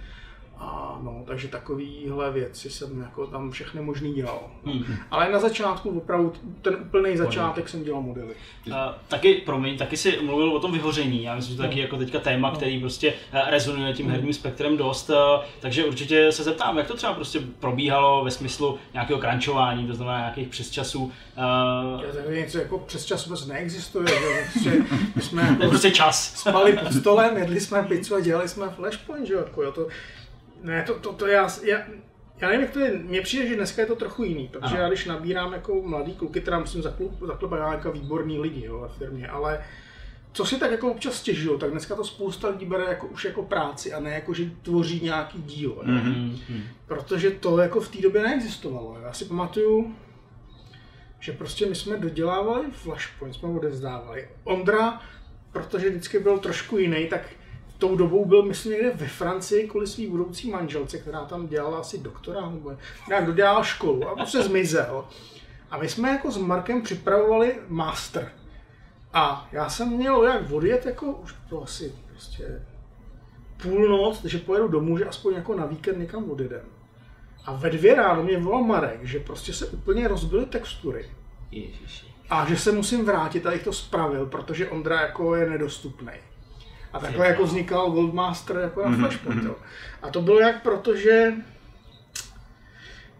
A 0.58 0.98
no, 1.02 1.22
takže 1.26 1.48
takovýhle 1.48 2.30
věci 2.32 2.70
jsem 2.70 3.00
jako 3.00 3.26
tam 3.26 3.50
všechny 3.50 3.82
možný 3.82 4.14
dělal. 4.14 4.40
No. 4.64 4.72
Hmm. 4.72 4.84
Ale 5.10 5.32
na 5.32 5.38
začátku, 5.38 5.90
opravdu 5.90 6.32
ten 6.62 6.74
úplný 6.74 7.16
začátek 7.16 7.68
jsem 7.68 7.84
dělal 7.84 8.02
modely. 8.02 8.34
Uh, 8.66 8.74
taky, 9.08 9.34
promiň, 9.34 9.78
taky 9.78 9.96
si 9.96 10.18
mluvil 10.22 10.52
o 10.56 10.60
tom 10.60 10.72
vyhoření. 10.72 11.22
Já 11.22 11.34
myslím, 11.36 11.52
že 11.52 11.56
to 11.56 11.62
je 11.62 11.68
taky 11.68 11.80
jako 11.80 11.96
teďka 11.96 12.18
téma, 12.18 12.50
který 12.50 12.80
prostě 12.80 13.14
eh, 13.32 13.50
rezonuje 13.50 13.92
tím 13.92 14.10
herním 14.10 14.32
spektrem 14.32 14.76
dost. 14.76 15.10
eh, 15.10 15.46
Takže 15.60 15.84
určitě 15.84 16.32
se 16.32 16.42
zeptám, 16.42 16.78
jak 16.78 16.86
to 16.86 16.96
třeba 16.96 17.14
prostě 17.14 17.40
probíhalo 17.60 18.24
ve 18.24 18.30
smyslu 18.30 18.78
nějakého 18.92 19.20
kranchování, 19.20 19.86
to 19.86 19.94
znamená 19.94 20.18
nějakých 20.18 20.48
přesčasů. 20.48 21.04
Uh, 21.04 22.02
Já 22.24 22.40
něco 22.40 22.58
jako 22.58 22.78
přes 22.78 23.04
čas 23.04 23.26
vůbec 23.26 23.46
neexistuje, 23.46 24.06
že 24.08 24.48
prostě 24.52 24.84
my 25.16 25.22
jsme 25.22 25.42
jako 25.60 25.68
prostě 25.68 25.90
čas. 25.90 26.34
spali 26.40 26.72
pod 26.72 26.92
stolem, 26.92 27.36
jedli 27.36 27.60
jsme 27.60 27.82
pizzu 27.82 28.14
a 28.14 28.20
dělali 28.20 28.48
jsme 28.48 28.68
flashpoint, 28.68 29.26
že 29.26 29.34
jako 29.34 29.62
jo, 29.62 29.72
to, 29.72 29.86
ne, 30.62 30.82
to, 30.82 30.94
to, 30.94 31.12
to 31.12 31.26
já, 31.26 31.48
já, 31.62 31.78
já 32.40 32.48
nevím, 32.48 32.60
jak 32.60 32.70
to 32.70 32.80
je, 32.80 32.98
mně 32.98 33.20
přijde, 33.20 33.48
že 33.48 33.56
dneska 33.56 33.82
je 33.82 33.86
to 33.86 33.96
trochu 33.96 34.24
jiný, 34.24 34.48
protože 34.48 34.74
Ano. 34.74 34.82
já 34.82 34.88
když 34.88 35.04
nabírám 35.04 35.52
jako 35.52 35.82
mladý 35.82 36.14
kluky, 36.14 36.40
teda 36.40 36.58
musím 36.58 36.82
zaklepat 36.82 37.72
jako 37.72 37.92
výborný 37.92 38.38
lidi 38.38 38.64
jo, 38.64 38.80
ve 38.80 38.88
firmě, 38.88 39.28
ale 39.28 39.64
co 40.32 40.44
si 40.46 40.58
tak 40.58 40.70
jako 40.70 40.90
občas 40.90 41.14
stěžují, 41.14 41.58
tak 41.58 41.70
dneska 41.70 41.94
to 41.94 42.04
spousta 42.04 42.48
lidí 42.48 42.66
bere 42.66 42.84
jako, 42.84 43.06
už 43.06 43.24
jako 43.24 43.42
práci 43.42 43.92
a 43.92 44.00
ne 44.00 44.10
jako, 44.10 44.34
že 44.34 44.50
tvoří 44.62 45.00
nějaký 45.00 45.42
dílo. 45.42 45.74
Jo. 45.74 45.82
Hmm, 45.84 46.38
hmm. 46.48 46.62
Protože 46.86 47.30
to 47.30 47.58
jako 47.58 47.80
v 47.80 47.88
té 47.88 48.00
době 48.00 48.22
neexistovalo. 48.22 48.98
Já 49.02 49.12
si 49.12 49.24
pamatuju, 49.24 49.94
že 51.20 51.32
prostě 51.32 51.66
my 51.66 51.74
jsme 51.74 51.96
dodělávali 51.96 52.66
Flashpoint, 52.72 53.34
jsme 53.34 53.48
ho 53.48 53.54
odevzdávali. 53.54 54.28
Ondra, 54.44 55.00
protože 55.52 55.90
vždycky 55.90 56.18
byl 56.18 56.38
trošku 56.38 56.78
jiný, 56.78 57.06
tak 57.06 57.22
tou 57.78 57.96
dobou 57.96 58.24
byl, 58.24 58.42
myslím, 58.42 58.72
někde 58.72 58.90
ve 58.90 59.08
Francii 59.08 59.68
kvůli 59.68 59.86
svý 59.86 60.06
budoucí 60.06 60.50
manželce, 60.50 60.98
která 60.98 61.24
tam 61.24 61.46
dělala 61.46 61.78
asi 61.78 61.98
doktora, 61.98 62.50
nebo 62.50 62.76
nějak 63.08 63.26
dodělala 63.26 63.62
školu 63.62 64.08
a 64.08 64.14
prostě 64.14 64.42
zmizel. 64.42 65.04
A 65.70 65.78
my 65.78 65.88
jsme 65.88 66.08
jako 66.08 66.30
s 66.30 66.38
Markem 66.38 66.82
připravovali 66.82 67.58
master. 67.68 68.32
A 69.12 69.48
já 69.52 69.68
jsem 69.68 69.88
měl 69.88 70.22
jak 70.22 70.50
odjet, 70.50 70.86
jako 70.86 71.06
už 71.06 71.34
to 71.48 71.62
asi 71.62 71.94
prostě 72.10 72.62
půlnoc, 73.62 74.24
že 74.24 74.38
pojedu 74.38 74.68
domů, 74.68 74.98
že 74.98 75.04
aspoň 75.04 75.34
jako 75.34 75.54
na 75.54 75.66
víkend 75.66 75.98
někam 75.98 76.30
odjedem. 76.30 76.64
A 77.44 77.52
ve 77.52 77.70
dvě 77.70 77.94
ráno 77.94 78.22
mě 78.22 78.38
volal 78.38 78.62
Marek, 78.62 79.04
že 79.04 79.18
prostě 79.18 79.52
se 79.52 79.66
úplně 79.66 80.08
rozbily 80.08 80.46
textury. 80.46 81.10
Ježiši. 81.50 82.06
A 82.30 82.46
že 82.48 82.56
se 82.56 82.72
musím 82.72 83.04
vrátit, 83.04 83.46
abych 83.46 83.64
to 83.64 83.72
spravil, 83.72 84.26
protože 84.26 84.68
Ondra 84.68 85.00
jako 85.00 85.34
je 85.34 85.50
nedostupný. 85.50 86.12
A 86.96 87.00
takhle 87.00 87.26
jako 87.26 87.44
vznikal 87.44 87.90
Goldmaster 87.90 88.56
jako 88.56 88.88
na 88.88 88.96
Flashpoint. 88.96 89.44
jo. 89.44 89.56
A 90.02 90.10
to 90.10 90.22
bylo 90.22 90.40
jak 90.40 90.62
protože 90.62 91.32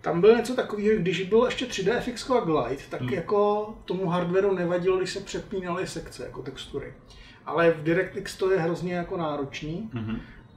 tam 0.01 0.21
bylo 0.21 0.37
něco 0.37 0.55
takového, 0.55 0.95
že 0.95 0.99
když 0.99 1.23
byl 1.23 1.45
ještě 1.45 1.65
3D 1.67 2.01
FX 2.01 2.31
a 2.31 2.41
Glide, 2.41 2.83
tak 2.91 3.11
jako 3.11 3.75
tomu 3.85 4.09
hardwareu 4.09 4.55
nevadilo, 4.55 4.97
když 4.97 5.11
se 5.11 5.21
přepínaly 5.21 5.87
sekce, 5.87 6.25
jako 6.25 6.43
textury. 6.43 6.95
Ale 7.47 7.71
v 7.71 7.83
DirectX 7.83 8.37
to 8.37 8.53
je 8.53 8.59
hrozně 8.61 8.95
jako 8.95 9.17
náročný, 9.17 9.91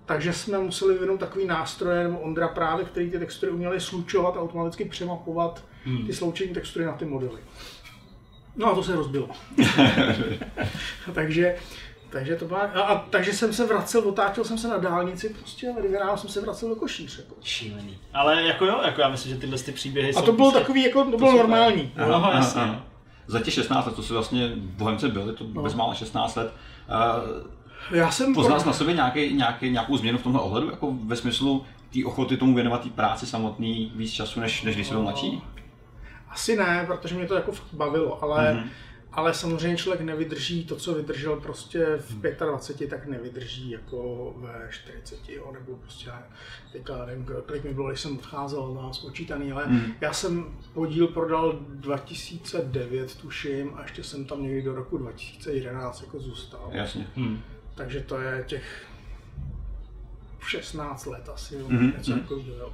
takže 0.05 0.33
jsme 0.33 0.59
museli 0.59 0.93
vyvinout 0.93 1.19
takový 1.19 1.45
nástroje, 1.45 2.03
nebo 2.03 2.19
Ondra 2.19 2.47
právě, 2.47 2.85
který 2.85 3.11
ty 3.11 3.19
textury 3.19 3.51
uměli 3.51 3.79
slučovat 3.79 4.37
a 4.37 4.41
automaticky 4.41 4.85
přemapovat 4.85 5.63
ty 6.07 6.13
sloučení 6.13 6.53
textury 6.53 6.85
na 6.85 6.93
ty 6.93 7.05
modely. 7.05 7.39
No 8.55 8.71
a 8.71 8.75
to 8.75 8.83
se 8.83 8.95
rozbilo. 8.95 9.29
takže, 11.13 11.55
takže 12.09 12.35
to 12.35 12.45
byla, 12.45 12.59
a, 12.59 12.81
a, 12.81 12.97
takže 13.09 13.33
jsem 13.33 13.53
se 13.53 13.65
vracel, 13.65 14.01
otáčel 14.09 14.43
jsem 14.43 14.57
se 14.57 14.67
na 14.67 14.77
dálnici, 14.77 15.29
prostě 15.29 15.67
a 15.69 15.99
ráno 15.99 16.17
jsem 16.17 16.29
se 16.29 16.41
vracel 16.41 16.69
do 16.69 16.75
Košíř. 16.75 17.17
Jako. 17.17 17.35
Šílený. 17.43 17.97
Ale 18.13 18.43
jako 18.43 18.65
jo, 18.65 18.81
jako 18.85 19.01
já 19.01 19.09
myslím, 19.09 19.33
že 19.33 19.37
tyhle 19.41 19.57
ty 19.57 19.71
příběhy 19.71 20.09
A 20.09 20.13
jsou 20.19 20.25
to 20.25 20.31
bylo 20.31 20.51
prostě- 20.51 20.59
takový, 20.59 20.83
jako, 20.83 21.03
to 21.11 21.17
bylo 21.17 21.31
super. 21.31 21.47
normální. 21.47 21.91
Aha, 21.97 22.15
aha, 22.15 22.31
jasně. 22.35 22.61
Aha. 22.61 22.83
Za 23.27 23.39
těch 23.39 23.53
16 23.53 23.85
let, 23.85 23.95
to 23.95 24.03
se 24.03 24.13
vlastně 24.13 24.47
v 24.47 24.57
Bohemce 24.57 25.07
byli, 25.07 25.33
to 25.33 25.45
No. 25.53 25.61
bezmála 25.61 25.93
16 25.93 26.35
let. 26.35 26.53
Uh, 27.91 27.97
Já 27.97 28.11
jsem 28.11 28.33
poznal 28.33 28.59
jsi 28.59 28.67
na 28.67 28.73
sobě 28.73 28.93
nějaký, 28.93 29.33
nějaký, 29.33 29.69
nějakou 29.69 29.97
změnu 29.97 30.17
v 30.17 30.23
tomhle 30.23 30.41
ohledu, 30.41 30.69
jako 30.69 30.93
ve 31.05 31.15
smyslu 31.15 31.65
té 31.93 31.99
ochoty 32.05 32.37
tomu 32.37 32.55
věnovat 32.55 32.81
té 32.83 32.89
práci 32.89 33.25
samotný 33.25 33.91
víc 33.95 34.11
času, 34.13 34.39
než, 34.39 34.63
než 34.63 34.75
když 34.75 34.87
jsi 34.87 34.93
byl 34.93 35.03
mladší? 35.03 35.41
Asi 36.29 36.55
ne, 36.57 36.83
protože 36.87 37.15
mě 37.15 37.25
to 37.25 37.35
jako 37.35 37.51
fakt 37.51 37.73
bavilo, 37.73 38.23
ale, 38.23 38.53
Mhm. 38.53 38.63
mm-hmm. 38.63 38.69
Ale 39.11 39.33
samozřejmě 39.33 39.77
člověk 39.77 40.01
nevydrží 40.01 40.65
to, 40.65 40.75
co 40.75 40.93
vydržel 40.93 41.35
prostě 41.35 41.85
v 41.97 42.21
25, 42.21 42.89
tak 42.89 43.05
nevydrží 43.05 43.69
jako 43.69 44.33
ve 44.37 44.67
40, 44.71 45.29
jo, 45.29 45.51
nebo 45.53 45.77
prostě 45.77 46.11
teďka 46.71 47.05
nevím, 47.05 47.27
kolik 47.45 47.63
mi 47.63 47.73
bylo, 47.73 47.87
když 47.87 47.99
jsem 47.99 48.17
odcházel 48.17 48.73
na 48.73 48.93
spočítaný, 48.93 49.51
ale 49.51 49.67
mm. 49.67 49.93
já 50.01 50.13
jsem 50.13 50.45
podíl 50.73 51.07
prodal 51.07 51.59
2009, 51.69 53.15
tuším, 53.15 53.71
a 53.75 53.81
ještě 53.81 54.03
jsem 54.03 54.25
tam 54.25 54.43
někdy 54.43 54.61
do 54.61 54.75
roku 54.75 54.97
2011 54.97 56.01
jako 56.01 56.19
zůstal. 56.19 56.69
Jasně. 56.71 57.07
Hmm. 57.15 57.41
Takže 57.75 57.99
to 57.99 58.19
je 58.19 58.43
těch 58.47 58.85
16 60.39 61.05
let 61.05 61.29
asi, 61.33 61.55
jo, 61.55 61.65
Mhm, 61.69 61.93
něco 61.97 62.11
mhm. 62.11 62.19
takového, 62.19 62.57
jo. 62.57 62.73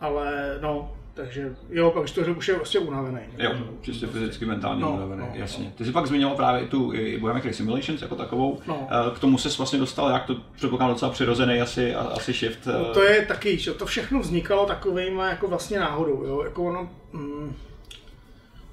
Ale 0.00 0.58
no, 0.60 0.97
takže 1.18 1.56
jo, 1.70 1.90
pak 1.90 2.02
už 2.04 2.10
to 2.12 2.20
už 2.20 2.48
je 2.48 2.54
vlastně 2.56 2.80
unavený. 2.80 3.18
Jo, 3.38 3.50
čistě 3.80 4.06
fyzicky, 4.06 4.44
mentálně 4.44 4.80
No, 4.82 4.92
unavený, 4.92 5.20
no, 5.22 5.28
jasně. 5.34 5.72
Ty 5.76 5.84
jsi 5.84 5.92
pak 5.92 6.06
zmiňoval 6.06 6.36
právě 6.36 6.62
i 6.62 6.66
tu 6.68 6.92
i 6.92 7.18
Biometric 7.18 7.56
Simulations 7.56 8.02
jako 8.02 8.14
takovou. 8.16 8.58
No. 8.66 8.88
Eh, 8.90 9.16
K 9.16 9.18
tomu 9.18 9.38
se 9.38 9.48
vlastně 9.58 9.78
dostal, 9.78 10.10
jak 10.10 10.24
to 10.26 10.36
předpokládám 10.56 10.94
docela 10.94 11.10
přirozený 11.12 11.60
asi, 11.60 11.94
a- 11.94 12.00
asi 12.00 12.32
shift. 12.32 12.66
eh, 12.66 12.72
No, 12.72 12.84
to 12.94 13.02
je 13.02 13.26
taky, 13.26 13.58
že 13.58 13.72
to 13.74 13.86
všechno 13.86 14.20
vznikalo 14.20 14.66
takovejma 14.66 15.28
jako 15.28 15.48
vlastně 15.48 15.80
náhodou, 15.80 16.24
jo, 16.24 16.42
jako 16.44 16.64
ono, 16.64 16.90
mm, 17.12 17.54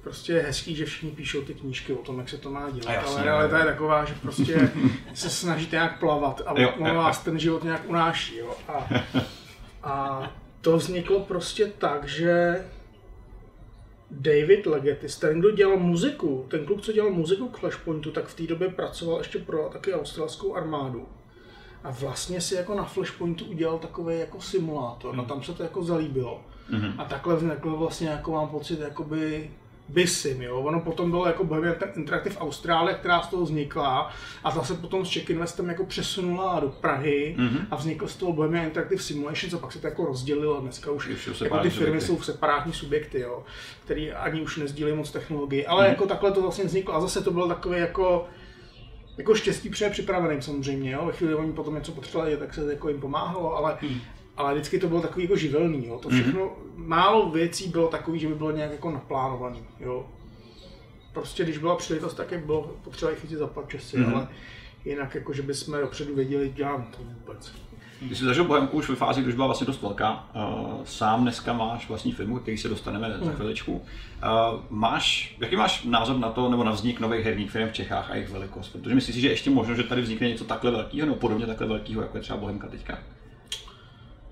prostě 0.02 0.32
je 0.32 0.42
hezký, 0.42 0.74
že 0.76 0.84
všichni 0.84 1.10
píšou 1.10 1.42
ty 1.42 1.54
knížky 1.54 1.92
o 1.92 1.96
tom, 2.02 2.18
jak 2.18 2.28
se 2.28 2.38
to 2.38 2.50
má 2.50 2.70
dělat, 2.70 2.92
jasně, 2.94 3.14
ale 3.16 3.24
realita 3.24 3.58
je 3.58 3.64
taková, 3.64 4.04
že 4.04 4.14
prostě 4.22 4.70
se 5.14 5.30
snažíte 5.30 5.76
nějak 5.76 6.00
plavat 6.00 6.42
a 6.46 6.60
Jo, 6.60 6.72
jo, 6.86 6.94
vás 6.94 7.18
ten 7.24 7.38
život 7.38 7.64
nějak 7.64 7.82
unáší, 7.88 8.36
jo, 8.36 8.54
a, 8.68 8.86
a 9.82 10.22
to 10.66 10.76
vzniklo 10.76 11.20
prostě 11.20 11.72
tak, 11.78 12.08
že 12.08 12.64
David 14.10 14.66
Legetis, 14.66 15.18
ten, 15.18 15.40
kdo 15.40 15.50
dělal 15.50 15.76
muziku, 15.76 16.46
ten 16.48 16.66
kluk, 16.66 16.80
co 16.80 16.92
dělal 16.92 17.10
muziku 17.10 17.48
k 17.48 17.56
Flashpointu, 17.56 18.10
tak 18.10 18.26
v 18.26 18.34
té 18.34 18.42
době 18.46 18.68
pracoval 18.68 19.18
ještě 19.18 19.38
pro 19.38 19.68
taky 19.72 19.94
australskou 19.94 20.54
armádu. 20.54 21.08
A 21.84 21.90
vlastně 21.90 22.40
si 22.40 22.54
jako 22.54 22.74
na 22.74 22.84
Flashpointu 22.84 23.44
udělal 23.44 23.78
takový 23.78 24.18
jako 24.18 24.40
simulátor, 24.40 25.16
no 25.16 25.24
tam 25.24 25.42
se 25.42 25.52
to 25.52 25.62
jako 25.62 25.84
zalíbilo. 25.84 26.44
A 26.98 27.04
takhle 27.04 27.36
vznikl 27.36 27.76
vlastně 27.76 28.08
jako 28.08 28.32
mám 28.32 28.48
pocit, 28.48 28.80
jakoby 28.80 29.50
BISIM, 29.88 30.42
jo. 30.42 30.60
Ono 30.60 30.80
potom 30.80 31.10
bylo 31.10 31.26
jako 31.26 31.44
Bohemian 31.44 31.74
Interactive 31.96 32.36
Austrálie, 32.36 32.94
která 32.96 33.22
z 33.22 33.28
toho 33.28 33.42
vznikla 33.44 34.10
a 34.44 34.50
ta 34.52 34.64
se 34.64 34.74
potom 34.74 35.06
s 35.06 35.08
Czech 35.08 35.30
Investem 35.30 35.68
jako 35.68 35.84
přesunula 35.84 36.60
do 36.60 36.68
Prahy 36.68 37.36
a 37.70 37.76
vznikl 37.76 38.08
z 38.08 38.16
toho 38.16 38.32
Bohemian 38.32 38.64
Interactive 38.64 39.02
Simulations 39.02 39.54
a 39.54 39.58
pak 39.58 39.72
se 39.72 39.78
to 39.78 39.86
jako 39.86 40.04
rozdělilo 40.04 40.60
dneska 40.60 40.90
už 40.90 41.08
Už 41.08 41.40
jako 41.40 41.58
ty 41.58 41.70
firmy 41.70 41.86
subjekty. 42.00 42.06
jsou 42.06 42.22
separátní 42.22 42.72
subjekty, 42.72 43.20
jo, 43.20 43.42
který 43.84 44.12
ani 44.12 44.40
už 44.40 44.56
nezdílí 44.56 44.92
moc 44.92 45.10
technologii, 45.10 45.66
ale 45.66 45.88
jako 45.88 46.06
takhle 46.06 46.32
to 46.32 46.42
vlastně 46.42 46.64
vzniklo 46.64 46.94
a 46.94 47.00
zase 47.00 47.22
to 47.22 47.30
bylo 47.30 47.48
takové 47.48 47.78
jako 47.78 48.26
jako 49.18 49.34
štěstí 49.34 49.70
pře 49.70 49.90
připraveným 49.90 50.42
samozřejmě, 50.42 50.90
jo. 50.90 51.06
Ve 51.06 51.12
chvíli, 51.12 51.32
kdy 51.32 51.40
oni 51.42 51.52
potom 51.52 51.74
něco 51.74 51.92
potřebovali, 51.92 52.36
tak 52.36 52.54
se 52.54 52.72
jako 52.72 52.88
jim 52.88 53.00
pomáhalo, 53.00 53.56
ale, 53.56 53.76
Hmm. 53.80 54.00
Ale 54.36 54.54
vždycky 54.54 54.78
to 54.78 54.88
bylo 54.88 55.00
takový 55.02 55.22
jako 55.24 55.36
živelný, 55.36 55.86
jo. 55.86 55.98
To 56.02 56.08
všechno, 56.08 56.50
málo 56.76 57.30
věcí 57.30 57.68
bylo 57.68 57.88
takový, 57.88 58.18
že 58.18 58.28
by 58.28 58.34
bylo 58.34 58.50
nějak 58.50 58.72
jako 58.72 58.90
naplánovaný, 58.90 59.62
jo. 59.80 60.06
prostě 61.12 61.44
když 61.44 61.58
byla 61.58 61.76
příležitost, 61.76 62.14
tak 62.14 62.32
jak 62.32 62.46
bylo 62.46 62.62
potřeba 62.84 63.10
jich 63.10 63.20
chytit 63.20 63.38
za 63.38 63.50
časy, 63.68 63.98
Mhm. 63.98 64.14
ale 64.14 64.28
jinak 64.84 65.14
jako, 65.14 65.32
že 65.32 65.42
bychom 65.42 65.80
dopředu 65.80 66.14
věděli, 66.14 66.52
dělám 66.56 66.86
to 66.96 66.98
vůbec. 67.02 67.52
Ty 68.08 68.16
jsi 68.16 68.24
zažil 68.24 68.44
Bohemku 68.44 68.76
už 68.76 68.88
ve 68.88 68.94
fázi, 68.96 69.20
kdy 69.20 69.28
už 69.28 69.34
byla 69.34 69.46
vlastně 69.46 69.66
dost 69.66 69.82
velká. 69.82 70.28
Uh, 70.34 70.84
Sám 70.84 71.22
dneska 71.22 71.52
máš 71.52 71.88
vlastní 71.88 72.12
firmu, 72.12 72.38
který 72.38 72.58
se 72.58 72.68
dostaneme 72.68 73.16
za 73.22 73.32
chviličku. 73.32 73.72
Uh, 73.72 73.80
Máš, 74.70 75.36
jaký 75.40 75.56
máš 75.56 75.84
názor 75.84 76.16
na 76.18 76.30
to, 76.30 76.48
nebo 76.50 76.64
na 76.64 76.72
vznik 76.72 77.00
nových 77.00 77.24
herních 77.24 77.50
firm 77.50 77.68
v 77.68 77.72
Čechách 77.72 78.10
a 78.10 78.14
jejich 78.14 78.30
velikost? 78.30 78.68
Protože 78.68 78.94
myslíš 78.94 79.14
si, 79.14 79.20
že 79.20 79.28
ještě 79.28 79.50
možno, 79.50 79.74
že 79.74 79.82
tady 79.82 80.02
vznikne 80.02 80.28
něco 80.28 80.44
takhle 80.44 80.70
velkého, 80.70 81.06
nebo 81.06 81.18
podobně 81.18 81.46
takhle 81.46 81.66
velkého, 81.66 82.02
jako 82.02 82.16
je 82.16 82.22
třeba 82.22 82.38
Bohemka 82.38 82.66
teďka? 82.68 82.98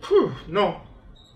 Puh, 0.08 0.32
no, 0.48 0.82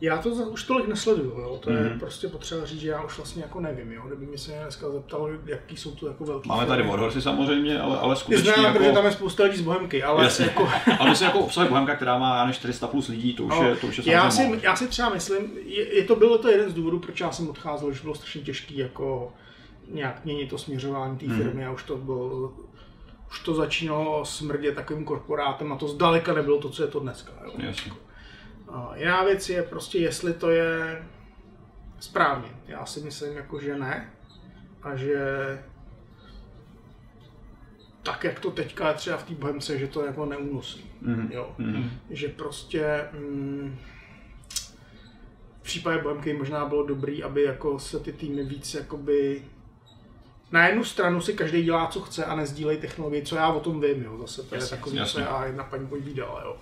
já 0.01 0.19
to 0.19 0.35
za- 0.35 0.47
už 0.47 0.63
tolik 0.65 0.89
nesleduju, 0.89 1.31
jo. 1.41 1.59
to 1.63 1.71
je 1.71 1.81
Mhm. 1.81 2.01
prostě 2.01 2.29
potřeba 2.29 2.65
říct, 2.67 2.81
že 2.81 2.89
já 2.89 3.03
už 3.03 3.17
vlastně 3.17 3.43
jako 3.43 3.61
nevím, 3.61 3.93
jo. 3.93 4.03
kdyby 4.07 4.27
mi 4.27 4.39
se 4.39 4.53
dneska 4.63 4.91
zeptal, 4.91 5.29
jaký 5.47 5.77
jsou 5.77 5.91
to 5.91 6.07
jako 6.07 6.25
velký 6.25 6.49
Máme 6.49 6.67
tady 6.67 6.83
Warhorsy 6.83 7.23
samozřejmě, 7.23 7.81
ale, 7.81 7.99
ale 7.99 8.17
skutečně 8.17 8.53
znám, 8.53 8.65
jako... 8.65 8.79
protože 8.79 8.93
tam 8.93 9.05
je 9.05 9.13
spousta 9.13 9.43
lidí 9.45 9.57
z 9.57 9.61
Bohemky, 9.61 10.03
ale 10.03 10.25
Jasně. 10.25 10.45
jako, 10.45 10.69
ale 10.99 11.11
myslím 11.11 11.27
jako 11.27 11.39
obsahuje 11.39 11.69
Bohemka, 11.71 11.95
která 11.97 12.19
má 12.19 12.35
já 12.37 12.41
nevím, 12.45 12.55
400 12.55 12.87
plus 12.87 13.09
lidí, 13.09 13.35
to 13.35 13.43
už 13.45 13.55
je, 13.63 13.77
to 13.77 13.87
už 13.87 13.99
je 13.99 14.13
já, 14.13 14.31
samozřejmě 14.31 14.59
si, 14.61 14.67
já 14.67 14.77
si 14.77 14.89
třeba 14.89 15.09
myslím, 15.09 15.51
je, 15.67 15.97
je 15.97 16.05
to 16.05 16.17
bylo 16.17 16.39
to 16.39 16.49
jeden 16.49 16.71
z 16.71 16.75
důvodů, 16.75 16.99
proč 16.99 17.21
já 17.21 17.33
jsem 17.33 17.49
odcházel, 17.51 17.93
že 17.93 18.03
bylo 18.03 18.15
strašně 18.15 18.41
těžký 18.41 18.77
jako 18.79 19.33
nějak 19.91 20.25
měnit 20.25 20.51
to 20.51 20.59
směřování 20.59 21.19
té 21.19 21.27
Mhm. 21.27 21.37
firmy 21.43 21.67
a 21.67 21.71
už 21.73 21.83
to 21.83 21.97
bylo, 21.97 22.53
už 23.31 23.41
to 23.41 23.55
začínalo 23.55 24.25
smrdět 24.25 24.75
takovým 24.75 25.05
korporátem 25.05 25.73
a 25.73 25.77
to 25.77 25.89
zdaleka 25.89 26.35
nebylo 26.35 26.59
to, 26.59 26.69
co 26.69 26.83
je 26.83 26.89
to 26.89 27.01
dneska. 27.01 27.33
Jo. 27.45 27.53
Jasně. 27.59 27.93
A 28.71 28.93
jiná 28.97 29.25
věc 29.25 29.49
je 29.49 29.63
prostě, 29.63 29.99
jestli 29.99 30.33
to 30.33 30.51
je 30.51 31.03
správně. 32.01 32.49
Já 32.69 32.87
si 32.87 33.01
myslím, 33.01 33.37
jako, 33.37 33.61
že 33.61 33.79
ne. 33.79 34.11
A 34.83 34.97
že 34.97 35.19
tak, 38.03 38.25
jak 38.25 38.41
to 38.41 38.51
teďka 38.51 38.89
je 38.89 38.95
třeba 38.95 39.17
v 39.17 39.23
té 39.25 39.35
Bohemce, 39.35 39.79
že 39.79 39.87
to 39.87 40.01
je 40.01 40.07
jako 40.07 40.27
neúnosný. 40.27 40.85
Mhm. 41.01 41.29
Jo. 41.33 41.55
Mhm. 41.59 41.91
Že 42.11 42.29
prostě 42.29 43.09
mm, 43.13 43.79
v 45.61 45.63
případě 45.63 46.03
Bohemky 46.03 46.33
možná 46.33 46.65
bylo 46.65 46.87
dobrý, 46.87 47.23
aby 47.23 47.43
jako 47.43 47.79
se 47.79 48.01
ty 48.01 48.13
týmy 48.13 48.45
víc 48.45 48.75
jakoby 48.75 49.43
na 50.53 50.67
jednu 50.67 50.85
stranu 50.85 51.21
si 51.21 51.35
každý 51.35 51.63
dělá, 51.63 51.87
co 51.87 52.01
chce 52.01 52.25
a 52.25 52.37
nezdílej 52.37 52.77
technologii, 52.77 53.23
co 53.23 53.37
já 53.37 53.53
o 53.53 53.61
tom 53.61 53.81
vím, 53.81 54.03
jo. 54.03 54.19
Zase 54.19 54.43
to 54.43 54.55
je 54.55 54.61
Jasně, 54.61 54.77
takový, 54.77 54.97
jasně. 54.97 55.13
co 55.13 55.21
já 55.21 55.45
jedna 55.47 55.65
paní 55.65 55.87
povídala, 55.87 56.43
jo. 56.45 56.57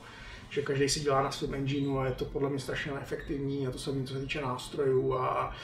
Že 0.57 0.63
každý 0.63 0.89
si 0.89 1.01
dělá 1.01 1.23
na 1.23 1.31
svém 1.31 1.55
engineu 1.55 1.99
a 1.99 2.07
je 2.07 2.13
to 2.13 2.25
podle 2.25 2.51
mě 2.51 2.59
strašně 2.59 2.93
neefektivní 2.93 3.67
a 3.67 3.71
to 3.71 3.79
samé, 3.79 4.05
co 4.05 4.15
se 4.15 4.21
týče 4.21 4.41
nástrojů 4.41 5.15
a 5.15 5.55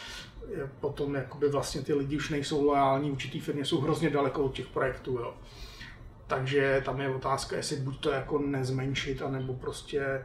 je 0.57 0.71
potom 0.81 1.15
jakoby 1.15 1.49
vlastně 1.49 1.83
ty 1.83 1.95
lidi 1.95 2.17
už 2.17 2.31
nejsou 2.31 2.65
lojální, 2.65 3.11
určitý 3.11 3.41
firmě 3.41 3.65
jsou 3.65 3.81
hrozně 3.81 4.11
daleko 4.11 4.45
od 4.45 4.55
těch 4.55 4.67
projektů, 4.67 5.13
jo. 5.13 5.35
Takže 6.27 6.83
tam 6.85 7.01
je 7.01 7.09
otázka, 7.15 7.57
jestli 7.57 7.77
buď 7.77 8.01
to 8.01 8.11
jako 8.11 8.39
nezmenšit, 8.39 9.23
anebo 9.23 9.55
prostě 9.55 10.23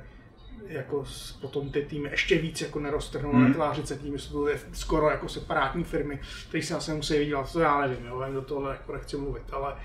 jako 0.68 1.06
potom 1.42 1.72
ty 1.72 1.82
týmy 1.82 2.10
ještě 2.10 2.38
víc 2.38 2.62
jako 2.62 2.80
neroztrhnout 2.80 3.34
Hmm. 3.34 3.48
netvářit 3.48 3.88
se 3.88 3.96
tím, 3.96 4.18
že 4.18 4.24
jsou 4.24 4.46
to 4.46 4.52
skoro 4.74 5.10
jako 5.10 5.30
separátní 5.30 5.84
firmy, 5.84 6.20
které 6.50 6.64
se 6.64 6.76
asi 6.76 6.92
musí 6.92 7.18
vydělat, 7.18 7.54
to 7.54 7.60
já 7.60 7.82
nevím, 7.82 8.06
jo, 8.06 8.24
do 8.34 8.42
toho 8.42 8.70
jako 8.70 8.94
nechci 8.94 9.18
mluvit, 9.18 9.44
ale, 9.52 9.76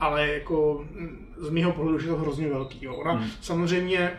ale 0.00 0.28
jako 0.28 0.86
mm, 0.90 1.34
z 1.38 1.50
mého 1.50 1.72
pohledu 1.72 1.98
je 1.98 2.06
to 2.06 2.16
hrozně 2.16 2.48
velký. 2.48 2.84
Jo. 2.84 2.94
Ona, 2.94 3.12
Hmm. 3.12 3.30
Samozřejmě 3.40 4.12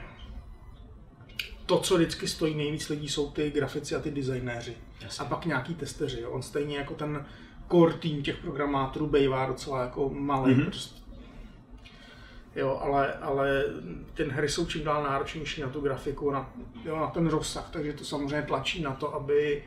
to, 1.66 1.80
co 1.80 1.96
vždycky 1.96 2.28
stojí 2.28 2.56
nejvíc 2.56 2.90
lidí, 2.90 3.10
jsou 3.10 3.32
ty 3.32 3.52
grafici 3.52 3.96
a 3.96 4.00
ty 4.00 4.12
designéři. 4.12 4.78
A 5.20 5.26
pak 5.26 5.46
nějaký 5.46 5.76
testeři. 5.76 6.22
Jo. 6.22 6.30
On 6.30 6.42
stejně 6.42 6.78
jako 6.78 6.94
ten 6.94 7.26
core 7.72 7.94
tým 7.94 8.24
těch 8.24 8.38
programátorů 8.38 9.08
bývá 9.08 9.46
docela 9.46 9.82
jako 9.82 10.10
malý. 10.10 10.52
Mhm. 10.52 10.62
Mm-hmm. 10.62 10.66
Prostě. 10.70 11.02
Jo, 12.56 12.80
ale, 12.82 13.14
ale 13.14 13.66
ten 14.14 14.30
hry 14.30 14.50
jsou 14.50 14.66
čím 14.66 14.84
dál 14.84 15.04
náročnější 15.04 15.62
na 15.62 15.70
tu 15.70 15.82
grafiku, 15.82 16.32
na, 16.32 16.54
jo, 16.86 16.96
na 16.96 17.08
ten 17.08 17.28
rozsah, 17.28 17.70
takže 17.72 17.94
to 17.94 18.06
samozřejmě 18.06 18.42
tlačí 18.42 18.82
na 18.82 18.92
to, 18.92 19.16
aby 19.16 19.64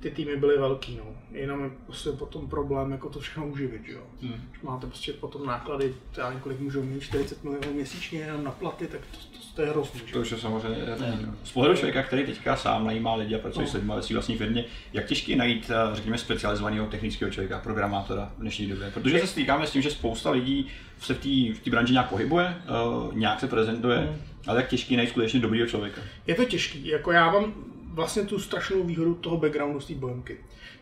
ty 0.00 0.10
týmy 0.10 0.36
byly 0.36 0.58
velký, 0.58 0.96
no. 0.96 1.04
Jenom 1.32 1.64
je 1.64 1.70
prostě 1.86 2.10
potom 2.10 2.48
problém 2.48 2.92
jako 2.92 3.08
to 3.08 3.20
všechno 3.20 3.46
uživit, 3.46 3.86
že 3.86 3.92
jo. 3.92 4.02
Hmm. 4.22 4.48
Když 4.50 4.62
máte 4.62 4.86
prostě 4.86 5.12
potom 5.12 5.46
náklady, 5.46 5.94
já 6.16 6.24
nevím, 6.24 6.40
kolik 6.40 6.60
můžou 6.60 6.82
mít, 6.82 7.02
40 7.02 7.44
milionů 7.44 7.72
měsíčně 7.72 8.20
jenom 8.20 8.44
na 8.44 8.50
platy, 8.50 8.86
tak 8.86 9.00
to, 9.00 9.16
to, 9.16 9.38
to 9.54 9.62
je 9.62 9.68
hrozný, 9.68 10.00
To 10.00 10.20
už 10.20 10.30
je 10.30 10.38
samozřejmě 10.38 10.96
Z 11.44 11.52
pohledu 11.52 11.76
člověka, 11.76 12.02
který 12.02 12.26
teďka 12.26 12.56
sám 12.56 12.86
najímá 12.86 13.14
lidi 13.14 13.34
a 13.34 13.38
pracuje 13.38 13.66
s 13.66 13.72
lidmi 13.72 13.92
ve 13.96 14.02
své 14.02 14.14
vlastní 14.14 14.36
firmě, 14.36 14.64
jak 14.92 15.06
těžké 15.06 15.32
je 15.32 15.36
najít, 15.36 15.70
eh, 15.70 15.96
řekněme, 15.96 16.18
specializovaného 16.18 16.86
technického 16.86 17.30
člověka, 17.30 17.58
programátora 17.58 18.32
v 18.38 18.40
dnešní 18.40 18.66
době? 18.66 18.90
Protože 18.94 19.18
se 19.18 19.26
stýkáme 19.26 19.66
s 19.66 19.70
tím, 19.70 19.82
že 19.82 19.90
spousta 19.90 20.30
lidí 20.30 20.66
se 21.00 21.14
v 21.14 21.18
té 21.18 21.60
v 21.60 21.64
té 21.64 21.70
branži 21.70 21.92
nějak 21.92 22.08
pohybuje, 22.08 22.46
eh, 22.46 22.64
nějak 23.12 23.40
se 23.40 23.48
prezentuje, 23.48 24.18
ale 24.46 24.56
jak 24.56 24.68
těžký 24.68 24.94
je 24.94 24.96
najít 24.96 25.10
skutečně 25.10 25.40
dobrýho 25.40 25.66
člověka. 25.66 26.00
Je 26.26 26.34
to 26.34 26.44
těžký, 26.44 26.86
jako 26.86 27.12
já 27.12 27.32
mám 27.32 27.54
vlastně 27.98 28.22
tu 28.22 28.38
strašnou 28.38 28.84
výhodu 28.84 29.14
toho 29.14 29.36
backgroundu 29.36 29.80
z 29.80 29.86
té 29.86 29.94
bohemky. 29.94 30.36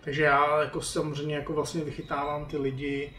Takže 0.04 0.22
já 0.22 0.60
jako 0.62 0.80
samozřejmě 0.82 1.34
jako 1.34 1.52
vlastně 1.52 1.84
vychytávám 1.84 2.44
ty 2.46 2.58
lidi, 2.58 3.12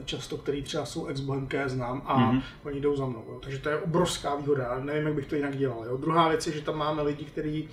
eh, 0.00 0.04
často, 0.04 0.36
který 0.36 0.62
třeba 0.62 0.84
jsou 0.86 1.06
ex 1.06 1.20
bohemké 1.20 1.68
znám 1.68 2.02
a 2.06 2.18
Mhm. 2.18 2.38
mm-hmm. 2.38 2.42
oni 2.64 2.80
jdou 2.80 2.96
za 2.96 3.06
mnou. 3.06 3.24
Jo. 3.28 3.38
Takže 3.42 3.58
to 3.58 3.68
je 3.68 3.76
obrovská 3.80 4.34
výhoda, 4.34 4.62
já 4.64 4.80
nevím, 4.80 5.06
jak 5.06 5.14
bych 5.16 5.26
to 5.26 5.34
jinak 5.34 5.56
dělal. 5.56 5.84
Jo. 5.84 5.96
Druhá 5.96 6.28
věc 6.28 6.46
je, 6.46 6.52
že 6.52 6.60
tam 6.62 6.78
máme 6.78 7.02
lidi, 7.02 7.24
kteří 7.24 7.68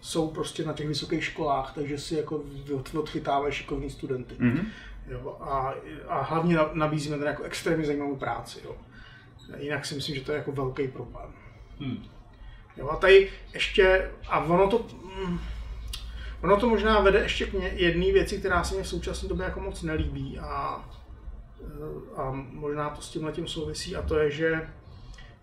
jsou 0.00 0.28
prostě 0.28 0.64
na 0.64 0.72
těch 0.72 0.88
vysokých 0.88 1.24
školách, 1.24 1.72
takže 1.74 1.98
si 1.98 2.14
jako 2.14 2.42
od- 2.76 2.94
odchytávají 2.94 3.52
šikovní 3.54 3.90
studenty. 3.90 4.34
Mhm. 4.38 4.66
Jo, 5.08 5.36
a, 5.40 5.74
a 6.08 6.22
hlavně 6.22 6.56
na- 6.56 6.70
nabízíme 6.72 7.18
ten 7.18 7.26
jako 7.26 7.42
extrémně 7.42 7.86
zajímavou 7.86 8.16
práci. 8.16 8.58
Jo. 8.64 8.76
Jinak 9.58 9.86
si 9.86 9.94
myslím, 9.94 10.14
že 10.16 10.20
to 10.20 10.32
je 10.32 10.38
jako 10.38 10.52
velký 10.52 10.88
problém. 10.88 11.28
Hmm. 11.80 12.02
Jo, 12.76 12.88
a 12.88 12.96
tady 12.96 13.28
ještě, 13.54 14.10
a 14.28 14.44
ono 14.44 14.68
to, 14.68 14.86
mm, 15.26 15.38
ono 16.42 16.56
to 16.56 16.68
možná 16.68 17.00
vede 17.00 17.18
ještě 17.18 17.46
k 17.46 17.54
jedné 17.72 18.12
věci, 18.12 18.38
která 18.38 18.64
se 18.64 18.74
mě 18.74 18.82
v 18.82 18.88
současné 18.88 19.28
době 19.28 19.44
jako 19.44 19.60
moc 19.60 19.82
nelíbí 19.82 20.38
a, 20.38 20.84
eh, 21.60 22.20
a 22.20 22.30
možná 22.52 22.90
to 22.90 23.02
s 23.02 23.10
tím 23.10 23.24
letím 23.24 23.48
souvisí 23.48 23.96
a 23.96 24.02
to 24.02 24.18
je, 24.18 24.30
že 24.30 24.68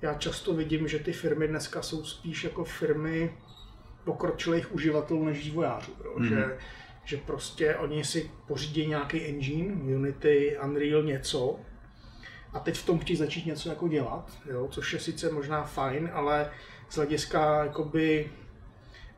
já 0.01 0.13
často 0.13 0.53
vidím, 0.53 0.87
že 0.87 0.99
ty 0.99 1.13
firmy 1.13 1.47
dneska 1.47 1.81
jsou 1.81 2.05
spíš 2.05 2.43
jako 2.43 2.63
firmy 2.63 3.33
pokročilých 4.03 4.73
uživatelů 4.73 5.25
než 5.25 5.43
vývojářů. 5.43 5.91
Jo? 6.03 6.13
Mhm. 6.17 6.29
Že, 6.29 6.57
že 7.05 7.17
prostě 7.17 7.75
oni 7.75 8.03
si 8.03 8.31
pořídí 8.47 8.87
nějaký 8.87 9.25
engine, 9.25 9.95
Unity, 9.95 10.57
Unreal, 10.63 11.03
něco 11.03 11.59
a 12.53 12.59
teď 12.59 12.77
v 12.77 12.85
tom 12.85 12.99
chtějí 12.99 13.17
začít 13.17 13.45
něco 13.45 13.69
jako 13.69 13.87
dělat, 13.87 14.31
jo? 14.51 14.67
což 14.71 14.93
je 14.93 14.99
sice 14.99 15.31
možná 15.31 15.63
fajn, 15.63 16.09
ale 16.13 16.51
z 16.89 16.95
hlediska 16.95 17.63
jakoby 17.63 18.31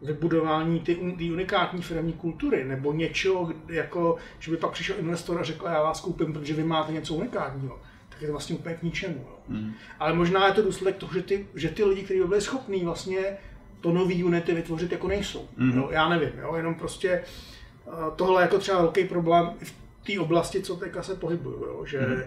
vybudování 0.01 0.79
ty, 0.79 0.95
ty 1.17 1.31
unikátní 1.31 1.81
firmní 1.81 2.13
kultury, 2.13 2.63
nebo 2.63 2.93
něčeho, 2.93 3.51
jako, 3.67 4.15
že 4.39 4.51
by 4.51 4.57
pak 4.57 4.71
přišel 4.71 4.95
investor 4.99 5.39
a 5.39 5.43
řekl, 5.43 5.65
já 5.65 5.83
vás 5.83 6.01
koupím, 6.01 6.33
protože 6.33 6.53
vy 6.53 6.63
máte 6.63 6.91
něco 6.91 7.13
unikátního, 7.13 7.79
tak 8.09 8.21
je 8.21 8.27
to 8.27 8.33
vlastně 8.33 8.55
úplně 8.55 8.75
k 8.75 8.83
ničemu. 8.83 9.25
Jo. 9.29 9.37
Mhm. 9.47 9.73
Ale 9.99 10.13
možná 10.13 10.47
je 10.47 10.53
to 10.53 10.61
důsledek 10.61 10.95
toho, 10.97 11.13
že 11.13 11.21
ty, 11.21 11.47
že 11.55 11.69
ty 11.69 11.83
lidi, 11.83 12.03
kteří 12.03 12.19
by 12.19 12.27
byli 12.27 12.41
schopní 12.41 12.85
vlastně 12.85 13.37
to 13.81 13.91
nový 13.93 14.23
Unity 14.23 14.53
vytvořit, 14.53 14.91
jako 14.91 15.07
nejsou. 15.07 15.47
Mhm. 15.57 15.77
Jo, 15.79 15.89
já 15.91 16.09
nevím, 16.09 16.31
jo, 16.41 16.55
jenom 16.55 16.75
prostě 16.75 17.09
eh, 17.09 17.91
tohle 18.15 18.41
je 18.41 18.43
jako 18.43 18.57
třeba 18.57 18.81
velký 18.81 19.03
problém 19.03 19.49
v 19.63 19.73
té 20.05 20.19
oblasti, 20.19 20.61
co 20.61 20.75
teďka 20.75 21.03
se 21.03 21.15
pohybuju, 21.15 21.65
jo, 21.65 21.85
že, 21.85 21.99
Mhm. 21.99 22.23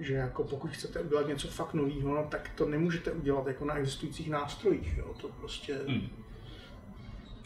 Že 0.00 0.14
jako 0.14 0.44
pokud 0.44 0.70
chcete 0.70 1.00
udělat 1.00 1.26
něco 1.26 1.48
fakt 1.48 1.74
nového, 1.74 2.14
no, 2.14 2.26
tak 2.30 2.50
to 2.54 2.68
nemůžete 2.68 3.12
udělat 3.12 3.46
jako 3.46 3.64
na 3.64 3.74
existujících 3.74 4.30
nástrojích, 4.30 4.96
jo, 4.96 5.14
to 5.20 5.28
prostě... 5.28 5.80
Hmm. 5.86 6.08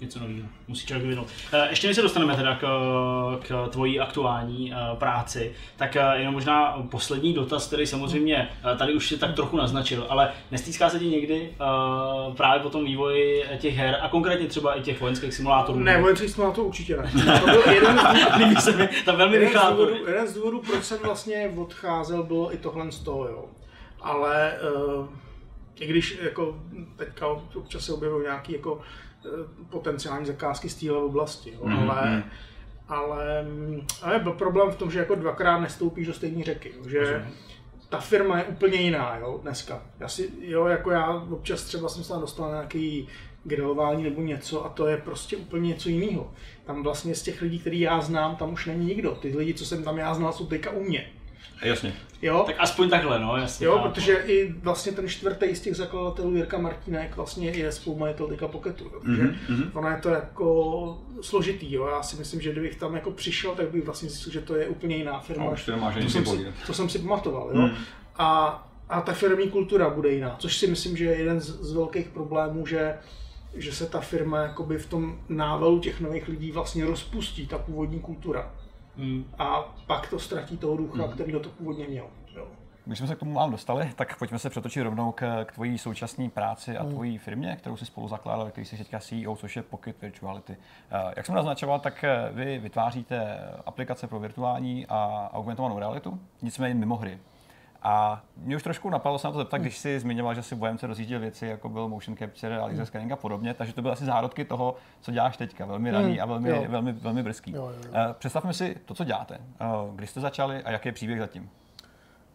Něco 0.04 0.18
nového. 0.18 0.48
Musí 0.68 0.86
člověk 0.86 1.02
vyvinout. 1.02 1.28
Eh, 1.52 1.66
Ještě 1.70 1.86
než 1.86 1.96
se 1.96 2.02
dostaneme 2.02 2.36
teda 2.36 2.56
k, 2.56 2.66
k 3.48 3.68
tvojí 3.70 4.00
aktuální 4.00 4.72
eh, 4.72 4.76
práci, 4.96 5.52
tak 5.76 5.96
eh, 5.96 6.18
jenom 6.18 6.34
možná 6.34 6.86
poslední 6.90 7.32
dotaz, 7.32 7.66
který 7.66 7.86
samozřejmě 7.86 8.48
tady 8.78 8.94
už 8.94 9.08
si 9.08 9.18
tak 9.18 9.34
trochu 9.34 9.56
naznačil, 9.56 10.06
ale 10.08 10.32
nestýská 10.50 10.90
se 10.90 10.98
ti 10.98 11.06
někdy 11.06 11.50
právě 12.36 12.62
po 12.62 12.70
tom 12.70 12.84
vývoji 12.84 13.44
těch 13.58 13.76
her 13.76 13.98
a 14.00 14.08
konkrétně 14.08 14.46
třeba 14.46 14.74
i 14.74 14.82
těch 14.82 15.00
vojenských 15.00 15.34
simulátorů? 15.34 15.78
Ne, 15.78 16.00
vojenský 16.00 16.28
simulátor 16.28 16.64
určitě 16.64 16.96
ne. 16.96 17.10
To 17.40 17.46
byl 17.46 17.62
jeden 17.72 17.98
z, 18.60 18.78
ta 19.04 19.12
velmi 19.12 19.36
jeden, 19.36 19.60
z 19.60 19.70
důvodů, 19.70 20.06
jeden 20.06 20.28
z 20.28 20.34
důvodů, 20.34 20.62
proč 20.66 20.84
jsem 20.84 20.98
vlastně 21.02 21.52
odcházel, 21.56 22.22
bylo 22.22 22.54
i 22.54 22.58
tohle 22.58 22.92
z 22.92 22.98
toho, 22.98 23.28
jo. 23.28 23.44
Ale 24.00 24.52
uh, 24.98 25.06
i 25.80 25.86
když 25.86 26.18
jako 26.22 26.58
teďka 26.96 27.26
občas 27.54 27.84
se 27.84 27.92
objevují 27.92 28.22
nějaké 28.22 28.52
jako 28.52 28.80
potenciální 29.70 30.26
zakázky 30.26 30.68
z 30.68 30.74
téhle 30.74 30.98
oblasti, 30.98 31.52
jo, 31.52 31.60
Mhm, 31.68 31.90
ale, 31.90 32.10
mhm. 32.10 32.22
ale, 32.88 33.42
mm, 33.42 33.80
ale 34.02 34.18
byl 34.18 34.32
problém 34.32 34.70
v 34.70 34.76
tom, 34.76 34.90
že 34.90 34.98
jako 34.98 35.14
dvakrát 35.14 35.58
nestoupíš 35.58 36.06
do 36.06 36.14
stejné 36.14 36.44
řeky, 36.44 36.72
jo, 36.76 36.88
že 36.88 37.26
ta 37.88 38.00
firma 38.00 38.38
je 38.38 38.44
úplně 38.44 38.76
jiná, 38.80 39.16
jo, 39.16 39.38
dneska. 39.42 39.82
Já 40.00 40.08
si, 40.08 40.30
jo, 40.40 40.66
jako 40.66 40.90
já 40.90 41.14
občas 41.30 41.62
třeba 41.62 41.88
jsem 41.88 42.04
se 42.04 42.12
dostal 42.12 42.50
na 42.50 42.54
nějaký 42.56 43.08
grilování 43.44 44.02
nebo 44.02 44.20
něco 44.20 44.64
a 44.64 44.68
to 44.68 44.86
je 44.86 44.96
prostě 44.96 45.36
úplně 45.36 45.68
něco 45.68 45.88
jiného. 45.88 46.30
Tam 46.64 46.82
vlastně 46.82 47.14
z 47.14 47.22
těch 47.22 47.42
lidí, 47.42 47.58
který 47.58 47.80
já 47.80 48.00
znám, 48.00 48.36
tam 48.36 48.52
už 48.52 48.66
není 48.66 48.86
nikdo. 48.86 49.10
Ty 49.10 49.36
lidi, 49.36 49.54
co 49.54 49.66
jsem 49.66 49.84
tam 49.84 49.98
já 49.98 50.14
znal, 50.14 50.32
jsou 50.32 50.46
teďka 50.46 50.70
u 50.70 50.80
mě. 50.82 51.10
Jasně. 51.62 51.92
Jo? 52.22 52.42
Tak 52.46 52.56
aspoň 52.58 52.90
takhle, 52.90 53.18
no, 53.18 53.36
jasně. 53.36 53.66
Jo, 53.66 53.78
protože 53.78 54.14
i 54.14 54.52
vlastně 54.52 54.92
ten 54.92 55.08
čtvrtý 55.08 55.54
z 55.54 55.60
těch 55.60 55.76
zakladatelů 55.76 56.36
Jirka 56.36 56.58
Martínek 56.58 57.16
vlastně 57.16 57.50
je 57.50 57.72
spolumajitel 57.72 58.26
teďka 58.26 58.48
Pocketu. 58.48 58.92
mhm. 59.48 59.70
ono 59.74 59.88
je 59.88 59.96
to 59.96 60.08
jako 60.08 60.98
složitý. 61.20 61.72
Jo. 61.72 61.86
Já 61.86 62.02
si 62.02 62.16
myslím, 62.16 62.40
že 62.40 62.52
kdybych 62.52 62.76
tam 62.76 62.94
jako 62.94 63.10
přišel, 63.10 63.54
tak 63.54 63.70
bych 63.70 63.84
vlastně 63.84 64.08
zjistil, 64.08 64.32
že 64.32 64.40
to 64.40 64.56
je 64.56 64.68
úplně 64.68 64.96
jiná 64.96 65.20
firma. 65.20 65.44
A 65.44 65.50
už 65.50 65.64
to 65.64 65.72
to, 66.02 66.10
jsem 66.10 66.26
si, 66.26 66.46
to 66.66 66.74
jsem 66.74 66.88
si 66.88 66.98
pamatoval. 66.98 67.50
Jo. 67.54 67.60
Hmm. 67.60 67.76
A, 68.16 68.62
a 68.88 69.00
ta 69.00 69.12
firmní 69.12 69.50
kultura 69.50 69.90
bude 69.90 70.12
jiná, 70.12 70.36
což 70.38 70.56
si 70.56 70.66
myslím, 70.66 70.96
že 70.96 71.04
je 71.04 71.18
jeden 71.18 71.40
z, 71.40 71.46
z 71.46 71.72
velkých 71.72 72.08
problémů, 72.08 72.66
že 72.66 72.94
že 73.56 73.72
se 73.72 73.86
ta 73.86 74.00
firma 74.00 74.38
jakoby 74.38 74.78
v 74.78 74.86
tom 74.86 75.18
návalu 75.28 75.78
těch 75.80 76.00
nových 76.00 76.28
lidí 76.28 76.50
vlastně 76.52 76.84
rozpustí, 76.84 77.46
ta 77.46 77.58
původní 77.58 78.00
kultura. 78.00 78.52
Hmm. 78.96 79.24
A 79.38 79.60
pak 79.86 80.10
to 80.10 80.18
ztratí 80.18 80.56
toho 80.56 80.76
ducha, 80.76 81.02
Hmm. 81.02 81.12
který 81.12 81.32
ho 81.32 81.40
to 81.40 81.48
původně 81.48 81.86
měl. 81.88 82.06
Jo. 82.36 82.46
Když 82.86 82.98
jsme 82.98 83.06
se 83.08 83.14
k 83.14 83.18
tomu 83.18 83.34
vám 83.34 83.50
dostali, 83.50 83.92
tak 83.96 84.18
pojďme 84.18 84.38
se 84.38 84.50
přetočit 84.50 84.82
rovnou 84.82 85.12
k, 85.12 85.44
k 85.44 85.52
tvojí 85.52 85.78
současné 85.78 86.28
práci 86.28 86.76
a 86.78 86.84
tvojí 86.84 87.18
firmě, 87.18 87.56
kterou 87.58 87.76
si 87.76 87.86
spolu 87.86 88.08
zakládal, 88.08 88.50
který 88.50 88.64
jsi 88.64 88.76
teďka 88.78 88.98
CEO, 88.98 89.36
což 89.36 89.56
je 89.56 89.62
Pocket 89.62 90.02
Virtuality. 90.02 90.56
Eh, 90.90 91.12
Jak 91.16 91.26
jsem 91.26 91.34
naznačoval, 91.34 91.80
tak 91.80 92.04
eh, 92.04 92.28
vy 92.32 92.58
vytváříte 92.58 93.38
aplikace 93.66 94.06
pro 94.06 94.18
virtuální 94.20 94.86
a 94.86 95.30
augmentovanou 95.32 95.78
realitu, 95.78 96.20
nicméně 96.42 96.74
mimo 96.74 96.96
hry. 96.96 97.18
A 97.86 98.22
mě 98.36 98.56
už 98.56 98.62
trošku 98.62 98.90
napadlo 98.90 99.18
se 99.18 99.26
na 99.26 99.32
to 99.32 99.38
zeptat, 99.38 99.58
když 99.58 99.78
si 99.78 100.00
zmiňoval, 100.00 100.34
že 100.34 100.42
si 100.42 100.54
Vojemce 100.54 100.86
rozjížděl 100.86 101.20
věci, 101.20 101.46
jako 101.46 101.68
byl 101.68 101.88
motion 101.88 102.16
capture, 102.16 102.58
laser 102.58 102.86
scanning 102.86 103.12
a 103.12 103.16
podobně, 103.16 103.54
takže 103.54 103.72
to 103.74 103.82
byly 103.82 103.92
asi 103.92 104.04
zárodky 104.04 104.44
toho, 104.44 104.74
co 105.00 105.12
děláš 105.12 105.36
teďka, 105.36 105.66
velmi 105.66 105.90
raný 105.90 106.20
a 106.20 106.26
velmi, 106.26 106.48
jo. 106.50 106.64
velmi, 106.68 106.92
velmi 106.92 107.22
brzký. 107.22 107.50
Jo, 107.52 107.62
jo, 107.62 107.72
jo. 107.86 107.90
Eh, 107.94 108.14
Představme 108.18 108.52
si 108.54 108.76
to, 108.84 108.94
co 108.94 109.04
děláte. 109.04 109.38
Eh, 109.60 109.66
Kdy 109.94 110.06
jste 110.06 110.20
začali 110.20 110.62
a 110.62 110.70
jaký 110.70 110.88
je 110.88 110.92
příběh 110.92 111.18
zatím? 111.18 111.50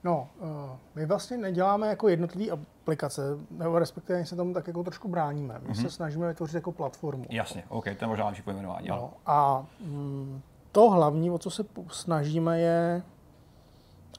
No, 0.03 0.27
eh, 0.41 0.77
my 0.95 1.05
vlastně 1.05 1.37
neděláme 1.37 1.87
jako 1.87 2.07
jednotlivé 2.07 2.51
aplikace, 2.51 3.21
nebo 3.51 3.79
respektive 3.79 4.25
se 4.25 4.35
tomu 4.35 4.53
tak 4.53 4.67
jako 4.67 4.83
trošku 4.83 5.07
bráníme. 5.07 5.53
My 5.61 5.65
Mhm. 5.67 5.75
se 5.75 5.89
snažíme 5.89 6.27
vytvořit 6.27 6.55
jako 6.55 6.71
platformu. 6.71 7.25
Jasně, 7.29 7.63
OK, 7.69 7.83
to 7.83 8.03
je 8.05 8.07
možná 8.07 8.25
lepší 8.25 8.41
pojmenování. 8.41 8.87
No, 8.87 9.13
a 9.25 9.65
mm, 9.81 10.41
to 10.71 10.89
hlavní, 10.89 11.31
o 11.31 11.37
co 11.37 11.49
se 11.49 11.63
snažíme, 11.89 12.59
je, 12.59 13.01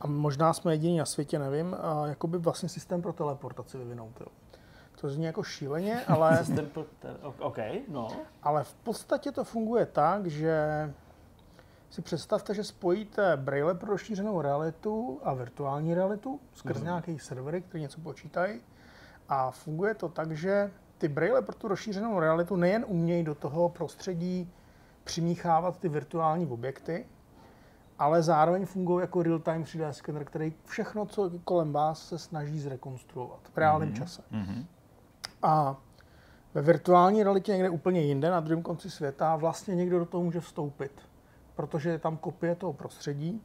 a 0.00 0.06
možná 0.06 0.52
jsme 0.52 0.72
jediní 0.72 0.98
na 0.98 1.04
světě, 1.04 1.38
nevím, 1.38 1.76
a 1.80 2.06
jakoby 2.06 2.38
vlastně 2.38 2.68
systém 2.68 3.02
pro 3.02 3.12
teleportaci 3.12 3.78
vyvinout. 3.78 4.20
Jo. 4.20 4.26
To 5.00 5.10
zní 5.10 5.24
jako 5.24 5.42
šíleně, 5.42 6.04
ale, 6.08 6.44
Systém 6.44 6.66
pro 6.66 6.84
OK, 7.38 7.58
no. 7.88 8.08
ale 8.42 8.64
v 8.64 8.74
podstatě 8.74 9.32
to 9.32 9.44
funguje 9.44 9.86
tak, 9.86 10.26
že 10.26 10.54
si 11.90 12.02
představte, 12.02 12.54
že 12.54 12.64
spojíte 12.64 13.36
braille 13.36 13.74
pro 13.74 13.90
rozšířenou 13.90 14.40
realitu 14.40 15.20
a 15.22 15.34
virtuální 15.34 15.94
realitu 15.94 16.40
skrz 16.52 16.78
mm. 16.78 16.84
nějaký 16.84 17.18
servery, 17.18 17.60
které 17.60 17.80
něco 17.80 18.00
počítají. 18.00 18.60
A 19.28 19.50
funguje 19.50 19.94
to 19.94 20.08
tak, 20.08 20.32
že 20.32 20.70
ty 20.98 21.08
braille 21.08 21.42
pro 21.42 21.54
tu 21.54 21.68
rozšířenou 21.68 22.20
realitu 22.20 22.56
nejen 22.56 22.84
umějí 22.88 23.24
do 23.24 23.34
toho 23.34 23.68
prostředí 23.68 24.52
přimíchávat 25.04 25.78
ty 25.78 25.88
virtuální 25.88 26.46
objekty, 26.46 27.06
ale 28.00 28.22
zároveň 28.22 28.66
fungují 28.66 29.02
jako 29.02 29.22
real-time 29.22 29.62
3D 29.62 29.90
skener, 29.90 30.24
který 30.24 30.52
všechno, 30.64 31.06
co 31.06 31.30
kolem 31.44 31.72
vás, 31.72 32.08
se 32.08 32.18
snaží 32.18 32.60
zrekonstruovat 32.60 33.40
v 33.54 33.58
reálném 33.58 33.94
čase. 33.94 34.22
Mhm. 34.30 34.66
A 35.42 35.76
ve 36.54 36.62
virtuální 36.62 37.22
realitě 37.22 37.52
někde 37.52 37.70
úplně 37.70 38.00
jinde, 38.00 38.30
na 38.30 38.40
druhém 38.40 38.62
konci 38.62 38.90
světa, 38.90 39.36
vlastně 39.36 39.74
někdo 39.74 39.98
do 39.98 40.06
toho 40.06 40.24
může 40.24 40.40
vstoupit, 40.40 40.92
protože 41.54 41.90
je 41.90 41.98
tam 41.98 42.16
kopie 42.16 42.54
toho 42.54 42.72
prostředí. 42.72 43.42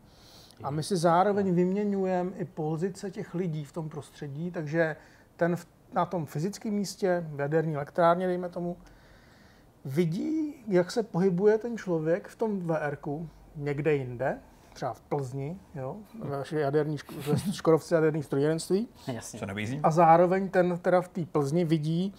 A 0.63 0.71
my 0.71 0.83
si 0.83 0.97
zároveň 0.97 1.55
vyměňujeme 1.55 2.31
i 2.35 2.45
pozice 2.45 3.11
těch 3.11 3.35
lidí 3.35 3.65
v 3.65 3.71
tom 3.71 3.89
prostředí, 3.89 4.51
takže 4.51 4.95
ten 5.35 5.55
v, 5.55 5.67
na 5.93 6.05
tom 6.05 6.25
fyzickém 6.25 6.73
místě, 6.73 7.25
v 7.27 7.39
jaderní 7.39 7.75
elektrárně, 7.75 8.27
dejme 8.27 8.49
tomu, 8.49 8.77
vidí, 9.85 10.55
jak 10.67 10.91
se 10.91 11.03
pohybuje 11.03 11.57
ten 11.57 11.77
člověk 11.77 12.27
v 12.27 12.35
tom 12.35 12.59
VR 12.59 12.97
někde 13.55 13.95
jinde, 13.95 14.37
třeba 14.73 14.93
v 14.93 15.01
Plzni, 15.01 15.57
jo, 15.75 15.95
ve 16.23 16.37
vaší 16.37 16.55
jaderní 16.55 16.97
ško- 16.97 17.51
Škodovce 17.51 17.95
jaderní 17.95 18.23
strojírenství. 18.23 18.87
Jasně. 19.07 19.39
Co 19.39 19.45
nabízí? 19.45 19.79
A 19.83 19.91
zároveň 19.91 20.49
ten 20.49 20.77
teda 20.77 21.01
v 21.01 21.07
té 21.07 21.25
Plzni 21.25 21.65
vidí, 21.65 22.13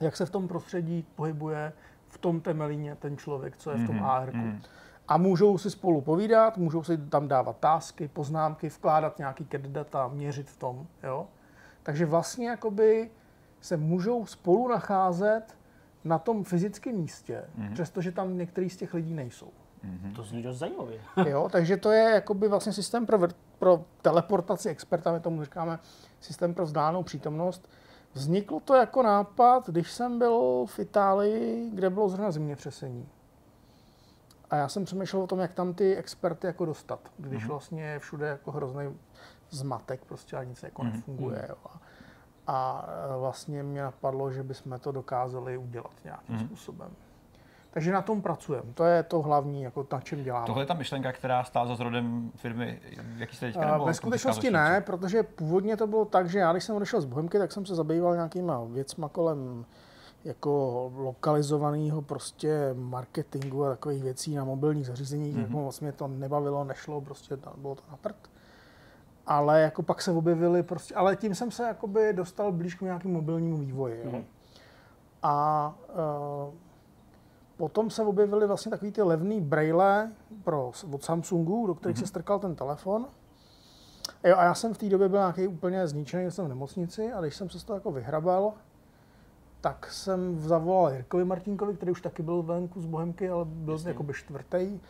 jak 0.00 0.16
se 0.16 0.26
v 0.26 0.30
tom 0.30 0.48
prostředí 0.48 1.04
pohybuje 1.16 1.72
v 2.08 2.18
tom 2.18 2.40
temelíně 2.40 2.96
ten 2.96 3.16
člověk, 3.16 3.56
co 3.56 3.70
je 3.70 3.76
v 3.76 3.86
tom 3.86 3.96
Mhm, 3.96 4.04
AR. 4.04 4.32
A 5.08 5.16
můžou 5.16 5.58
si 5.58 5.70
spolu 5.70 6.00
povídat, 6.00 6.56
můžou 6.56 6.82
si 6.82 6.98
tam 6.98 7.28
dávat 7.28 7.56
tásky, 7.60 8.08
poznámky, 8.08 8.68
vkládat 8.68 9.18
nějaký 9.18 9.46
CAD 9.52 9.60
data, 9.60 10.08
měřit 10.08 10.50
v 10.50 10.56
tom. 10.56 10.86
Jo? 11.02 11.26
Takže 11.82 12.06
vlastně 12.06 12.48
jakoby 12.48 13.10
se 13.60 13.76
můžou 13.76 14.26
spolu 14.26 14.68
nacházet 14.68 15.56
na 16.04 16.18
tom 16.18 16.44
fyzickém 16.44 16.94
místě, 16.96 17.44
Mhm. 17.54 17.72
přestože 17.74 18.12
tam 18.12 18.38
některý 18.38 18.70
z 18.70 18.76
těch 18.76 18.94
lidí 18.94 19.14
nejsou. 19.14 19.50
To 20.16 20.22
zní 20.22 20.42
dost 20.42 20.58
zajímavě. 20.58 21.00
Jo, 21.28 21.48
takže 21.52 21.76
to 21.76 21.90
je 21.90 22.10
jakoby 22.10 22.48
vlastně 22.48 22.72
systém 22.72 23.06
pro, 23.06 23.18
pro 23.58 23.84
teleportaci 24.02 24.68
experta, 24.68 25.12
my 25.12 25.20
tomu 25.20 25.44
říkáme 25.44 25.78
systém 26.20 26.54
pro 26.54 26.64
vzdálenou 26.64 27.02
přítomnost. 27.02 27.68
Vzniklo 28.14 28.60
to 28.60 28.74
jako 28.74 29.02
nápad, 29.02 29.68
když 29.70 29.92
jsem 29.92 30.18
byl 30.18 30.64
v 30.66 30.78
Itálii, 30.78 31.70
kde 31.74 31.90
bylo 31.90 32.08
zrovna 32.08 32.30
zemětřesení. 32.30 33.08
A 34.50 34.56
já 34.56 34.68
jsem 34.68 34.84
přemýšlel 34.84 35.22
o 35.22 35.26
tom, 35.26 35.38
jak 35.38 35.54
tam 35.54 35.74
ty 35.74 35.96
experty 35.96 36.46
jako 36.46 36.64
dostat, 36.64 37.00
když 37.18 37.46
vlastně 37.46 37.82
je 37.84 37.98
všude 37.98 38.26
jako 38.26 38.52
hrozný 38.52 38.96
zmatek 39.50 40.04
prostě 40.04 40.36
a 40.36 40.42
nic 40.44 40.62
jako 40.62 40.84
nefunguje. 40.84 41.46
Jo. 41.48 41.56
A, 42.46 42.86
vlastně 43.18 43.62
mě 43.62 43.82
napadlo, 43.82 44.32
že 44.32 44.42
bychom 44.42 44.78
to 44.80 44.92
dokázali 44.92 45.56
udělat 45.56 45.92
nějakým 46.04 46.38
způsobem. 46.38 46.90
Takže 47.74 47.92
na 47.92 48.02
tom 48.02 48.22
pracujeme. 48.22 48.72
To 48.74 48.84
je 48.84 49.02
to 49.02 49.22
hlavní, 49.22 49.62
jako 49.62 49.86
na 49.92 50.00
čem 50.00 50.22
děláme. 50.22 50.46
Tohle 50.46 50.62
je 50.62 50.66
ta 50.66 50.74
myšlenka, 50.74 51.12
která 51.12 51.44
stála 51.44 51.66
za 51.66 51.74
zrodem 51.74 52.30
firmy, 52.36 52.80
jaký 53.16 53.36
jste 53.36 53.46
teďka 53.46 53.68
A 53.68 53.72
nebo 53.72 53.84
Ve 53.84 53.94
skutečnosti 53.94 54.50
ne, 54.50 54.80
protože 54.80 55.22
původně 55.22 55.76
to 55.76 55.86
bylo 55.86 56.04
tak, 56.04 56.28
že 56.28 56.38
já 56.38 56.52
když 56.52 56.64
jsem 56.64 56.76
odešel 56.76 57.00
z 57.00 57.04
Bohemky, 57.04 57.38
tak 57.38 57.52
jsem 57.52 57.66
se 57.66 57.74
zabýval 57.74 58.14
nějakýma 58.14 58.64
věcma 58.64 59.08
kolem 59.08 59.64
jako 60.24 60.92
lokalizovaného 60.96 62.02
prostě 62.02 62.74
marketingu 62.74 63.64
a 63.64 63.68
takových 63.68 64.02
věcí 64.02 64.34
na 64.34 64.44
mobilních 64.44 64.86
zařízeních. 64.86 65.36
Mm-hmm. 65.36 65.40
Jako 65.40 65.52
moc 65.52 65.80
mě 65.80 65.92
to 65.92 66.08
nebavilo, 66.08 66.64
nešlo, 66.64 67.00
prostě 67.00 67.38
bylo 67.56 67.74
to 67.74 67.82
na 67.90 67.96
prd. 67.96 68.16
Ale 69.26 69.60
jako 69.60 69.82
pak 69.82 70.02
se 70.02 70.10
objevily 70.10 70.62
prostě, 70.62 70.94
ale 70.94 71.16
tím 71.16 71.34
jsem 71.34 71.50
se 71.50 71.62
jakoby 71.62 72.12
dostal 72.12 72.52
blíž 72.52 72.74
k 72.74 72.80
nějakému 72.80 73.14
mobilnímu 73.14 73.56
vývoji. 73.56 74.02
Jo. 74.04 74.22
A 75.22 75.74
uh, 76.48 76.54
potom 77.56 77.90
se 77.90 78.02
objevily 78.02 78.46
vlastně 78.46 78.70
takový 78.70 78.92
ty 78.92 79.02
levný 79.02 79.40
braille 79.40 80.12
pro, 80.44 80.72
od 80.92 81.04
Samsungu, 81.04 81.66
do 81.66 81.74
kterých 81.74 81.96
mm-hmm. 81.96 82.00
se 82.00 82.06
strkal 82.06 82.38
ten 82.38 82.54
telefon. 82.54 83.06
Jo, 84.24 84.36
a 84.36 84.44
já 84.44 84.54
jsem 84.54 84.74
v 84.74 84.78
té 84.78 84.88
době 84.88 85.08
byl 85.08 85.18
nějaký 85.18 85.46
úplně 85.46 85.88
zničený, 85.88 86.30
jsem 86.30 86.44
v 86.44 86.48
nemocnici 86.48 87.12
a 87.12 87.20
když 87.20 87.36
jsem 87.36 87.50
se 87.50 87.60
z 87.60 87.64
toho 87.64 87.76
jako 87.76 87.92
vyhrabal, 87.92 88.52
tak 89.60 89.90
jsem 89.90 90.38
zavolal 90.38 90.92
Jirkovi 90.92 91.24
Martinkovi, 91.24 91.74
který 91.74 91.92
už 91.92 92.00
taky 92.00 92.22
byl 92.22 92.42
venku 92.42 92.80
z 92.80 92.86
Bohemky, 92.86 93.30
ale 93.30 93.44
byl 93.44 93.74
Jasně. 93.74 93.90
jako 93.90 94.02
by 94.02 94.12
čtvrtý, 94.12 94.80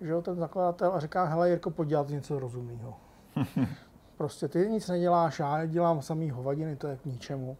že 0.00 0.10
jo, 0.10 0.22
ten 0.22 0.36
zakladatel 0.36 0.92
a 0.94 1.00
říká, 1.00 1.24
hele 1.24 1.50
Jirko, 1.50 1.70
pojď 1.70 1.88
dělat 1.88 2.08
něco 2.08 2.38
rozumného. 2.38 2.94
prostě 4.16 4.48
ty 4.48 4.58
nic 4.58 4.88
neděláš, 4.88 5.38
já 5.38 5.66
dělám 5.66 6.02
samý 6.02 6.30
hovadiny, 6.30 6.76
to 6.76 6.86
je 6.86 6.96
k 6.96 7.04
ničemu. 7.04 7.56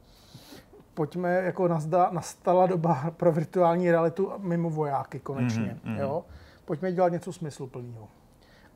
Pojďme, 0.94 1.34
jako 1.34 1.68
nazda, 1.68 2.08
nastala 2.12 2.66
doba 2.66 3.10
pro 3.16 3.32
virtuální 3.32 3.90
realitu 3.90 4.32
mimo 4.38 4.70
vojáky 4.70 5.20
konečně, 5.20 5.78
Mhm, 5.84 5.92
mhm. 5.92 6.00
jo. 6.00 6.24
Pojďme 6.64 6.92
dělat 6.92 7.08
něco 7.12 7.32
smysluplného. 7.32 8.08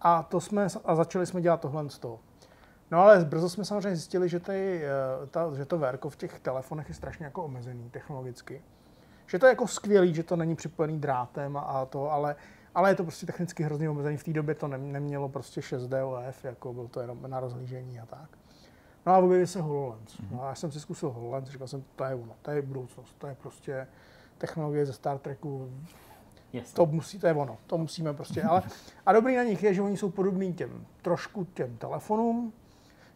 A, 0.01 0.23
to 0.23 0.41
jsme, 0.41 0.67
a 0.85 0.95
začali 0.95 1.27
jsme 1.27 1.41
dělat 1.41 1.61
tohle 1.61 1.91
z 1.91 1.99
toho. 1.99 2.19
No 2.91 2.99
ale 3.01 3.25
brzo 3.25 3.49
jsme 3.49 3.65
samozřejmě 3.65 3.97
zjistili, 3.97 4.29
že, 4.29 4.41
ty, 4.41 4.83
eh, 4.85 5.27
ta, 5.27 5.55
že 5.57 5.65
to 5.65 5.79
VR 5.79 5.99
v 6.09 6.17
těch 6.17 6.41
telefonech 6.41 6.89
je 6.89 6.95
strašně 6.95 7.25
jako 7.25 7.45
omezený 7.45 7.91
technologicky. 7.91 8.63
Že 9.27 9.39
to 9.39 9.47
je 9.47 9.51
jako 9.51 9.67
skvělý, 9.69 10.15
že 10.15 10.23
to 10.23 10.37
není 10.37 10.57
připojený 10.57 10.99
drátem 11.01 11.57
a, 11.57 11.61
a 11.61 11.85
to, 11.87 12.13
ale, 12.13 12.37
ale 12.75 12.91
je 12.91 12.95
to 12.95 13.03
prostě 13.03 13.27
technicky 13.27 13.63
hrozně 13.63 13.91
omezený. 13.91 14.17
V 14.17 14.25
té 14.25 14.33
době 14.33 14.55
to 14.55 14.69
ne, 14.69 14.79
nemělo 14.79 15.29
prostě 15.29 15.61
6D 15.61 16.05
OF, 16.29 16.45
jako 16.45 16.73
bylo 16.73 16.89
to 16.89 17.01
jenom 17.01 17.19
na 17.27 17.41
rozhlížení 17.41 18.01
a 18.01 18.07
tak. 18.07 18.29
No 19.07 19.13
a 19.13 19.19
objevil 19.19 19.47
se 19.47 19.61
HoloLens. 19.61 20.21
No 20.31 20.43
a 20.43 20.49
já 20.49 20.55
jsem 20.55 20.73
si 20.73 20.81
zkusil 20.81 21.11
HoloLens, 21.11 21.49
říkal 21.49 21.69
jsem, 21.69 21.85
to 21.97 22.05
je 22.05 22.15
ono, 22.15 22.33
to 22.43 22.51
je 22.51 22.63
budoucnost, 22.63 23.15
to 23.19 23.27
je 23.27 23.35
prostě 23.35 23.87
technologie 24.39 24.87
ze 24.87 24.93
Star 24.93 25.19
Treku, 25.19 25.71
Jasně. 26.53 26.75
to 26.75 26.87
musí, 26.87 27.19
to 27.19 27.27
je 27.27 27.35
ono, 27.35 27.59
to 27.67 27.79
musíme 27.79 28.15
prostě, 28.15 28.43
ale 28.43 28.63
a 29.07 29.13
dobrý 29.13 29.37
na 29.37 29.43
nich 29.43 29.63
je, 29.63 29.75
že 29.75 29.83
oni 29.83 29.97
jsou 29.97 30.11
podobný 30.11 30.55
těm, 30.55 30.87
trošku 31.03 31.45
těm 31.45 31.77
telefonům, 31.77 32.53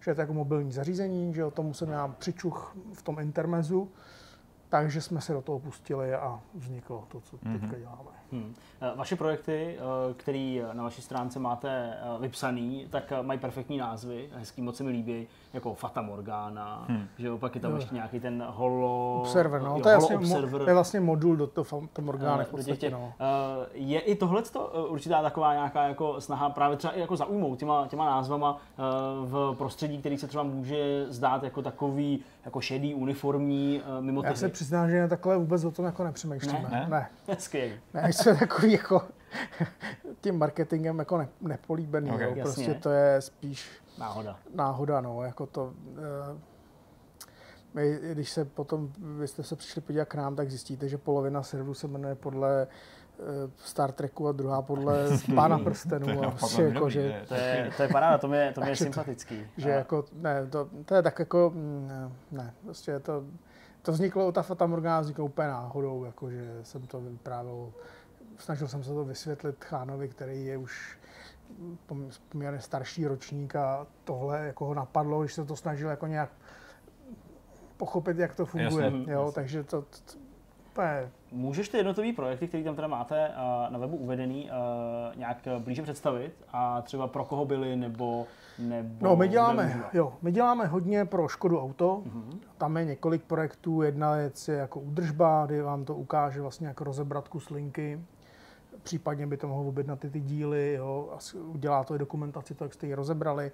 že 0.00 0.10
je 0.10 0.14
to 0.14 0.20
jako 0.20 0.34
mobilní 0.34 0.72
zařízení, 0.72 1.34
že 1.34 1.44
o 1.44 1.50
tom 1.50 1.74
jsem 1.74 1.88
já 1.88 2.08
přičuch 2.08 2.76
v 2.92 3.02
tom 3.02 3.18
intermezu 3.18 3.90
takže 4.68 5.00
jsme 5.00 5.20
se 5.20 5.32
do 5.32 5.42
toho 5.42 5.58
pustili 5.58 6.14
a 6.14 6.40
vzniklo 6.54 7.04
to, 7.08 7.20
co 7.20 7.36
Mhm. 7.42 7.60
teďka 7.60 7.78
děláme. 7.78 8.08
Hmm. 8.32 8.54
Eh, 8.80 8.92
Vaše 8.96 9.16
projekty, 9.16 9.76
eh, 9.78 10.14
které 10.14 10.62
na 10.72 10.82
vaší 10.82 11.02
stránce 11.02 11.38
máte 11.38 11.94
eh, 11.94 12.18
vypsaný, 12.20 12.86
tak 12.90 13.12
eh, 13.12 13.22
mají 13.22 13.38
perfektní 13.40 13.78
názvy, 13.78 14.28
hezký, 14.34 14.62
moc 14.62 14.76
se 14.76 14.84
mi 14.84 14.90
líbí, 14.90 15.26
jako 15.52 15.74
Fata 15.74 16.02
Morgana, 16.02 16.84
Hmm. 16.88 17.06
že 17.18 17.30
opak 17.30 17.54
je 17.54 17.60
tam 17.60 17.74
ještě 17.76 17.94
nějaký 17.94 18.20
ten 18.20 18.44
holo... 18.48 19.18
Observer, 19.20 19.62
no, 19.62 19.76
jo, 19.76 19.82
to 19.82 19.88
je, 19.88 19.94
holo 19.96 20.08
vlastně, 20.08 20.28
mo, 20.28 20.34
observer. 20.34 20.62
to 20.64 20.70
je 20.70 20.74
vlastně 20.74 21.00
modul 21.00 21.36
do 21.36 21.46
toho 21.46 21.64
Phantom 21.64 22.08
Orgány 22.08 22.44
v 22.44 22.48
Eh, 22.48 22.50
podstatě, 22.50 22.76
těch- 22.76 22.92
no. 22.92 23.12
eh, 23.20 23.66
Je 23.72 24.00
i 24.00 24.14
tohle 24.14 24.42
určitá 24.88 25.22
taková 25.22 25.52
nějaká 25.54 25.84
jako 25.88 26.20
snaha 26.20 26.50
právě 26.50 26.76
třeba 26.76 26.92
i 26.92 27.00
jako 27.00 27.16
zaujmout 27.16 27.58
těma, 27.58 27.86
těma 27.86 28.04
názvama 28.06 28.58
eh, 28.78 28.82
v 29.24 29.54
prostředí, 29.58 29.98
který 29.98 30.18
se 30.18 30.26
třeba 30.26 30.42
může 30.44 31.06
zdát 31.08 31.42
jako 31.42 31.62
takový 31.62 32.20
jako 32.48 32.60
šedý, 32.60 32.94
uniformní, 32.94 33.82
eh, 33.98 34.00
mimo 34.00 34.24
Já 34.24 34.34
se 34.34 34.48
přiznám, 34.48 34.90
že 34.90 35.08
takhle 35.08 35.38
vůbec 35.38 35.64
o 35.64 35.70
tom 35.70 35.84
jako 35.84 36.04
nepřemýšlíme. 36.04 36.68
Ne? 36.70 36.86
Ne? 36.90 37.10
ne. 37.28 37.36
Skvělý. 37.38 37.72
Ne, 37.94 38.12
jsme 38.12 38.34
takový 38.34 38.72
jako 38.72 39.02
tím 40.20 40.38
marketingem 40.38 40.98
jako 40.98 41.18
ne, 41.18 41.28
nepolíbený, 41.40 42.10
Ok, 42.10 42.20
jo. 42.20 42.26
jasně. 42.28 42.42
prostě 42.42 42.74
to 42.74 42.90
je 42.90 43.20
spíš 43.22 43.70
Náhoda. 43.98 44.38
náhoda, 44.54 45.00
no, 45.00 45.22
jako 45.22 45.46
to, 45.46 45.72
eh, 45.96 46.38
my, 47.74 47.98
když 48.12 48.30
se 48.30 48.44
potom, 48.44 48.92
vy 49.18 49.28
jste 49.28 49.42
se 49.42 49.56
přišli 49.56 49.80
podívat 49.80 50.04
k 50.04 50.14
nám, 50.14 50.36
tak 50.36 50.50
zjistíte, 50.50 50.88
že 50.88 50.98
polovina 50.98 51.42
serverů 51.42 51.74
se 51.74 51.88
jmenuje 51.88 52.14
podle 52.14 52.62
eh, 52.62 52.66
Star 53.56 53.92
Treku 53.92 54.28
a 54.28 54.32
druhá 54.32 54.62
podle 54.62 55.08
Pána 55.34 55.58
prstenů. 55.58 56.24
A 56.24 56.30
prostě 56.30 56.62
jako, 56.62 56.90
že, 56.90 57.22
To 57.28 57.34
je, 57.34 57.70
to 57.76 57.82
je 57.82 57.88
paráda, 57.88 58.18
to 58.18 58.28
mi 58.28 58.36
je, 58.36 58.52
to 58.52 58.60
mi 58.60 58.66
je 58.66 58.70
Takže 58.70 58.84
to- 58.84 58.92
sympatický. 58.92 59.46
že 59.56 59.72
A- 59.72 59.76
jako, 59.76 60.04
ne, 60.12 60.46
to, 60.46 60.68
to 60.84 60.94
je 60.94 61.02
tak 61.02 61.18
jako, 61.18 61.52
mm, 61.54 62.12
ne, 62.32 62.54
prostě 62.64 62.98
to, 63.00 63.24
to 63.82 63.92
vzniklo, 63.92 64.32
ta 64.32 64.42
Fata 64.42 64.66
Morgana 64.66 65.00
vzniklo 65.00 65.24
úplně 65.24 65.48
náhodou, 65.48 66.04
jako, 66.04 66.30
že 66.30 66.58
jsem 66.62 66.86
to 66.86 67.00
vyprávěl, 67.00 67.72
snažil 68.38 68.68
jsem 68.68 68.82
se 68.84 68.90
to 68.90 69.04
vysvětlit 69.04 69.64
Chánovi, 69.64 70.08
který 70.08 70.46
je 70.46 70.56
už 70.56 70.98
pom- 71.86 72.10
poměrně 72.28 72.60
starší 72.60 73.06
ročník 73.06 73.56
a 73.56 73.86
tohle 74.04 74.46
jako 74.46 74.64
ho 74.66 74.74
napadlo, 74.74 75.20
když 75.20 75.34
se 75.34 75.44
to 75.44 75.56
snažil 75.56 75.88
jako 75.88 76.06
nějak 76.06 76.30
pochopit, 77.76 78.18
jak 78.18 78.34
to 78.34 78.46
funguje. 78.46 78.84
Jasně, 78.84 79.12
jo, 79.12 79.20
jasně. 79.20 79.32
takže 79.34 79.64
to, 79.64 79.82
to, 79.82 80.18
to 80.72 80.82
je, 80.82 81.10
Můžeš 81.32 81.68
ty 81.68 81.76
jednotlivé 81.76 82.16
projekty, 82.16 82.48
které 82.48 82.64
tam 82.64 82.74
teda 82.74 82.88
máte 82.88 83.28
eh, 83.28 83.70
na 83.70 83.78
webu 83.78 83.96
uvedený, 83.96 84.50
eh, 84.50 85.16
nějak 85.16 85.36
blíže 85.58 85.82
představit 85.82 86.32
a 86.52 86.82
třeba 86.82 87.06
pro 87.06 87.24
koho 87.24 87.44
byli 87.44 87.76
nebo... 87.76 88.26
nebo 88.58 89.06
No, 89.06 89.16
my 89.16 89.28
děláme, 89.28 89.84
jo, 89.92 90.12
my 90.22 90.32
děláme 90.32 90.66
hodně 90.66 91.04
pro 91.04 91.28
Škodu 91.28 91.60
Auto. 91.60 92.02
Mhm. 92.04 92.40
Tam 92.58 92.76
je 92.76 92.84
několik 92.84 93.22
projektů. 93.22 93.82
Jedna 93.82 94.14
věc 94.14 94.48
je 94.48 94.56
jako 94.56 94.80
údržba, 94.80 95.46
kdy 95.46 95.62
vám 95.62 95.84
to 95.84 95.94
ukáže 95.94 96.40
vlastně 96.40 96.66
jako 96.66 96.84
rozebrat 96.84 97.28
kus 97.28 97.50
linky. 97.50 98.00
Případně 98.82 99.26
by 99.26 99.36
to 99.36 99.48
mohlo 99.48 99.68
objednat 99.68 100.04
i 100.04 100.10
ty 100.10 100.20
díly, 100.20 100.74
jo, 100.74 101.08
a 101.12 101.18
udělá 101.40 101.84
to 101.84 101.94
i 101.94 101.98
dokumentaci, 101.98 102.54
to, 102.54 102.64
jak 102.64 102.74
jste 102.74 102.86
ji 102.86 102.94
rozebrali. 102.94 103.52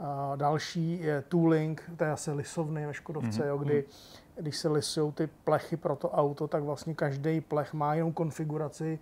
A 0.00 0.36
další 0.36 1.00
je 1.00 1.22
tooling, 1.22 1.90
to 1.96 2.04
je 2.04 2.10
asi 2.10 2.32
lisovny 2.32 2.86
ve 2.86 2.94
Škodovce, 2.94 3.46
jo, 3.46 3.58
kdy 3.58 3.84
když 4.36 4.56
se 4.56 4.68
lisují 4.68 5.12
ty 5.12 5.26
plechy 5.26 5.76
pro 5.76 5.96
to 5.96 6.10
auto, 6.10 6.48
tak 6.48 6.62
vlastně 6.62 6.94
každý 6.94 7.40
plech 7.40 7.72
má 7.72 7.94
jenom 7.94 8.12
konfiguraci, 8.12 8.98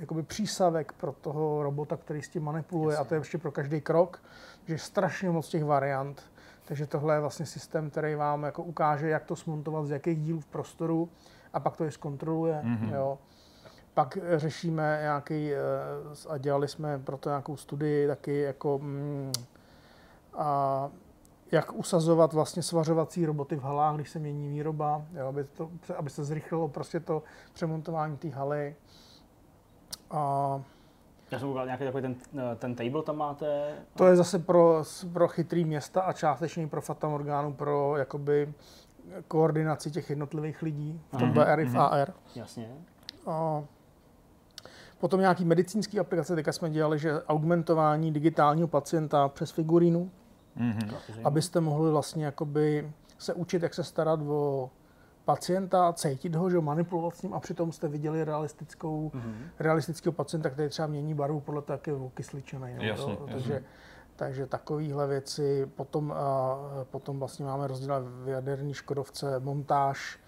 jakoby 0.00 0.22
přísavek 0.22 0.92
pro 0.92 1.12
toho 1.12 1.62
robota, 1.62 1.96
který 1.96 2.22
s 2.22 2.28
tím 2.28 2.44
manipuluje 2.44 2.96
a 2.96 3.04
to 3.04 3.14
je 3.14 3.20
ještě 3.20 3.38
pro 3.38 3.52
každý 3.52 3.80
krok, 3.80 4.22
že 4.66 4.74
je 4.74 4.78
strašně 4.78 5.30
moc 5.30 5.48
těch 5.48 5.64
variant. 5.64 6.22
Takže 6.64 6.86
tohle 6.86 7.14
je 7.14 7.20
vlastně 7.20 7.46
systém, 7.46 7.90
který 7.90 8.14
vám 8.14 8.42
jako 8.42 8.62
ukáže, 8.62 9.08
jak 9.08 9.24
to 9.24 9.36
smontovat, 9.36 9.86
z 9.86 9.90
jakých 9.90 10.18
dílů 10.18 10.40
v 10.40 10.46
prostoru 10.46 11.08
a 11.52 11.60
pak 11.60 11.76
to 11.76 11.84
i 11.84 11.92
zkontroluje. 11.92 12.62
Mm-hmm. 12.64 12.94
Jo. 12.94 13.18
Pak 13.94 14.18
řešíme 14.36 14.98
nějaký, 15.02 15.52
eh, 15.54 15.58
a 16.28 16.38
dělali 16.38 16.68
jsme 16.68 16.98
pro 16.98 17.16
to 17.16 17.28
nějakou 17.28 17.56
studii 17.56 18.06
taky 18.06 18.40
jako 18.40 18.78
mm, 18.78 19.32
a 20.34 20.90
jak 21.52 21.72
usazovat 21.72 22.32
vlastně 22.32 22.62
svařovací 22.62 23.26
roboty 23.26 23.56
v 23.56 23.62
halách, 23.62 23.94
když 23.94 24.10
se 24.10 24.18
mění 24.18 24.48
výroba, 24.48 25.02
jo, 25.14 25.26
aby, 25.26 25.44
to, 25.44 25.70
aby 25.96 26.10
se 26.10 26.24
zrychlilo 26.24 26.68
prostě 26.68 27.00
to 27.00 27.22
přemontování 27.52 28.16
té 28.16 28.28
haly. 28.28 28.76
A 30.10 30.60
Já 31.30 31.38
jsem 31.38 31.48
koukal, 31.48 31.66
nějaký 31.66 31.84
takový 31.84 32.02
ten, 32.02 32.16
ten 32.58 32.74
table 32.74 33.02
tam 33.02 33.16
máte. 33.16 33.74
to 33.96 34.06
je 34.06 34.16
zase 34.16 34.38
pro, 34.38 34.82
pro 35.12 35.28
chytrý 35.28 35.64
města 35.64 36.00
a 36.00 36.12
částečně 36.12 36.68
pro 36.68 36.80
Fatam 36.82 37.12
orgánu 37.12 37.52
pro 37.52 37.96
jakoby 37.96 38.52
koordinaci 39.28 39.90
těch 39.90 40.10
jednotlivých 40.10 40.62
lidí 40.62 41.00
v 41.12 41.16
tom 41.16 41.32
Aha. 41.36 41.44
BR 41.54 41.60
i 41.60 41.64
v 41.64 41.78
AR. 41.78 42.12
Jasně. 42.34 42.68
A 43.26 43.64
potom 44.98 45.20
nějaký 45.20 45.44
medicínský 45.44 46.00
aplikace, 46.00 46.34
teďka 46.34 46.52
jsme 46.52 46.70
dělali, 46.70 46.98
že 46.98 47.22
augmentování 47.22 48.12
digitálního 48.12 48.68
pacienta 48.68 49.28
přes 49.28 49.50
figurínu, 49.50 50.10
Mhm. 50.56 50.90
abyste 51.24 51.60
mohli 51.60 51.90
vlastně 51.90 52.24
jakoby 52.24 52.92
se 53.18 53.34
učit, 53.34 53.62
jak 53.62 53.74
se 53.74 53.84
starat 53.84 54.20
o 54.28 54.70
pacienta, 55.24 55.92
cítit 55.92 56.34
ho, 56.34 56.50
že 56.50 56.56
ho, 56.56 56.62
manipulovat 56.62 57.16
s 57.16 57.22
ním 57.22 57.34
a 57.34 57.40
přitom 57.40 57.72
jste 57.72 57.88
viděli 57.88 58.24
realistickou, 58.24 59.10
Mhm. 59.14 59.34
realistického 59.58 60.12
pacienta, 60.12 60.50
který 60.50 60.68
třeba 60.68 60.88
mění 60.88 61.14
barvu 61.14 61.40
podle 61.40 61.62
toho, 61.62 61.74
jak 61.74 61.86
je 61.86 61.94
okysličený. 61.94 62.72
Jasně, 62.78 63.04
to, 63.04 63.10
jasně. 63.26 63.32
takže, 63.32 63.62
takže 64.16 64.46
takovéhle 64.46 65.06
věci. 65.06 65.66
Potom, 65.76 66.12
a, 66.12 66.56
potom 66.90 67.18
vlastně 67.18 67.44
máme 67.44 67.66
rozdělené 67.66 68.06
v 68.24 68.28
jaderní 68.28 68.74
Škodovce 68.74 69.40
montáž, 69.40 70.18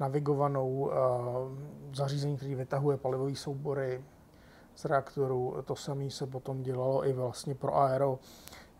navigovanou 0.00 0.92
a, 0.92 1.20
zařízení, 1.94 2.36
který 2.36 2.54
vytahuje 2.54 2.96
palivové 2.96 3.34
soubory 3.34 4.04
z 4.74 4.84
reaktoru. 4.84 5.54
To 5.64 5.76
samé 5.76 6.10
se 6.10 6.26
potom 6.26 6.62
dělalo 6.62 7.06
i 7.06 7.12
vlastně 7.12 7.54
pro 7.54 7.76
aero 7.76 8.18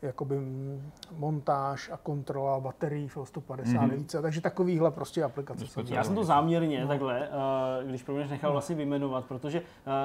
jakoby 0.03 0.37
mm, 0.39 0.91
montáž 1.17 1.91
a 1.93 1.97
kontrola 1.97 2.61
baterií 2.61 3.09
v 3.09 3.19
150 3.25 3.81
Mhm. 3.83 3.91
více. 3.91 4.23
Takže 4.23 4.41
takovýhle 4.41 4.91
prostě 4.91 5.25
aplikace. 5.25 5.65
Já 5.89 6.05
jsem 6.05 6.15
to 6.15 6.25
záměrně 6.25 6.87
takhle, 6.87 7.29
eh, 7.29 7.85
když 7.87 8.03
pro 8.03 8.15
mě 8.15 8.27
nechal 8.27 8.53
vlastně 8.53 8.77
vyjmenovat, 8.77 9.25
protože 9.25 9.63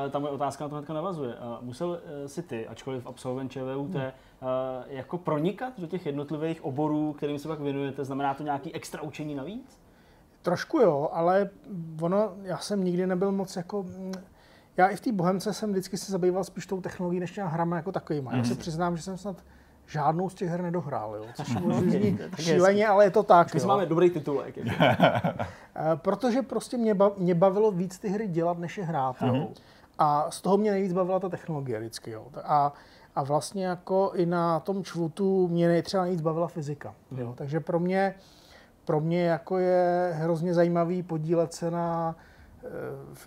eh, 0.07 0.10
ta 0.10 0.19
moje 0.19 0.34
otázka 0.34 0.64
na 0.64 0.69
to 0.69 0.76
hnedka 0.76 0.94
navazuje. 0.94 1.34
Eh, 1.36 1.57
Musel 1.61 1.99
si 2.26 2.41
ty, 2.44 2.68
ačkoliv 2.68 3.07
absolvent 3.07 3.52
ČVUT, 3.52 3.95
eh, 3.95 4.14
jako 4.88 5.18
pronikat 5.18 5.80
do 5.80 5.88
těch 5.88 6.06
jednotlivých 6.06 6.65
oborů, 6.65 7.14
kterým 7.14 7.40
se 7.40 7.48
pak 7.48 7.60
věnujete? 7.60 8.06
Znamená 8.06 8.34
to 8.34 8.44
nějaký 8.44 8.74
extra 8.76 9.02
učení 9.02 9.36
navíc? 9.36 9.80
Trošku 10.41 10.80
jo, 10.80 11.10
ale 11.11 11.49
ono, 12.02 12.32
já 12.44 12.57
jsem 12.57 12.84
nikdy 12.84 13.07
nebyl 13.07 13.32
moc 13.32 13.56
jako... 13.56 13.84
mm, 13.84 14.14
Já 14.78 14.88
i 14.88 14.95
v 14.95 15.02
té 15.02 15.11
Bohemce 15.11 15.53
jsem 15.53 15.72
vždycky 15.72 15.98
se 15.98 16.11
zabýval 16.11 16.44
spíš 16.44 16.65
tou 16.68 16.82
technologií, 16.82 17.19
než 17.19 17.32
těma 17.32 17.48
hrama 17.48 17.76
jako 17.76 17.91
takovýma. 17.91 18.36
Já 18.36 18.44
se 18.44 18.56
přiznám, 18.56 18.98
že 18.98 19.03
jsem 19.03 19.18
snad 19.18 19.44
žádnou 19.88 20.30
z 20.30 20.34
těch 20.35 20.49
her 20.49 20.61
nedohrál, 20.61 21.15
jo. 21.15 21.26
což 21.34 21.55
možná 21.61 21.81
zní 21.81 22.19
šíleně, 22.39 22.88
ale 22.88 23.05
je 23.05 23.11
to 23.11 23.23
tak. 23.23 23.53
My 23.53 23.59
máme 23.65 23.85
dobrý 23.85 24.09
titulek. 24.09 24.57
Jako. 24.57 24.72
Eh, 25.80 25.95
Protože 25.95 26.41
prostě 26.41 26.77
mě, 26.77 26.93
ba- 26.93 27.11
mě 27.18 27.35
bavilo 27.35 27.72
víc 27.72 27.99
ty 27.99 28.09
hry 28.09 28.27
dělat, 28.27 28.57
než 28.59 28.77
je 28.77 28.84
hrát. 28.84 29.15
Jo. 29.22 29.47
A 29.99 30.31
z 30.31 30.41
toho 30.41 30.57
mě 30.57 30.72
nejvíc 30.72 30.93
bavila 30.93 31.19
ta 31.19 31.30
technologie 31.30 31.80
vždycky. 31.80 32.11
Jo. 32.11 32.26
A, 32.43 32.73
a 33.15 33.23
vlastně 33.23 33.65
jako 33.65 34.11
i 34.15 34.26
na 34.26 34.59
tom 34.59 34.84
čvutu 34.84 35.47
mě 35.47 35.81
třeba 35.81 36.03
nejvíc 36.03 36.22
bavila 36.22 36.47
fyzika. 36.47 36.93
Jo. 37.18 37.34
Takže 37.38 37.59
pro 37.59 37.80
mě, 37.80 38.15
pro 38.85 38.99
mě 38.99 39.26
jako 39.26 39.57
je 39.57 40.11
hrozně 40.14 40.53
zajímavý 40.53 41.03
podílet 41.03 41.53
se 41.53 41.72
na, 41.72 42.15
eh, 42.64 42.68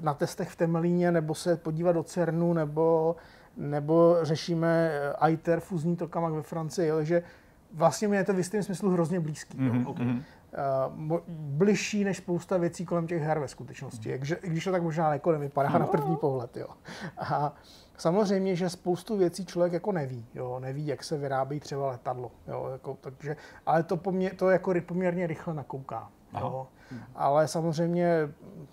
na 0.03 0.15
testech 0.15 0.49
v 0.51 0.57
Temelíně, 0.57 1.13
nebo 1.13 1.35
se 1.35 1.57
podívat 1.57 1.93
do 1.93 2.03
CERNu, 2.03 2.53
nebo, 2.53 3.17
nebo 3.61 4.17
řešíme 4.23 4.91
eh, 5.23 5.31
ITER, 5.31 5.61
fuzní 5.61 5.97
tokamak 5.97 6.33
ve 6.33 6.43
Francii. 6.43 6.89
Jo. 6.89 6.97
Takže 6.97 7.23
vlastně 7.75 8.09
mě 8.09 8.19
je 8.19 8.25
to 8.25 8.35
v 8.35 8.39
jistém 8.39 8.63
smyslu 8.63 8.91
hrozně 8.91 9.21
blízký. 9.21 9.59
Mhm. 9.59 9.83
Jo. 9.83 9.95
Uh, 10.91 11.07
mo- 11.09 11.23
bližší 11.29 12.05
než 12.05 12.17
spousta 12.17 12.57
věcí 12.57 12.85
kolem 12.87 13.07
těch 13.07 13.23
her 13.23 13.39
ve 13.39 13.49
skutečnosti. 13.49 14.11
Takže, 14.11 14.35
i 14.43 14.49
když 14.51 14.65
to 14.65 14.73
tak 14.73 14.83
možná 14.83 15.13
jako 15.13 15.33
nevypadá 15.33 15.79
na 15.79 15.87
první 15.87 16.17
pohled. 16.17 16.57
Jo. 16.57 16.67
A 17.19 17.55
samozřejmě, 17.97 18.57
že 18.57 18.71
spoustu 18.71 19.17
věcí 19.17 19.47
člověk 19.47 19.73
jako 19.73 19.93
neví. 19.93 20.27
Jo. 20.35 20.59
Neví, 20.61 20.87
jak 20.87 21.05
se 21.05 21.19
vyrábí 21.19 21.61
třeba 21.61 21.91
letadlo. 21.91 22.31
Jo. 22.49 22.69
Jako, 22.73 22.97
takže, 23.01 23.37
ale 23.67 23.83
to, 23.83 23.97
pomě, 23.97 24.31
to 24.31 24.51
jako 24.51 24.73
ry- 24.73 24.81
poměrně 24.81 25.27
rychle 25.27 25.55
nakouká. 25.55 26.09
Jo. 26.41 26.67
Ale 27.15 27.49
samozřejmě, 27.49 28.29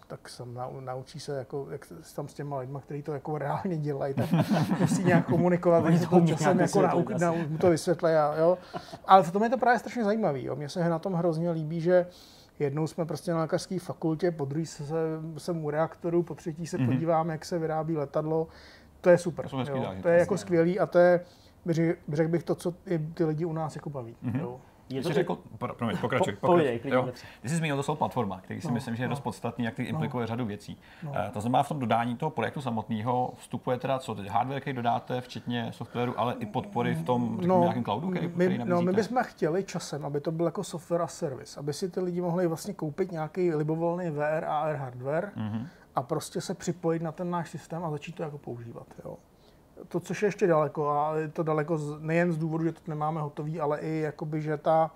tak 0.07 0.19
nau, 0.53 0.79
naučí 0.79 1.19
se, 1.19 1.37
jako, 1.37 1.67
jak 1.71 1.85
s- 2.01 2.13
tam 2.13 2.27
s 2.27 2.33
těma 2.33 2.57
lidma, 2.59 2.79
kteří 2.81 3.03
to 3.03 3.13
jako 3.13 3.37
reálně 3.37 3.77
dělají, 3.77 4.13
tak 4.13 4.25
musí 4.79 5.03
nějak 5.03 5.25
komunikovat, 5.25 5.77
Oni 5.77 5.85
takže 5.99 6.07
to 6.09 6.21
časem 6.27 6.59
jako 6.59 6.79
nau, 7.25 7.35
mu 7.49 7.57
to 7.57 7.69
vysvětlí. 7.69 8.09
A, 8.09 8.35
jo. 8.37 8.57
Ale 9.05 9.23
v 9.23 9.31
tom 9.31 9.43
je 9.43 9.49
to 9.49 9.57
právě 9.57 9.79
strašně 9.79 10.03
zajímavý. 10.03 10.43
Jo. 10.45 10.55
Mně 10.55 10.69
se 10.69 10.89
na 10.89 10.99
tom 10.99 11.13
hrozně 11.13 11.51
líbí, 11.51 11.81
že 11.81 12.07
jednou 12.59 12.87
jsme 12.87 13.05
prostě 13.05 13.31
na 13.31 13.39
lékařské 13.39 13.79
fakultě, 13.79 14.31
po 14.31 14.45
druhé 14.45 14.65
se, 14.65 14.85
jsem 15.37 15.65
u 15.65 15.69
reaktoru, 15.69 16.23
po 16.23 16.35
třetí 16.35 16.67
se 16.67 16.77
Mhm. 16.77 16.87
podíváme, 16.87 17.33
jak 17.33 17.45
se 17.45 17.59
vyrábí 17.59 17.97
letadlo. 17.97 18.47
To 19.01 19.09
je 19.09 19.17
super. 19.17 19.49
To 19.49 19.57
jo. 19.59 19.93
To 20.01 20.07
je 20.07 20.19
jako 20.19 20.37
skvělý 20.37 20.79
a 20.79 20.85
to 20.85 20.99
je, 20.99 21.19
řekl 22.13 22.29
bych, 22.31 22.43
to, 22.43 22.55
co 22.55 22.73
i 22.85 22.99
ty 22.99 23.25
lidi 23.25 23.45
u 23.45 23.53
nás 23.53 23.75
jako 23.75 23.89
baví. 23.89 24.15
Mhm. 24.21 24.39
Jo. 24.39 24.59
Je 24.89 25.01
to 25.01 25.13
řekl, 25.13 25.37
pro, 25.57 25.73
promiň, 25.75 25.97
pokračuj, 25.97 26.33
Po- 26.35 26.47
povídej, 26.47 26.79
pokračuj. 26.79 27.11
Ty 27.41 27.49
jsi 27.49 27.55
zmínil 27.55 27.75
to 27.77 27.83
slovo 27.83 27.97
platforma, 27.97 28.39
který 28.41 28.61
si 28.61 28.67
No, 28.67 28.73
myslím, 28.73 28.95
že 28.95 29.03
je 29.03 29.07
no. 29.07 29.11
dost 29.11 29.19
podstatný, 29.19 29.65
jak 29.65 29.73
ty 29.75 29.83
implikuje 29.83 30.27
řadu 30.27 30.45
věcí. 30.45 30.79
No. 31.03 31.11
Eh, 31.15 31.29
To 31.33 31.41
znamená, 31.41 31.63
v 31.63 31.67
tom 31.69 31.79
dodání 31.79 32.15
toho 32.17 32.29
projektu 32.29 32.61
samotného 32.61 33.33
vstupuje 33.37 33.77
teda 33.77 33.99
co 33.99 34.15
teď 34.15 34.27
hardware, 34.27 34.61
který 34.61 34.75
dodáte, 34.75 35.21
včetně 35.21 35.71
softwaru, 35.71 36.19
ale 36.19 36.35
i 36.39 36.45
podpory 36.45 36.95
v 36.95 37.03
tom 37.05 37.37
řekněme, 37.39 37.59
nějakém 37.59 37.83
cloudu, 37.83 38.09
který, 38.09 38.27
který 38.29 38.57
my, 38.57 38.65
no, 38.65 38.81
my 38.81 38.91
bychom 38.93 39.23
chtěli 39.23 39.63
časem, 39.63 40.05
aby 40.05 40.21
to 40.21 40.31
byl 40.31 40.45
jako 40.45 40.63
software 40.63 41.01
a 41.01 41.07
service, 41.07 41.59
aby 41.59 41.73
si 41.73 41.89
ty 41.89 41.99
lidi 41.99 42.21
mohli 42.21 42.47
vlastně 42.47 42.73
koupit 42.73 43.11
nějaký 43.11 43.53
libovolný 43.53 44.09
VR 44.09 44.43
a 44.45 44.59
AR 44.59 44.75
hardware 44.75 45.31
Mhm. 45.35 45.67
a 45.95 46.01
prostě 46.03 46.41
se 46.41 46.53
připojit 46.53 47.01
na 47.01 47.11
ten 47.11 47.29
náš 47.29 47.49
systém 47.49 47.85
a 47.85 47.91
začít 47.91 48.15
to 48.15 48.23
jako 48.23 48.37
používat. 48.37 48.87
Jo. 49.05 49.17
To, 49.87 49.99
což 49.99 50.21
je 50.21 50.27
ještě 50.27 50.47
daleko, 50.47 50.89
a 50.89 51.15
je 51.17 51.27
to 51.27 51.43
daleko 51.43 51.77
z, 51.77 52.01
nejen 52.01 52.31
z 52.33 52.37
důvodu, 52.37 52.63
že 52.63 52.71
to 52.71 52.81
nemáme 52.87 53.21
hotový, 53.21 53.59
ale 53.59 53.79
i 53.79 53.99
jakoby, 53.99 54.41
že 54.41 54.57
ta 54.57 54.91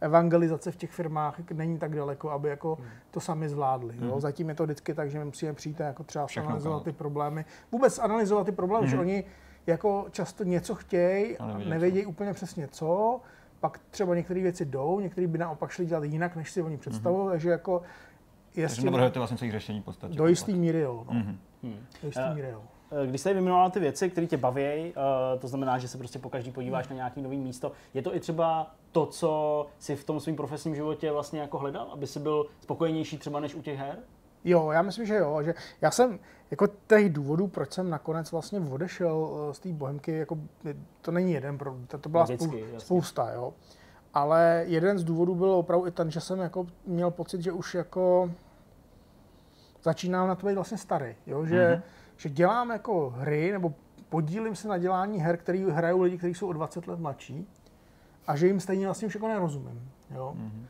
evangelizace 0.00 0.72
v 0.72 0.76
těch 0.76 0.90
firmách 0.90 1.40
není 1.52 1.78
tak 1.78 1.94
daleko, 1.94 2.30
aby 2.30 2.48
jako 2.48 2.74
Hmm. 2.74 2.86
to 3.10 3.20
sami 3.20 3.48
zvládli. 3.48 3.94
Jo. 4.00 4.20
Zatím 4.20 4.48
je 4.48 4.54
to 4.54 4.64
vždycky 4.64 4.94
tak, 4.94 5.10
že 5.10 5.18
my 5.18 5.24
musíme 5.24 5.52
přijít 5.52 5.80
a 5.80 5.84
jako 5.84 6.04
třeba 6.04 6.26
Všechno 6.26 6.48
analyzovat 6.48 6.82
ty 6.84 6.92
problémy. 6.92 7.44
Vůbec 7.72 7.98
analyzovat 7.98 8.44
ty 8.46 8.52
problémy, 8.52 8.88
že 8.88 8.98
oni 8.98 9.24
jako 9.66 10.06
často 10.10 10.44
něco 10.44 10.74
chtějí, 10.74 11.38
A 11.38 11.46
nevědí, 11.46 11.70
nevědějí 11.70 12.06
úplně 12.06 12.32
přesně 12.32 12.68
co, 12.68 13.20
pak 13.60 13.80
třeba 13.90 14.14
některé 14.14 14.40
věci 14.42 14.64
jdou, 14.64 15.00
některé 15.00 15.26
by 15.26 15.38
naopak 15.38 15.70
šli 15.70 15.86
dělat 15.86 16.04
jinak, 16.04 16.36
než 16.36 16.50
si 16.50 16.62
oni 16.62 16.76
představují, 16.76 17.28
takže 17.30 17.50
jako 17.50 17.82
je 18.56 18.68
s 18.68 18.72
Takže 18.74 18.86
navrhujete 18.86 19.18
vlastně 19.20 19.38
celý 19.38 19.50
řešení 19.50 19.80
v 19.80 19.84
podstatě. 19.84 20.14
do 20.14 20.26
jistý 20.26 20.54
míry 20.54 20.80
jo. 20.80 21.04
No. 21.10 21.14
Mhm. 21.14 21.38
Do 22.02 22.08
jistý 22.08 22.22
Eh, 22.30 22.34
míry 22.34 22.48
jo. 22.50 22.62
Eh, 22.92 23.06
Když 23.06 23.20
jste 23.20 23.32
vyjmenovala 23.32 23.70
ty 23.70 23.80
věci, 23.80 24.10
které 24.10 24.26
tě 24.26 24.36
baví, 24.36 24.62
eh, 24.62 24.92
to 25.38 25.48
znamená, 25.48 25.78
že 25.78 25.88
se 25.88 25.98
prostě 25.98 26.18
po 26.18 26.30
každý 26.30 26.50
podíváš 26.50 26.88
na 26.88 26.94
nějaký 26.96 27.22
nový 27.22 27.36
místo, 27.38 27.72
je 27.94 28.02
to 28.02 28.16
i 28.16 28.20
třeba 28.20 28.74
to, 28.92 29.06
co 29.06 29.66
si 29.78 29.96
v 29.96 30.04
tom 30.04 30.20
svém 30.20 30.36
profesním 30.36 30.74
životě 30.74 31.12
vlastně 31.12 31.40
jako 31.40 31.58
hledal, 31.58 31.88
aby 31.92 32.06
si 32.06 32.20
byl 32.20 32.46
spokojenější 32.60 33.18
třeba 33.18 33.40
než 33.40 33.54
u 33.54 33.62
těch 33.62 33.78
her? 33.78 33.98
Jo, 34.44 34.70
já 34.70 34.82
myslím, 34.82 35.06
že 35.06 35.14
jo. 35.14 35.42
Že 35.42 35.54
já 35.80 35.90
jsem, 35.90 36.18
jako 36.50 36.66
těch 36.86 37.12
důvodů, 37.12 37.46
proč 37.46 37.72
jsem 37.72 37.90
nakonec 37.90 38.32
vlastně 38.32 38.60
odešel 38.60 39.30
eh, 39.50 39.54
z 39.54 39.58
té 39.58 39.68
bohemky, 39.68 40.12
jako, 40.12 40.38
to 41.00 41.10
není 41.10 41.32
jeden, 41.32 41.58
to, 42.00 42.08
byla 42.08 42.22
Logicky, 42.22 42.46
spou, 42.46 42.80
spousta, 42.80 43.30
jo. 43.32 43.54
Ale 44.14 44.64
jeden 44.66 44.98
z 44.98 45.04
důvodů 45.04 45.34
byl 45.34 45.50
opravdu 45.50 45.86
i 45.86 45.90
ten, 45.90 46.10
že 46.10 46.20
jsem 46.20 46.38
jako 46.38 46.66
měl 46.86 47.10
pocit, 47.10 47.40
že 47.42 47.52
už 47.52 47.74
jako 47.74 48.30
začínám 49.82 50.28
na 50.28 50.34
to 50.34 50.46
být 50.46 50.54
vlastně 50.54 50.78
starý, 50.78 51.14
jo? 51.26 51.44
Že, 51.46 51.74
mm-hmm. 51.74 51.82
Že 52.16 52.30
dělám 52.30 52.70
jako 52.70 53.10
hry, 53.10 53.52
nebo 53.52 53.74
podílím 54.08 54.56
se 54.56 54.68
na 54.68 54.78
dělání 54.78 55.18
her, 55.18 55.36
který 55.36 55.64
hrajou 55.64 56.02
lidi, 56.02 56.18
kteří 56.18 56.34
jsou 56.34 56.48
o 56.48 56.52
20 56.52 56.86
let 56.86 57.00
mladší 57.00 57.48
a 58.26 58.36
že 58.36 58.46
jim 58.46 58.60
stejně 58.60 58.86
vlastně 58.86 59.06
už 59.06 59.14
jako 59.14 59.28
nerozumím, 59.28 59.90
jo. 60.10 60.34
Mm-hmm. 60.36 60.66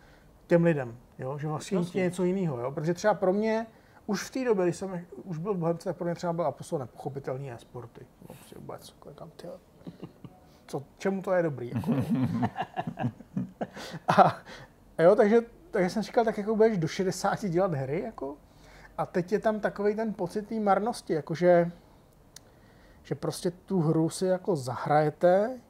Těm 0.46 0.64
lidem, 0.64 0.96
jo? 1.18 1.38
že 1.38 1.48
vlastně 1.48 1.78
je 1.94 2.04
něco 2.04 2.24
jiného, 2.24 2.60
jo? 2.60 2.72
protože 2.72 2.94
třeba 2.94 3.14
pro 3.14 3.32
mě 3.32 3.66
už 4.06 4.22
v 4.22 4.30
té 4.30 4.44
době, 4.44 4.64
když 4.64 4.76
jsem 4.76 5.06
už 5.24 5.38
byl 5.38 5.54
v 5.54 5.58
Bohemce, 5.58 5.84
tak 5.84 5.96
pro 5.96 6.04
mě 6.04 6.14
třeba 6.14 6.32
byl 6.32 6.46
apostol 6.46 6.78
nepochopitelný 6.78 7.52
e-sporty. 7.52 8.06
No, 8.28 8.36
vůbec, 8.56 8.88
jako 8.88 9.10
tam, 9.10 9.30
tyjo, 9.30 9.54
co, 10.66 10.82
čemu 10.98 11.22
to 11.22 11.32
je 11.32 11.42
dobrý. 11.42 11.70
Jako, 11.74 11.94
a 14.08 14.38
jo, 14.98 15.16
takže, 15.16 15.40
takže 15.70 15.90
jsem 15.90 16.02
říkal, 16.02 16.24
tak 16.24 16.38
jako 16.38 16.56
budeš 16.56 16.78
do 16.78 16.88
60 16.88 17.44
dělat 17.46 17.74
hry, 17.74 18.02
jako, 18.02 18.36
a 18.98 19.06
teď 19.06 19.32
je 19.32 19.38
tam 19.38 19.60
takový 19.60 19.94
ten 19.94 20.14
pocit 20.14 20.48
té 20.48 20.60
marnosti, 20.60 21.12
jakože 21.12 21.70
že 23.02 23.14
prostě 23.14 23.50
tu 23.50 23.80
hru 23.80 24.10
si 24.10 24.26
jako 24.26 24.56
zahrajete, 24.56 25.60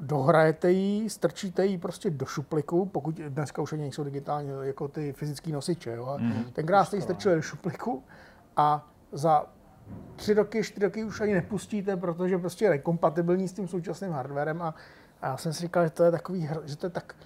dohrajete 0.00 0.70
ji, 0.72 1.10
strčíte 1.10 1.66
ji 1.66 1.78
prostě 1.78 2.10
do 2.10 2.26
šupliku, 2.26 2.86
pokud 2.86 3.14
dneska 3.14 3.62
už 3.62 3.72
ani 3.72 3.82
nejsou 3.82 4.04
digitální 4.04 4.50
jako 4.62 4.88
ty 4.88 5.12
fyzické 5.12 5.50
nosiče, 5.52 5.90
jo. 5.92 6.06
A 6.06 6.16
Mhm. 6.16 6.44
Tenkrát 6.52 6.84
jste 6.84 6.96
ji 6.96 7.02
strčili 7.02 7.34
do 7.34 7.42
šupliku 7.42 8.04
a 8.56 8.88
za 9.12 9.46
tři 10.16 10.34
roky, 10.34 10.62
čtyři 10.62 10.86
roky 10.86 11.04
už 11.04 11.20
ani 11.20 11.34
nepustíte, 11.34 11.96
protože 11.96 12.38
prostě 12.38 12.64
je 12.64 12.70
nekompatibilní 12.70 13.48
s 13.48 13.52
tím 13.52 13.68
současným 13.68 14.10
hardwarem 14.12 14.62
a, 14.62 14.74
a 15.22 15.26
já 15.26 15.36
jsem 15.36 15.52
si 15.52 15.60
říkal, 15.62 15.84
že 15.84 15.90
to 15.90 16.04
je 16.04 16.10
takový, 16.10 16.48
že 16.64 16.76
to 16.76 16.86
je 16.86 16.90
tak 16.90 17.16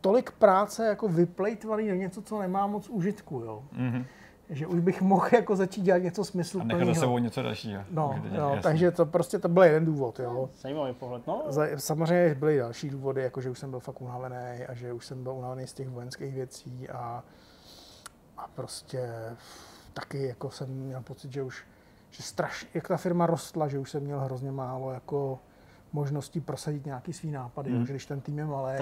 tolik 0.00 0.30
práce 0.30 0.86
jako 0.86 1.08
vyplejtvaný 1.08 1.88
do 1.88 1.94
něco, 1.94 2.22
co 2.22 2.38
nemá 2.40 2.66
moc 2.66 2.88
užitku, 2.88 3.40
jo. 3.40 3.62
Mhm. 3.72 4.04
Že 4.50 4.66
už 4.66 4.80
bych 4.80 5.02
mohl 5.02 5.28
jako 5.32 5.56
začít 5.56 5.80
dělat 5.82 5.98
něco 5.98 6.22
A 6.60 6.64
nechat 6.64 6.86
za 6.86 6.94
sebou 6.94 7.18
něco 7.18 7.42
dalšího. 7.42 7.82
No, 7.90 8.20
dělat, 8.30 8.54
no 8.54 8.62
takže 8.62 8.90
to 8.90 9.06
prostě 9.06 9.38
to 9.38 9.48
byl 9.48 9.62
jeden 9.62 9.84
důvod, 9.84 10.20
jo. 10.20 10.48
Zajímavý 10.60 10.92
pohled. 10.94 11.26
No, 11.26 11.42
Za- 11.48 11.66
Samozřejmě 11.76 12.34
byly 12.34 12.58
další 12.58 12.90
důvody, 12.90 13.22
jako 13.22 13.40
že 13.40 13.50
už 13.50 13.58
jsem 13.58 13.70
byl 13.70 13.80
fakt 13.80 14.00
unavený 14.02 14.64
a 14.68 14.74
že 14.74 14.92
už 14.92 15.06
jsem 15.06 15.22
byl 15.22 15.32
unavený 15.32 15.66
z 15.66 15.72
těch 15.72 15.88
vojenských 15.88 16.34
věcí 16.34 16.88
a, 16.88 17.22
a 18.38 18.48
prostě 18.54 19.10
taky 19.92 20.22
jako 20.26 20.50
jsem 20.50 20.68
měl 20.68 21.02
pocit, 21.02 21.32
že 21.32 21.42
už 21.42 21.64
že 22.10 22.22
strašně, 22.22 22.68
jak 22.74 22.88
ta 22.88 22.96
firma 22.96 23.26
rostla, 23.26 23.68
že 23.68 23.78
už 23.78 23.90
jsem 23.90 24.02
měl 24.02 24.20
hrozně 24.20 24.52
málo 24.52 24.92
jako 24.92 25.38
možností 25.94 26.40
prosadit 26.40 26.86
nějaký 26.86 27.12
svý 27.12 27.30
nápady, 27.30 27.70
Mhm. 27.70 27.78
mm. 27.80 27.86
že 27.86 27.92
když 27.92 28.06
ten 28.06 28.20
tým 28.20 28.38
je 28.38 28.44
malý, 28.44 28.78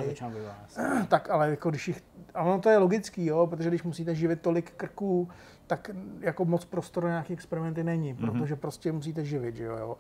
tak 1.09 1.31
ale 1.31 1.51
jako 1.51 1.71
když 1.71 1.89
jich, 1.89 2.05
a 2.35 2.43
ono 2.43 2.59
to 2.61 2.69
je 2.71 2.79
logický, 2.79 3.27
jo, 3.27 3.47
protože 3.47 3.69
když 3.69 3.83
musíte 3.83 4.15
živit 4.15 4.41
tolik 4.41 4.71
krků, 4.71 5.29
tak 5.67 5.91
jako 6.21 6.45
moc 6.45 6.65
prostoru 6.65 7.07
na 7.07 7.13
nějaké 7.13 7.33
experimenty 7.33 7.85
není, 7.85 8.13
Mhm. 8.13 8.31
protože 8.31 8.57
prostě 8.57 8.93
musíte 8.93 9.25
živit, 9.25 9.57
že 9.57 9.65
jo, 9.65 9.77
jo. 9.77 9.97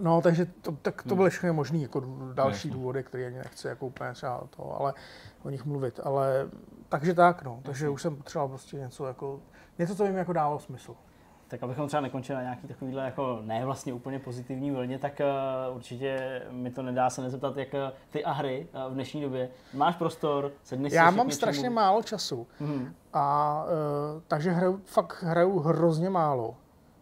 No, 0.00 0.20
takže 0.20 0.46
to, 0.46 0.72
tak 0.72 1.02
to 1.02 1.16
byly 1.16 1.30
všechny 1.30 1.52
možný 1.52 1.82
jako 1.82 2.02
další 2.34 2.70
důvody, 2.70 3.02
které 3.02 3.26
ani 3.26 3.38
nechci 3.38 3.66
jako 3.68 3.86
úplně 3.86 4.12
třeba 4.12 4.42
to, 4.56 4.80
ale 4.80 4.94
o 5.42 5.50
nich 5.50 5.64
mluvit, 5.64 6.00
ale 6.02 6.48
takže 6.88 7.14
tak, 7.14 7.42
no, 7.42 7.60
takže 7.62 7.88
už 7.88 8.02
jsem 8.02 8.16
potřeboval 8.16 8.48
prostě 8.48 8.76
něco 8.76 9.06
jako, 9.06 9.40
něco, 9.78 9.96
co 9.96 10.04
by 10.04 10.10
mi 10.12 10.18
jako 10.18 10.32
dávalo 10.32 10.58
smysl. 10.58 10.94
Tak 11.48 11.62
abychom 11.62 11.86
třeba 11.86 12.00
nekončili 12.00 12.36
na 12.36 12.42
nějaký 12.42 12.68
takovýhle 12.68 13.04
jako 13.04 13.38
ne 13.42 13.64
vlastně 13.64 13.92
úplně 13.92 14.18
pozitivní 14.18 14.70
vlně, 14.70 14.98
tak 14.98 15.20
uh, 15.70 15.76
určitě 15.76 16.42
mi 16.50 16.70
to 16.70 16.82
nedá 16.82 17.10
se 17.10 17.22
nezeptat, 17.22 17.56
jak 17.56 17.74
uh, 17.74 17.80
ty 18.10 18.24
a 18.24 18.32
hry 18.32 18.66
uh, 18.86 18.92
v 18.92 18.94
dnešní 18.94 19.22
době. 19.22 19.48
Máš 19.74 19.96
prostor, 19.96 20.52
sedneš 20.62 20.92
si 20.92 20.96
Já 20.96 21.12
k 21.12 21.14
mám 21.14 21.30
strašně 21.30 21.70
málo 21.70 22.02
času. 22.02 22.46
Mhm. 22.60 22.94
A 23.12 23.64
uh, 23.64 24.22
takže 24.26 24.50
hraju, 24.50 24.80
fakt 24.84 25.22
hraju 25.22 25.58
hrozně 25.58 26.10
málo. 26.10 26.56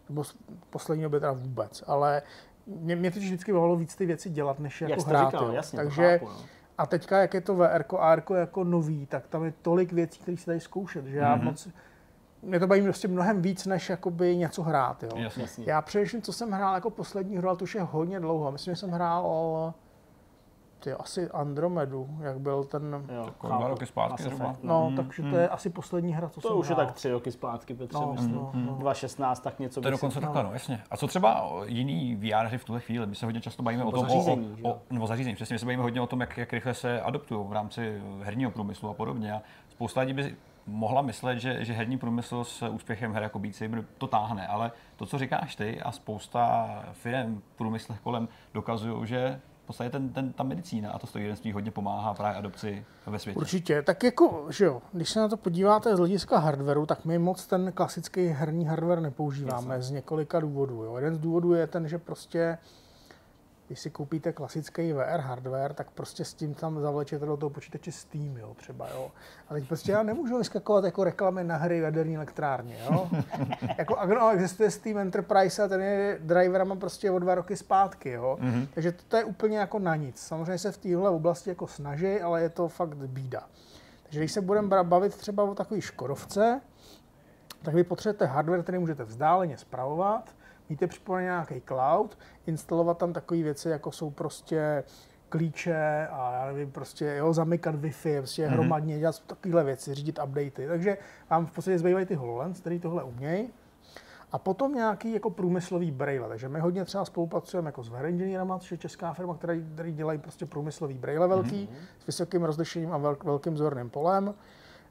Nebo 0.09 0.23
poslední 0.69 1.03
době 1.03 1.19
teda 1.19 1.31
vůbec. 1.31 1.83
Ale 1.87 2.21
mě, 2.67 2.95
mě 2.95 3.11
totiž 3.11 3.25
vždycky 3.29 3.53
bavilo 3.53 3.75
víc 3.75 3.95
ty 3.95 4.05
věci 4.05 4.29
dělat, 4.29 4.59
než 4.59 4.81
jako 4.81 4.91
Jak 4.91 4.99
to 4.99 5.09
hrát. 5.09 5.25
říkal, 5.31 5.51
jasně, 5.51 5.77
takže, 5.77 6.19
to 6.19 6.25
chápu, 6.25 6.39
no. 6.39 6.45
a 6.77 6.85
teďka, 6.85 7.21
jak 7.21 7.33
je 7.33 7.41
to 7.41 7.55
VR, 7.55 7.83
AR 7.97 8.23
jako 8.37 8.63
nový, 8.63 9.05
tak 9.05 9.27
tam 9.27 9.43
je 9.45 9.53
tolik 9.61 9.93
věcí, 9.93 10.19
které 10.19 10.37
se 10.37 10.49
dají 10.51 10.59
zkoušet, 10.59 11.05
že 11.05 11.17
já 11.17 11.35
Mhm. 11.35 11.45
moc... 11.45 11.67
Mě 12.47 12.59
to 12.59 12.67
baví 12.67 12.81
prostě 12.81 13.07
mnohem 13.07 13.41
víc, 13.41 13.65
než 13.65 13.89
jakoby 13.89 14.37
něco 14.37 14.63
hrát. 14.63 15.03
Jo. 15.03 15.09
Jasně. 15.15 15.41
Jasně. 15.43 15.63
Já 15.67 15.81
především, 15.81 16.21
co 16.21 16.33
jsem 16.33 16.51
hrál 16.51 16.75
jako 16.75 16.89
poslední 16.89 17.37
hru, 17.37 17.47
ale 17.47 17.57
to 17.57 17.63
už 17.63 17.75
je 17.75 17.81
hodně 17.81 18.19
dlouho. 18.19 18.51
Myslím, 18.51 18.71
že 18.75 18.79
jsem 18.79 18.89
hrál 18.91 19.23
o 19.25 19.73
ty, 20.79 20.93
asi 20.93 21.29
Andromedu, 21.29 22.09
jak 22.21 22.39
byl 22.39 22.63
ten... 22.63 23.05
Jo, 23.15 23.29
dva 23.43 23.67
roky 23.67 23.85
zpátky 23.85 24.23
zhruba. 24.23 24.55
No, 24.63 24.89
Mm, 24.89 24.95
takže 24.95 25.23
mm. 25.23 25.31
to 25.31 25.37
je 25.37 25.49
asi 25.49 25.69
poslední 25.69 26.13
hra, 26.13 26.29
co 26.29 26.41
To 26.41 26.47
jsem 26.47 26.57
už 26.57 26.69
je 26.69 26.75
hrál. 26.75 26.85
tak 26.87 26.95
tři 26.95 27.11
roky 27.11 27.31
zpátky, 27.31 27.73
Petře, 27.73 27.97
No, 28.01 28.11
myslím. 28.13 28.35
no, 28.35 28.51
no. 28.53 28.73
2016, 28.79 29.39
tak 29.39 29.59
něco 29.59 29.81
To 29.81 29.87
je 29.87 29.91
dokonce 29.91 30.19
takhle, 30.21 30.43
no 30.43 30.53
jasně. 30.53 30.83
A 30.91 30.97
co 30.97 31.07
třeba 31.07 31.49
jiný 31.65 32.15
VR 32.15 32.45
hry 32.47 32.57
v 32.57 32.63
tuhle 32.65 32.81
chvíli? 32.81 33.05
My 33.05 33.15
se 33.15 33.25
hodně 33.25 33.41
často 33.41 33.63
bavíme 33.63 33.83
o 33.83 33.87
O 33.87 33.91
tom, 33.91 34.01
zařízení, 34.09 34.57
o, 34.63 34.69
o, 34.69 34.79
nebo 34.89 35.07
zařízení, 35.07 35.35
přesně, 35.35 35.53
my 35.53 35.59
se 35.59 35.65
bavíme 35.65 35.83
hodně 35.83 36.01
o 36.01 36.07
tom, 36.07 36.21
jak, 36.21 36.37
jak 36.37 36.53
rychle 36.53 36.73
se 36.73 37.01
adoptují 37.01 37.47
v 37.47 37.51
rámci 37.53 38.01
herního 38.23 38.51
průmyslu 38.51 38.89
a 38.89 38.93
podobně. 38.93 39.33
A 39.33 39.41
spousta 39.69 40.01
lidí 40.01 40.13
by 40.13 40.35
mohla 40.67 41.01
myslet, 41.01 41.39
že, 41.39 41.65
že 41.65 41.73
herní 41.73 41.97
průmysl 41.97 42.43
s 42.43 42.69
úspěchem 42.69 43.13
her 43.13 43.23
jako 43.23 43.39
Beat 43.39 43.55
Saber 43.55 43.85
to 43.97 44.07
táhne, 44.07 44.47
ale 44.47 44.71
to, 44.95 45.05
co 45.05 45.17
říkáš 45.17 45.55
ty 45.55 45.81
a 45.81 45.91
spousta 45.91 46.69
firm 46.93 47.41
v 47.53 47.57
průmyslech 47.57 47.99
kolem 47.99 48.27
dokazují, 48.53 49.07
že 49.07 49.39
v 49.63 49.67
podstatě 49.67 49.89
ten, 49.89 50.09
ten, 50.09 50.33
ta 50.33 50.43
medicína 50.43 50.91
a 50.91 50.99
to 50.99 51.07
strojírenství 51.07 51.51
hodně 51.51 51.71
pomáhá 51.71 52.13
právě 52.13 52.37
adopci 52.37 52.85
ve 53.05 53.19
světě. 53.19 53.39
Určitě, 53.39 53.81
tak 53.81 54.03
jako, 54.03 54.45
že 54.49 54.65
jo, 54.65 54.81
když 54.93 55.09
se 55.09 55.19
na 55.19 55.27
to 55.27 55.37
podíváte 55.37 55.95
z 55.95 55.99
hlediska 55.99 56.39
hardwareu, 56.39 56.85
tak 56.85 57.05
my 57.05 57.19
moc 57.19 57.47
ten 57.47 57.71
klasický 57.71 58.27
herní 58.27 58.65
hardware 58.65 59.01
nepoužíváme 59.01 59.81
z 59.81 59.91
několika 59.91 60.39
důvodů. 60.39 60.83
Jo. 60.83 60.95
Jeden 60.95 61.15
z 61.15 61.19
důvodů 61.19 61.53
je 61.53 61.67
ten, 61.67 61.87
že 61.87 61.97
prostě 61.97 62.57
když 63.67 63.79
si 63.79 63.89
koupíte 63.89 64.33
klasický 64.33 64.93
VR 64.93 65.19
hardware, 65.19 65.73
tak 65.73 65.91
prostě 65.91 66.25
s 66.25 66.33
tím 66.33 66.53
tam 66.53 66.81
zavlečete 66.81 67.25
do 67.25 67.37
toho 67.37 67.49
počítače 67.49 67.91
Steam, 67.91 68.37
jo, 68.37 68.53
třeba, 68.57 68.87
jo. 68.89 69.11
A 69.49 69.53
teď 69.53 69.67
prostě 69.67 69.91
já 69.91 70.03
nemůžu 70.03 70.37
vyskakovat 70.37 70.83
jako 70.83 71.03
reklamy 71.03 71.43
na 71.43 71.57
hry 71.57 71.79
v 71.79 71.83
jaderní 71.83 72.15
elektrárně, 72.15 72.77
jo. 72.85 73.09
jako 73.77 73.97
ano, 73.97 74.31
existuje 74.31 74.71
Steam 74.71 74.97
Enterprise 74.97 75.63
a 75.63 75.67
ten 75.67 75.81
je 75.81 76.17
driverama 76.21 76.75
prostě 76.75 77.11
o 77.11 77.19
dva 77.19 77.35
roky 77.35 77.55
zpátky, 77.57 78.09
jo. 78.09 78.37
Mm-hmm. 78.41 78.67
Takže 78.73 78.91
to 78.91 79.17
je 79.17 79.23
úplně 79.23 79.57
jako 79.57 79.79
na 79.79 79.95
nic. 79.95 80.19
Samozřejmě 80.19 80.57
se 80.57 80.71
v 80.71 80.77
téhle 80.77 81.09
oblasti 81.09 81.49
jako 81.49 81.67
snaží, 81.67 82.21
ale 82.21 82.41
je 82.41 82.49
to 82.49 82.67
fakt 82.67 82.95
bída. 82.95 83.43
Takže 84.03 84.19
když 84.19 84.31
se 84.31 84.41
budeme 84.41 84.83
bavit 84.83 85.15
třeba 85.15 85.43
o 85.43 85.55
takové 85.55 85.81
Škodovce, 85.81 86.61
tak 87.63 87.73
vy 87.73 87.83
potřebujete 87.83 88.25
hardware, 88.25 88.63
který 88.63 88.77
můžete 88.77 89.03
vzdáleně 89.03 89.57
spravovat, 89.57 90.36
mít 90.69 90.83
připojený 90.87 91.25
nějaký 91.25 91.61
cloud, 91.67 92.17
instalovat 92.47 92.97
tam 92.97 93.13
takové 93.13 93.41
věci, 93.41 93.69
jako 93.69 93.91
jsou 93.91 94.09
prostě 94.09 94.83
klíče 95.29 96.07
a 96.11 96.33
já 96.33 96.45
nevím, 96.45 96.71
prostě 96.71 97.15
jo, 97.17 97.33
zamykat 97.33 97.75
Wi-Fi, 97.75 98.17
prostě 98.17 98.47
mm-hmm. 98.47 98.51
hromadně 98.51 98.99
dělat 98.99 99.19
takovéhle 99.19 99.63
věci, 99.63 99.93
řídit 99.93 100.19
updaty. 100.23 100.67
Takže 100.67 100.97
vám 101.29 101.45
v 101.45 101.51
podstatě 101.51 101.79
zbývají 101.79 102.05
ty 102.05 102.15
HoloLens, 102.15 102.59
který 102.59 102.79
tohle 102.79 103.03
umějí. 103.03 103.49
A 104.31 104.37
potom 104.37 104.75
nějaký 104.75 105.13
jako 105.13 105.29
průmyslový 105.29 105.91
braille. 105.91 106.27
Takže 106.27 106.49
my 106.49 106.59
hodně 106.59 106.85
třeba 106.85 107.05
spolupracujeme 107.05 107.67
jako 107.67 107.83
s 107.83 107.89
VR 107.89 108.05
Engineerama, 108.05 108.59
což 108.59 108.71
je 108.71 108.77
česká 108.77 109.13
firma, 109.13 109.35
která, 109.35 109.53
který 109.73 109.93
dělají 109.93 110.19
prostě 110.19 110.45
průmyslový 110.45 110.93
braille 110.93 111.27
velký, 111.27 111.69
mm-hmm. 111.71 112.03
s 112.03 112.05
vysokým 112.05 112.43
rozlišením 112.43 112.91
a 112.91 112.97
velk, 112.97 113.23
velkým 113.23 113.57
zorným 113.57 113.89
polem. 113.89 114.33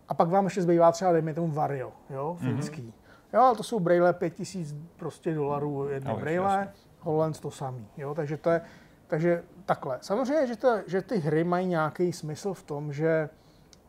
A 0.09 0.15
pak 0.15 0.29
vám 0.29 0.45
ještě 0.45 0.63
zbývá 0.63 0.93
třeba, 0.93 1.13
dejme 1.13 1.35
tomu 1.35 1.53
Vario, 1.53 1.93
jo, 2.11 2.37
finský. 2.41 2.83
Mm-hmm. 2.83 3.06
Jo, 3.37 3.43
ale 3.43 3.57
to 3.57 3.63
jsou 3.63 3.81
braille 3.81 4.13
5000 4.13 4.75
prostě 4.97 5.35
dolarů 5.35 5.89
jedné 5.89 6.11
no, 6.11 6.17
braille, 6.17 6.73
HoloLens 7.01 7.41
to 7.41 7.51
samý, 7.51 7.89
jo, 7.97 8.15
takže 8.15 8.37
to 8.37 8.51
je, 8.51 8.61
takže 9.07 9.43
takhle. 9.65 9.99
Samozřejmě, 10.01 10.47
že, 10.47 10.57
to, 10.57 10.79
že 10.87 11.03
ty 11.03 11.19
hry 11.19 11.45
mají 11.45 11.67
nějaký 11.67 12.13
smysl 12.13 12.55
v 12.55 12.63
tom, 12.63 12.93
že 12.93 13.29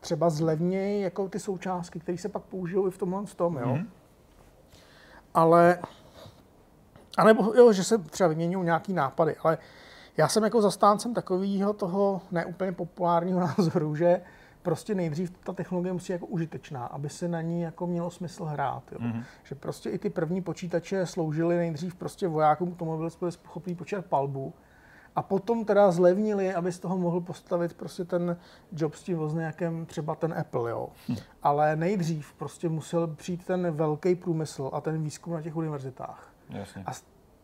třeba 0.00 0.30
zlevnějí 0.30 1.02
jako 1.02 1.28
ty 1.28 1.38
součástky, 1.38 2.00
které 2.00 2.18
se 2.18 2.28
pak 2.28 2.42
použijou 2.42 2.88
i 2.88 2.90
v 2.90 2.98
tomhle 2.98 3.22
tom, 3.36 3.56
jo. 3.56 3.66
Mm-hmm. 3.66 3.86
Ale, 5.34 5.78
anebo 7.18 7.54
jo, 7.54 7.72
že 7.72 7.84
se 7.84 7.98
třeba 7.98 8.28
vyměňují 8.28 8.64
nějaký 8.64 8.92
nápady, 8.92 9.36
ale 9.42 9.58
já 10.16 10.28
jsem 10.28 10.44
jako 10.44 10.62
zastáncem 10.62 11.14
takového 11.14 11.72
toho 11.72 12.20
neúplně 12.30 12.72
populárního 12.72 13.40
názoru, 13.58 13.94
že 13.94 14.20
prostě 14.68 14.94
nejdřív 14.94 15.30
ta 15.44 15.52
technologie 15.52 15.92
musí 15.92 16.12
jako 16.12 16.26
užitečná, 16.26 16.86
aby 16.86 17.08
se 17.08 17.28
na 17.28 17.42
ní 17.42 17.60
jako 17.62 17.86
mělo 17.86 18.10
smysl 18.10 18.44
hrát. 18.44 18.82
Jo. 18.92 18.98
Mm-hmm. 18.98 19.22
Že 19.44 19.54
prostě 19.54 19.90
i 19.90 19.98
ty 19.98 20.10
první 20.10 20.42
počítače 20.42 21.06
sloužily 21.06 21.56
nejdřív 21.56 21.94
prostě 21.94 22.28
vojákům 22.28 22.74
k 22.74 22.76
tomu, 22.76 22.92
aby 22.92 23.08
byli 23.20 23.32
schopni 23.32 23.74
počítat 23.74 24.06
palbu, 24.06 24.54
a 25.16 25.22
potom 25.22 25.64
teda 25.64 25.90
zlevnili, 25.90 26.54
aby 26.54 26.72
z 26.72 26.78
toho 26.78 26.98
mohl 26.98 27.20
postavit 27.20 27.74
prostě 27.74 28.04
ten 28.04 28.36
job 28.72 28.94
s 28.94 29.02
tím 29.02 29.18
vozněkem, 29.18 29.86
třeba 29.86 30.14
ten 30.14 30.34
Apple, 30.38 30.70
jo. 30.70 30.88
Hm. 31.08 31.16
Ale 31.42 31.76
nejdřív 31.76 32.32
prostě 32.32 32.68
musel 32.68 33.06
přijít 33.06 33.46
ten 33.46 33.70
velký 33.70 34.14
průmysl 34.14 34.70
a 34.72 34.80
ten 34.80 35.02
výzkum 35.02 35.32
na 35.32 35.42
těch 35.42 35.56
univerzitách. 35.56 36.32
Jasně. 36.50 36.82
A 36.86 36.92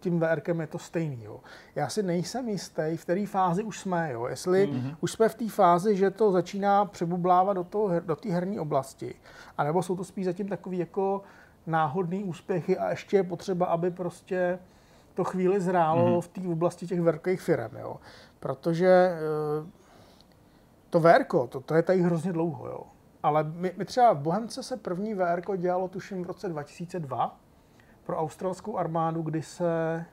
tím 0.05 0.21
VRkem 0.21 0.61
je 0.61 0.67
to 0.67 0.79
stejný, 0.79 1.25
jo. 1.25 1.41
Já 1.75 1.89
si 1.89 2.03
nejsem 2.03 2.49
jistý, 2.49 2.97
v 2.97 3.03
které 3.03 3.27
fázi 3.27 3.63
už 3.63 3.79
jsme, 3.79 4.13
jo. 4.13 4.27
Jestli 4.27 4.69
mm-hmm. 4.69 4.97
už 5.01 5.13
jsme 5.13 5.29
v 5.29 5.35
té 5.35 5.49
fázi, 5.49 5.97
že 5.97 6.11
to 6.11 6.33
začíná 6.33 6.85
přebublávat 6.85 7.57
do, 7.57 7.65
toho, 7.65 8.01
do 8.01 8.17
té 8.17 8.29
herní 8.29 8.61
oblasti, 8.61 9.15
anebo 9.59 9.83
jsou 9.83 9.97
to 9.97 10.05
spíš 10.05 10.25
zatím 10.25 10.49
takový 10.49 10.79
jako 10.79 11.23
náhodný 11.67 12.25
úspěchy 12.25 12.79
a 12.79 12.91
ještě 12.91 13.17
je 13.17 13.23
potřeba, 13.23 13.67
aby 13.67 13.91
prostě 13.91 14.59
to 15.15 15.25
chvíli 15.25 15.61
zrálo 15.61 16.07
mm-hmm. 16.07 16.21
v 16.21 16.29
té 16.29 16.49
oblasti 16.49 16.87
těch 16.87 17.01
velkých 17.01 17.41
firm, 17.41 17.77
jo. 17.77 17.97
Protože 18.41 18.89
eh, 18.89 19.67
to 20.91 21.01
VRko, 21.01 21.47
to, 21.47 21.61
to 21.61 21.75
je 21.75 21.83
tady 21.83 22.03
hrozně 22.03 22.33
dlouho, 22.33 22.67
jo. 22.67 22.81
Ale 23.23 23.45
my, 23.45 23.73
my 23.77 23.85
třeba 23.85 24.13
v 24.13 24.19
Bohemce 24.19 24.63
se 24.63 24.77
první 24.77 25.15
VRko 25.15 25.57
dělalo 25.57 25.89
tuším 25.89 26.25
v 26.25 26.27
roce 26.27 26.49
2002 26.49 27.44
pro 28.07 28.19
australskou 28.19 28.77
armádu, 28.77 29.23
kdy 29.23 29.43
se 29.43 30.05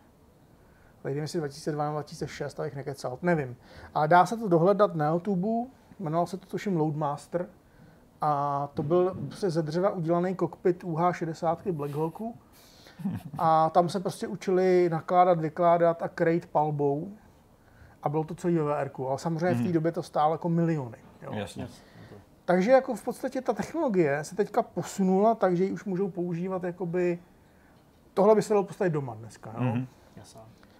nevím, 1.04 1.22
jestli 1.22 1.40
2002 1.40 1.84
nebo 1.84 1.94
2006, 1.94 2.60
abych 2.60 2.76
nekecal, 2.76 3.20
nevím. 3.22 3.56
Ale 3.94 4.08
dá 4.08 4.26
se 4.26 4.38
to 4.38 4.48
dohledat 4.48 4.96
na 4.96 5.10
YouTube, 5.10 5.70
jmenoval 6.00 6.28
se 6.28 6.38
to 6.38 6.46
tuším 6.46 6.78
Loadmaster 6.78 7.48
a 8.22 8.70
to 8.74 8.84
byl 8.84 9.16
se 9.30 9.50
ze 9.50 9.62
dřeva 9.62 9.90
udělaný 9.90 10.36
kokpit 10.36 10.84
UH-60 10.84 11.72
Black 11.72 11.96
Hawku 11.96 12.36
a 13.38 13.70
tam 13.70 13.90
se 13.90 14.00
prostě 14.00 14.28
učili 14.28 14.90
nakládat, 14.92 15.40
vykládat 15.40 16.04
a 16.04 16.08
krejt 16.08 16.46
palbou. 16.46 17.12
A 18.04 18.10
bylo 18.10 18.24
to 18.24 18.36
celý 18.36 18.58
ve 18.58 18.64
VR. 18.64 18.92
Ale 19.08 19.20
samozřejmě 19.20 19.48
hmm. 19.48 19.56
v 19.56 19.62
té 19.62 19.64
mhm. 19.64 19.74
době 19.74 19.92
to 19.92 20.04
stálo 20.04 20.34
jako 20.34 20.50
miliony. 20.50 20.98
Jo. 21.22 21.34
Jasně. 21.34 21.68
Takže 22.46 22.72
jako 22.72 22.96
v 22.96 23.04
podstatě 23.04 23.42
ta 23.42 23.54
technologie 23.54 24.24
se 24.24 24.36
teďka 24.36 24.62
posunula, 24.62 25.36
takže 25.36 25.64
ji 25.64 25.72
už 25.72 25.86
můžou 25.86 26.10
používat 26.10 26.64
jakoby... 26.64 27.20
Tohle 28.14 28.36
by 28.36 28.42
se 28.42 28.54
dalo 28.54 28.66
postavit 28.66 28.90
doma 28.90 29.16
dneska. 29.16 29.54
Jo? 29.58 29.64
Mm-hmm. 29.64 29.88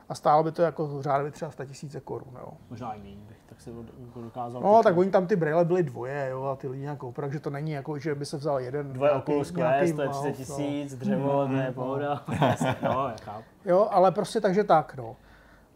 A 0.10 0.16
stálo 0.16 0.44
by 0.44 0.52
to 0.52 0.62
jako 0.62 1.02
řádově 1.02 1.32
třeba 1.32 1.52
100 1.52 1.64
000 1.64 1.76
korun. 2.04 2.34
Jo. 2.40 2.54
Možná 2.70 2.94
i 2.94 3.00
méně, 3.00 3.22
tak 3.46 3.62
se 3.62 3.72
dokázal. 4.16 4.62
No, 4.62 4.82
tak 4.84 4.98
oni 4.98 5.12
tam 5.12 5.28
ty 5.28 5.36
brýle 5.36 5.66
byly 5.66 5.84
dvoje, 5.84 6.28
jo, 6.32 6.44
a 6.44 6.56
ty 6.56 6.68
lidi 6.68 6.82
nějak 6.82 6.98
koupili, 6.98 7.28
takže 7.28 7.40
to 7.40 7.50
není 7.50 7.72
jako, 7.72 8.00
že 8.00 8.16
by 8.16 8.26
se 8.26 8.38
vzal 8.38 8.60
jeden. 8.60 8.94
Dvoje 8.94 9.12
Oculus 9.12 9.52
Quest, 9.52 9.96
to 9.96 10.02
je 10.02 10.10
30 10.10 10.32
tisíc, 10.32 10.96
dřevo, 10.96 11.48
mm, 11.48 11.56
ne, 11.56 11.72
pohoda. 11.72 12.24
no, 12.84 13.08
já 13.08 13.16
chápu. 13.22 13.44
Jo, 13.66 13.88
ale 13.92 14.12
prostě 14.12 14.42
takže 14.42 14.64
tak, 14.64 14.96
no. 14.96 15.16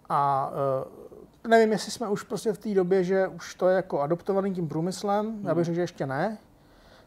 A 0.09 0.51
uh, 1.43 1.49
nevím, 1.49 1.71
jestli 1.71 1.91
jsme 1.91 2.07
už 2.07 2.23
prostě 2.23 2.53
v 2.53 2.57
té 2.57 2.73
době, 2.73 3.03
že 3.03 3.27
už 3.27 3.55
to 3.55 3.67
je 3.67 3.75
jako 3.75 4.01
adoptovaný 4.01 4.53
tím 4.53 4.67
průmyslem, 4.67 5.25
hmm. 5.25 5.45
já 5.47 5.55
bych 5.55 5.65
řekl, 5.65 5.75
že 5.75 5.81
ještě 5.81 6.05
ne. 6.05 6.37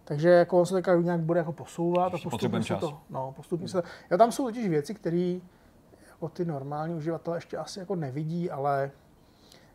Takže 0.08 0.28
jako 0.28 0.58
on 0.58 0.66
se 0.66 0.82
tak 0.82 1.04
nějak 1.04 1.20
bude 1.20 1.38
jako 1.38 1.52
posouvat 1.52 2.14
a 2.14 2.18
postupně 2.22 2.62
se 2.62 2.76
to, 2.76 3.00
no, 3.10 3.32
postupně 3.36 3.68
se 3.68 3.82
to, 3.82 3.88
jo, 4.10 4.18
tam 4.18 4.32
jsou 4.32 4.44
totiž 4.44 4.68
věci, 4.68 4.94
které 4.94 5.38
jako 6.08 6.28
ty 6.28 6.44
normální 6.44 6.94
uživatelé 6.94 7.36
ještě 7.36 7.56
asi 7.56 7.78
jako 7.78 7.96
nevidí, 7.96 8.50
ale, 8.50 8.90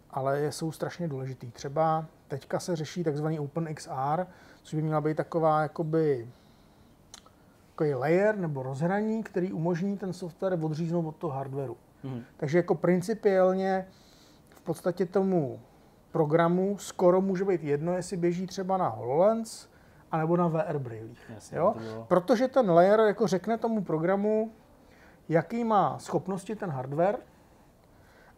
ale 0.09 0.51
jsou 0.51 0.71
strašně 0.71 1.07
důležitý. 1.07 1.51
Třeba 1.51 2.05
teďka 2.27 2.59
se 2.59 2.75
řeší 2.75 3.03
takzvaný 3.03 3.39
OpenXR, 3.39 4.25
což 4.63 4.73
by 4.73 4.81
měla 4.81 5.01
být 5.01 5.17
taková 5.17 5.61
jakoby 5.61 6.27
takový 7.69 7.93
layer 7.93 8.37
nebo 8.37 8.63
rozhraní, 8.63 9.23
který 9.23 9.53
umožní 9.53 9.97
ten 9.97 10.13
software 10.13 10.59
odříznout 10.61 11.05
od 11.05 11.15
toho 11.15 11.33
hardwareu. 11.33 11.77
Mm. 12.03 12.21
Takže 12.37 12.57
jako 12.57 12.75
principiálně 12.75 13.87
v 14.49 14.61
podstatě 14.61 15.05
tomu 15.05 15.59
programu 16.11 16.77
skoro 16.77 17.21
může 17.21 17.45
být 17.45 17.63
jedno, 17.63 17.93
jestli 17.93 18.17
běží 18.17 18.47
třeba 18.47 18.77
na 18.77 18.87
HoloLens, 18.87 19.67
anebo 20.13 20.37
na 20.37 20.47
VR 20.47 20.79
brýlích. 20.79 21.31
jo? 21.51 21.75
Protože 22.07 22.47
ten 22.47 22.71
layer 22.71 22.99
jako 22.99 23.27
řekne 23.27 23.57
tomu 23.57 23.83
programu, 23.83 24.51
jaký 25.29 25.63
má 25.63 25.99
schopnosti 25.99 26.55
ten 26.55 26.69
hardware 26.69 27.17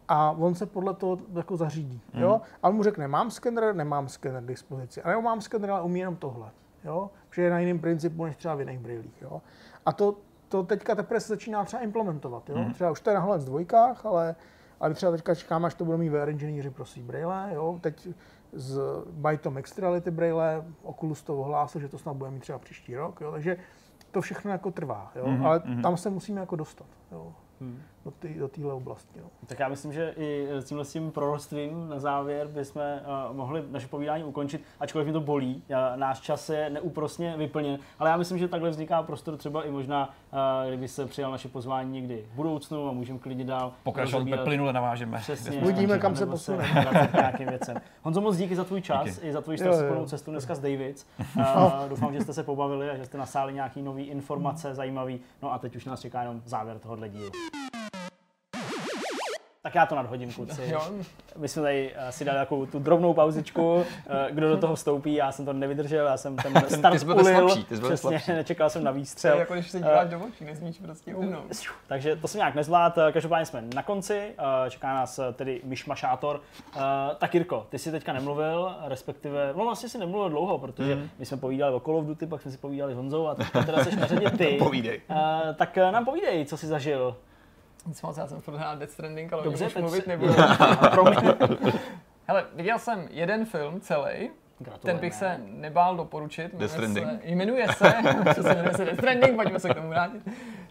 a 0.08 0.30
on 0.30 0.54
se 0.54 0.66
podle 0.66 0.94
toho 0.94 1.18
jako 1.34 1.56
zařídí. 1.56 2.00
Mm. 2.14 2.22
Jo? 2.22 2.40
A 2.62 2.68
on 2.68 2.74
mu 2.74 2.82
řekne, 2.82 3.08
mám 3.08 3.30
skener, 3.30 3.74
nemám 3.74 4.08
skener 4.08 4.42
k 4.42 4.46
dispozici. 4.46 5.02
A 5.02 5.08
nebo 5.08 5.22
mám 5.22 5.40
skener, 5.40 5.70
ale 5.70 5.82
umí 5.82 6.00
jenom 6.00 6.16
tohle. 6.16 6.50
Jo? 6.84 7.10
Protože 7.28 7.42
je 7.42 7.50
na 7.50 7.58
jiném 7.58 7.78
principu 7.78 8.24
než 8.24 8.36
třeba 8.36 8.54
v 8.54 8.60
jiných 8.60 8.78
brýlích. 8.78 9.22
Jo? 9.22 9.42
A 9.86 9.92
to, 9.92 10.16
to 10.48 10.62
teďka 10.62 10.94
teprve 10.94 11.20
se 11.20 11.28
začíná 11.28 11.64
třeba 11.64 11.82
implementovat. 11.82 12.48
Jo? 12.48 12.56
Mm. 12.58 12.72
Třeba 12.72 12.90
už 12.90 13.00
to 13.00 13.10
je 13.10 13.16
na 13.16 13.38
z 13.38 13.44
dvojkách, 13.44 14.06
ale, 14.06 14.34
ale 14.80 14.94
třeba 14.94 15.12
teďka 15.12 15.34
čekáme, 15.34 15.66
až 15.66 15.74
to 15.74 15.84
budou 15.84 15.98
mít 15.98 16.08
VR 16.08 16.28
inženýři 16.28 16.70
pro 16.70 16.84
brýle. 17.02 17.50
Jo? 17.54 17.78
Teď 17.80 18.08
z 18.56 18.80
Bytom 19.10 19.58
Extrality 19.58 20.10
brýle, 20.10 20.64
Oculus 20.82 21.22
to 21.22 21.36
ohlásil, 21.36 21.80
že 21.80 21.88
to 21.88 21.98
snad 21.98 22.16
bude 22.16 22.30
mít 22.30 22.40
třeba 22.40 22.58
příští 22.58 22.96
rok. 22.96 23.20
Jo? 23.20 23.32
Takže 23.32 23.56
to 24.10 24.20
všechno 24.20 24.50
jako 24.50 24.70
trvá, 24.70 25.12
jo? 25.16 25.26
Mm-hmm, 25.26 25.46
ale 25.46 25.58
mm-hmm. 25.58 25.82
tam 25.82 25.96
se 25.96 26.10
musíme 26.10 26.40
jako 26.40 26.56
dostat. 26.56 26.86
Jo? 27.12 27.32
Hmm. 27.60 27.82
Do, 28.06 28.10
tý, 28.10 28.34
do 28.34 28.48
téhle 28.48 28.72
oblasti. 28.72 29.20
No. 29.22 29.28
Tak 29.46 29.58
já 29.58 29.68
myslím, 29.68 29.92
že 29.92 30.14
i 30.16 30.48
s 30.50 30.64
tímhle 30.64 30.84
s 30.84 30.92
tím 30.92 31.10
prorostvím 31.10 31.88
na 31.88 31.98
závěr 31.98 32.46
bychom 32.46 32.82
uh, 32.82 33.36
mohli 33.36 33.64
naše 33.70 33.88
povídání 33.88 34.24
ukončit, 34.24 34.62
ačkoliv 34.80 35.06
mi 35.06 35.12
to 35.12 35.20
bolí. 35.20 35.62
Já, 35.68 35.96
náš 35.96 36.20
čas 36.20 36.48
je 36.48 36.70
neúprosně 36.70 37.34
vyplněn, 37.36 37.78
ale 37.98 38.10
já 38.10 38.16
myslím, 38.16 38.38
že 38.38 38.48
takhle 38.48 38.70
vzniká 38.70 39.02
prostor 39.02 39.36
třeba 39.36 39.62
i 39.62 39.70
možná, 39.70 40.10
uh, 40.32 40.68
kdyby 40.68 40.88
se 40.88 41.06
přijal 41.06 41.30
naše 41.30 41.48
pozvání 41.48 41.92
někdy 41.92 42.24
v 42.32 42.36
budoucnu 42.36 42.88
a 42.88 42.92
můžeme 42.92 43.18
klidně 43.18 43.44
dál 43.44 43.72
pokračovat. 43.82 44.28
plynule 44.44 44.72
navážeme. 44.72 45.18
Přesně. 45.18 45.58
Uvidíme, 45.58 45.98
kam 45.98 46.16
se 46.16 46.26
posuneme. 46.26 46.86
nějakým 47.14 47.48
věcem. 47.48 47.76
Honzo, 48.02 48.20
moc 48.20 48.36
díky 48.36 48.56
za 48.56 48.64
tvůj 48.64 48.82
čas 48.82 49.04
díky. 49.04 49.26
i 49.26 49.32
za 49.32 49.40
tvoji 49.40 49.58
strastnou 49.58 50.06
cestu 50.06 50.30
dneska 50.30 50.54
z 50.54 50.58
Davids. 50.58 51.06
Uh, 51.36 51.44
doufám, 51.88 52.12
že 52.12 52.20
jste 52.20 52.32
se 52.32 52.42
pobavili 52.42 52.90
a 52.90 52.96
že 52.96 53.04
jste 53.04 53.18
nasáli 53.18 53.54
nějaký 53.54 53.82
nové 53.82 54.02
informace 54.02 54.74
zajímavé. 54.74 55.12
No 55.42 55.52
a 55.52 55.58
teď 55.58 55.76
už 55.76 55.84
nás 55.84 56.00
čeká 56.00 56.22
jenom 56.22 56.42
závěr 56.44 56.78
tohohle 56.78 57.08
dílu. 57.08 57.30
Tak 59.66 59.74
já 59.74 59.86
to 59.86 59.94
nadhodím, 59.94 60.32
kluci. 60.32 60.74
My 61.36 61.48
jsme 61.48 61.62
tady 61.62 61.90
uh, 61.90 62.08
si 62.10 62.24
dali 62.24 62.38
takovou 62.38 62.66
tu 62.66 62.78
drobnou 62.78 63.14
pauzičku, 63.14 63.74
uh, 63.74 63.84
kdo 64.30 64.48
do 64.48 64.56
toho 64.56 64.74
vstoupí, 64.74 65.14
já 65.14 65.32
jsem 65.32 65.44
to 65.44 65.52
nevydržel, 65.52 66.06
já 66.06 66.16
jsem 66.16 66.36
ten 66.36 66.52
start 66.68 66.92
ty 66.92 66.98
jsi 66.98 67.04
byl 67.04 67.14
ulil, 67.14 67.48
slabší, 67.48 67.64
ty 67.64 67.74
jsi 67.74 67.80
byl 67.80 67.90
přesně, 67.90 68.10
slabší. 68.10 68.32
nečekal 68.32 68.70
jsem 68.70 68.84
na 68.84 68.90
výstřel. 68.90 69.30
To 69.30 69.36
je 69.36 69.40
jako 69.40 69.54
když 69.54 69.70
se 69.70 69.78
díváš 69.78 70.04
uh, 70.04 70.10
do 70.10 70.26
očí, 70.26 70.44
nesmíš 70.44 70.78
prostě 70.78 71.14
uhnout. 71.14 71.44
Takže 71.86 72.16
to 72.16 72.28
jsem 72.28 72.38
nějak 72.38 72.54
nezvlád, 72.54 72.98
každopádně 73.12 73.46
jsme 73.46 73.64
na 73.74 73.82
konci, 73.82 74.34
čeká 74.68 74.94
nás 74.94 75.20
tedy 75.32 75.60
myšmašátor. 75.64 76.40
Tak 77.18 77.34
Jirko, 77.34 77.66
ty 77.68 77.78
jsi 77.78 77.90
teďka 77.90 78.12
nemluvil, 78.12 78.76
respektive, 78.84 79.52
no 79.56 79.64
vlastně 79.64 79.88
si 79.88 79.98
nemluvil 79.98 80.30
dlouho, 80.30 80.58
protože 80.58 80.94
mm. 80.94 81.08
my 81.18 81.26
jsme 81.26 81.36
povídali 81.36 81.74
o 81.74 81.80
Call 81.80 81.96
of 81.96 82.06
Duty, 82.06 82.26
pak 82.26 82.42
jsme 82.42 82.50
si 82.50 82.58
povídali 82.58 82.94
s 82.94 82.96
Honzou 82.96 83.26
a 83.26 83.34
teď 83.34 83.46
teda 83.66 83.84
jsi 83.84 83.96
na 83.96 84.06
řadě 84.06 84.30
ty. 84.30 84.46
Povídej. 84.58 85.00
Tak 85.56 85.76
nám 85.76 86.04
povídej, 86.04 86.44
co 86.44 86.56
jsi 86.56 86.66
zažil. 86.66 87.16
Nic 87.86 88.02
moc, 88.02 88.16
já 88.16 88.26
jsem 88.26 88.40
furt 88.40 88.56
hrál 88.56 88.76
Death 88.76 88.92
Stranding, 88.92 89.32
ale 89.32 89.42
Dobře, 89.42 89.66
už 89.66 89.74
mluvit 89.74 90.04
se... 90.04 90.10
nebudu. 90.10 90.34
Hele, 92.28 92.46
viděl 92.54 92.78
jsem 92.78 93.08
jeden 93.10 93.44
film 93.44 93.80
celý, 93.80 94.30
ten 94.82 94.98
bych 94.98 95.14
se 95.14 95.40
nebál 95.46 95.96
doporučit. 95.96 96.54
Death 96.54 96.72
Stranding. 96.72 97.06
Se, 97.06 97.20
jmenuje 97.24 97.66
se, 97.68 97.74
se 98.42 98.54
jmenuje 98.54 98.74
se 98.74 98.84
Death 98.84 98.98
Stranding, 98.98 99.36
pojďme 99.36 99.60
se 99.60 99.68
k 99.68 99.74
tomu 99.74 99.88
vrátit. 99.88 100.22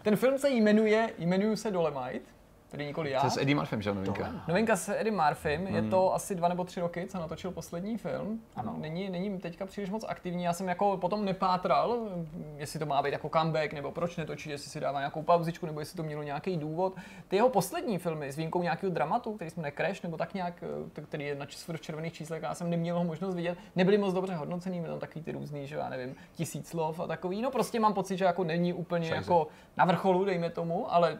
Ten 0.02 0.16
film 0.16 0.38
se 0.38 0.50
jmenuje, 0.50 1.10
jmenuje 1.18 1.56
se 1.56 1.70
Dolemite. 1.70 2.35
Tedy 2.68 2.86
nikoli 2.86 3.10
já. 3.10 3.20
To 3.20 3.26
je 3.26 3.30
s 3.30 3.36
Eddie 3.36 3.54
Murphym, 3.56 3.82
že 3.82 3.94
novinka? 3.94 4.32
Novinka 4.48 4.76
s 4.76 4.88
Eddie 4.88 5.12
Murphym, 5.12 5.66
Hmm. 5.66 5.74
je 5.76 5.82
to 5.82 6.14
asi 6.14 6.34
dva 6.34 6.48
nebo 6.48 6.64
tři 6.64 6.80
roky, 6.80 7.06
co 7.08 7.18
natočil 7.18 7.50
poslední 7.50 7.98
film. 7.98 8.40
Ano. 8.56 8.74
Není, 8.78 9.10
není 9.10 9.38
teďka 9.38 9.66
příliš 9.66 9.90
moc 9.90 10.04
aktivní, 10.08 10.44
já 10.44 10.52
jsem 10.52 10.68
jako 10.68 10.96
potom 10.96 11.24
nepátral, 11.24 11.98
jestli 12.56 12.78
to 12.78 12.86
má 12.86 13.02
být 13.02 13.12
jako 13.12 13.28
comeback, 13.28 13.72
nebo 13.72 13.92
proč 13.92 14.16
netočí, 14.16 14.50
jestli 14.50 14.70
si 14.70 14.80
dává 14.80 14.98
nějakou 14.98 15.22
pauzičku, 15.22 15.66
nebo 15.66 15.80
jestli 15.80 15.96
to 15.96 16.02
mělo 16.02 16.22
nějaký 16.22 16.56
důvod. 16.56 16.94
Ty 17.28 17.36
jeho 17.36 17.48
poslední 17.48 17.98
filmy 17.98 18.32
s 18.32 18.36
výjimkou 18.36 18.62
nějakého 18.62 18.92
dramatu, 18.92 19.32
který 19.36 19.50
jsme 19.50 19.72
Crash, 19.72 20.02
nebo 20.02 20.16
tak 20.16 20.34
nějak, 20.34 20.64
který 21.08 21.24
je 21.24 21.34
na 21.34 21.46
čas- 21.46 21.68
v 21.68 21.80
červených 21.80 22.12
číslech, 22.12 22.42
já 22.42 22.54
jsem 22.54 22.70
neměl 22.70 22.98
ho 22.98 23.04
možnost 23.04 23.34
vidět, 23.34 23.58
nebyly 23.76 23.98
moc 23.98 24.14
dobře 24.14 24.34
hodnocený, 24.34 24.80
byly 24.80 24.90
tam 24.90 25.00
takový 25.00 25.24
ty 25.24 25.32
různý, 25.32 25.66
že 25.66 25.76
já 25.76 25.88
nevím, 25.88 26.14
tisíc 26.34 26.68
slov 26.68 27.00
a 27.00 27.06
takový. 27.06 27.42
No 27.42 27.50
prostě 27.50 27.80
mám 27.80 27.94
pocit, 27.94 28.16
že 28.16 28.24
jako 28.24 28.44
není 28.44 28.72
úplně 28.72 29.08
Šajze. 29.08 29.24
jako 29.24 29.48
na 29.76 29.84
vrcholu, 29.84 30.24
dejme 30.24 30.50
tomu, 30.50 30.94
ale 30.94 31.18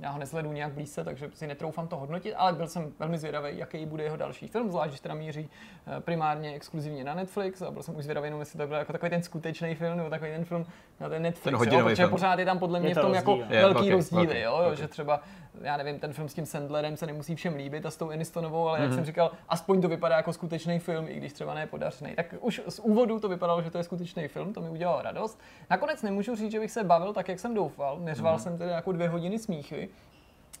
já 0.00 0.10
ho 0.10 0.18
nesleduji 0.18 0.52
nějak 0.54 0.72
blízce, 0.72 1.04
takže 1.04 1.30
si 1.34 1.46
netroufám 1.46 1.88
to 1.88 1.96
hodnotit, 1.96 2.34
ale 2.34 2.52
byl 2.52 2.68
jsem 2.68 2.92
velmi 2.98 3.18
zvědavý, 3.18 3.58
jaký 3.58 3.86
bude 3.86 4.02
jeho 4.04 4.16
další 4.16 4.48
film, 4.48 4.70
zvlášť, 4.70 4.94
že 4.94 5.02
teda 5.02 5.14
míří 5.14 5.50
eh, 5.86 6.00
primárně 6.00 6.54
exkluzivně 6.54 7.04
na 7.04 7.14
Netflix 7.14 7.62
a 7.62 7.70
byl 7.70 7.82
jsem 7.82 7.96
už 7.96 8.02
zvědavý, 8.04 8.26
jenom 8.26 8.40
jestli 8.40 8.58
to 8.58 8.66
bude 8.66 8.78
jako 8.78 8.92
takový 8.92 9.10
ten 9.10 9.22
skutečný 9.22 9.74
film 9.74 9.96
nebo 9.96 10.10
takový 10.10 10.30
ten 10.30 10.44
film 10.44 10.66
na 11.00 11.08
ten 11.08 11.22
Netflix, 11.22 11.58
Ten 11.58 11.72
jo, 11.72 11.84
protože 11.84 11.96
film. 11.96 12.10
pořád 12.10 12.38
je 12.38 12.44
tam 12.44 12.58
podle 12.58 12.80
mě 12.80 12.88
Je 12.88 12.94
v 12.94 12.98
to 12.98 13.02
tom 13.02 13.14
jako 13.14 13.30
rozdíl. 13.36 13.54
Je, 13.56 13.60
velký 13.60 13.74
velký, 13.74 13.90
rozdíly, 13.90 14.26
velký, 14.26 14.40
jo, 14.40 14.58
velký. 14.58 14.80
že 14.80 14.88
třeba, 14.88 15.20
já 15.62 15.76
nevím, 15.76 15.98
ten 15.98 16.12
film 16.12 16.28
s 16.28 16.34
tím 16.34 16.46
Sandlerem 16.46 16.96
se 16.96 17.06
nemusí 17.06 17.34
všem 17.34 17.54
líbit 17.54 17.86
a 17.86 17.90
s 17.90 17.96
tou 17.96 18.10
Anistonovou, 18.10 18.68
ale 18.68 18.78
jak 18.78 18.88
Mhm. 18.88 18.96
jsem 18.96 19.04
říkal, 19.04 19.30
aspoň 19.48 19.82
to 19.82 19.88
vypadá 19.88 20.16
jako 20.16 20.32
skutečný 20.32 20.78
film, 20.78 21.06
i 21.08 21.14
když 21.14 21.32
třeba 21.32 21.54
ne 21.54 21.66
podařený. 21.66 22.14
Tak 22.14 22.34
už 22.40 22.62
z 22.68 22.78
úvodu 22.78 23.20
to 23.20 23.28
vypadalo, 23.28 23.62
že 23.62 23.70
to 23.70 23.78
je 23.78 23.84
skutečný 23.84 24.28
film, 24.28 24.52
to 24.52 24.60
mi 24.60 24.68
udělalo 24.68 25.02
radost. 25.02 25.40
Nakonec 25.70 26.02
nemůžu 26.02 26.34
říct, 26.36 26.52
že 26.52 26.60
bych 26.60 26.70
se 26.70 26.84
bavil 26.84 27.12
tak, 27.12 27.28
jak 27.28 27.38
jsem 27.40 27.54
doufal. 27.54 27.98
Neřval 28.00 28.32
Mhm. 28.34 28.42
jsem 28.42 28.58
tedy 28.58 28.70
jako 28.70 28.92
dvě 28.92 29.08
hodiny 29.08 29.38
smíchy. 29.38 29.88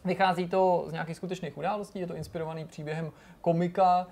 Vychází 0.04 0.48
to 0.48 0.84
z 0.88 0.92
nějakých 0.92 1.16
skutečných 1.16 1.58
událostí, 1.58 1.98
je 1.98 2.06
to 2.06 2.14
inspirovaný 2.14 2.64
příběhem 2.64 3.10
komika 3.40 4.06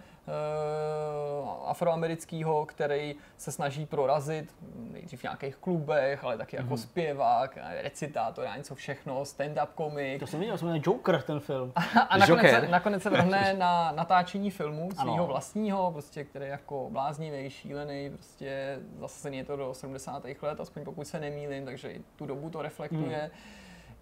afroamerického, 1.64 2.66
který 2.66 3.14
se 3.36 3.52
snaží 3.52 3.86
prorazit 3.86 4.54
nejdřív 4.92 5.20
v 5.20 5.22
nějakých 5.22 5.56
klubech, 5.56 6.24
ale 6.24 6.38
taky 6.38 6.56
jako 6.56 6.76
zpěvák, 6.76 7.58
recitátor, 7.82 8.44
já 8.44 8.56
něco 8.56 8.74
všechno, 8.74 9.22
stand-up 9.22 9.68
komik. 9.74 10.20
To 10.20 10.26
jsem 10.26 10.40
viděl, 10.40 10.58
jsem 10.58 10.82
Joker, 10.86 11.22
ten 11.22 11.40
film. 11.40 11.72
A 12.08 12.18
nakonec 12.18 12.50
se, 12.50 12.68
nakonec 12.68 13.02
se 13.02 13.10
vrhne 13.10 13.54
na 13.58 13.92
natáčení 13.92 14.50
filmu 14.50 14.90
svého 15.00 15.26
vlastního, 15.26 15.92
prostě, 15.92 16.24
který 16.24 16.44
je 16.44 16.50
jako 16.50 16.88
bláznivý, 16.90 17.50
šílený, 17.50 18.10
prostě 18.10 18.78
zasazený 18.98 19.38
je 19.38 19.44
to 19.44 19.56
do 19.56 19.74
70. 19.74 20.22
let, 20.42 20.60
aspoň 20.60 20.84
pokud 20.84 21.06
se 21.06 21.20
nemýlím, 21.20 21.64
takže 21.64 21.90
i 21.90 22.02
tu 22.16 22.26
dobu 22.26 22.50
to 22.50 22.62
reflektuje. 22.62 23.18
Hmm. 23.18 23.30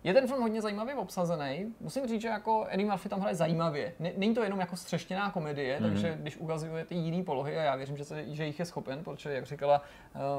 Je 0.05 0.14
ten 0.14 0.26
film 0.26 0.43
hodně 0.43 0.62
zajímavě 0.62 0.94
obsazený. 0.94 1.74
Musím 1.81 2.06
říct, 2.06 2.20
že 2.20 2.28
jako 2.28 2.66
Eddie 2.68 2.90
Murphy 2.90 3.09
tam 3.09 3.20
hraje 3.20 3.35
zajímavě. 3.36 3.93
Ne- 3.98 4.12
Není 4.16 4.35
to 4.35 4.43
jenom 4.43 4.60
jako 4.60 4.76
střeštěná 4.76 5.31
komedie, 5.31 5.81
Mhm. 5.81 5.89
takže 5.90 6.16
když 6.20 6.36
ukazuje 6.36 6.85
ty 6.85 6.94
jiné 6.94 7.22
polohy, 7.24 7.59
a 7.59 7.62
já 7.62 7.76
věřím, 7.76 7.97
že, 7.97 8.05
se, 8.05 8.24
že 8.35 8.47
jich 8.47 8.59
je 8.59 8.64
schopen, 8.64 9.05
protože, 9.05 9.32
jak 9.32 9.47
říkala 9.47 9.82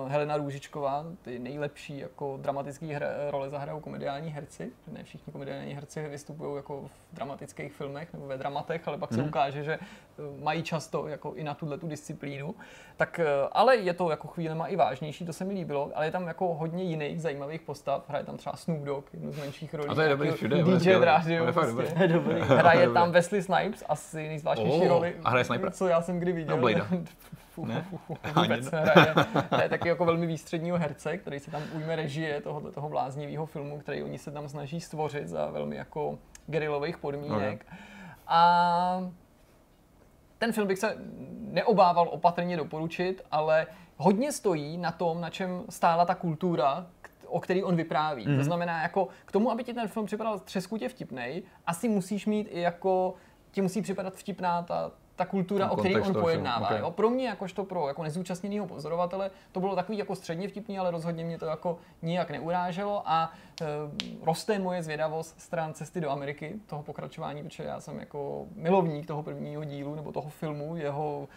uh, 0.04 0.12
Helena 0.12 0.38
Růžičková, 0.38 1.06
ty 1.22 1.40
nejlepší 1.40 1.98
jako 2.00 2.38
dramatické 2.42 2.86
hra, 2.86 3.08
role 3.32 3.50
zahrajou 3.50 3.80
komediální 3.80 4.30
herci. 4.32 4.72
Ne 4.92 5.04
všichni 5.04 5.34
komediální 5.34 5.74
herci 5.74 6.08
vystupují 6.08 6.56
jako 6.56 6.82
v 7.12 7.16
dramatických 7.16 7.74
filmech 7.74 8.14
nebo 8.14 8.28
ve 8.28 8.38
dramatech, 8.38 8.88
ale 8.88 8.98
pak 8.98 9.14
se 9.14 9.20
Mhm. 9.20 9.28
ukáže, 9.28 9.64
že 9.64 9.74
eh, 9.74 10.44
mají 10.44 10.64
často 10.64 11.08
jako 11.08 11.34
i 11.34 11.44
na 11.44 11.54
tuhle 11.54 11.78
tu 11.78 11.88
disciplínu. 11.88 12.56
Tak, 12.98 13.20
eh, 13.20 13.26
ale 13.52 13.76
je 13.78 13.94
to 13.94 14.10
jako 14.10 14.28
chvílema 14.28 14.68
i 14.68 14.76
vážnější, 14.76 15.26
to 15.26 15.34
se 15.34 15.46
mi 15.46 15.54
líbilo, 15.54 15.92
ale 15.96 16.06
je 16.06 16.12
tam 16.12 16.28
jako 16.28 16.54
hodně 16.54 16.84
jiných 16.84 17.22
zajímavých 17.22 17.62
postav. 17.62 18.10
Hraje 18.10 18.26
tam 18.26 18.38
třeba 18.38 18.56
Snoop 18.56 18.82
Dogg, 18.84 19.14
jednu 19.14 19.32
z 19.32 19.38
menších 19.56 19.74
rolí. 19.74 19.90
A 19.90 19.96
to 19.96 20.02
je 20.02 20.10
dobrý 20.10 20.32
všude, 20.32 20.58
je 20.58 20.64
DJ 20.64 20.90
je 21.34 21.52
fakt 21.52 21.74
prostě. 21.74 21.94
dobrý. 22.08 22.14
Dobrý. 22.14 22.42
Hraje 22.42 22.86
Dobrý. 22.86 22.94
tam 22.94 23.12
Wesley 23.12 23.42
Snipes, 23.42 23.84
asi 23.90 24.28
nejzvláštnější 24.28 24.82
Oh, 24.82 24.88
roli, 24.88 25.16
a 25.24 25.30
hraje 25.30 25.46
snipera? 25.46 25.72
co 25.72 25.88
já 25.88 26.02
jsem 26.02 26.20
kdy 26.20 26.32
viděl. 26.32 26.56
No, 26.56 26.62
Bladea. 26.62 26.86
Fu, 27.56 27.66
Ne? 27.66 27.86
fu, 27.90 27.98
fu, 27.98 28.16
fu, 28.16 28.18
Ani 28.40 28.48
Vůbec 28.48 28.72
ne. 28.72 28.82
hraje, 28.82 29.14
hraje 29.52 29.70
taky 29.76 29.88
jako 29.88 30.06
velmi 30.06 30.26
výstředního 30.28 30.78
herce, 30.78 31.18
který 31.18 31.40
si 31.40 31.52
tam 31.52 31.62
ujme 31.74 31.96
režie 31.96 32.42
tohoto 32.42 32.72
toho 32.72 32.90
bláznivého 32.90 33.46
filmu, 33.46 33.80
který 33.80 34.04
oni 34.04 34.18
se 34.18 34.32
tam 34.32 34.50
snaží 34.50 34.82
stvořit 34.82 35.28
za 35.28 35.46
velmi 35.46 35.76
jako 35.76 36.20
gerilových 36.48 36.98
podmínek. 36.98 37.66
A 38.28 39.10
ten 40.38 40.52
film 40.52 40.68
bych 40.68 40.80
se 40.80 40.96
neobával 41.40 42.08
opatrně 42.12 42.58
doporučit, 42.58 43.22
ale 43.32 43.68
hodně 43.98 44.32
stojí 44.32 44.78
na 44.78 44.92
tom, 44.92 45.22
na 45.22 45.30
čem 45.30 45.64
stála 45.70 46.06
ta 46.06 46.16
kultura, 46.16 46.88
o 47.36 47.40
který 47.40 47.64
on 47.64 47.76
vypráví. 47.76 48.28
Mm. 48.28 48.38
To 48.38 48.44
znamená, 48.44 48.82
jako 48.82 49.08
k 49.26 49.32
tomu, 49.32 49.52
aby 49.52 49.64
ti 49.64 49.74
ten 49.74 49.88
film 49.88 50.06
připadal 50.06 50.40
třeskutě 50.40 50.90
vtipnej, 50.90 51.44
asi 51.66 51.90
musíš 51.90 52.26
mít 52.26 52.48
i 52.52 52.62
jako, 52.62 53.14
ti 53.52 53.62
musí 53.62 53.82
připadat 53.82 54.16
vtipná 54.16 54.62
ta, 54.62 54.92
ta 55.16 55.26
kultura, 55.26 55.70
o 55.70 55.76
který 55.76 55.96
on 55.96 56.14
pojednává. 56.14 56.70
ok. 56.70 56.80
Jo? 56.80 56.92
Pro 56.92 57.10
mě, 57.10 57.28
jakožto 57.28 57.64
pro 57.64 57.88
jako 57.88 58.04
nezúčastněného 58.04 58.68
pozorovatele, 58.68 59.32
to 59.52 59.60
bylo 59.60 59.76
takový 59.76 59.98
jako 59.98 60.16
středně 60.16 60.48
vtipný, 60.48 60.80
ale 60.80 60.92
rozhodně 60.92 61.24
mě 61.24 61.38
to 61.38 61.46
jako 61.46 61.78
nijak 62.02 62.30
neuráželo 62.30 63.02
a 63.06 63.32
e, 63.62 63.66
roste 64.22 64.60
moje 64.60 64.84
zvědavost 64.84 65.42
stran 65.42 65.74
cesty 65.74 66.02
do 66.02 66.10
Ameriky, 66.10 66.56
toho 66.66 66.84
pokračování, 66.84 67.44
protože 67.44 67.64
já 67.64 67.80
jsem 67.80 68.00
jako 68.00 68.46
milovník 68.56 69.08
toho 69.08 69.24
prvního 69.24 69.64
dílu 69.64 69.96
nebo 69.96 70.12
toho 70.12 70.30
filmu, 70.30 70.76
jeho, 70.76 71.28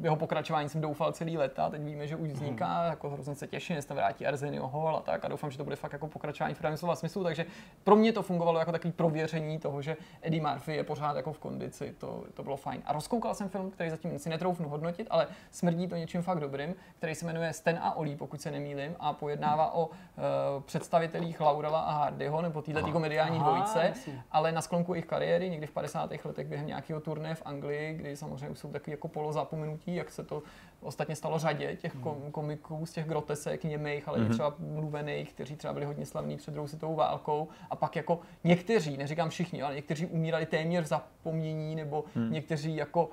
jeho 0.00 0.16
pokračování 0.16 0.68
jsem 0.68 0.80
doufal 0.80 1.12
celý 1.12 1.38
léta, 1.38 1.64
a 1.64 1.70
teď 1.70 1.82
víme, 1.82 2.06
že 2.06 2.16
už 2.16 2.28
vzniká, 2.30 2.84
jako 2.84 3.10
hrozně 3.10 3.34
se 3.34 3.46
těším, 3.46 3.76
že 3.76 3.82
se 3.82 3.88
tam 3.88 3.96
vrátí 3.96 4.26
Arsenio 4.26 4.66
Hall 4.66 4.96
a 4.96 5.00
tak 5.00 5.24
a 5.24 5.28
doufám, 5.28 5.50
že 5.50 5.58
to 5.58 5.64
bude 5.64 5.76
fakt 5.76 5.92
jako 5.92 6.08
pokračování 6.08 6.54
v 6.54 6.58
pravém 6.58 6.76
slova 6.76 6.96
smyslu, 6.96 7.24
takže 7.24 7.46
pro 7.84 7.96
mě 7.96 8.12
to 8.12 8.22
fungovalo 8.22 8.58
jako 8.58 8.72
takový 8.72 8.92
prověření 8.92 9.58
toho, 9.58 9.82
že 9.82 9.96
Eddie 10.22 10.42
Murphy 10.42 10.76
je 10.76 10.84
pořád 10.84 11.16
jako 11.16 11.32
v 11.32 11.38
kondici, 11.38 11.94
to, 11.98 12.24
to 12.34 12.42
bylo 12.42 12.56
fajn. 12.56 12.82
A 12.86 12.92
rozkoukal 12.92 13.34
jsem 13.34 13.48
film, 13.48 13.70
který 13.70 13.90
zatím 13.90 14.18
si 14.18 14.28
netroufnu 14.28 14.68
hodnotit, 14.68 15.06
ale 15.10 15.26
smrdí 15.50 15.88
to 15.88 15.96
něčím 15.96 16.22
fakt 16.22 16.40
dobrým, 16.40 16.74
který 16.96 17.14
se 17.14 17.26
jmenuje 17.26 17.52
Sten 17.52 17.78
a 17.82 17.96
Olí, 17.96 18.16
pokud 18.16 18.40
se 18.40 18.50
nemýlim, 18.50 18.96
a 19.00 19.12
pojednává 19.12 19.74
o 19.74 19.86
uh, 19.86 19.92
představitelích 20.62 21.40
Laurela 21.40 21.80
a 21.80 21.92
Hardyho, 21.92 22.42
nebo 22.42 22.62
této 22.62 22.92
komediální 22.92 23.38
dvojice, 23.38 23.92
ale 24.32 24.52
na 24.52 24.60
sklonku 24.60 24.94
jejich 24.94 25.06
kariéry, 25.06 25.50
někdy 25.50 25.66
v 25.66 25.70
50. 25.70 26.10
letech 26.24 26.46
během 26.46 26.66
nějakého 26.66 27.00
turné 27.00 27.34
v 27.34 27.42
Anglii, 27.44 27.94
kdy 27.94 28.16
samozřejmě 28.16 28.56
jsou 28.56 28.72
takový 28.72 28.92
jako 28.92 29.08
polozapomenutí, 29.08 29.77
jak 29.86 30.10
se 30.10 30.24
to 30.24 30.42
ostatně 30.80 31.16
stalo 31.16 31.38
řadě 31.38 31.76
těch 31.76 31.92
kom- 31.92 32.30
komiků 32.32 32.86
z 32.86 32.92
těch 32.92 33.06
grotesek 33.06 33.64
němých, 33.64 34.08
ale 34.08 34.18
i 34.18 34.28
třeba 34.28 34.54
mluvených, 34.58 35.32
kteří 35.32 35.56
třeba 35.56 35.72
byli 35.72 35.86
hodně 35.86 36.06
slavní 36.06 36.36
před 36.36 36.50
druhou 36.50 36.68
světovou 36.68 36.94
válkou. 36.94 37.48
A 37.70 37.76
pak 37.76 37.96
jako 37.96 38.20
někteří, 38.44 38.96
neříkám 38.96 39.30
všichni, 39.30 39.62
ale 39.62 39.74
někteří 39.74 40.06
umírali 40.06 40.46
téměř 40.46 40.84
v 40.84 40.88
zapomnění 40.88 41.74
nebo 41.74 42.04
někteří 42.30 42.76
jako 42.76 43.10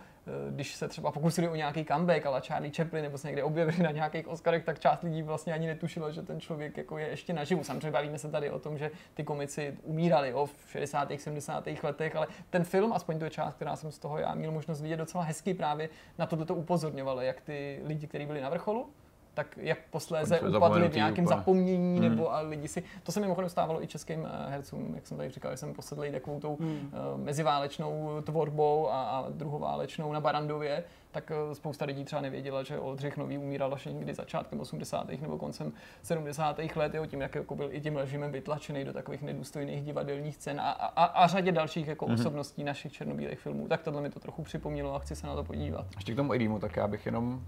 když 0.50 0.76
se 0.76 0.88
třeba 0.88 1.12
pokusili 1.12 1.50
o 1.50 1.56
nějaký 1.56 1.86
comeback, 1.86 2.26
ale 2.26 2.42
Charlie 2.42 2.74
Chaplin 2.74 3.04
nebo 3.04 3.18
se 3.18 3.28
někde 3.28 3.44
objevili 3.44 3.84
na 3.84 3.92
nějakých 3.92 4.28
Oscarech, 4.28 4.64
tak 4.64 4.80
část 4.80 5.02
lidí 5.02 5.22
vlastně 5.22 5.54
ani 5.54 5.68
netušilo, 5.68 6.12
že 6.12 6.22
ten 6.22 6.40
člověk 6.40 6.78
jako 6.78 6.98
je 6.98 7.08
ještě 7.08 7.34
naživu. 7.34 7.64
Samozřejmě 7.64 7.92
bavíme 7.92 8.18
se 8.18 8.32
tady 8.32 8.50
o 8.50 8.60
tom, 8.60 8.78
že 8.78 8.92
ty 9.14 9.24
komici 9.24 9.78
umírali 9.84 10.30
jo, 10.30 10.46
v 10.46 10.72
60. 10.72 11.12
70. 11.18 11.68
letech, 11.84 12.16
ale 12.16 12.28
ten 12.50 12.64
film, 12.64 12.94
aspoň 12.94 13.20
to 13.20 13.26
je 13.26 13.32
část, 13.32 13.56
která 13.56 13.76
jsem 13.76 13.92
z 13.92 14.00
toho 14.00 14.18
já 14.18 14.36
měl 14.36 14.52
možnost 14.52 14.82
vidět 14.82 14.98
docela 14.98 15.24
hezky 15.24 15.54
právě 15.54 15.90
na 16.18 16.26
tohle 16.26 16.46
upozorňovala, 16.46 17.24
jak 17.24 17.42
ty 17.42 17.82
lidi, 17.84 18.08
kteří 18.08 18.26
byli 18.26 18.42
na 18.42 18.50
vrcholu, 18.50 18.90
tak 19.36 19.58
jak 19.58 19.78
posléze 19.92 20.40
upadli 20.40 20.88
v 20.90 20.96
nějakém 20.96 21.26
úplně. 21.26 21.38
zapomnění, 21.38 22.00
nebo 22.00 22.34
a 22.34 22.40
lidi 22.40 22.68
si, 22.68 22.84
to 23.04 23.12
se 23.12 23.20
mimochodem 23.20 23.50
stávalo 23.50 23.84
i 23.84 23.88
českým 23.88 24.26
eh, 24.26 24.50
hercům, 24.52 24.92
jak 24.96 25.08
jsem 25.08 25.18
tady 25.18 25.30
říkal, 25.30 25.52
že 25.52 25.58
jsem 25.58 25.74
posedlý 25.74 26.12
takovou 26.12 26.40
tou 26.40 26.58
Hmm. 26.60 26.92
eh, 26.94 27.18
meziválečnou 27.18 28.22
tvorbou 28.22 28.90
a, 28.92 29.02
a 29.04 29.26
druhoválečnou 29.30 30.14
na 30.14 30.20
Barandově, 30.20 30.84
tak 31.12 31.32
eh, 31.52 31.56
spousta 31.56 31.86
lidí 31.86 32.04
třeba 32.06 32.22
nevěděla, 32.22 32.64
že 32.64 32.80
Oldřich 32.80 33.18
Nový 33.18 33.38
umíral 33.38 33.74
až 33.74 33.86
někdy 33.86 34.14
začátkem 34.14 34.60
80. 34.60 35.08
nebo 35.22 35.38
koncem 35.38 35.74
70. 36.04 36.60
let, 36.76 36.94
jo, 36.94 37.06
tím, 37.06 37.22
jak 37.22 37.36
jako 37.36 37.56
byl 37.56 37.70
i 37.72 37.82
tím 37.82 37.98
režimem 37.98 38.32
vytlačený 38.32 38.84
do 38.86 38.94
takových 38.94 39.22
nedůstojných 39.22 39.84
divadelních 39.84 40.36
scén 40.36 40.60
a, 40.62 40.72
a, 40.72 41.04
a 41.06 41.28
řadě 41.28 41.52
dalších 41.52 41.88
jako 41.88 42.06
Mhm. 42.06 42.16
mm-hmm. 42.16 42.20
osobností 42.20 42.64
našich 42.64 42.92
černobílých 42.94 43.40
filmů. 43.40 43.68
Tak 43.68 43.84
tohle 43.84 44.02
mi 44.02 44.10
to 44.10 44.20
trochu 44.20 44.44
připomnělo 44.44 44.96
a 44.96 45.00
chci 45.00 45.16
se 45.16 45.28
na 45.28 45.36
to 45.36 45.44
podívat. 45.44 45.86
Ještě 45.96 46.14
k 46.14 46.16
tomu 46.16 46.34
Edimu, 46.34 46.60
tak 46.60 46.76
já 46.76 46.88
bych 46.88 47.06
jenom 47.06 47.42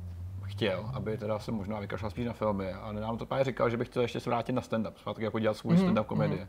chtěl, 0.47 0.91
aby 0.93 1.17
teda 1.17 1.39
se 1.39 1.51
možná 1.51 1.79
vykašlal 1.79 2.11
spíš 2.11 2.25
na 2.25 2.33
filmy 2.33 2.73
a 2.73 2.91
nedávno 2.91 3.17
to 3.17 3.25
právě 3.25 3.45
říkal, 3.45 3.69
že 3.69 3.77
bych 3.77 3.87
chtěl 3.87 4.01
ještě 4.01 4.19
se 4.19 4.29
vrátit 4.29 4.51
na 4.51 4.61
stand-up, 4.61 4.93
zpátky 4.95 5.23
jako 5.23 5.39
dělat 5.39 5.57
svůj 5.57 5.75
mm-hmm. 5.75 5.93
stand-up 5.93 6.03
komedie. 6.03 6.47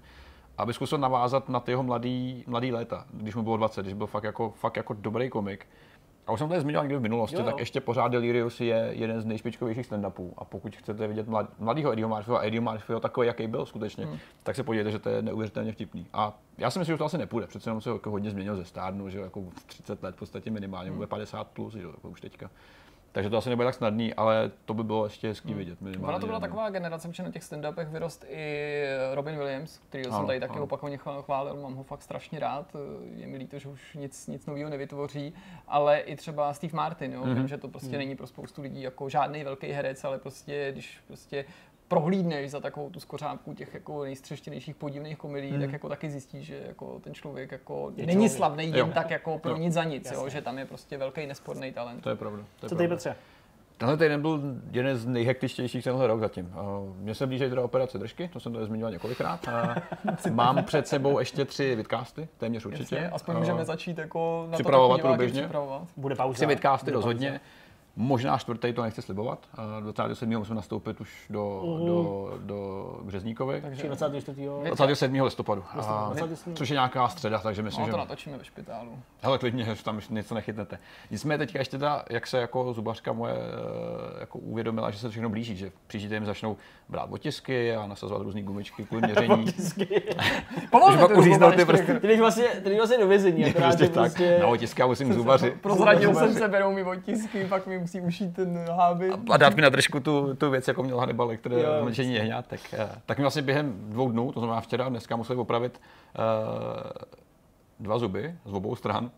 Aby 0.59 0.75
zkusil 0.75 0.99
navázat 0.99 1.49
na 1.49 1.61
ty 1.61 1.73
jeho 1.73 1.83
mladý, 1.83 2.45
mladý 2.47 2.73
léta, 2.73 3.05
když 3.13 3.35
mu 3.35 3.43
bylo 3.43 3.57
20, 3.57 3.83
když 3.83 3.95
byl 3.95 4.07
fakt 4.07 4.25
jako, 4.25 4.51
fakt 4.51 4.77
jako 4.77 4.95
dobrý 4.95 5.31
komik. 5.31 5.67
A 6.29 6.33
už 6.33 6.39
jsem 6.39 6.49
to 6.49 6.53
tady 6.53 6.61
zmiňoval 6.61 6.85
někdy 6.85 6.97
v 6.97 7.01
minulosti, 7.01 7.37
Jo, 7.37 7.41
jo. 7.43 7.47
tak 7.47 7.59
ještě 7.59 7.81
pořád 7.81 8.09
Delirious 8.09 8.61
je 8.61 8.91
jeden 8.93 9.21
z 9.21 9.25
nejšpičkovějších 9.25 9.87
stand-upů. 9.87 10.33
A 10.39 10.45
pokud 10.45 10.77
chcete 10.77 11.07
vidět 11.07 11.29
mlad, 11.29 11.59
mladého 11.59 11.93
Eddieho 11.93 12.09
Murphyho 12.09 12.39
a 12.39 12.47
Eddieho 12.47 12.65
Murphyho 12.65 13.01
takový, 13.01 13.27
jaký 13.27 13.47
byl 13.47 13.67
skutečně, 13.67 14.07
hmm. 14.07 14.19
tak 14.43 14.57
se 14.57 14.63
podívejte, 14.63 14.91
že 14.91 14.99
to 14.99 15.09
je 15.09 15.23
neuvěřitelně 15.23 15.73
vtipný. 15.73 16.07
A 16.13 16.39
já 16.59 16.71
si 16.71 16.79
myslím, 16.79 16.95
že 16.95 16.99
to 16.99 17.05
asi 17.05 17.19
nepůjde, 17.19 17.47
přece 17.47 17.71
jenom 17.71 17.81
se 17.81 17.91
jako 17.91 18.11
hodně 18.11 18.31
změnil 18.31 18.57
ze 18.57 18.65
stárnu, 18.65 19.11
že 19.11 19.19
jako 19.19 19.41
v 19.41 19.65
30 19.67 20.03
let 20.03 20.15
v 20.15 20.19
podstatě 20.19 20.51
minimálně, 20.51 20.91
hmm. 20.91 20.97
bude 20.97 21.07
50 21.07 21.47
plus, 21.47 21.75
že 21.75 21.83
jo, 21.83 21.91
jako 21.91 22.09
už 22.09 22.21
teďka. 22.21 22.51
Takže 23.19 23.31
to 23.31 23.37
asi 23.37 23.49
nebude 23.49 23.67
tak 23.67 23.75
snadný, 23.75 24.15
ale 24.15 24.51
to 24.65 24.75
by 24.75 24.85
bylo 24.85 25.05
ještě 25.05 25.29
hezký 25.29 25.55
vidět. 25.55 25.81
minimálně. 25.81 26.09
Ona 26.09 26.19
to 26.19 26.27
byla 26.27 26.41
taková 26.41 26.71
generace, 26.71 27.09
že 27.13 27.23
na 27.23 27.31
těch 27.31 27.43
stand-upech 27.43 27.89
vyrost 27.89 28.25
i 28.29 28.85
Robin 29.15 29.37
Williams, 29.37 29.79
který 29.79 30.05
jsem 30.05 30.27
tady 30.27 30.41
taky 30.41 30.53
ano. 30.53 30.63
opakovaně 30.65 30.97
chvál- 30.97 31.23
chválil, 31.23 31.57
mám 31.57 31.75
ho 31.75 31.83
fakt 31.83 32.03
strašně 32.03 32.39
rád, 32.39 32.77
je 33.17 33.27
mi 33.27 33.37
líto, 33.37 33.59
že 33.59 33.69
už 33.69 33.95
nic, 33.95 34.27
nic 34.27 34.47
nového 34.47 34.71
nevytvoří, 34.71 35.35
ale 35.69 35.99
i 35.99 36.17
třeba 36.17 36.53
Steve 36.55 36.77
Martin, 36.77 37.13
jo, 37.13 37.25
mm-hmm. 37.25 37.45
že 37.45 37.59
to 37.59 37.69
prostě 37.69 37.99
není 37.99 38.17
pro 38.17 38.27
spoustu 38.27 38.63
lidí 38.63 38.83
jako 38.83 39.09
žádný 39.09 39.45
velký 39.45 39.67
herec, 39.67 40.05
ale 40.05 40.19
prostě 40.19 40.69
když 40.73 41.01
prostě 41.07 41.45
prohlídneš 41.89 42.51
za 42.51 42.61
takovou 42.61 42.91
tu 42.91 43.01
skořápku 43.01 43.55
těch 43.55 43.75
jako 43.75 44.03
nejstřeštěnějších 44.05 44.75
podivných 44.77 45.19
komedií, 45.19 45.53
mm. 45.53 45.61
tak 45.61 45.73
jako 45.73 45.89
taky 45.89 46.11
zjistíš, 46.11 46.47
že 46.47 46.61
jako 46.67 46.99
ten 47.05 47.15
člověk 47.15 47.53
jako 47.53 47.93
Je 47.97 48.07
není 48.07 48.13
člověk. 48.17 48.33
slavný 48.33 48.65
jen 48.65 48.77
Jo. 48.77 48.91
tak 48.95 49.11
jako 49.11 49.39
pro 49.39 49.51
Jo. 49.51 49.57
nic 49.57 49.75
za 49.75 49.85
nic, 49.85 50.11
jo, 50.11 50.29
že 50.29 50.43
tam 50.43 50.59
je 50.59 50.65
prostě 50.65 50.99
velký 50.99 51.27
nesporný 51.27 51.73
talent. 51.73 52.03
To 52.03 52.11
je 52.11 52.17
pravda. 52.17 52.43
To 52.61 52.67
je 52.67 52.69
Co 52.71 52.75
ty, 52.75 52.79
pravda. 52.79 52.97
Petře? 52.97 53.17
Tenhle 53.79 53.97
týden 53.97 54.21
byl 54.23 54.41
jeden 54.71 54.97
z 54.97 55.07
nejhektičtějších 55.07 55.85
tenhle 55.85 56.07
rok 56.07 56.21
zatím. 56.21 56.47
Uh, 56.47 56.97
Mně 56.97 57.15
se 57.15 57.27
blíží 57.27 57.49
teda 57.49 57.63
operace 57.63 57.99
držky, 57.99 58.29
to 58.33 58.41
jsem 58.41 58.53
tady 58.53 58.65
zmiňoval 58.65 58.93
několikrát. 58.93 59.41
Uh, 60.27 60.33
mám 60.33 60.65
před 60.65 60.89
sebou 60.89 61.19
ještě 61.19 61.45
tři 61.45 61.75
vidcasty, 61.75 62.29
téměř 62.39 62.67
určitě. 62.67 62.95
Jasně, 62.95 63.11
aspoň 63.11 63.37
můžeme 63.37 63.65
začít 63.65 63.99
jako 63.99 64.47
na 64.51 64.55
připravovat 64.55 65.01
to, 65.01 65.07
průběžně. 65.09 65.41
Připravovat. 65.43 65.83
Bude 65.97 66.15
pauza? 66.15 66.35
Tři 66.35 66.47
vidcasty 66.47 66.91
rozhodně. 66.91 67.29
pauza. 67.29 67.41
Možná 68.01 68.39
čtvrtý 68.39 68.73
to 68.73 68.83
nechci 68.83 69.03
slibovat. 69.03 69.39
Uh, 69.79 69.83
27. 69.83 70.37
musíme 70.39 70.57
nastoupit 70.57 71.01
už 71.01 71.27
do, 71.31 71.63
do, 71.87 72.31
do 72.39 72.87
Březníkovy. 73.03 73.63
Či 73.77 73.87
24. 73.87 74.49
27. 74.75 75.21
listopadu. 75.21 75.65
A- 75.71 76.07
27. 76.07 76.57
což 76.57 76.69
je 76.69 76.75
nějaká 76.75 77.09
středa, 77.09 77.39
takže 77.39 77.63
myslím, 77.63 77.83
No, 77.83 77.87
že... 77.87 77.91
to 77.93 77.99
natočíme 77.99 78.39
ve 78.39 78.45
špitálu. 78.45 78.99
Hele, 79.23 79.39
klidně, 79.39 79.65
že 79.65 79.85
tam 79.85 79.97
ještě 79.97 80.15
něco 80.15 80.35
nechytnete. 80.35 80.79
Nicméně 81.11 81.39
teďka 81.39 81.59
ještě 81.59 81.79
ta, 81.79 82.05
jak 82.11 82.27
se 82.27 82.39
jako 82.39 82.73
zubařka 82.73 83.13
moje 83.13 83.35
eh, 83.35 84.21
jako 84.21 84.39
uvědomila, 84.39 84.91
že 84.91 84.99
se 84.99 85.11
všechno 85.11 85.29
blíží, 85.29 85.57
že 85.57 85.73
příští 85.87 86.09
týden 86.09 86.27
začnou 86.27 86.57
brát 86.89 87.09
otisky 87.13 87.75
a 87.75 87.87
nasazovat 87.87 88.23
různé 88.23 88.43
gumičky 88.43 88.85
kvůli 88.85 89.03
měření. 89.07 89.47
Pomohl 90.71 90.93
Že 90.93 90.99
pak 90.99 91.17
uříznou 91.17 91.53
ty 91.53 91.65
prsty. 91.65 92.01
Ty 92.01 92.07
jdeš 92.07 92.21
vlastně, 92.21 92.45
ty 92.45 92.77
vlastně 92.77 92.99
do 92.99 93.09
vězení, 93.09 93.45
akorát 93.45 93.67
prostě 93.67 93.89
tak, 93.89 93.95
prostě... 93.95 94.39
na 94.41 94.47
otisky 94.47 94.81
já 94.81 94.87
musím 94.87 95.13
zubaři. 95.13 95.51
Prozradil 95.63 96.15
jsem 96.15 96.35
se, 96.35 96.49
berou 96.49 96.73
mi 96.73 96.85
otisky, 96.85 97.45
pak 97.45 97.67
mi 97.67 97.88
musí 97.89 98.01
ušít 98.01 98.35
ten 98.35 98.59
háby. 98.77 99.11
A 99.31 99.37
dát 99.37 99.57
mi 99.57 99.63
na 99.63 99.69
držku 99.69 100.01
tu, 100.01 100.35
tu 100.35 100.51
věc, 100.51 100.69
jako 100.69 100.83
měl 100.83 100.99
Hannibal, 100.99 101.37
které 101.37 101.61
Jo, 101.61 101.71
mlčení 101.85 102.15
jehňátek. 102.15 102.61
Eh, 102.73 102.89
Tak 103.07 103.19
mi 103.19 103.23
vlastně 103.23 103.43
během 103.43 103.91
dvou 103.91 104.11
dnů, 104.11 104.33
to 104.33 104.41
znamená 104.41 104.61
včera 104.61 104.85
a 104.85 104.89
dneska, 104.89 105.17
museli 105.17 105.39
opravit 105.39 105.81
eh, 105.81 106.19
dva 107.81 107.99
zuby 107.99 108.35
z 108.45 108.53
obou 108.53 108.77
stran, 108.77 109.11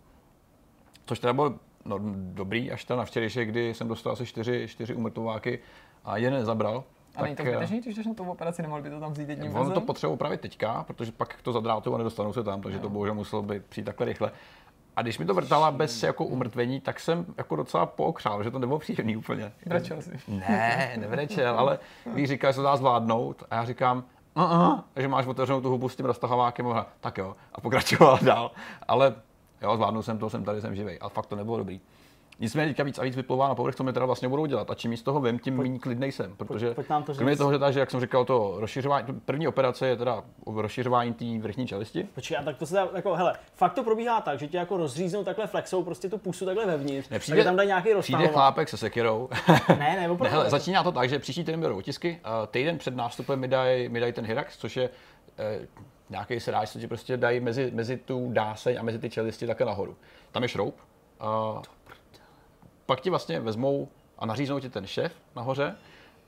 což 1.07 1.19
teda 1.19 1.33
bylo 1.33 1.55
no, 1.85 1.99
dobrý, 2.15 2.71
až 2.73 2.85
teda 2.85 2.99
na 2.99 3.05
včerejšek, 3.05 3.49
kdy 3.49 3.75
jsem 3.75 3.89
dostal 3.89 4.13
asi 4.13 4.27
čtyři, 4.27 4.69
čtyři 4.69 4.95
umrtvováky 4.95 5.59
a 6.05 6.17
jeden 6.17 6.45
zabral. 6.45 6.85
A 7.17 7.23
není 7.23 7.37
to 7.37 7.43
eh, 7.43 7.51
zbytečný, 7.51 7.81
když 7.81 7.97
jdeš 7.97 8.07
na 8.07 8.15
tu 8.15 8.31
operaci, 8.31 8.63
nemohli 8.63 8.83
by 8.83 8.91
to 8.91 9.01
tam 9.01 9.13
vzít 9.13 9.29
jedním 9.29 9.55
Ono 9.55 9.65
to 9.65 9.69
vezem? 9.71 9.87
potřebuji 9.87 10.13
opravit 10.13 10.41
teďka, 10.41 10.85
protože 10.87 11.13
pak 11.13 11.43
to 11.43 11.53
zadrátou 11.53 11.95
a 11.95 11.99
nedostanou 11.99 12.33
se 12.33 12.45
tam, 12.45 12.61
takže 12.63 12.79
to 12.79 12.89
bohužel 12.89 13.15
muselo 13.15 13.43
být 13.43 13.65
přijít 13.67 13.85
takhle 13.85 14.07
rychle. 14.07 14.33
A 14.97 15.03
když 15.03 15.19
mi 15.19 15.25
to 15.25 15.35
vrtala 15.35 15.71
bez 15.71 16.03
jako 16.03 16.25
umrtvení, 16.25 16.81
tak 16.81 17.01
jsem 17.01 17.27
jako 17.39 17.57
docela 17.57 17.87
pookřál, 17.87 18.45
že 18.45 18.51
to 18.51 18.59
nebylo 18.59 18.79
příjemný 18.79 19.17
úplně. 19.17 19.53
Brečel 19.67 20.03
si. 20.03 20.11
Ne, 20.29 20.93
nevrečel, 20.97 21.59
ale 21.59 21.79
když 22.13 22.29
říká, 22.29 22.49
že 22.49 22.53
se 22.53 22.57
to 22.57 22.63
dá 22.63 22.77
zvládnout, 22.77 23.43
a 23.51 23.55
já 23.55 23.65
říkám, 23.65 24.05
uh-uh, 24.37 24.81
že 24.97 25.09
máš 25.09 25.27
otevřenou 25.27 25.61
tu 25.61 25.69
hubu 25.69 25.89
s 25.89 25.97
tím 25.97 26.07
roztahovákem, 26.07 26.67
a 26.67 26.87
tak 27.01 27.19
jo, 27.19 27.37
a 27.53 27.61
pokračoval 27.61 28.19
dál. 28.23 28.51
Ale 28.89 29.15
jo, 29.63 29.77
zvládnul 29.77 30.03
jsem 30.03 30.19
to, 30.19 30.31
jsem 30.31 30.45
tady, 30.45 30.61
jsem 30.61 30.77
živej, 30.77 30.99
ale 31.01 31.11
fakt 31.11 31.27
to 31.27 31.37
nebylo 31.37 31.57
dobrý. 31.57 31.81
Nicméně 32.41 32.69
teďka 32.69 32.83
víc 32.83 32.99
a 32.99 33.03
víc 33.03 33.17
vyplouvá 33.17 33.49
na 33.49 33.55
povrch, 33.55 33.75
co 33.75 33.85
mi 33.85 33.93
teda 33.93 34.07
vlastně 34.07 34.29
budou 34.29 34.47
dělat. 34.47 34.71
A 34.71 34.75
čím 34.75 34.91
víc 34.91 35.03
toho 35.03 35.21
vím, 35.21 35.39
tím 35.39 35.57
méně 35.57 35.79
klidnej 35.79 36.13
jsem. 36.13 36.37
Protože 36.37 36.75
pojď 36.75 36.89
nám 36.89 37.03
to 37.03 37.15
kromě 37.15 37.37
toho, 37.37 37.53
že, 37.53 37.59
ta, 37.59 37.71
že 37.71 37.81
jak 37.81 37.91
jsem 37.91 38.01
říkal, 38.01 38.25
to 38.25 38.55
rozšiřování, 38.59 39.21
první 39.25 39.49
operace 39.49 39.87
je 39.87 39.97
teda 39.97 40.25
rozšiřování 40.47 41.15
té 41.15 41.25
vrchní 41.41 41.67
čelisti. 41.67 42.05
Počkej, 42.15 42.37
a 42.39 42.43
tak 42.43 42.57
to 42.57 42.67
se 42.67 42.75
dá, 42.75 42.89
jako, 42.95 43.15
hele, 43.15 43.37
fakt 43.55 43.73
to 43.75 43.85
probíhá 43.85 44.21
tak, 44.21 44.39
že 44.39 44.47
tě 44.49 44.57
jako 44.57 44.77
rozříznou 44.77 45.25
takhle 45.25 45.47
flexou 45.47 45.83
prostě 45.83 46.09
tu 46.09 46.19
pusu 46.19 46.45
takhle 46.45 46.67
vevnitř, 46.67 47.09
Nepřijde- 47.09 47.37
takže 47.37 47.45
tam 47.45 47.57
dají 47.57 47.67
nějaký 47.67 47.83
Přijde 47.83 47.95
roztahovat. 47.97 48.33
chlápek 48.33 48.69
se 48.69 48.77
sekirou. 48.77 49.29
Ne, 49.69 49.77
ne, 49.79 49.97
Ne, 50.01 50.11
opravdu. 50.11 50.37
hele, 50.37 50.51
začíná 50.51 50.83
to 50.83 50.93
tak, 50.93 51.09
že 51.09 51.19
příští 51.19 51.45
týden 51.45 51.61
berou 51.61 51.79
otisky, 51.79 52.21
a 52.25 52.47
týden 52.47 52.79
před 52.79 52.97
nástupem 52.97 53.41
mi 53.41 53.49
dají 53.49 53.89
mi 53.89 54.01
daj 54.01 54.13
ten 54.13 54.25
Hyrax, 54.27 54.57
což 54.59 54.77
je 54.77 54.91
eh, 55.39 55.67
nějaký 56.11 56.41
sedáč, 56.41 56.71
co 56.71 56.79
ti 56.79 56.87
prostě 56.87 57.17
dají 57.17 57.41
mezi, 57.41 57.71
mezi 57.75 57.97
tu 57.97 58.31
dáseň 58.33 58.77
a 58.81 58.83
mezi 58.83 58.99
ty 58.99 59.11
čelisti 59.11 59.47
také 59.47 59.65
nahoru. 59.65 59.97
Tam 60.33 60.43
je 60.43 60.49
šroub. 60.49 60.75
A 61.21 61.63
pak 62.91 63.01
ti 63.01 63.11
vlastně 63.11 63.41
vezmou 63.41 63.89
a 64.19 64.27
naříznou 64.27 64.61
ti 64.61 64.69
ten 64.69 64.87
šéf 64.87 65.13
nahoře 65.37 65.75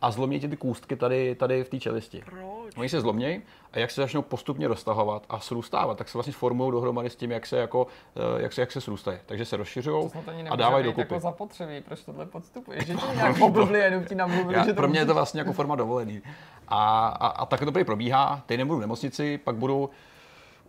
a 0.02 0.10
zlomí 0.10 0.40
ti 0.40 0.48
ty 0.48 0.56
kůstky 0.56 0.96
tady, 0.96 1.34
tady 1.34 1.64
v 1.64 1.68
té 1.68 1.78
čelisti. 1.78 2.22
Proč? 2.24 2.76
Oni 2.76 2.88
se 2.88 3.00
zlomnějí 3.00 3.42
a 3.72 3.78
jak 3.78 3.90
se 3.90 4.00
začnou 4.00 4.22
postupně 4.22 4.68
roztahovat 4.68 5.22
a 5.28 5.40
srůstávat, 5.40 5.98
tak 5.98 6.08
se 6.08 6.18
vlastně 6.18 6.32
formují 6.32 6.72
dohromady 6.72 7.10
s 7.10 7.16
tím, 7.16 7.30
jak 7.30 7.46
se, 7.46 7.56
jako, 7.56 7.86
eh, 8.16 8.42
jak 8.42 8.52
se, 8.52 8.60
jak 8.60 8.72
se 8.72 8.80
srůstají. 8.80 9.18
Takže 9.26 9.44
se 9.44 9.56
rozšiřují 9.56 10.10
a 10.50 10.56
dávají 10.56 10.84
dokupy. 10.84 11.00
jako 11.00 11.20
zapotřebí, 11.20 11.80
proč 11.80 12.04
tohle 12.04 12.26
podstupuješ? 12.26 12.86
Že 12.86 12.94
tě 12.94 13.06
nějak 13.14 13.38
poblbli, 13.38 13.78
jenom 13.78 14.04
ti 14.04 14.14
namluvili, 14.14 14.54
Já, 14.54 14.64
že 14.64 14.70
to 14.70 14.76
pro 14.76 14.88
mě 14.88 15.00
je 15.00 15.06
to 15.06 15.14
vlastně 15.14 15.40
jako 15.40 15.52
forma 15.52 15.76
dovolený. 15.76 16.22
A, 16.68 17.08
a, 17.08 17.26
a 17.26 17.46
takhle 17.46 17.66
to 17.66 17.72
prý 17.72 17.84
probíhá. 17.84 18.42
Teď 18.46 18.58
nebudu 18.58 18.78
v 18.78 18.80
nemocnici, 18.80 19.38
pak 19.38 19.56
budu 19.56 19.90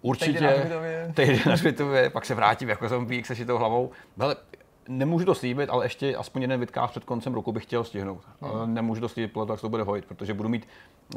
určitě 0.02 0.34
Týden 0.34 0.70
na 1.18 1.36
na 1.46 1.54
hřbitově, 1.54 2.10
pak 2.10 2.26
se 2.26 2.36
vrátím 2.36 2.70
jako 2.70 2.90
zombík 2.90 3.26
se 3.26 3.36
šitou 3.36 3.58
hlavou. 3.58 3.92
Hele, 4.18 4.36
nemůžu 4.88 5.26
to 5.26 5.36
slíbit, 5.36 5.70
ale 5.70 5.86
ještě 5.86 6.16
aspoň 6.16 6.42
jeden 6.42 6.60
vidkář 6.60 6.92
před 6.92 7.04
koncem 7.04 7.34
roku 7.34 7.52
bych 7.52 7.64
chtěl 7.64 7.84
stihnout. 7.84 8.22
Ale 8.42 8.68
nemůžu 8.68 9.02
to 9.02 9.10
slíbit, 9.10 9.34
podle 9.34 9.46
toho, 9.46 9.54
jak 9.54 9.60
se 9.60 9.62
to 9.62 9.70
bude 9.70 9.84
hojit, 9.84 10.06
protože 10.06 10.34
budu 10.34 10.50
mít, 10.50 10.68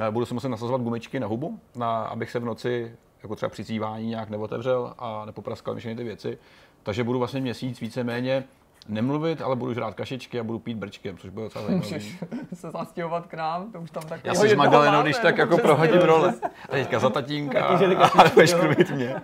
eh, 0.01 0.11
budu 0.11 0.27
si 0.27 0.35
muset 0.35 0.49
nasazovat 0.49 0.81
gumičky 0.81 1.21
na 1.21 1.27
hubu, 1.27 1.61
na, 1.77 2.03
abych 2.03 2.31
se 2.31 2.39
v 2.39 2.45
noci 2.45 2.97
jako 3.23 3.37
třeba 3.37 3.51
při 3.51 3.81
nějak 3.99 4.31
neotevřel 4.31 4.95
a 4.99 5.25
nepopraskal 5.25 5.75
mi 5.75 5.81
všechny 5.81 5.97
ty 5.97 6.05
věci. 6.05 6.39
Takže 6.83 7.05
budu 7.05 7.19
vlastně 7.19 7.41
měsíc 7.41 7.81
víceméně 7.81 8.45
nemluvit, 8.89 9.43
ale 9.43 9.57
budu 9.57 9.75
žrát 9.75 9.95
kašičky 9.95 10.41
a 10.41 10.45
budu 10.45 10.59
pít 10.59 10.75
brčkem, 10.77 11.19
což 11.19 11.31
bylo 11.31 11.47
docela 11.47 11.65
zajímavé. 11.65 11.87
Můžeš 11.87 12.17
se 12.55 12.71
zastěhovat 12.71 13.27
k 13.27 13.35
nám, 13.35 13.73
to 13.73 13.81
už 13.81 13.91
tam 13.91 14.03
tak 14.03 14.25
Já 14.25 14.35
si 14.35 14.49
s 14.49 14.55
Magdalenou, 14.55 15.03
když 15.03 15.19
tak 15.19 15.39
jako 15.39 15.59
prohodím 15.59 16.01
role. 16.01 16.35
A 16.69 16.73
teďka 16.73 16.99
za 16.99 17.11
tatínka 17.11 17.65
a 17.67 18.29
budeš 18.35 18.55
krmit 18.55 18.91
mě. 18.91 19.15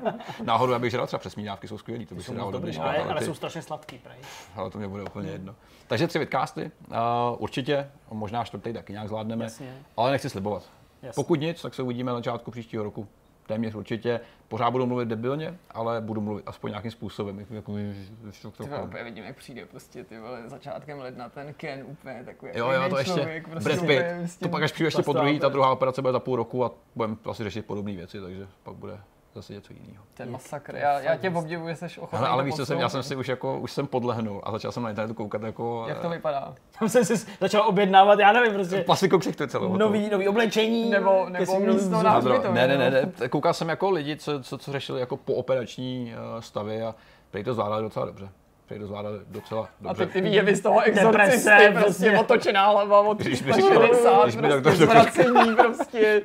Náhodou, 0.45 0.73
abych 0.75 0.91
žral 0.91 1.07
třeba 1.07 1.19
přesmídávky, 1.21 1.69
jsou 1.69 1.79
skvělý, 1.79 2.07
to 2.07 2.15
by 2.15 2.23
se 2.23 2.35
dalo 2.35 2.51
do 2.51 2.59
Dobrý, 2.59 2.67
dneška, 2.73 2.85
ale, 2.85 2.99
ale, 2.99 3.11
ale 3.11 3.21
ty- 3.21 3.27
jsou 3.27 3.35
strašně 3.35 3.63
sladký, 3.63 3.99
prej. 3.99 4.17
ale 4.57 4.71
to 4.71 4.79
mě 4.79 4.89
bude 4.89 5.03
úplně 5.03 5.31
jedno. 5.31 5.55
Takže 5.87 6.07
tři 6.07 6.19
vidcasty, 6.19 6.71
uh, 6.89 6.97
určitě, 7.39 7.91
možná 8.11 8.45
čtvrtý 8.45 8.73
taky 8.73 8.93
nějak 8.93 9.09
zvládneme, 9.09 9.45
Jasně. 9.45 9.77
ale 9.97 10.11
nechci 10.11 10.31
slibovat. 10.31 10.63
Jasně. 11.03 11.23
Pokud 11.23 11.41
nic, 11.41 11.63
tak 11.63 11.75
se 11.75 11.83
uvidíme 11.83 12.11
na 12.11 12.17
začátku 12.17 12.51
příštího 12.51 12.85
roku. 12.85 13.09
Téměř 13.53 13.75
určitě. 13.75 14.21
Pořád 14.49 14.71
budu 14.71 14.87
mluvit 14.87 15.09
debilně, 15.09 15.59
ale 15.71 16.01
budu 16.01 16.21
mluvit 16.21 16.43
aspoň 16.47 16.71
nějakým 16.71 16.91
způsobem. 16.91 17.39
Jako, 17.39 17.55
jako, 17.55 17.73
vole, 17.73 18.83
úplně 18.83 19.05
vidím, 19.05 19.25
jak 19.25 19.37
přijde 19.37 19.67
prostě 19.67 20.05
ty 20.05 20.19
vole, 20.19 20.43
začátkem 20.47 20.99
ledna 20.99 21.29
ten 21.29 21.55
Ken 21.55 21.85
úplně 21.87 22.23
takový 22.25 22.53
Jo, 22.55 22.71
jo, 22.71 22.89
to 22.91 22.99
ještě. 22.99 23.43
prostě 23.51 23.71
Brad 23.71 23.87
Pitt. 23.87 24.39
To 24.39 24.49
pak 24.49 24.63
až 24.63 24.73
přijde 24.73 24.87
ještě 24.87 25.03
po 25.03 25.13
druhý, 25.13 25.41
ta 25.41 25.49
druhá 25.49 25.73
operace 25.73 26.03
bude 26.03 26.13
za 26.13 26.21
půl 26.21 26.37
roku 26.37 26.65
a 26.65 26.71
budeme 26.95 27.17
asi 27.25 27.45
řešit 27.45 27.67
podobné 27.67 27.93
věci, 27.93 28.21
takže 28.21 28.47
pak 28.63 28.75
bude 28.75 28.99
zase 29.35 29.53
něco 29.53 29.73
jiného. 29.73 30.05
Ten 30.15 30.31
masakr, 30.31 30.77
já, 30.77 31.01
já 31.01 31.17
tě 31.17 31.31
obdivuji, 31.31 31.77
jsi 31.77 31.87
ochotný 32.01 32.19
Ale, 32.19 32.29
ale 32.29 32.43
to 32.43 32.45
víš 32.47 32.55
co 32.55 32.67
jsem, 32.67 32.79
já 32.79 32.89
jsem 32.89 33.03
si 33.03 33.17
už 33.17 33.29
jako, 33.29 33.59
už 33.59 33.73
jsem 33.73 33.87
podlehnul 33.87 34.41
a 34.45 34.53
začal 34.53 34.73
jsem 34.73 34.83
na 34.83 34.89
internetu 34.91 35.15
koukat 35.15 35.43
jako 35.43 35.85
Jak 35.89 35.99
to 35.99 36.11
vypadá? 36.11 36.55
Tam 36.79 36.89
jsem 36.89 37.05
si 37.05 37.27
začal 37.41 37.69
objednávat, 37.69 38.19
já 38.19 38.33
nevím, 38.33 38.53
prostě 38.53 38.83
plasiku 38.83 39.19
křichtu 39.19 39.47
celou. 39.47 39.77
nový, 39.77 40.11
nový 40.11 40.29
oblečení. 40.29 40.91
Nebo- 40.91 41.29
nebo 41.29 41.61
místo 41.61 42.03
na- 42.03 42.11
hřbitově, 42.19 42.51
ne, 42.53 42.69
ne, 42.69 42.91
ne, 42.91 43.13
ne, 43.21 43.29
koukal 43.29 43.55
jsem 43.55 43.69
jako 43.69 43.91
lidi, 43.91 44.17
co, 44.17 44.43
co, 44.43 44.59
co 44.59 44.73
řešili 44.73 45.01
jako 45.01 45.17
pooperační 45.17 46.15
uh, 46.35 46.41
stavy 46.41 46.83
a 46.83 46.95
prý 47.31 47.45
to 47.45 47.55
zvládali 47.55 47.83
docela 47.83 48.07
dobře. 48.07 48.29
Prý 48.73 48.79
to 48.81 48.87
zvládali 48.87 49.19
docela 49.29 49.63
A 49.63 49.69
dobře. 49.89 50.05
teď 50.07 50.13
ty 50.13 50.21
výjevy 50.21 50.57
z 50.57 50.61
toho 50.61 50.81
exorcisty, 50.81 51.51
prostě 51.73 51.81
prostě. 51.83 52.19
otočená 52.19 52.67
hlava 52.69 53.01
od 53.01 53.19
Když 53.19 53.43
mi 53.43 53.53
60, 53.53 53.71
říkal- 53.91 54.23
když 54.25 54.37
mi 54.37 54.43
prostě 54.63 54.73
zvracení, 54.87 55.55
prostě 55.57 56.23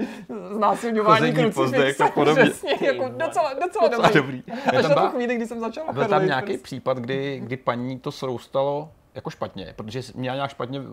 znásilňování 0.56 1.30
a 1.32 1.34
krucifixem, 1.52 2.08
podobně. 2.14 2.44
přesně, 2.44 2.70
jako 2.82 3.10
docela, 3.10 3.54
docela 3.54 3.88
Docela 3.88 4.08
dobrý. 4.08 4.22
dobrý. 4.22 4.44
Až 4.66 4.74
Je 4.74 4.82
tam 4.82 4.92
na 4.96 5.02
tu 5.10 5.16
chvíli, 5.16 5.36
kdy 5.36 5.48
jsem 5.48 5.60
začal 5.60 5.84
Byl 5.94 6.06
tam 6.06 6.26
nějaký 6.26 6.46
prostě. 6.48 6.64
případ, 6.64 6.98
kdy, 6.98 7.40
kdy 7.44 7.58
paní 7.58 8.00
to 8.00 8.12
sroustalo 8.12 8.90
jako 9.18 9.30
špatně, 9.30 9.74
protože 9.76 10.02
měla 10.16 10.36
nějak 10.36 10.52
špatně 10.52 10.80
uh, 10.80 10.86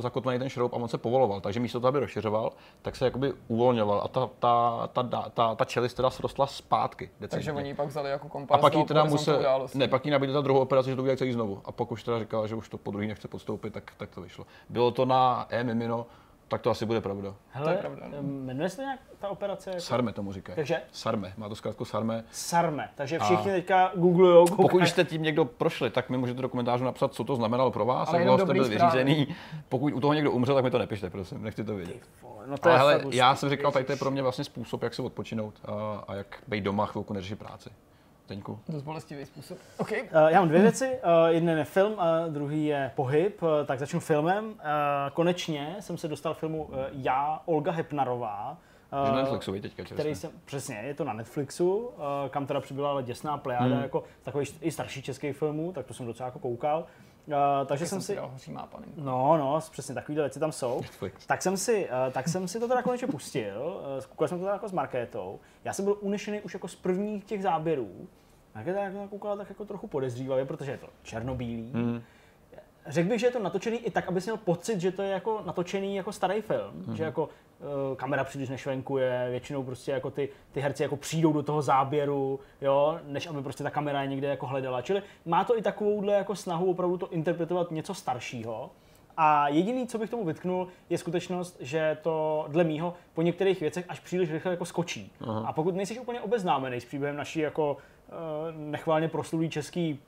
zakotvený 0.00 0.38
ten 0.38 0.48
šroub 0.48 0.72
a 0.72 0.76
on 0.76 0.88
se 0.88 0.98
povoloval, 0.98 1.40
takže 1.40 1.60
místo 1.60 1.80
toho, 1.80 1.88
aby 1.88 2.00
rozšiřoval, 2.00 2.52
tak 2.82 2.96
se 2.96 3.04
jakoby 3.04 3.32
uvolňoval 3.48 4.00
a 4.04 4.08
ta, 4.08 4.30
ta, 4.38 4.86
ta, 4.92 5.02
ta, 5.02 5.30
ta, 5.34 5.54
ta 5.54 5.64
čelist 5.64 5.96
teda 5.96 6.10
srostla 6.10 6.46
zpátky. 6.46 7.10
Takže 7.18 7.36
decentně. 7.36 7.52
oni 7.52 7.68
ji 7.68 7.74
pak 7.74 7.88
vzali 7.88 8.10
jako 8.10 8.26
a 8.26 8.30
kompas 8.30 8.60
pak 8.60 8.74
jí 8.74 8.84
teda 8.84 9.04
musel, 9.04 9.38
události. 9.38 9.78
ne, 9.78 9.88
pak 9.88 10.04
jí 10.04 10.10
nabídli 10.10 10.34
ta 10.34 10.40
druhou 10.40 10.60
operaci, 10.60 10.90
že 10.90 10.96
to 10.96 11.02
udělají 11.02 11.18
celý 11.18 11.32
znovu. 11.32 11.60
A 11.64 11.72
pak 11.72 11.92
už 11.92 12.02
teda 12.02 12.18
říkala, 12.18 12.46
že 12.46 12.54
už 12.54 12.68
to 12.68 12.78
po 12.78 12.90
druhý 12.90 13.08
nechce 13.08 13.28
podstoupit, 13.28 13.72
tak, 13.72 13.92
tak 13.96 14.10
to 14.10 14.20
vyšlo. 14.20 14.46
Bylo 14.68 14.90
to 14.90 15.04
na 15.04 15.46
E-Mimino, 15.50 16.06
tak 16.48 16.62
to 16.62 16.70
asi 16.70 16.86
bude 16.86 17.00
pravda. 17.00 17.34
Hele, 17.50 17.72
je 17.72 17.76
pravda, 17.78 18.06
no. 18.08 18.22
jmenuje 18.22 18.68
se 18.68 18.76
to 18.76 18.82
nějak 18.82 19.00
ta 19.18 19.28
operace? 19.28 19.70
Jako? 19.70 19.82
Sarme 19.82 20.12
tomu 20.12 20.32
říkají. 20.32 20.56
Takže? 20.56 20.80
Sarme, 20.92 21.32
má 21.36 21.48
to 21.48 21.54
zkrátku 21.54 21.84
Sarme. 21.84 22.24
Sarme, 22.30 22.90
takže 22.94 23.18
všichni 23.18 23.50
teďka 23.52 23.92
googlujou, 23.94 24.46
Pokud 24.46 24.82
jste 24.86 25.04
tím 25.04 25.22
někdo 25.22 25.44
prošli, 25.44 25.90
tak 25.90 26.10
mi 26.10 26.18
můžete 26.18 26.42
do 26.42 26.48
komentářů 26.48 26.84
napsat, 26.84 27.14
co 27.14 27.24
to 27.24 27.36
znamenalo 27.36 27.70
pro 27.70 27.84
vás, 27.84 28.08
Ale 28.08 28.18
jak 28.18 28.24
dlouho 28.26 28.38
jste 28.38 28.52
byli 28.52 28.64
zprávy. 28.64 29.04
vyřízený. 29.04 29.34
Pokud 29.68 29.92
u 29.94 30.00
toho 30.00 30.14
někdo 30.14 30.30
umřel, 30.32 30.54
tak 30.54 30.64
mi 30.64 30.70
to 30.70 30.78
nepište, 30.78 31.10
prosím, 31.10 31.42
nechci 31.42 31.64
to 31.64 31.74
vědět. 31.74 31.96
No 32.46 32.58
to 32.58 32.68
Ale 32.70 32.74
je 32.74 32.78
hele, 32.98 33.14
já 33.14 33.34
jsem 33.36 33.50
říkal, 33.50 33.72
tady 33.72 33.84
to 33.84 33.92
je 33.92 33.96
pro 33.96 34.10
mě 34.10 34.22
vlastně 34.22 34.44
způsob, 34.44 34.82
jak 34.82 34.94
se 34.94 35.02
odpočinout 35.02 35.54
a, 35.64 36.04
a 36.08 36.14
jak 36.14 36.42
být 36.48 36.64
doma 36.64 36.86
chvilku 36.86 37.14
neřešit 37.14 37.38
práci. 37.38 37.70
Teňku. 38.26 38.58
Dost 38.68 38.82
bolestivý 38.82 39.26
způsob. 39.26 39.58
OK. 39.78 39.90
Uh, 39.92 39.96
já 40.28 40.38
mám 40.38 40.48
dvě 40.48 40.60
věci. 40.60 40.86
Uh, 41.04 41.28
jeden 41.28 41.58
je 41.58 41.64
film, 41.64 41.94
a 42.00 42.26
druhý 42.28 42.66
je 42.66 42.92
pohyb. 42.94 43.42
Uh, 43.42 43.48
tak 43.66 43.78
začnu 43.78 44.00
filmem. 44.00 44.44
Uh, 44.46 44.54
konečně 45.12 45.76
jsem 45.80 45.98
se 45.98 46.08
dostal 46.08 46.34
k 46.34 46.38
filmu 46.38 46.64
uh, 46.64 46.76
Já, 46.92 47.42
Olga 47.44 47.72
Hepnarová. 47.72 48.56
Uh, 48.92 49.08
na 49.14 49.16
Netflixu, 49.22 49.52
teďka 49.60 49.84
který 49.84 50.14
jsem, 50.14 50.30
přesně, 50.44 50.76
je 50.76 50.94
to 50.94 51.04
na 51.04 51.12
Netflixu, 51.12 51.76
uh, 51.76 51.92
kam 52.30 52.46
teda 52.46 52.60
přibyla 52.60 52.90
ale 52.90 53.02
děsná 53.02 53.38
plejáda, 53.38 53.74
Hmm. 53.74 53.82
jako 53.82 54.04
takových 54.22 54.58
i 54.60 54.70
starších 54.70 55.04
českých 55.04 55.36
filmů, 55.36 55.72
tak 55.72 55.86
to 55.86 55.94
jsem 55.94 56.06
docela 56.06 56.26
jako 56.26 56.38
koukal. 56.38 56.86
Uh, 57.26 57.34
takže 57.66 57.86
jsem 57.86 58.00
si, 58.00 58.18
panenku. 58.70 59.00
no, 59.00 59.36
no, 59.36 59.60
přesně 59.70 59.94
takovýhle 59.94 60.24
věci 60.24 60.40
tam 60.40 60.52
jsou. 60.52 60.80
Netflix. 60.80 61.26
Tak 61.26 61.42
jsem 61.42 61.56
si, 61.56 61.88
uh, 62.06 62.12
tak 62.12 62.28
jsem 62.28 62.48
si 62.48 62.60
to 62.60 62.68
teda 62.68 62.82
konečně 62.82 63.06
pustil, 63.06 63.80
uh, 63.98 64.04
koukal 64.04 64.28
jsem 64.28 64.38
to 64.38 64.44
teda 64.44 64.52
jako 64.52 64.68
s 64.68 64.72
Markétou. 64.72 65.40
Já 65.64 65.72
jsem 65.72 65.84
byl 65.84 65.96
unešený 66.00 66.40
už 66.40 66.54
jako 66.54 66.68
z 66.68 66.74
prvních 66.74 67.24
těch 67.24 67.42
záběrů. 67.42 68.08
Markéta 68.54 68.80
jako 68.84 69.08
koukala 69.08 69.36
tak 69.36 69.48
jako 69.48 69.64
trochu 69.64 69.86
podezřívavě, 69.86 70.44
protože 70.44 70.70
je 70.70 70.78
to 70.78 70.86
černobílý. 71.02 71.70
Hmm. 71.74 72.02
Řekl 72.86 73.08
bych, 73.08 73.20
že 73.20 73.26
je 73.26 73.30
to 73.30 73.38
natočený 73.38 73.78
i 73.78 73.90
tak, 73.90 74.08
abys 74.08 74.24
měl 74.24 74.36
pocit, 74.36 74.80
že 74.80 74.92
to 74.92 75.02
je 75.02 75.10
jako 75.10 75.42
natočený 75.46 75.96
jako 75.96 76.12
starý 76.12 76.40
film, 76.42 76.72
Mhm. 76.86 76.96
že 76.96 77.04
jako 77.04 77.22
uh, 77.24 77.28
kamera 77.96 78.24
příliš 78.24 78.48
nešvenkuje, 78.48 79.26
většinou 79.30 79.62
prostě 79.62 79.92
jako 79.92 80.10
ty, 80.10 80.28
ty 80.52 80.60
herci 80.60 80.82
jako 80.82 80.96
přijdou 80.96 81.32
do 81.32 81.42
toho 81.42 81.62
záběru, 81.62 82.40
jo, 82.60 82.98
než 83.06 83.26
aby 83.26 83.42
prostě 83.42 83.62
ta 83.62 83.70
kamera 83.70 84.02
je 84.02 84.08
někde 84.08 84.28
jako 84.28 84.46
hledala. 84.46 84.82
Čili 84.82 85.02
má 85.26 85.44
to 85.44 85.58
i 85.58 85.62
takovouhle 85.62 86.12
jako 86.12 86.36
snahu 86.36 86.70
opravdu 86.70 86.96
to 86.96 87.12
interpretovat 87.12 87.70
něco 87.70 87.94
staršího. 87.94 88.70
A 89.16 89.48
jediný, 89.48 89.86
co 89.86 89.98
bych 89.98 90.10
tomu 90.10 90.24
vytknul, 90.24 90.68
je 90.90 90.98
skutečnost, 90.98 91.56
že 91.60 91.98
to 92.02 92.44
dle 92.48 92.64
mýho 92.64 92.94
po 93.14 93.22
některých 93.22 93.60
věcech 93.60 93.84
až 93.88 94.00
příliš 94.00 94.32
rychle 94.32 94.50
jako 94.50 94.64
skočí. 94.64 95.12
Aha. 95.20 95.44
A 95.48 95.52
pokud 95.52 95.74
nejsi 95.74 96.00
úplně 96.00 96.20
obeznámený 96.20 96.80
s 96.80 96.84
příběhem 96.84 97.16
naší 97.16 97.40
jako 97.40 97.76
uh, 97.76 98.16
nechválně 98.56 99.08
proslulý 99.08 99.50
český 99.50 100.00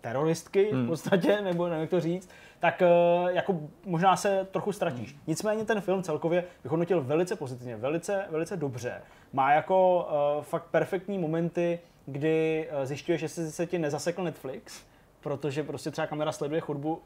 teroristky 0.00 0.70
v 0.72 0.86
podstatě, 0.86 1.40
nebo 1.40 1.68
nevím, 1.68 1.80
jak 1.80 1.90
to 1.90 2.00
říct, 2.00 2.30
tak 2.60 2.82
eh, 2.82 2.88
jako 3.32 3.60
možná 3.86 4.16
se 4.16 4.46
trochu 4.50 4.72
ztratíš. 4.72 5.16
Nicméně 5.26 5.64
ten 5.64 5.80
film 5.80 6.02
celkově 6.02 6.44
bych 6.62 6.70
hodnotil 6.70 7.02
velice 7.02 7.36
pozitivně, 7.36 7.76
velice, 7.76 8.24
velice 8.30 8.56
dobře. 8.56 9.02
Má 9.32 9.52
jako 9.52 10.08
uh, 10.36 10.44
fakt 10.44 10.66
perfektní 10.70 11.18
momenty, 11.18 11.78
kdy 12.06 12.68
uh, 12.72 12.84
zjišťuješ, 12.84 13.22
jestli 13.22 13.50
se 13.50 13.66
ti 13.66 13.78
nezasekl 13.78 14.22
Netflix, 14.22 14.82
protože 15.20 15.62
prostě 15.62 15.90
třeba 15.90 16.06
kamera 16.06 16.32
sleduje 16.32 16.60
chodbu, 16.60 17.02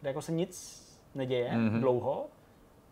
kde 0.00 0.10
jako 0.10 0.22
se 0.22 0.32
nic 0.32 0.82
neděje 1.14 1.50
mm-hmm. 1.50 1.80
dlouho, 1.80 2.26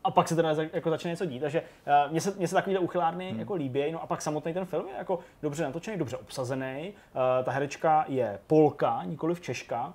a 0.04 0.10
pak 0.10 0.28
se 0.28 0.36
teda 0.36 0.54
jako 0.72 0.90
začne 0.90 1.10
něco 1.10 1.26
dít. 1.26 1.40
Takže 1.40 1.60
uh, 1.60 2.12
mně 2.12 2.20
se, 2.20 2.34
mně 2.36 2.48
se 2.48 2.54
takovýhle 2.54 2.80
uchylárny 2.80 3.30
hmm. 3.30 3.38
jako 3.40 3.54
líbí. 3.54 3.92
No 3.92 4.02
a 4.02 4.06
pak 4.06 4.22
samotný 4.22 4.54
ten 4.54 4.64
film 4.64 4.88
je 4.88 4.94
jako 4.98 5.18
dobře 5.42 5.64
natočený, 5.64 5.96
dobře 5.96 6.16
obsazený. 6.16 6.92
Uh, 7.14 7.44
ta 7.44 7.50
herečka 7.50 8.04
je 8.08 8.38
Polka, 8.46 9.02
nikoli 9.04 9.34
v 9.34 9.40
Češka. 9.40 9.94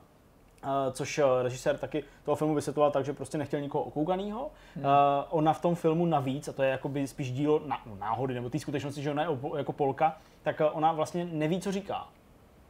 Uh, 0.64 0.94
což 0.94 1.18
uh, 1.18 1.26
režisér 1.42 1.78
taky 1.78 2.04
toho 2.24 2.36
filmu 2.36 2.56
vysvětloval 2.56 2.92
tak, 2.92 3.06
že 3.06 3.14
prostě 3.14 3.38
nechtěl 3.38 3.62
nikoho 3.62 3.84
okoukanýho. 3.84 4.52
Hmm. 4.76 4.86
Uh, 4.86 4.92
ona 5.30 5.54
v 5.54 5.62
tom 5.62 5.76
filmu 5.76 6.06
navíc, 6.06 6.48
a 6.48 6.54
to 6.54 6.64
je 6.64 6.70
jakoby 6.70 7.08
spíš 7.08 7.32
dílo 7.32 7.62
na, 7.66 7.82
no, 7.86 7.96
náhody, 8.00 8.34
nebo 8.34 8.50
té 8.50 8.60
skutečnosti, 8.60 9.02
že 9.02 9.12
ona 9.12 9.24
je 9.24 9.30
opo- 9.30 9.58
jako 9.58 9.74
Polka, 9.74 10.18
tak 10.44 10.62
ona 10.72 10.92
vlastně 10.92 11.26
neví, 11.32 11.62
co 11.62 11.72
říká 11.72 12.08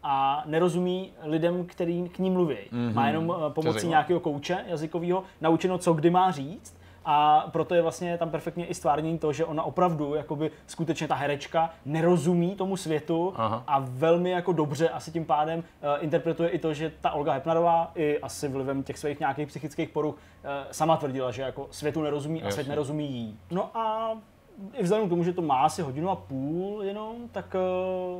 a 0.03 0.43
nerozumí 0.45 1.11
lidem, 1.23 1.65
který 1.65 2.09
k 2.09 2.19
ní 2.19 2.29
mluví. 2.29 2.55
Mm-hmm. 2.55 2.93
Má 2.93 3.07
jenom 3.07 3.29
uh, 3.29 3.49
pomocí 3.49 3.87
nějakého 3.87 4.19
kouče 4.19 4.65
jazykového 4.67 5.23
naučeno, 5.41 5.77
co 5.77 5.93
kdy 5.93 6.09
má 6.09 6.31
říct. 6.31 6.80
A 7.05 7.47
proto 7.51 7.75
je 7.75 7.81
vlastně 7.81 8.17
tam 8.17 8.29
perfektně 8.29 8.65
i 8.65 8.73
stvárnění 8.73 9.19
to, 9.19 9.33
že 9.33 9.45
ona 9.45 9.63
opravdu, 9.63 10.15
jakoby 10.15 10.51
skutečně 10.67 11.07
ta 11.07 11.15
herečka, 11.15 11.69
nerozumí 11.85 12.55
tomu 12.55 12.77
světu 12.77 13.33
Aha. 13.35 13.63
a 13.67 13.79
velmi 13.79 14.31
jako 14.31 14.53
dobře 14.53 14.89
asi 14.89 15.11
tím 15.11 15.25
pádem 15.25 15.59
uh, 15.59 15.63
interpretuje 15.99 16.49
i 16.49 16.59
to, 16.59 16.73
že 16.73 16.91
ta 17.01 17.11
Olga 17.11 17.33
Hepnarová 17.33 17.91
i 17.95 18.19
asi 18.19 18.47
vlivem 18.47 18.83
těch 18.83 18.97
svých 18.97 19.19
nějakých 19.19 19.47
psychických 19.47 19.89
poruch 19.89 20.15
uh, 20.15 20.49
sama 20.71 20.97
tvrdila, 20.97 21.31
že 21.31 21.41
jako 21.41 21.67
světu 21.71 22.01
nerozumí 22.01 22.41
a 22.41 22.45
Jasně. 22.45 22.53
svět 22.53 22.69
nerozumí 22.69 23.11
jí. 23.11 23.39
No 23.51 23.77
a 23.77 24.11
i 24.73 24.83
vzhledem 24.83 25.07
k 25.07 25.09
tomu, 25.09 25.23
že 25.23 25.33
to 25.33 25.41
má 25.41 25.61
asi 25.61 25.81
hodinu 25.81 26.09
a 26.09 26.15
půl 26.15 26.83
jenom, 26.83 27.15
tak 27.31 27.55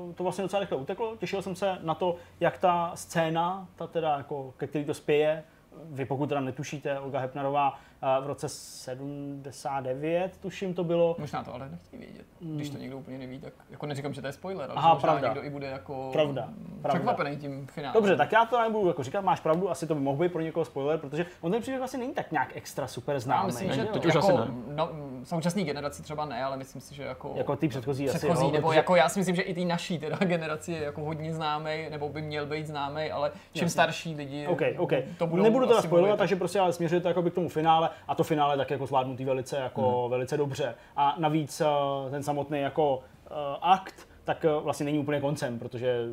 uh, 0.05 0.13
to 0.13 0.23
vlastně 0.23 0.41
docela 0.41 0.59
rychle 0.59 0.77
uteklo. 0.77 1.15
Těšil 1.17 1.41
jsem 1.41 1.55
se 1.55 1.77
na 1.81 1.95
to, 1.95 2.15
jak 2.39 2.57
ta 2.57 2.91
scéna, 2.95 3.67
ta 3.75 3.87
teda 3.87 4.17
jako, 4.17 4.53
ke 4.57 4.67
který 4.67 4.85
to 4.85 4.93
spěje, 4.93 5.43
vy 5.85 6.05
pokud 6.05 6.29
teda 6.29 6.41
netušíte, 6.41 6.99
Olga 6.99 7.19
Hepnarová 7.19 7.79
v 8.21 8.27
roce 8.27 8.49
79, 8.49 10.37
tuším 10.41 10.73
to 10.73 10.83
bylo, 10.83 11.15
Možná 11.19 11.43
to 11.43 11.53
ale 11.53 11.69
nechtějí 11.69 11.99
vědět. 12.01 12.25
Když 12.39 12.69
to 12.69 12.77
někdo 12.77 12.97
úplně 12.97 13.17
neví, 13.17 13.39
tak 13.39 13.53
jako 13.69 13.85
neříkám, 13.85 14.13
že 14.13 14.21
to 14.21 14.27
je 14.27 14.33
spoiler, 14.33 14.65
ale 14.71 14.77
Aha, 14.77 14.93
možná 14.93 15.01
pravda. 15.11 15.27
někdo 15.27 15.43
i 15.43 15.49
bude 15.49 15.67
jako 15.67 16.09
Pravda, 16.13 16.49
pravda. 16.81 16.89
překvapený 16.99 17.37
tím 17.37 17.67
finálem. 17.67 17.93
Dobře, 17.93 18.15
tak 18.17 18.31
já 18.31 18.45
to 18.45 18.61
nebudu 18.61 18.87
jako 18.87 19.03
říkat, 19.03 19.21
máš 19.21 19.39
pravdu, 19.39 19.71
asi 19.71 19.87
to 19.87 19.95
by 19.95 20.01
mohl 20.01 20.17
být 20.23 20.31
pro 20.31 20.41
někoho 20.41 20.65
spoiler, 20.65 20.99
protože 20.99 21.25
on 21.41 21.51
ten 21.51 21.61
příběh 21.61 21.79
vlastně 21.79 21.99
není 21.99 22.13
tak 22.13 22.31
nějak 22.31 22.49
extra 22.55 22.87
super 22.87 23.13
Já 23.15 23.19
známý. 23.19 23.45
myslím, 23.47 23.71
že 23.73 23.85
Teď 23.85 24.01
to 24.01 24.07
už 24.07 24.15
jako, 24.15 24.27
asi 24.39 24.51
no, 24.67 24.89
současný 25.23 25.63
generaci 25.63 26.03
třeba 26.03 26.25
ne, 26.25 26.43
ale 26.43 26.57
myslím 26.57 26.81
si, 26.81 26.95
že 26.95 27.03
jako... 27.03 27.31
Jako 27.35 27.55
ty 27.55 27.67
předchozí 27.67 28.09
asi, 28.09 28.17
předchozí, 28.17 28.45
jo, 28.45 28.51
nebo 28.51 28.67
protože- 28.67 28.77
jako 28.77 28.95
já 28.95 29.09
si 29.09 29.19
myslím, 29.19 29.35
že 29.35 29.41
i 29.41 29.53
ty 29.53 29.65
naší 29.65 29.99
teda 29.99 30.17
generaci 30.25 30.71
je 30.71 30.83
jako 30.83 31.01
hodně 31.01 31.33
známý, 31.33 31.87
nebo 31.89 32.09
by 32.09 32.21
měl 32.21 32.45
být 32.45 32.67
známý, 32.67 33.11
ale 33.11 33.31
čím 33.53 33.61
Jasně. 33.63 33.69
starší 33.69 34.15
lidi 34.15 34.47
OK, 34.47 34.61
OK. 34.77 34.91
to 35.17 35.27
budou 35.27 35.43
Nebudu 35.43 35.65
teda 35.65 35.79
asi 35.79 35.87
spojovat, 35.87 36.17
takže 36.17 36.35
prostě 36.35 36.59
ale 36.59 36.73
směřuje 36.73 37.01
to 37.01 37.07
jakoby 37.07 37.31
k 37.31 37.33
tomu 37.33 37.49
finále 37.49 37.89
a 38.07 38.15
to 38.15 38.23
finále 38.23 38.57
tak 38.57 38.69
jako 38.71 38.85
zvládnutý 38.87 39.25
velice, 39.25 39.57
jako 39.57 40.01
Hmm. 40.01 40.09
velice 40.11 40.37
dobře. 40.37 40.75
A 40.95 41.15
navíc 41.17 41.61
eh, 41.61 41.65
ten 42.11 42.23
samotný 42.23 42.59
jako 42.61 42.99
eh, 43.25 43.33
akt 43.61 44.07
tak 44.23 44.45
eh, 44.45 44.49
vlastně 44.63 44.85
není 44.85 44.99
úplně 44.99 45.21
koncem, 45.21 45.59
protože 45.59 46.05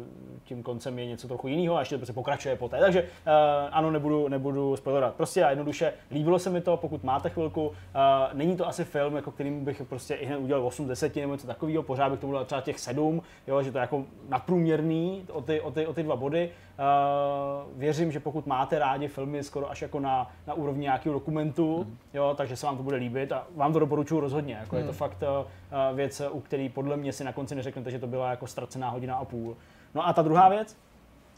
tím 0.45 0.63
koncem 0.63 0.99
je 0.99 1.07
něco 1.07 1.29
trochu 1.29 1.49
jiného 1.49 1.77
a 1.77 1.81
ještě 1.81 1.95
to 1.95 1.99
prostě 1.99 2.13
pokračuje 2.13 2.57
poté. 2.57 2.81
Takže 2.81 3.03
eh, 3.27 3.31
ano, 3.71 3.91
nebudu, 3.91 4.29
nebudu 4.29 4.77
spoilerovat. 4.77 5.15
Prostě 5.15 5.45
a 5.45 5.51
jednoduše 5.51 5.93
líbilo 6.11 6.39
se 6.39 6.51
mi 6.51 6.61
to, 6.61 6.77
pokud 6.77 7.05
máte 7.05 7.31
chvilku. 7.31 7.73
Eh, 7.95 7.99
není 8.33 8.57
to 8.57 8.69
asi 8.69 8.85
film, 8.85 9.17
jako 9.17 9.31
kterým 9.31 9.65
bych 9.65 9.83
prostě 9.89 10.15
i 10.15 10.27
hned 10.27 10.39
udělal 10.39 10.67
8 10.67 10.89
10 10.89 11.17
nebo 11.17 11.33
něco 11.33 11.47
takového, 11.47 11.83
pořád 11.83 12.11
bych 12.11 12.21
tomu 12.21 12.33
dal 12.33 12.45
třeba 12.45 12.61
těch 12.61 12.79
7, 12.79 13.23
jo, 13.47 13.63
že 13.63 13.73
to 13.73 13.79
je 13.79 13.81
jako 13.81 14.05
nadprůměrný 14.29 15.25
o 15.33 15.41
ty, 15.43 15.61
o 15.61 15.71
ty, 15.71 15.87
o 15.87 15.93
ty 15.95 16.03
dva 16.03 16.17
body. 16.17 16.51
Uh, 16.79 17.79
věřím, 17.79 18.13
že 18.13 18.21
pokud 18.21 18.47
máte 18.47 18.79
rádi 18.79 19.09
filmy 19.09 19.45
skoro 19.45 19.71
až 19.71 19.83
jako 19.83 20.01
na, 20.01 20.31
na 20.47 20.55
úrovni 20.55 20.83
nějakého 20.83 21.13
dokumentu, 21.13 21.79
Mhm. 21.79 21.97
jo, 22.15 22.35
takže 22.37 22.57
se 22.57 22.67
vám 22.67 22.77
to 22.77 22.83
bude 22.83 22.97
líbit 22.97 23.33
a 23.33 23.47
vám 23.57 23.73
to 23.73 23.79
doporučuji 23.79 24.21
rozhodně. 24.21 24.55
Jako 24.61 24.77
Je 24.77 24.83
Mhm. 24.83 24.87
to 24.93 24.97
fakt 24.97 25.17
uh, 25.23 25.47
věc, 25.95 26.23
u 26.31 26.40
který 26.40 26.69
podle 26.69 26.97
mě 26.97 27.12
si 27.12 27.24
na 27.24 27.32
konci 27.32 27.55
neřeknete, 27.55 27.90
že 27.90 27.99
to 27.99 28.07
byla 28.07 28.31
jako 28.31 28.47
ztracená 28.47 28.89
hodina 28.89 29.15
a 29.15 29.24
půl. 29.24 29.57
No 29.95 30.09
a 30.09 30.12
ta 30.12 30.23
druhá 30.23 30.49
věc, 30.49 30.77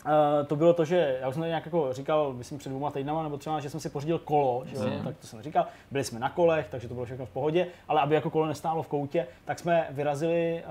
Uh, 0.07 0.47
to 0.47 0.57
bylo 0.57 0.73
to, 0.73 0.85
že 0.85 1.19
já 1.21 1.29
už 1.29 1.35
jsem 1.35 1.41
tady 1.41 1.49
nějak 1.49 1.65
jako 1.65 1.93
říkal, 1.93 2.33
myslím 2.33 2.59
před 2.59 2.69
dvěma 2.69 2.91
týdnama 2.91 3.23
nebo 3.23 3.37
třeba, 3.37 3.61
že 3.61 3.71
jsem 3.71 3.81
si 3.81 3.91
pořídil 3.91 4.19
kolo, 4.19 4.63
že 4.67 4.77
jo? 4.77 4.91
tak 5.05 5.17
to 5.17 5.27
jsem 5.27 5.43
říkal. 5.43 5.67
Byli 5.91 6.05
jsme 6.05 6.21
na 6.21 6.31
kolech, 6.31 6.69
takže 6.71 6.89
to 6.89 6.95
bylo 6.95 7.07
všechno 7.07 7.27
v 7.27 7.31
pohodě, 7.31 7.67
ale 7.89 8.01
aby 8.01 8.15
jako 8.15 8.31
kolo 8.31 8.47
nestálo 8.47 8.83
v 8.83 8.89
koutě, 8.89 9.27
tak 9.45 9.59
jsme 9.59 9.87
vyrazili 9.91 10.63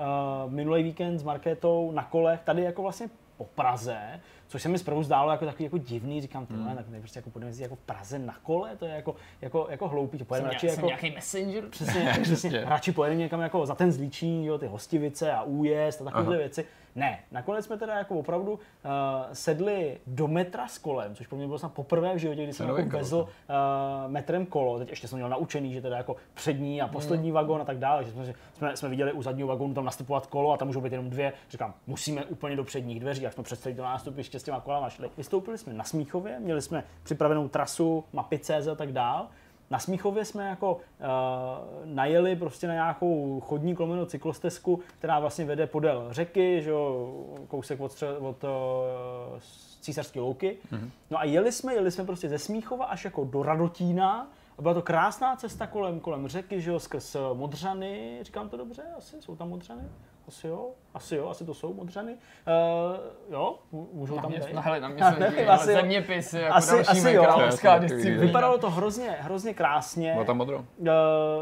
uh, 0.44 0.52
minulý 0.52 0.82
víkend 0.82 1.18
s 1.18 1.22
Markétou 1.22 1.92
na 1.92 2.04
kolech, 2.04 2.40
tady 2.44 2.62
jako 2.62 2.82
vlastně 2.82 3.08
po 3.36 3.44
Praze, 3.44 4.20
což 4.50 4.62
se 4.62 4.68
mi 4.68 4.78
zprvu 4.78 5.02
zdálo 5.02 5.30
jako 5.30 5.46
takový 5.46 5.64
jako 5.64 5.78
divný, 5.78 6.20
říkám, 6.20 6.46
ty 6.46 6.54
vole, 6.54 6.74
tak 6.74 6.88
my 6.88 6.98
prostě 6.98 7.18
jako 7.18 7.30
budeme 7.30 7.48
jezdit 7.50 7.62
jako 7.62 7.74
v 7.74 7.78
Praze 7.78 8.18
na 8.18 8.34
kole, 8.42 8.76
to 8.76 8.84
je 8.84 8.94
jako, 8.94 9.16
jako, 9.40 9.66
jako 9.70 9.88
hloupý, 9.88 10.18
to 10.18 10.24
pojedeme 10.24 10.52
radši 10.52 10.66
jako, 10.66 10.86
nějaký 10.86 11.10
messenger. 11.10 11.64
Přesně, 11.68 12.00
přesně. 12.12 12.22
Přesně. 12.22 12.64
Radši 12.64 12.92
pojedeme 12.92 13.20
někam 13.20 13.40
jako 13.40 13.66
za 13.66 13.74
ten 13.74 13.92
zlíčí, 13.92 14.44
jo, 14.44 14.58
ty 14.58 14.66
hostivice 14.66 15.32
a 15.32 15.42
újezd 15.42 16.00
a 16.00 16.04
takovéhle 16.04 16.36
věci. 16.36 16.64
Ne, 16.94 17.18
nakonec 17.30 17.64
jsme 17.64 17.78
teda 17.78 17.98
jako 17.98 18.18
opravdu 18.18 18.52
uh, 18.52 18.58
sedli 19.32 19.98
do 20.06 20.28
metra 20.28 20.68
s 20.68 20.78
kolem, 20.78 21.14
což 21.14 21.26
pro 21.26 21.36
mě 21.36 21.46
bylo 21.46 21.58
snad 21.58 21.72
poprvé 21.72 22.14
v 22.14 22.18
životě, 22.18 22.42
kdy 22.42 22.52
jsem 22.52 22.68
jako 22.68 22.96
vezl 22.96 23.16
uh, 23.18 23.26
metrem 24.10 24.46
kolo. 24.46 24.78
Teď 24.78 24.90
ještě 24.90 25.08
jsem 25.08 25.18
měl 25.18 25.28
naučený, 25.28 25.72
že 25.72 25.82
teda 25.82 25.96
jako 25.96 26.16
přední 26.34 26.82
a 26.82 26.88
poslední 26.88 27.32
vagon 27.32 27.60
a 27.62 27.64
tak 27.64 27.78
dále, 27.78 28.04
že 28.04 28.10
jsme, 28.10 28.24
že 28.24 28.34
jsme, 28.52 28.76
jsme 28.76 28.88
viděli 28.88 29.12
u 29.12 29.22
zadního 29.22 29.48
vagonu 29.48 29.74
tam 29.74 29.84
nastupovat 29.84 30.26
kolo 30.26 30.52
a 30.52 30.56
tam 30.56 30.68
můžou 30.68 30.80
být 30.80 30.92
jenom 30.92 31.10
dvě. 31.10 31.32
Říkám, 31.50 31.74
musíme 31.86 32.24
úplně 32.24 32.56
do 32.56 32.64
předních 32.64 33.00
dveří, 33.00 33.22
jak 33.22 33.32
jsme 33.32 33.42
přes 33.42 33.60
celý 33.60 33.74
to 33.74 33.82
nástupiště 33.82 34.38
s 34.38 34.42
těma 34.42 34.60
kolama 34.60 34.90
šli. 34.90 35.10
Vystoupili 35.16 35.58
jsme 35.58 35.72
na 35.72 35.84
Smíchově, 35.84 36.40
měli 36.40 36.62
jsme 36.62 36.84
připravenou 37.02 37.48
trasu, 37.48 38.04
mapy 38.12 38.38
CZ 38.38 38.68
a 38.72 38.74
tak 38.74 38.92
dál. 38.92 39.28
Na 39.70 39.78
Smíchově 39.78 40.24
jsme 40.24 40.48
jako 40.48 40.74
uh, 40.74 40.80
najeli 41.84 42.36
prostě 42.36 42.66
na 42.68 42.72
nějakou 42.74 43.40
chodní 43.40 43.76
lomeno 43.78 44.06
cyklostezku, 44.06 44.80
která 44.98 45.18
vlastně 45.20 45.44
vede 45.44 45.66
podél 45.66 46.08
řeky, 46.10 46.62
že 46.62 46.70
jo, 46.70 47.14
kousek 47.48 47.80
od, 47.80 47.92
stře- 47.92 48.26
od 48.26 48.44
uh, 48.44 48.50
císařské 49.80 50.20
louky. 50.20 50.58
Mm-hmm. 50.72 50.90
No 51.10 51.18
a 51.18 51.24
jeli 51.24 51.52
jsme, 51.52 51.74
jeli 51.74 51.90
jsme 51.90 52.04
prostě 52.04 52.28
ze 52.28 52.38
Smíchova 52.38 52.84
až 52.84 53.04
jako 53.04 53.24
do 53.24 53.42
Radotína, 53.42 54.28
A 54.58 54.62
byla 54.62 54.74
to 54.74 54.82
krásná 54.82 55.36
cesta 55.36 55.66
kolem, 55.66 56.00
kolem 56.00 56.28
řeky, 56.28 56.60
že 56.60 56.70
jo, 56.70 56.80
skrz 56.80 57.16
Modřany, 57.32 58.18
říkám 58.22 58.48
to 58.48 58.56
dobře, 58.56 58.82
asi 58.96 59.22
jsou 59.22 59.36
tam 59.36 59.48
Modřany? 59.48 59.82
Asi 60.30 60.46
jo, 60.46 60.70
asi 60.94 61.16
jo, 61.16 61.28
asi 61.28 61.44
to 61.44 61.54
jsou 61.54 61.74
Modřany. 61.74 62.12
Uh, 62.12 63.32
jo, 63.32 63.58
Mů- 63.72 63.88
můžou 63.92 64.16
Na 64.16 64.22
tam 64.22 64.32
být. 64.32 64.42
no, 64.52 64.62
hele, 64.62 64.80
na 64.80 64.88
mě 64.88 65.02
nevím, 65.18 65.36
díví, 65.38 65.48
asi 65.48 65.66
zeměpisy, 65.72 66.38
jako 66.38 66.54
Asi- 66.54 66.70
další 66.74 66.90
asi 66.90 67.12
jo. 67.12 67.22
královská 67.22 67.78
disciplína. 67.78 68.20
Vypadalo 68.20 68.58
to 68.58 68.70
hrozně, 68.70 69.10
hrozně 69.20 69.54
krásně. 69.54 70.12
Bylo 70.12 70.24
tam 70.24 70.36
modro? 70.36 70.58
Uh, 70.58 70.86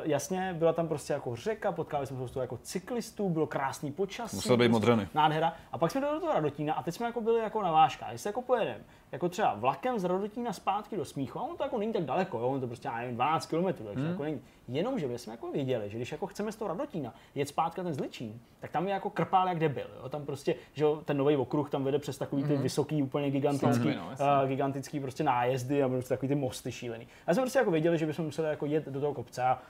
jasně, 0.03 0.55
byla 0.59 0.73
tam 0.73 0.89
prostě 0.89 1.13
jako 1.13 1.37
řeka, 1.37 1.73
potkali 1.73 2.07
jsme 2.07 2.17
spoustu 2.17 2.41
jako 2.41 2.57
cyklistů, 2.63 3.29
bylo 3.31 3.47
krásný 3.47 3.93
počasí. 3.93 4.37
Musel 4.37 4.57
být 4.57 4.69
prostě 4.69 4.73
modřany. 4.73 5.09
Nádhera. 5.15 5.53
A 5.73 5.79
pak 5.79 5.91
jsme 5.91 6.01
dojeli 6.01 6.17
do 6.17 6.21
toho 6.21 6.35
Radotína 6.35 6.75
a 6.75 6.83
teď 6.83 6.95
jsme 6.95 7.07
jako 7.07 7.21
byli 7.21 7.41
jako 7.41 7.63
na 7.63 7.73
vážkách. 7.73 8.09
Když 8.09 8.21
se 8.21 8.29
jako 8.29 8.43
pojedeme, 8.43 8.81
jako 9.13 9.29
třeba 9.29 9.55
vlakem 9.55 9.99
z 9.99 10.05
Radotína 10.05 10.53
zpátky 10.53 10.97
do 10.97 11.05
Smíchu, 11.05 11.39
a 11.39 11.43
on 11.43 11.57
to 11.57 11.63
jako 11.65 11.79
není 11.79 11.93
tak 11.93 12.03
daleko, 12.05 12.39
jo? 12.39 12.49
on 12.49 12.61
to 12.61 12.67
prostě, 12.67 12.89
já 12.89 12.97
nevím, 12.97 13.15
12 13.15 13.47
km, 13.47 13.65
takže 13.65 13.85
Hmm. 14.01 14.11
jako 14.11 14.23
není. 14.23 14.41
Jenomže 14.69 15.07
my 15.09 15.19
jsme 15.19 15.33
jako 15.33 15.53
věděli, 15.53 15.91
že 15.91 15.97
když 15.97 16.13
jako 16.13 16.27
chceme 16.27 16.53
z 16.53 16.57
toho 16.57 16.69
Radotína 16.69 17.15
jet 17.35 17.49
zpátky 17.49 17.81
na 17.81 17.85
ten 17.85 17.95
Zličín, 17.95 18.41
tak 18.61 18.71
tam 18.71 18.87
je 18.87 18.93
jako 18.93 19.11
krpál 19.11 19.49
jak 19.49 19.59
debil. 19.59 19.87
Jo? 20.03 20.09
Tam 20.09 20.27
prostě, 20.27 20.55
že 20.73 20.85
jo, 20.85 21.03
ten 21.05 21.17
nový 21.17 21.37
okruh 21.37 21.71
tam 21.71 21.85
vede 21.85 21.99
přes 21.99 22.19
takový 22.19 22.45
ty 22.45 22.57
vysoký, 22.57 23.03
úplně 23.03 23.31
gigantický, 23.31 23.95
no, 23.97 24.11
uh, 24.43 24.49
gigantický 24.49 25.01
prostě 25.01 25.25
nájezdy 25.25 25.83
a 25.83 25.89
prostě 25.89 26.09
takový 26.09 26.29
ty 26.29 26.35
mosty 26.35 26.73
šílený. 26.73 27.07
A 27.27 27.35
jsme 27.35 27.43
prostě 27.43 27.59
jako 27.59 27.71
věděli, 27.71 27.99
že 27.99 28.07
bychom 28.07 28.25
museli 28.25 28.49
jako 28.49 28.67
jet 28.67 28.87
do 28.87 29.01
toho 29.01 29.15
kopce 29.15 29.43
a 29.43 29.63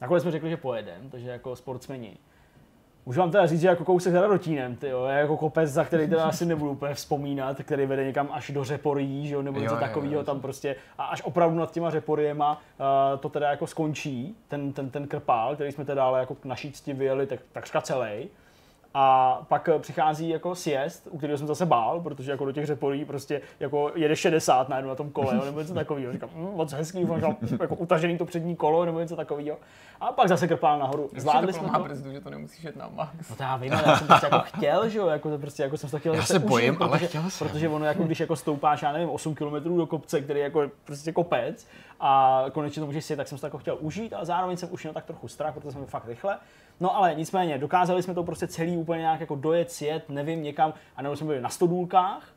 nakonec 0.00 0.22
jsme 0.22 0.32
řekli, 0.32 0.50
že 0.50 0.56
pojedeme, 0.56 1.10
takže 1.10 1.30
jako 1.30 1.56
sportsmeni. 1.56 2.16
Můžu 3.08 3.20
vám 3.20 3.30
teda 3.30 3.46
říct, 3.46 3.60
že 3.60 3.68
jako 3.68 3.84
kousek 3.84 4.12
za 4.12 4.20
Radotínem, 4.20 4.76
ty 4.76 4.88
jo, 4.88 5.04
je 5.04 5.18
jako 5.18 5.36
kopec, 5.36 5.70
za 5.70 5.84
který 5.84 6.08
teda 6.08 6.24
asi 6.24 6.46
nebudu 6.46 6.70
úplně 6.70 6.94
vzpomínat, 6.94 7.62
který 7.62 7.86
vede 7.86 8.04
někam 8.04 8.28
až 8.32 8.50
do 8.50 8.64
Řeporí, 8.64 9.28
že 9.28 9.34
jo, 9.34 9.42
nebo 9.42 9.60
něco 9.60 9.76
takového, 9.76 10.24
tam 10.24 10.40
prostě, 10.40 10.76
a 10.98 11.04
až 11.04 11.22
opravdu 11.22 11.58
nad 11.58 11.72
těma 11.72 11.90
Řeporiema 11.90 12.52
uh, 12.52 13.20
to 13.20 13.28
teda 13.28 13.50
jako 13.50 13.66
skončí, 13.66 14.36
ten, 14.48 14.72
ten, 14.72 14.90
ten 14.90 15.06
krpál, 15.06 15.54
který 15.54 15.72
jsme 15.72 15.84
teda 15.84 16.04
ale 16.04 16.20
jako 16.20 16.36
na 16.44 16.56
šícti 16.56 16.92
vyjeli 16.92 17.26
tak, 17.26 17.40
takřka 17.52 17.80
celý. 17.80 18.28
A 19.00 19.38
pak 19.48 19.68
eh, 19.68 19.78
přichází 19.78 20.28
jako 20.28 20.54
siest, 20.54 21.08
u 21.10 21.18
kterého 21.18 21.38
jsem 21.38 21.46
zase 21.46 21.66
bál, 21.66 22.00
protože 22.00 22.30
jako 22.30 22.44
do 22.44 22.52
těch 22.52 22.66
řepolí 22.66 23.04
prostě 23.04 23.40
jako 23.60 23.92
jede 23.94 24.16
60 24.16 24.68
najednou 24.68 24.88
na 24.88 24.94
tom 24.94 25.10
kole, 25.10 25.36
jo, 25.36 25.44
nebo 25.44 25.60
něco 25.60 25.74
takového. 25.74 26.12
Říkám, 26.12 26.30
hm, 26.34 26.50
moc 26.54 26.72
hezký, 26.72 27.04
možná 27.04 27.36
jako 27.60 27.74
utažený 27.74 28.18
to 28.18 28.24
přední 28.24 28.56
kolo, 28.56 28.84
nebo 28.84 29.00
něco 29.00 29.16
takového. 29.16 29.56
A 30.00 30.12
pak 30.12 30.28
zase 30.28 30.48
krpál 30.48 30.78
nahoru. 30.78 31.10
Zvládli 31.16 31.52
jsme 31.52 31.66
má 31.66 31.78
to. 31.78 31.84
brzdu, 31.84 32.12
že 32.12 32.20
to 32.20 32.30
nemusíš 32.30 32.64
jet 32.64 32.76
na 32.76 32.88
max. 32.88 33.30
No 33.30 33.36
to 33.36 33.42
já 33.42 33.56
vím, 33.56 33.72
ale 33.72 33.82
já 33.86 33.96
jsem 33.96 34.06
prostě 34.06 34.26
jako 34.26 34.40
chtěl, 34.44 34.88
že 34.88 34.98
jo, 34.98 35.06
jako 35.06 35.30
to 35.30 35.38
prostě 35.38 35.62
jako 35.62 35.76
jsem 35.76 35.90
to 35.90 35.98
chtěl 35.98 36.14
Já 36.14 36.22
se 36.22 36.36
užít, 36.36 36.48
bojím, 36.48 36.76
ale 36.80 36.90
protože, 36.90 37.06
chtěl 37.06 37.30
jsem. 37.30 37.48
Protože 37.48 37.68
ono 37.68 37.84
jako 37.84 38.02
když 38.02 38.20
jako 38.20 38.36
stoupáš, 38.36 38.82
já 38.82 38.92
nevím, 38.92 39.10
8 39.10 39.34
km 39.34 39.76
do 39.76 39.86
kopce, 39.86 40.20
který 40.20 40.38
je 40.38 40.44
jako 40.44 40.70
prostě 40.84 41.12
kopec 41.12 41.66
a 42.00 42.44
konečně 42.52 42.80
to 42.80 42.86
můžeš 42.86 43.04
si, 43.04 43.16
tak 43.16 43.28
jsem 43.28 43.38
to 43.38 43.46
jako 43.46 43.58
chtěl 43.58 43.76
užít, 43.80 44.12
ale 44.12 44.26
zároveň 44.26 44.56
jsem 44.56 44.68
už 44.72 44.82
měl 44.82 44.94
tak 44.94 45.04
trochu 45.04 45.28
strach, 45.28 45.54
protože 45.54 45.70
jsem 45.70 45.86
fakt 45.86 46.06
rychle. 46.06 46.38
No 46.80 46.96
ale 46.96 47.14
nicméně, 47.14 47.58
dokázali 47.58 48.02
jsme 48.02 48.14
to 48.14 48.24
prostě 48.24 48.46
celý 48.46 48.76
úplně 48.76 49.00
nějak 49.00 49.20
jako 49.20 49.34
dojet, 49.34 49.70
sjet, 49.70 50.08
nevím, 50.08 50.42
někam, 50.42 50.74
a 50.96 51.02
nebo 51.02 51.16
jsme 51.16 51.26
byli 51.26 51.40
na 51.40 51.48
stodůlkách, 51.48 52.28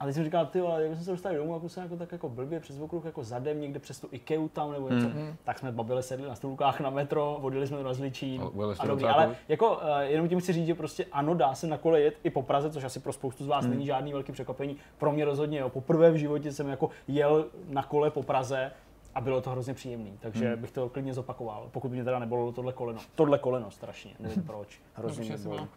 a 0.00 0.04
teď 0.04 0.14
jsem 0.14 0.24
říkal, 0.24 0.46
ty 0.46 0.60
vole, 0.60 0.80
kdybychom 0.80 1.04
se 1.04 1.10
dostali 1.10 1.36
domů, 1.36 1.54
jako 1.54 1.68
jsem 1.68 1.82
jako 1.82 1.96
tak 1.96 2.12
jako 2.12 2.28
blbě 2.28 2.60
přes 2.60 2.80
okruh, 2.80 3.04
jako 3.04 3.24
zadem 3.24 3.60
někde 3.60 3.78
přes 3.78 4.00
tu 4.00 4.08
Ikeu 4.10 4.48
tam 4.48 4.72
nebo 4.72 4.88
něco, 4.88 5.08
Mhm. 5.08 5.36
tak 5.44 5.58
jsme 5.58 5.72
babili 5.72 6.02
sedli 6.02 6.28
na 6.28 6.34
stolkách 6.34 6.80
na 6.80 6.90
metro, 6.90 7.38
odjeli 7.42 7.66
jsme 7.66 7.82
do 7.82 7.94
Zličín. 7.94 8.40
A 8.80 8.86
dobrý, 8.86 9.04
ale 9.04 9.36
jako 9.48 9.74
uh, 9.76 9.82
jenom 10.00 10.28
tím 10.28 10.40
chci 10.40 10.52
říct, 10.52 10.66
že 10.66 10.74
prostě 10.74 11.06
ano, 11.12 11.34
dá 11.34 11.54
se 11.54 11.66
na 11.66 11.78
kole 11.78 12.00
jet 12.00 12.14
i 12.24 12.30
po 12.30 12.42
Praze, 12.42 12.70
což 12.70 12.84
asi 12.84 13.00
pro 13.00 13.12
spoustu 13.12 13.44
z 13.44 13.46
vás 13.46 13.64
Hmm. 13.64 13.74
není 13.74 13.86
žádný 13.86 14.12
velký 14.12 14.32
překvapení. 14.32 14.76
Pro 14.98 15.12
mě 15.12 15.24
rozhodně, 15.24 15.58
jo. 15.58 15.68
Poprvé 15.68 16.10
v 16.10 16.16
životě 16.16 16.52
jsem 16.52 16.68
jako 16.68 16.90
jel 17.08 17.44
na 17.68 17.82
kole 17.82 18.10
po 18.10 18.22
Praze 18.22 18.72
a 19.16 19.20
bylo 19.20 19.40
to 19.40 19.50
hrozně 19.50 19.74
příjemný, 19.74 20.18
takže 20.20 20.48
Hmm. 20.48 20.60
bych 20.60 20.70
to 20.72 20.88
klidně 20.88 21.14
zopakoval, 21.14 21.68
pokud 21.72 21.88
by 21.88 21.94
mě 21.94 22.04
teda 22.04 22.18
nebolelo 22.18 22.52
tohle 22.52 22.72
koleno. 22.72 23.00
Tohle 23.14 23.38
koleno 23.38 23.70
strašně, 23.70 24.10
nevím 24.20 24.42
proč. 24.42 24.80
Hrozně 24.94 25.24
Určitě 25.24 25.48
mě 25.48 25.56
bolí. 25.56 25.68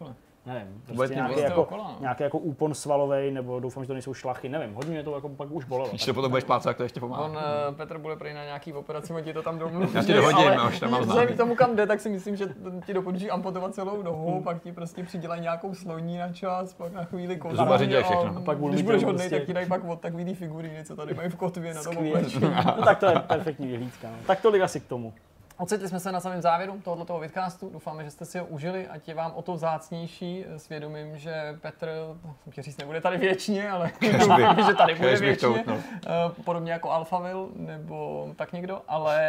Nevím, 0.46 0.82
prostě 0.96 1.14
nějaký 1.14 1.40
jako, 1.40 1.54
toho 1.54 1.64
kola, 1.66 1.84
no. 1.84 1.96
nějaký 2.00 2.22
jako 2.22 2.38
úpon 2.38 2.74
svalovej, 2.74 3.30
nebo 3.32 3.60
doufám, 3.60 3.84
že 3.84 3.86
to 3.88 3.92
nejsou 3.92 4.14
šlachy, 4.14 4.48
nevím, 4.48 4.74
hodně 4.74 4.90
mě 4.90 5.02
to 5.02 5.14
jako 5.14 5.28
pak 5.28 5.50
už 5.50 5.64
bolelo. 5.64 5.88
Když 5.88 6.04
to 6.04 6.14
potom 6.14 6.30
budeš 6.30 6.44
plácat, 6.44 6.64
tak 6.64 6.76
to 6.76 6.82
ještě 6.82 7.00
On, 7.00 7.08
pomáhá. 7.08 7.26
uh, 7.68 7.74
Petr 7.76 7.98
bude 7.98 8.16
prý 8.16 8.34
na 8.34 8.44
nějaký 8.44 8.72
operaci, 8.72 9.12
on 9.12 9.22
ti 9.22 9.32
to 9.32 9.42
tam 9.42 9.58
domluví. 9.58 9.88
Já 9.94 10.02
ti 10.02 10.12
dohodím, 10.12 10.48
ale 10.48 10.68
už 10.68 10.80
tam 10.80 10.90
mám 10.90 11.00
Vzhledem 11.00 11.24
známý. 11.26 11.34
k 11.34 11.38
tomu, 11.38 11.54
kam 11.54 11.76
jde, 11.76 11.86
tak 11.86 12.00
si 12.00 12.08
myslím, 12.08 12.36
že 12.36 12.46
ti 12.86 12.94
doporučí 12.94 13.30
amputovat 13.30 13.74
celou 13.74 14.02
nohu, 14.02 14.40
pak 14.42 14.62
ti 14.62 14.72
prostě 14.72 15.02
přidělají 15.04 15.40
nějakou 15.42 15.74
sloní 15.74 16.18
na 16.18 16.32
čas, 16.32 16.74
pak 16.74 16.92
na 16.92 17.04
chvíli 17.04 17.36
kozy. 17.36 17.56
Zubaři 17.56 17.86
dělají 17.86 18.04
všechno. 18.04 18.36
a 18.36 18.40
pak 18.40 18.58
budu 18.58 18.72
Když 18.72 18.82
budeš 18.82 19.04
hodnej, 19.04 19.18
prostě- 19.28 19.36
tak 19.38 19.46
ti 19.46 19.54
dají 19.54 19.68
pak 19.68 19.84
od 19.84 20.00
takový 20.00 20.24
ty 20.24 20.34
figuríny, 20.34 20.84
co 20.84 20.96
tady 20.96 21.14
mají 21.14 21.28
v 21.30 21.36
kotvě 21.36 21.74
na 21.74 21.82
tom 21.82 21.96
oblečení. 21.96 22.54
No 22.76 22.82
tak 22.84 22.98
to 22.98 23.06
je 23.06 23.14
perfektní 23.26 23.66
vyhlídka. 23.66 24.08
No. 24.10 24.16
Tak 24.26 24.40
tolik 24.40 24.62
asi 24.62 24.80
k 24.80 24.86
tomu. 24.86 25.12
Ocitli 25.60 25.88
jsme 25.88 26.00
se 26.00 26.12
na 26.12 26.20
samém 26.20 26.42
závěru 26.42 26.80
tohoto 26.84 27.18
vidcastu. 27.18 27.70
Doufáme, 27.72 28.04
že 28.04 28.10
jste 28.10 28.24
si 28.24 28.38
ho 28.38 28.46
užili 28.46 28.88
a 28.88 29.00
je 29.06 29.14
vám 29.14 29.32
o 29.34 29.42
to 29.42 29.54
vzácnější 29.54 30.44
s 30.48 30.68
vědomím, 30.68 31.18
že 31.18 31.58
Petr, 31.60 31.88
no, 32.24 32.36
jsem 32.42 32.52
chtěl 32.52 32.64
říct, 32.64 32.78
nebude 32.78 33.00
tady 33.00 33.16
věčně, 33.16 33.70
ale 33.70 33.92
doufám, 34.18 34.64
že 34.66 34.74
tady 34.74 34.94
bude 34.94 35.16
věčně. 35.16 35.64
Eh, 35.68 36.42
Podobně 36.44 36.72
jako 36.72 36.90
Alphaville 36.90 37.46
nebo 37.56 38.28
tak 38.36 38.52
někdo, 38.52 38.82
ale 38.88 39.20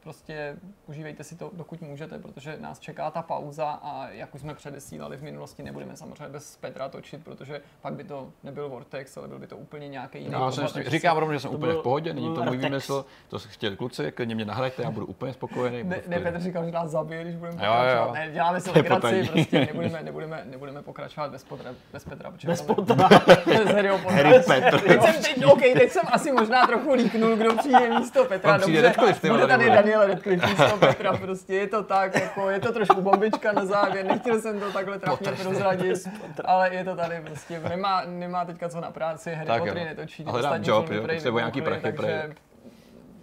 prostě 0.00 0.56
užívejte 0.86 1.24
si 1.24 1.36
to, 1.36 1.50
dokud 1.52 1.80
můžete, 1.80 2.18
protože 2.18 2.56
nás 2.60 2.78
čeká 2.78 3.10
ta 3.10 3.22
pauza 3.22 3.70
a 3.70 4.08
jak 4.08 4.34
už 4.34 4.40
jsme 4.40 4.54
předesílali 4.54 5.16
v 5.16 5.22
minulosti, 5.22 5.62
nebudeme 5.62 5.96
samozřejmě 5.96 6.28
bez 6.28 6.56
Petra 6.56 6.88
točit, 6.88 7.24
protože 7.24 7.60
pak 7.80 7.94
by 7.94 8.04
to 8.04 8.28
nebyl 8.42 8.68
Vortex, 8.68 9.16
ale 9.16 9.28
byl 9.28 9.38
by 9.38 9.46
to 9.46 9.56
úplně 9.56 9.88
nějaký 9.88 10.18
jiný 10.18 10.32
Já 10.32 10.50
jsem 10.50 10.68
s 10.68 10.72
tím, 10.72 10.82
takže 10.82 10.90
říkám 10.90 11.16
rovně, 11.16 11.34
že 11.36 11.40
jsem 11.40 11.54
úplně 11.54 11.72
v 11.72 11.82
pohodě, 11.82 12.14
není 12.14 12.34
to 12.34 12.44
můj 12.44 12.56
výmysl, 12.56 13.04
to 13.28 13.38
chtěli 13.38 13.76
kluci, 13.76 14.12
klidně 14.12 14.34
mě 14.34 14.44
nahrajte, 14.44 14.82
já 14.82 14.90
budu 14.90 15.06
úplně 15.06 15.32
spokojený. 15.32 15.67
Budu 15.70 15.88
Ne, 15.88 16.00
ne. 16.06 16.18
Petr 16.20 16.40
říkal, 16.40 16.64
že 16.64 16.70
nás 16.70 16.90
zabije, 16.90 17.22
když 17.22 17.36
budeme 17.36 17.56
Jo, 17.66 17.72
jo. 17.72 17.78
pokračovat. 17.78 18.12
Ne, 18.14 18.30
děláme 18.32 18.60
si 18.60 18.70
legraci, 18.70 19.28
prostě 19.32 19.60
nebudeme, 19.60 20.02
nebudeme, 20.02 20.42
nebudeme 20.44 20.82
pokračovat 20.82 21.30
bez 21.30 21.44
Petra. 21.44 21.70
Bez 21.92 22.04
Petra, 22.04 22.30
protože 22.30 22.48
Bez 22.48 22.60
tam- 22.60 22.76
potra. 22.76 23.08
bez 23.46 23.72
Harryho 23.72 23.98
Pottera. 23.98 24.28
Harry 24.28 24.44
Petr. 24.46 24.80
Teď 24.80 25.02
jsem, 25.02 25.22
teď, 25.34 25.44
OK, 25.46 25.60
teď 25.60 25.90
jsem 25.90 26.02
asi 26.12 26.32
možná 26.32 26.66
trochu 26.66 26.92
líknul, 26.92 27.36
kdo 27.36 27.56
přijde 27.56 27.90
místo 27.98 28.24
Petra. 28.24 28.54
On 28.54 28.60
přijde 28.60 28.92
ty 29.20 29.30
bude 29.30 29.46
tady 29.46 29.70
Daniel 29.70 30.06
Radcliffe 30.06 30.46
místo 30.46 30.76
Petra, 30.76 31.16
prostě 31.16 31.54
je 31.54 31.66
to 31.66 31.82
tak, 31.82 32.14
jako 32.14 32.50
je 32.50 32.60
to 32.60 32.72
trošku 32.72 33.00
bombička 33.00 33.52
na 33.52 33.64
závěr, 33.64 34.06
nechtěl 34.06 34.40
jsem 34.40 34.60
to 34.60 34.72
takhle 34.72 34.98
trapně 34.98 35.32
prozradit, 35.32 36.08
ale 36.44 36.74
je 36.74 36.84
to 36.84 36.96
tady 36.96 37.20
prostě, 37.26 37.60
nemá, 37.68 38.02
nemá 38.06 38.44
teďka 38.44 38.68
co 38.68 38.80
na 38.80 38.90
práci, 38.90 39.34
Harry 39.34 39.58
Potter 39.58 39.78
jo. 39.78 39.84
netočí, 39.84 40.24
A 40.24 40.30
hledám 40.30 40.50
ostatní 40.52 40.68
job, 40.68 40.90
jo, 40.90 41.02
potřebuje 41.06 41.42
nějaký 41.42 41.62
prachy, 41.62 41.82
takže. 41.82 42.30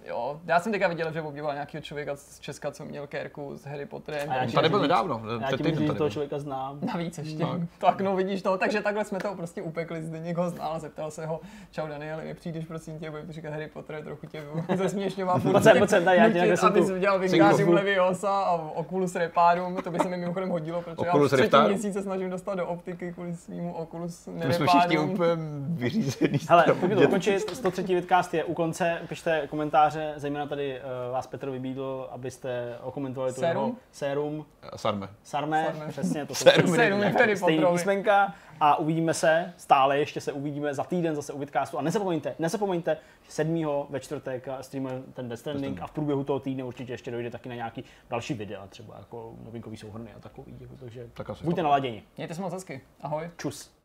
Jo, 0.08 0.40
já 0.46 0.60
jsem 0.60 0.72
teďka 0.72 0.88
viděl, 0.88 1.14
že 1.14 1.22
obdivoval 1.22 1.56
nějakého 1.56 1.82
člověka 1.82 2.16
z 2.16 2.40
Česka, 2.40 2.72
co 2.72 2.86
měl 2.86 3.08
kérku 3.08 3.58
s 3.58 3.66
Harry 3.66 3.86
Potterem. 3.86 4.32
A 4.32 4.36
já 4.36 4.52
tady 4.52 4.70
byl 4.70 4.80
nedávno, 4.80 5.22
Já 5.42 5.58
říct, 5.58 5.80
že 5.80 5.94
toho 5.94 6.10
člověka 6.10 6.40
znám. 6.40 6.80
Navíc 6.94 7.18
ještě. 7.18 7.38
Tak. 7.38 7.62
Tak 7.78 8.02
no 8.02 8.16
vidíš 8.16 8.42
to, 8.42 8.58
takže 8.58 8.82
takhle 8.82 9.06
jsme 9.06 9.20
to 9.20 9.36
prostě 9.36 9.62
upekli, 9.62 10.04
Zdeněk 10.04 10.38
ho 10.38 10.50
znal, 10.50 10.80
zeptal 10.80 11.12
se 11.12 11.26
ho, 11.26 11.40
čau 11.72 11.88
Daniel, 11.88 12.18
nepřijdeš 12.26 12.66
prosím 12.66 13.00
tě, 13.00 13.12
budeme 13.12 13.34
říkat 13.34 13.50
Harry 13.50 13.68
Potter, 13.68 14.04
trochu 14.04 14.28
tě 14.28 14.44
zesměšňoval. 14.76 15.40
Pojď 15.40 15.54
pojď 15.78 15.90
sem, 15.90 16.06
tady, 16.06 16.18
já 16.18 16.28
nakreslím 16.28 16.70
abys 16.70 16.88
tu 16.88 16.96
udělal 16.96 17.20
cinkovku. 17.20 17.32
Wingardium 17.32 17.74
Leviosa 17.74 18.40
a 18.40 18.54
Oculus 18.54 19.16
Reparum, 19.16 19.76
to 19.84 19.92
by 19.92 20.00
se 20.00 20.10
mi 20.10 20.18
mimochodem 20.18 20.50
hodilo, 20.50 20.82
protože 20.82 21.10
Oculus 21.10 21.32
já 21.32 21.38
Riftarum? 21.38 21.68
měsíci 21.68 21.94
se 21.94 22.02
snažím 22.02 22.30
dostat 22.30 22.56
do 22.56 22.68
optiky 22.68 23.14
kvůli 23.14 23.36
svýmu 23.36 23.74
Oculus 23.74 24.28
My 24.28 24.54
jsme 24.54 24.68
všichni 24.68 24.96
Reparum. 24.96 25.14
úplně 25.14 25.30
vyřízený. 25.68 26.40
Hele, 26.50 26.64
z 26.68 26.74
pokud 26.80 26.90
to 26.96 27.02
dokončit, 27.02 27.56
103. 27.56 27.84
vidcast 27.84 28.34
je 28.34 28.44
u 28.44 28.54
konce, 28.54 28.98
pište 29.10 29.48
komentáře, 29.96 30.20
zejména 30.20 30.48
tady 30.48 30.80
uh, 30.80 31.14
vás 31.14 31.28
Petr 31.28 31.50
vybídl, 31.50 32.10
abyste 32.12 32.78
okomentovali 32.82 33.34
to 33.34 33.40
Sérum? 33.40 33.64
jeho 33.64 33.76
sérum, 33.92 34.46
Sarme. 34.76 35.10
Sarme, 35.24 35.66
Sarme. 35.66 35.88
přesně, 35.88 36.26
to 36.26 36.36
jsou 36.36 36.46
Sérum 36.76 37.02
je 37.04 37.10
Harry 37.10 37.38
stejný 37.38 37.66
písmenka 37.72 38.36
a 38.60 38.76
uvidíme 38.76 39.14
se, 39.14 39.54
stále 39.58 40.00
ještě 40.00 40.22
se 40.22 40.32
uvidíme 40.32 40.74
za 40.74 40.84
týden 40.84 41.16
zase 41.16 41.34
u 41.34 41.40
vidcastu 41.40 41.78
a 41.78 41.82
nezapomeňte, 41.82 42.36
nezapomeňte, 42.40 42.98
že 43.26 43.32
7. 43.32 43.66
ve 43.90 44.00
čtvrtek 44.00 44.48
streamujeme 44.62 45.02
ten 45.14 45.30
Death 45.30 45.40
Stranding 45.40 45.82
a 45.82 45.88
v 45.88 45.92
průběhu 45.92 46.24
toho 46.24 46.40
týdne 46.40 46.64
určitě 46.64 46.94
ještě 46.94 47.12
dojde 47.12 47.30
taky 47.30 47.50
na 47.50 47.56
nějaký 47.56 47.84
další 48.10 48.34
videa, 48.34 48.68
třeba 48.68 48.96
jako 48.98 49.34
novinkový 49.44 49.78
souhrny 49.78 50.14
a 50.18 50.20
takový, 50.20 50.58
jako, 50.60 50.74
takže 50.80 51.10
Tak 51.14 51.30
asi 51.30 51.44
buďte 51.44 51.64
naladěni. 51.64 52.04
Mějte 52.18 52.36
se 52.36 52.42
moc 52.42 52.54
hezky, 52.54 52.82
ahoj. 53.02 53.30
Čus. 53.38 53.76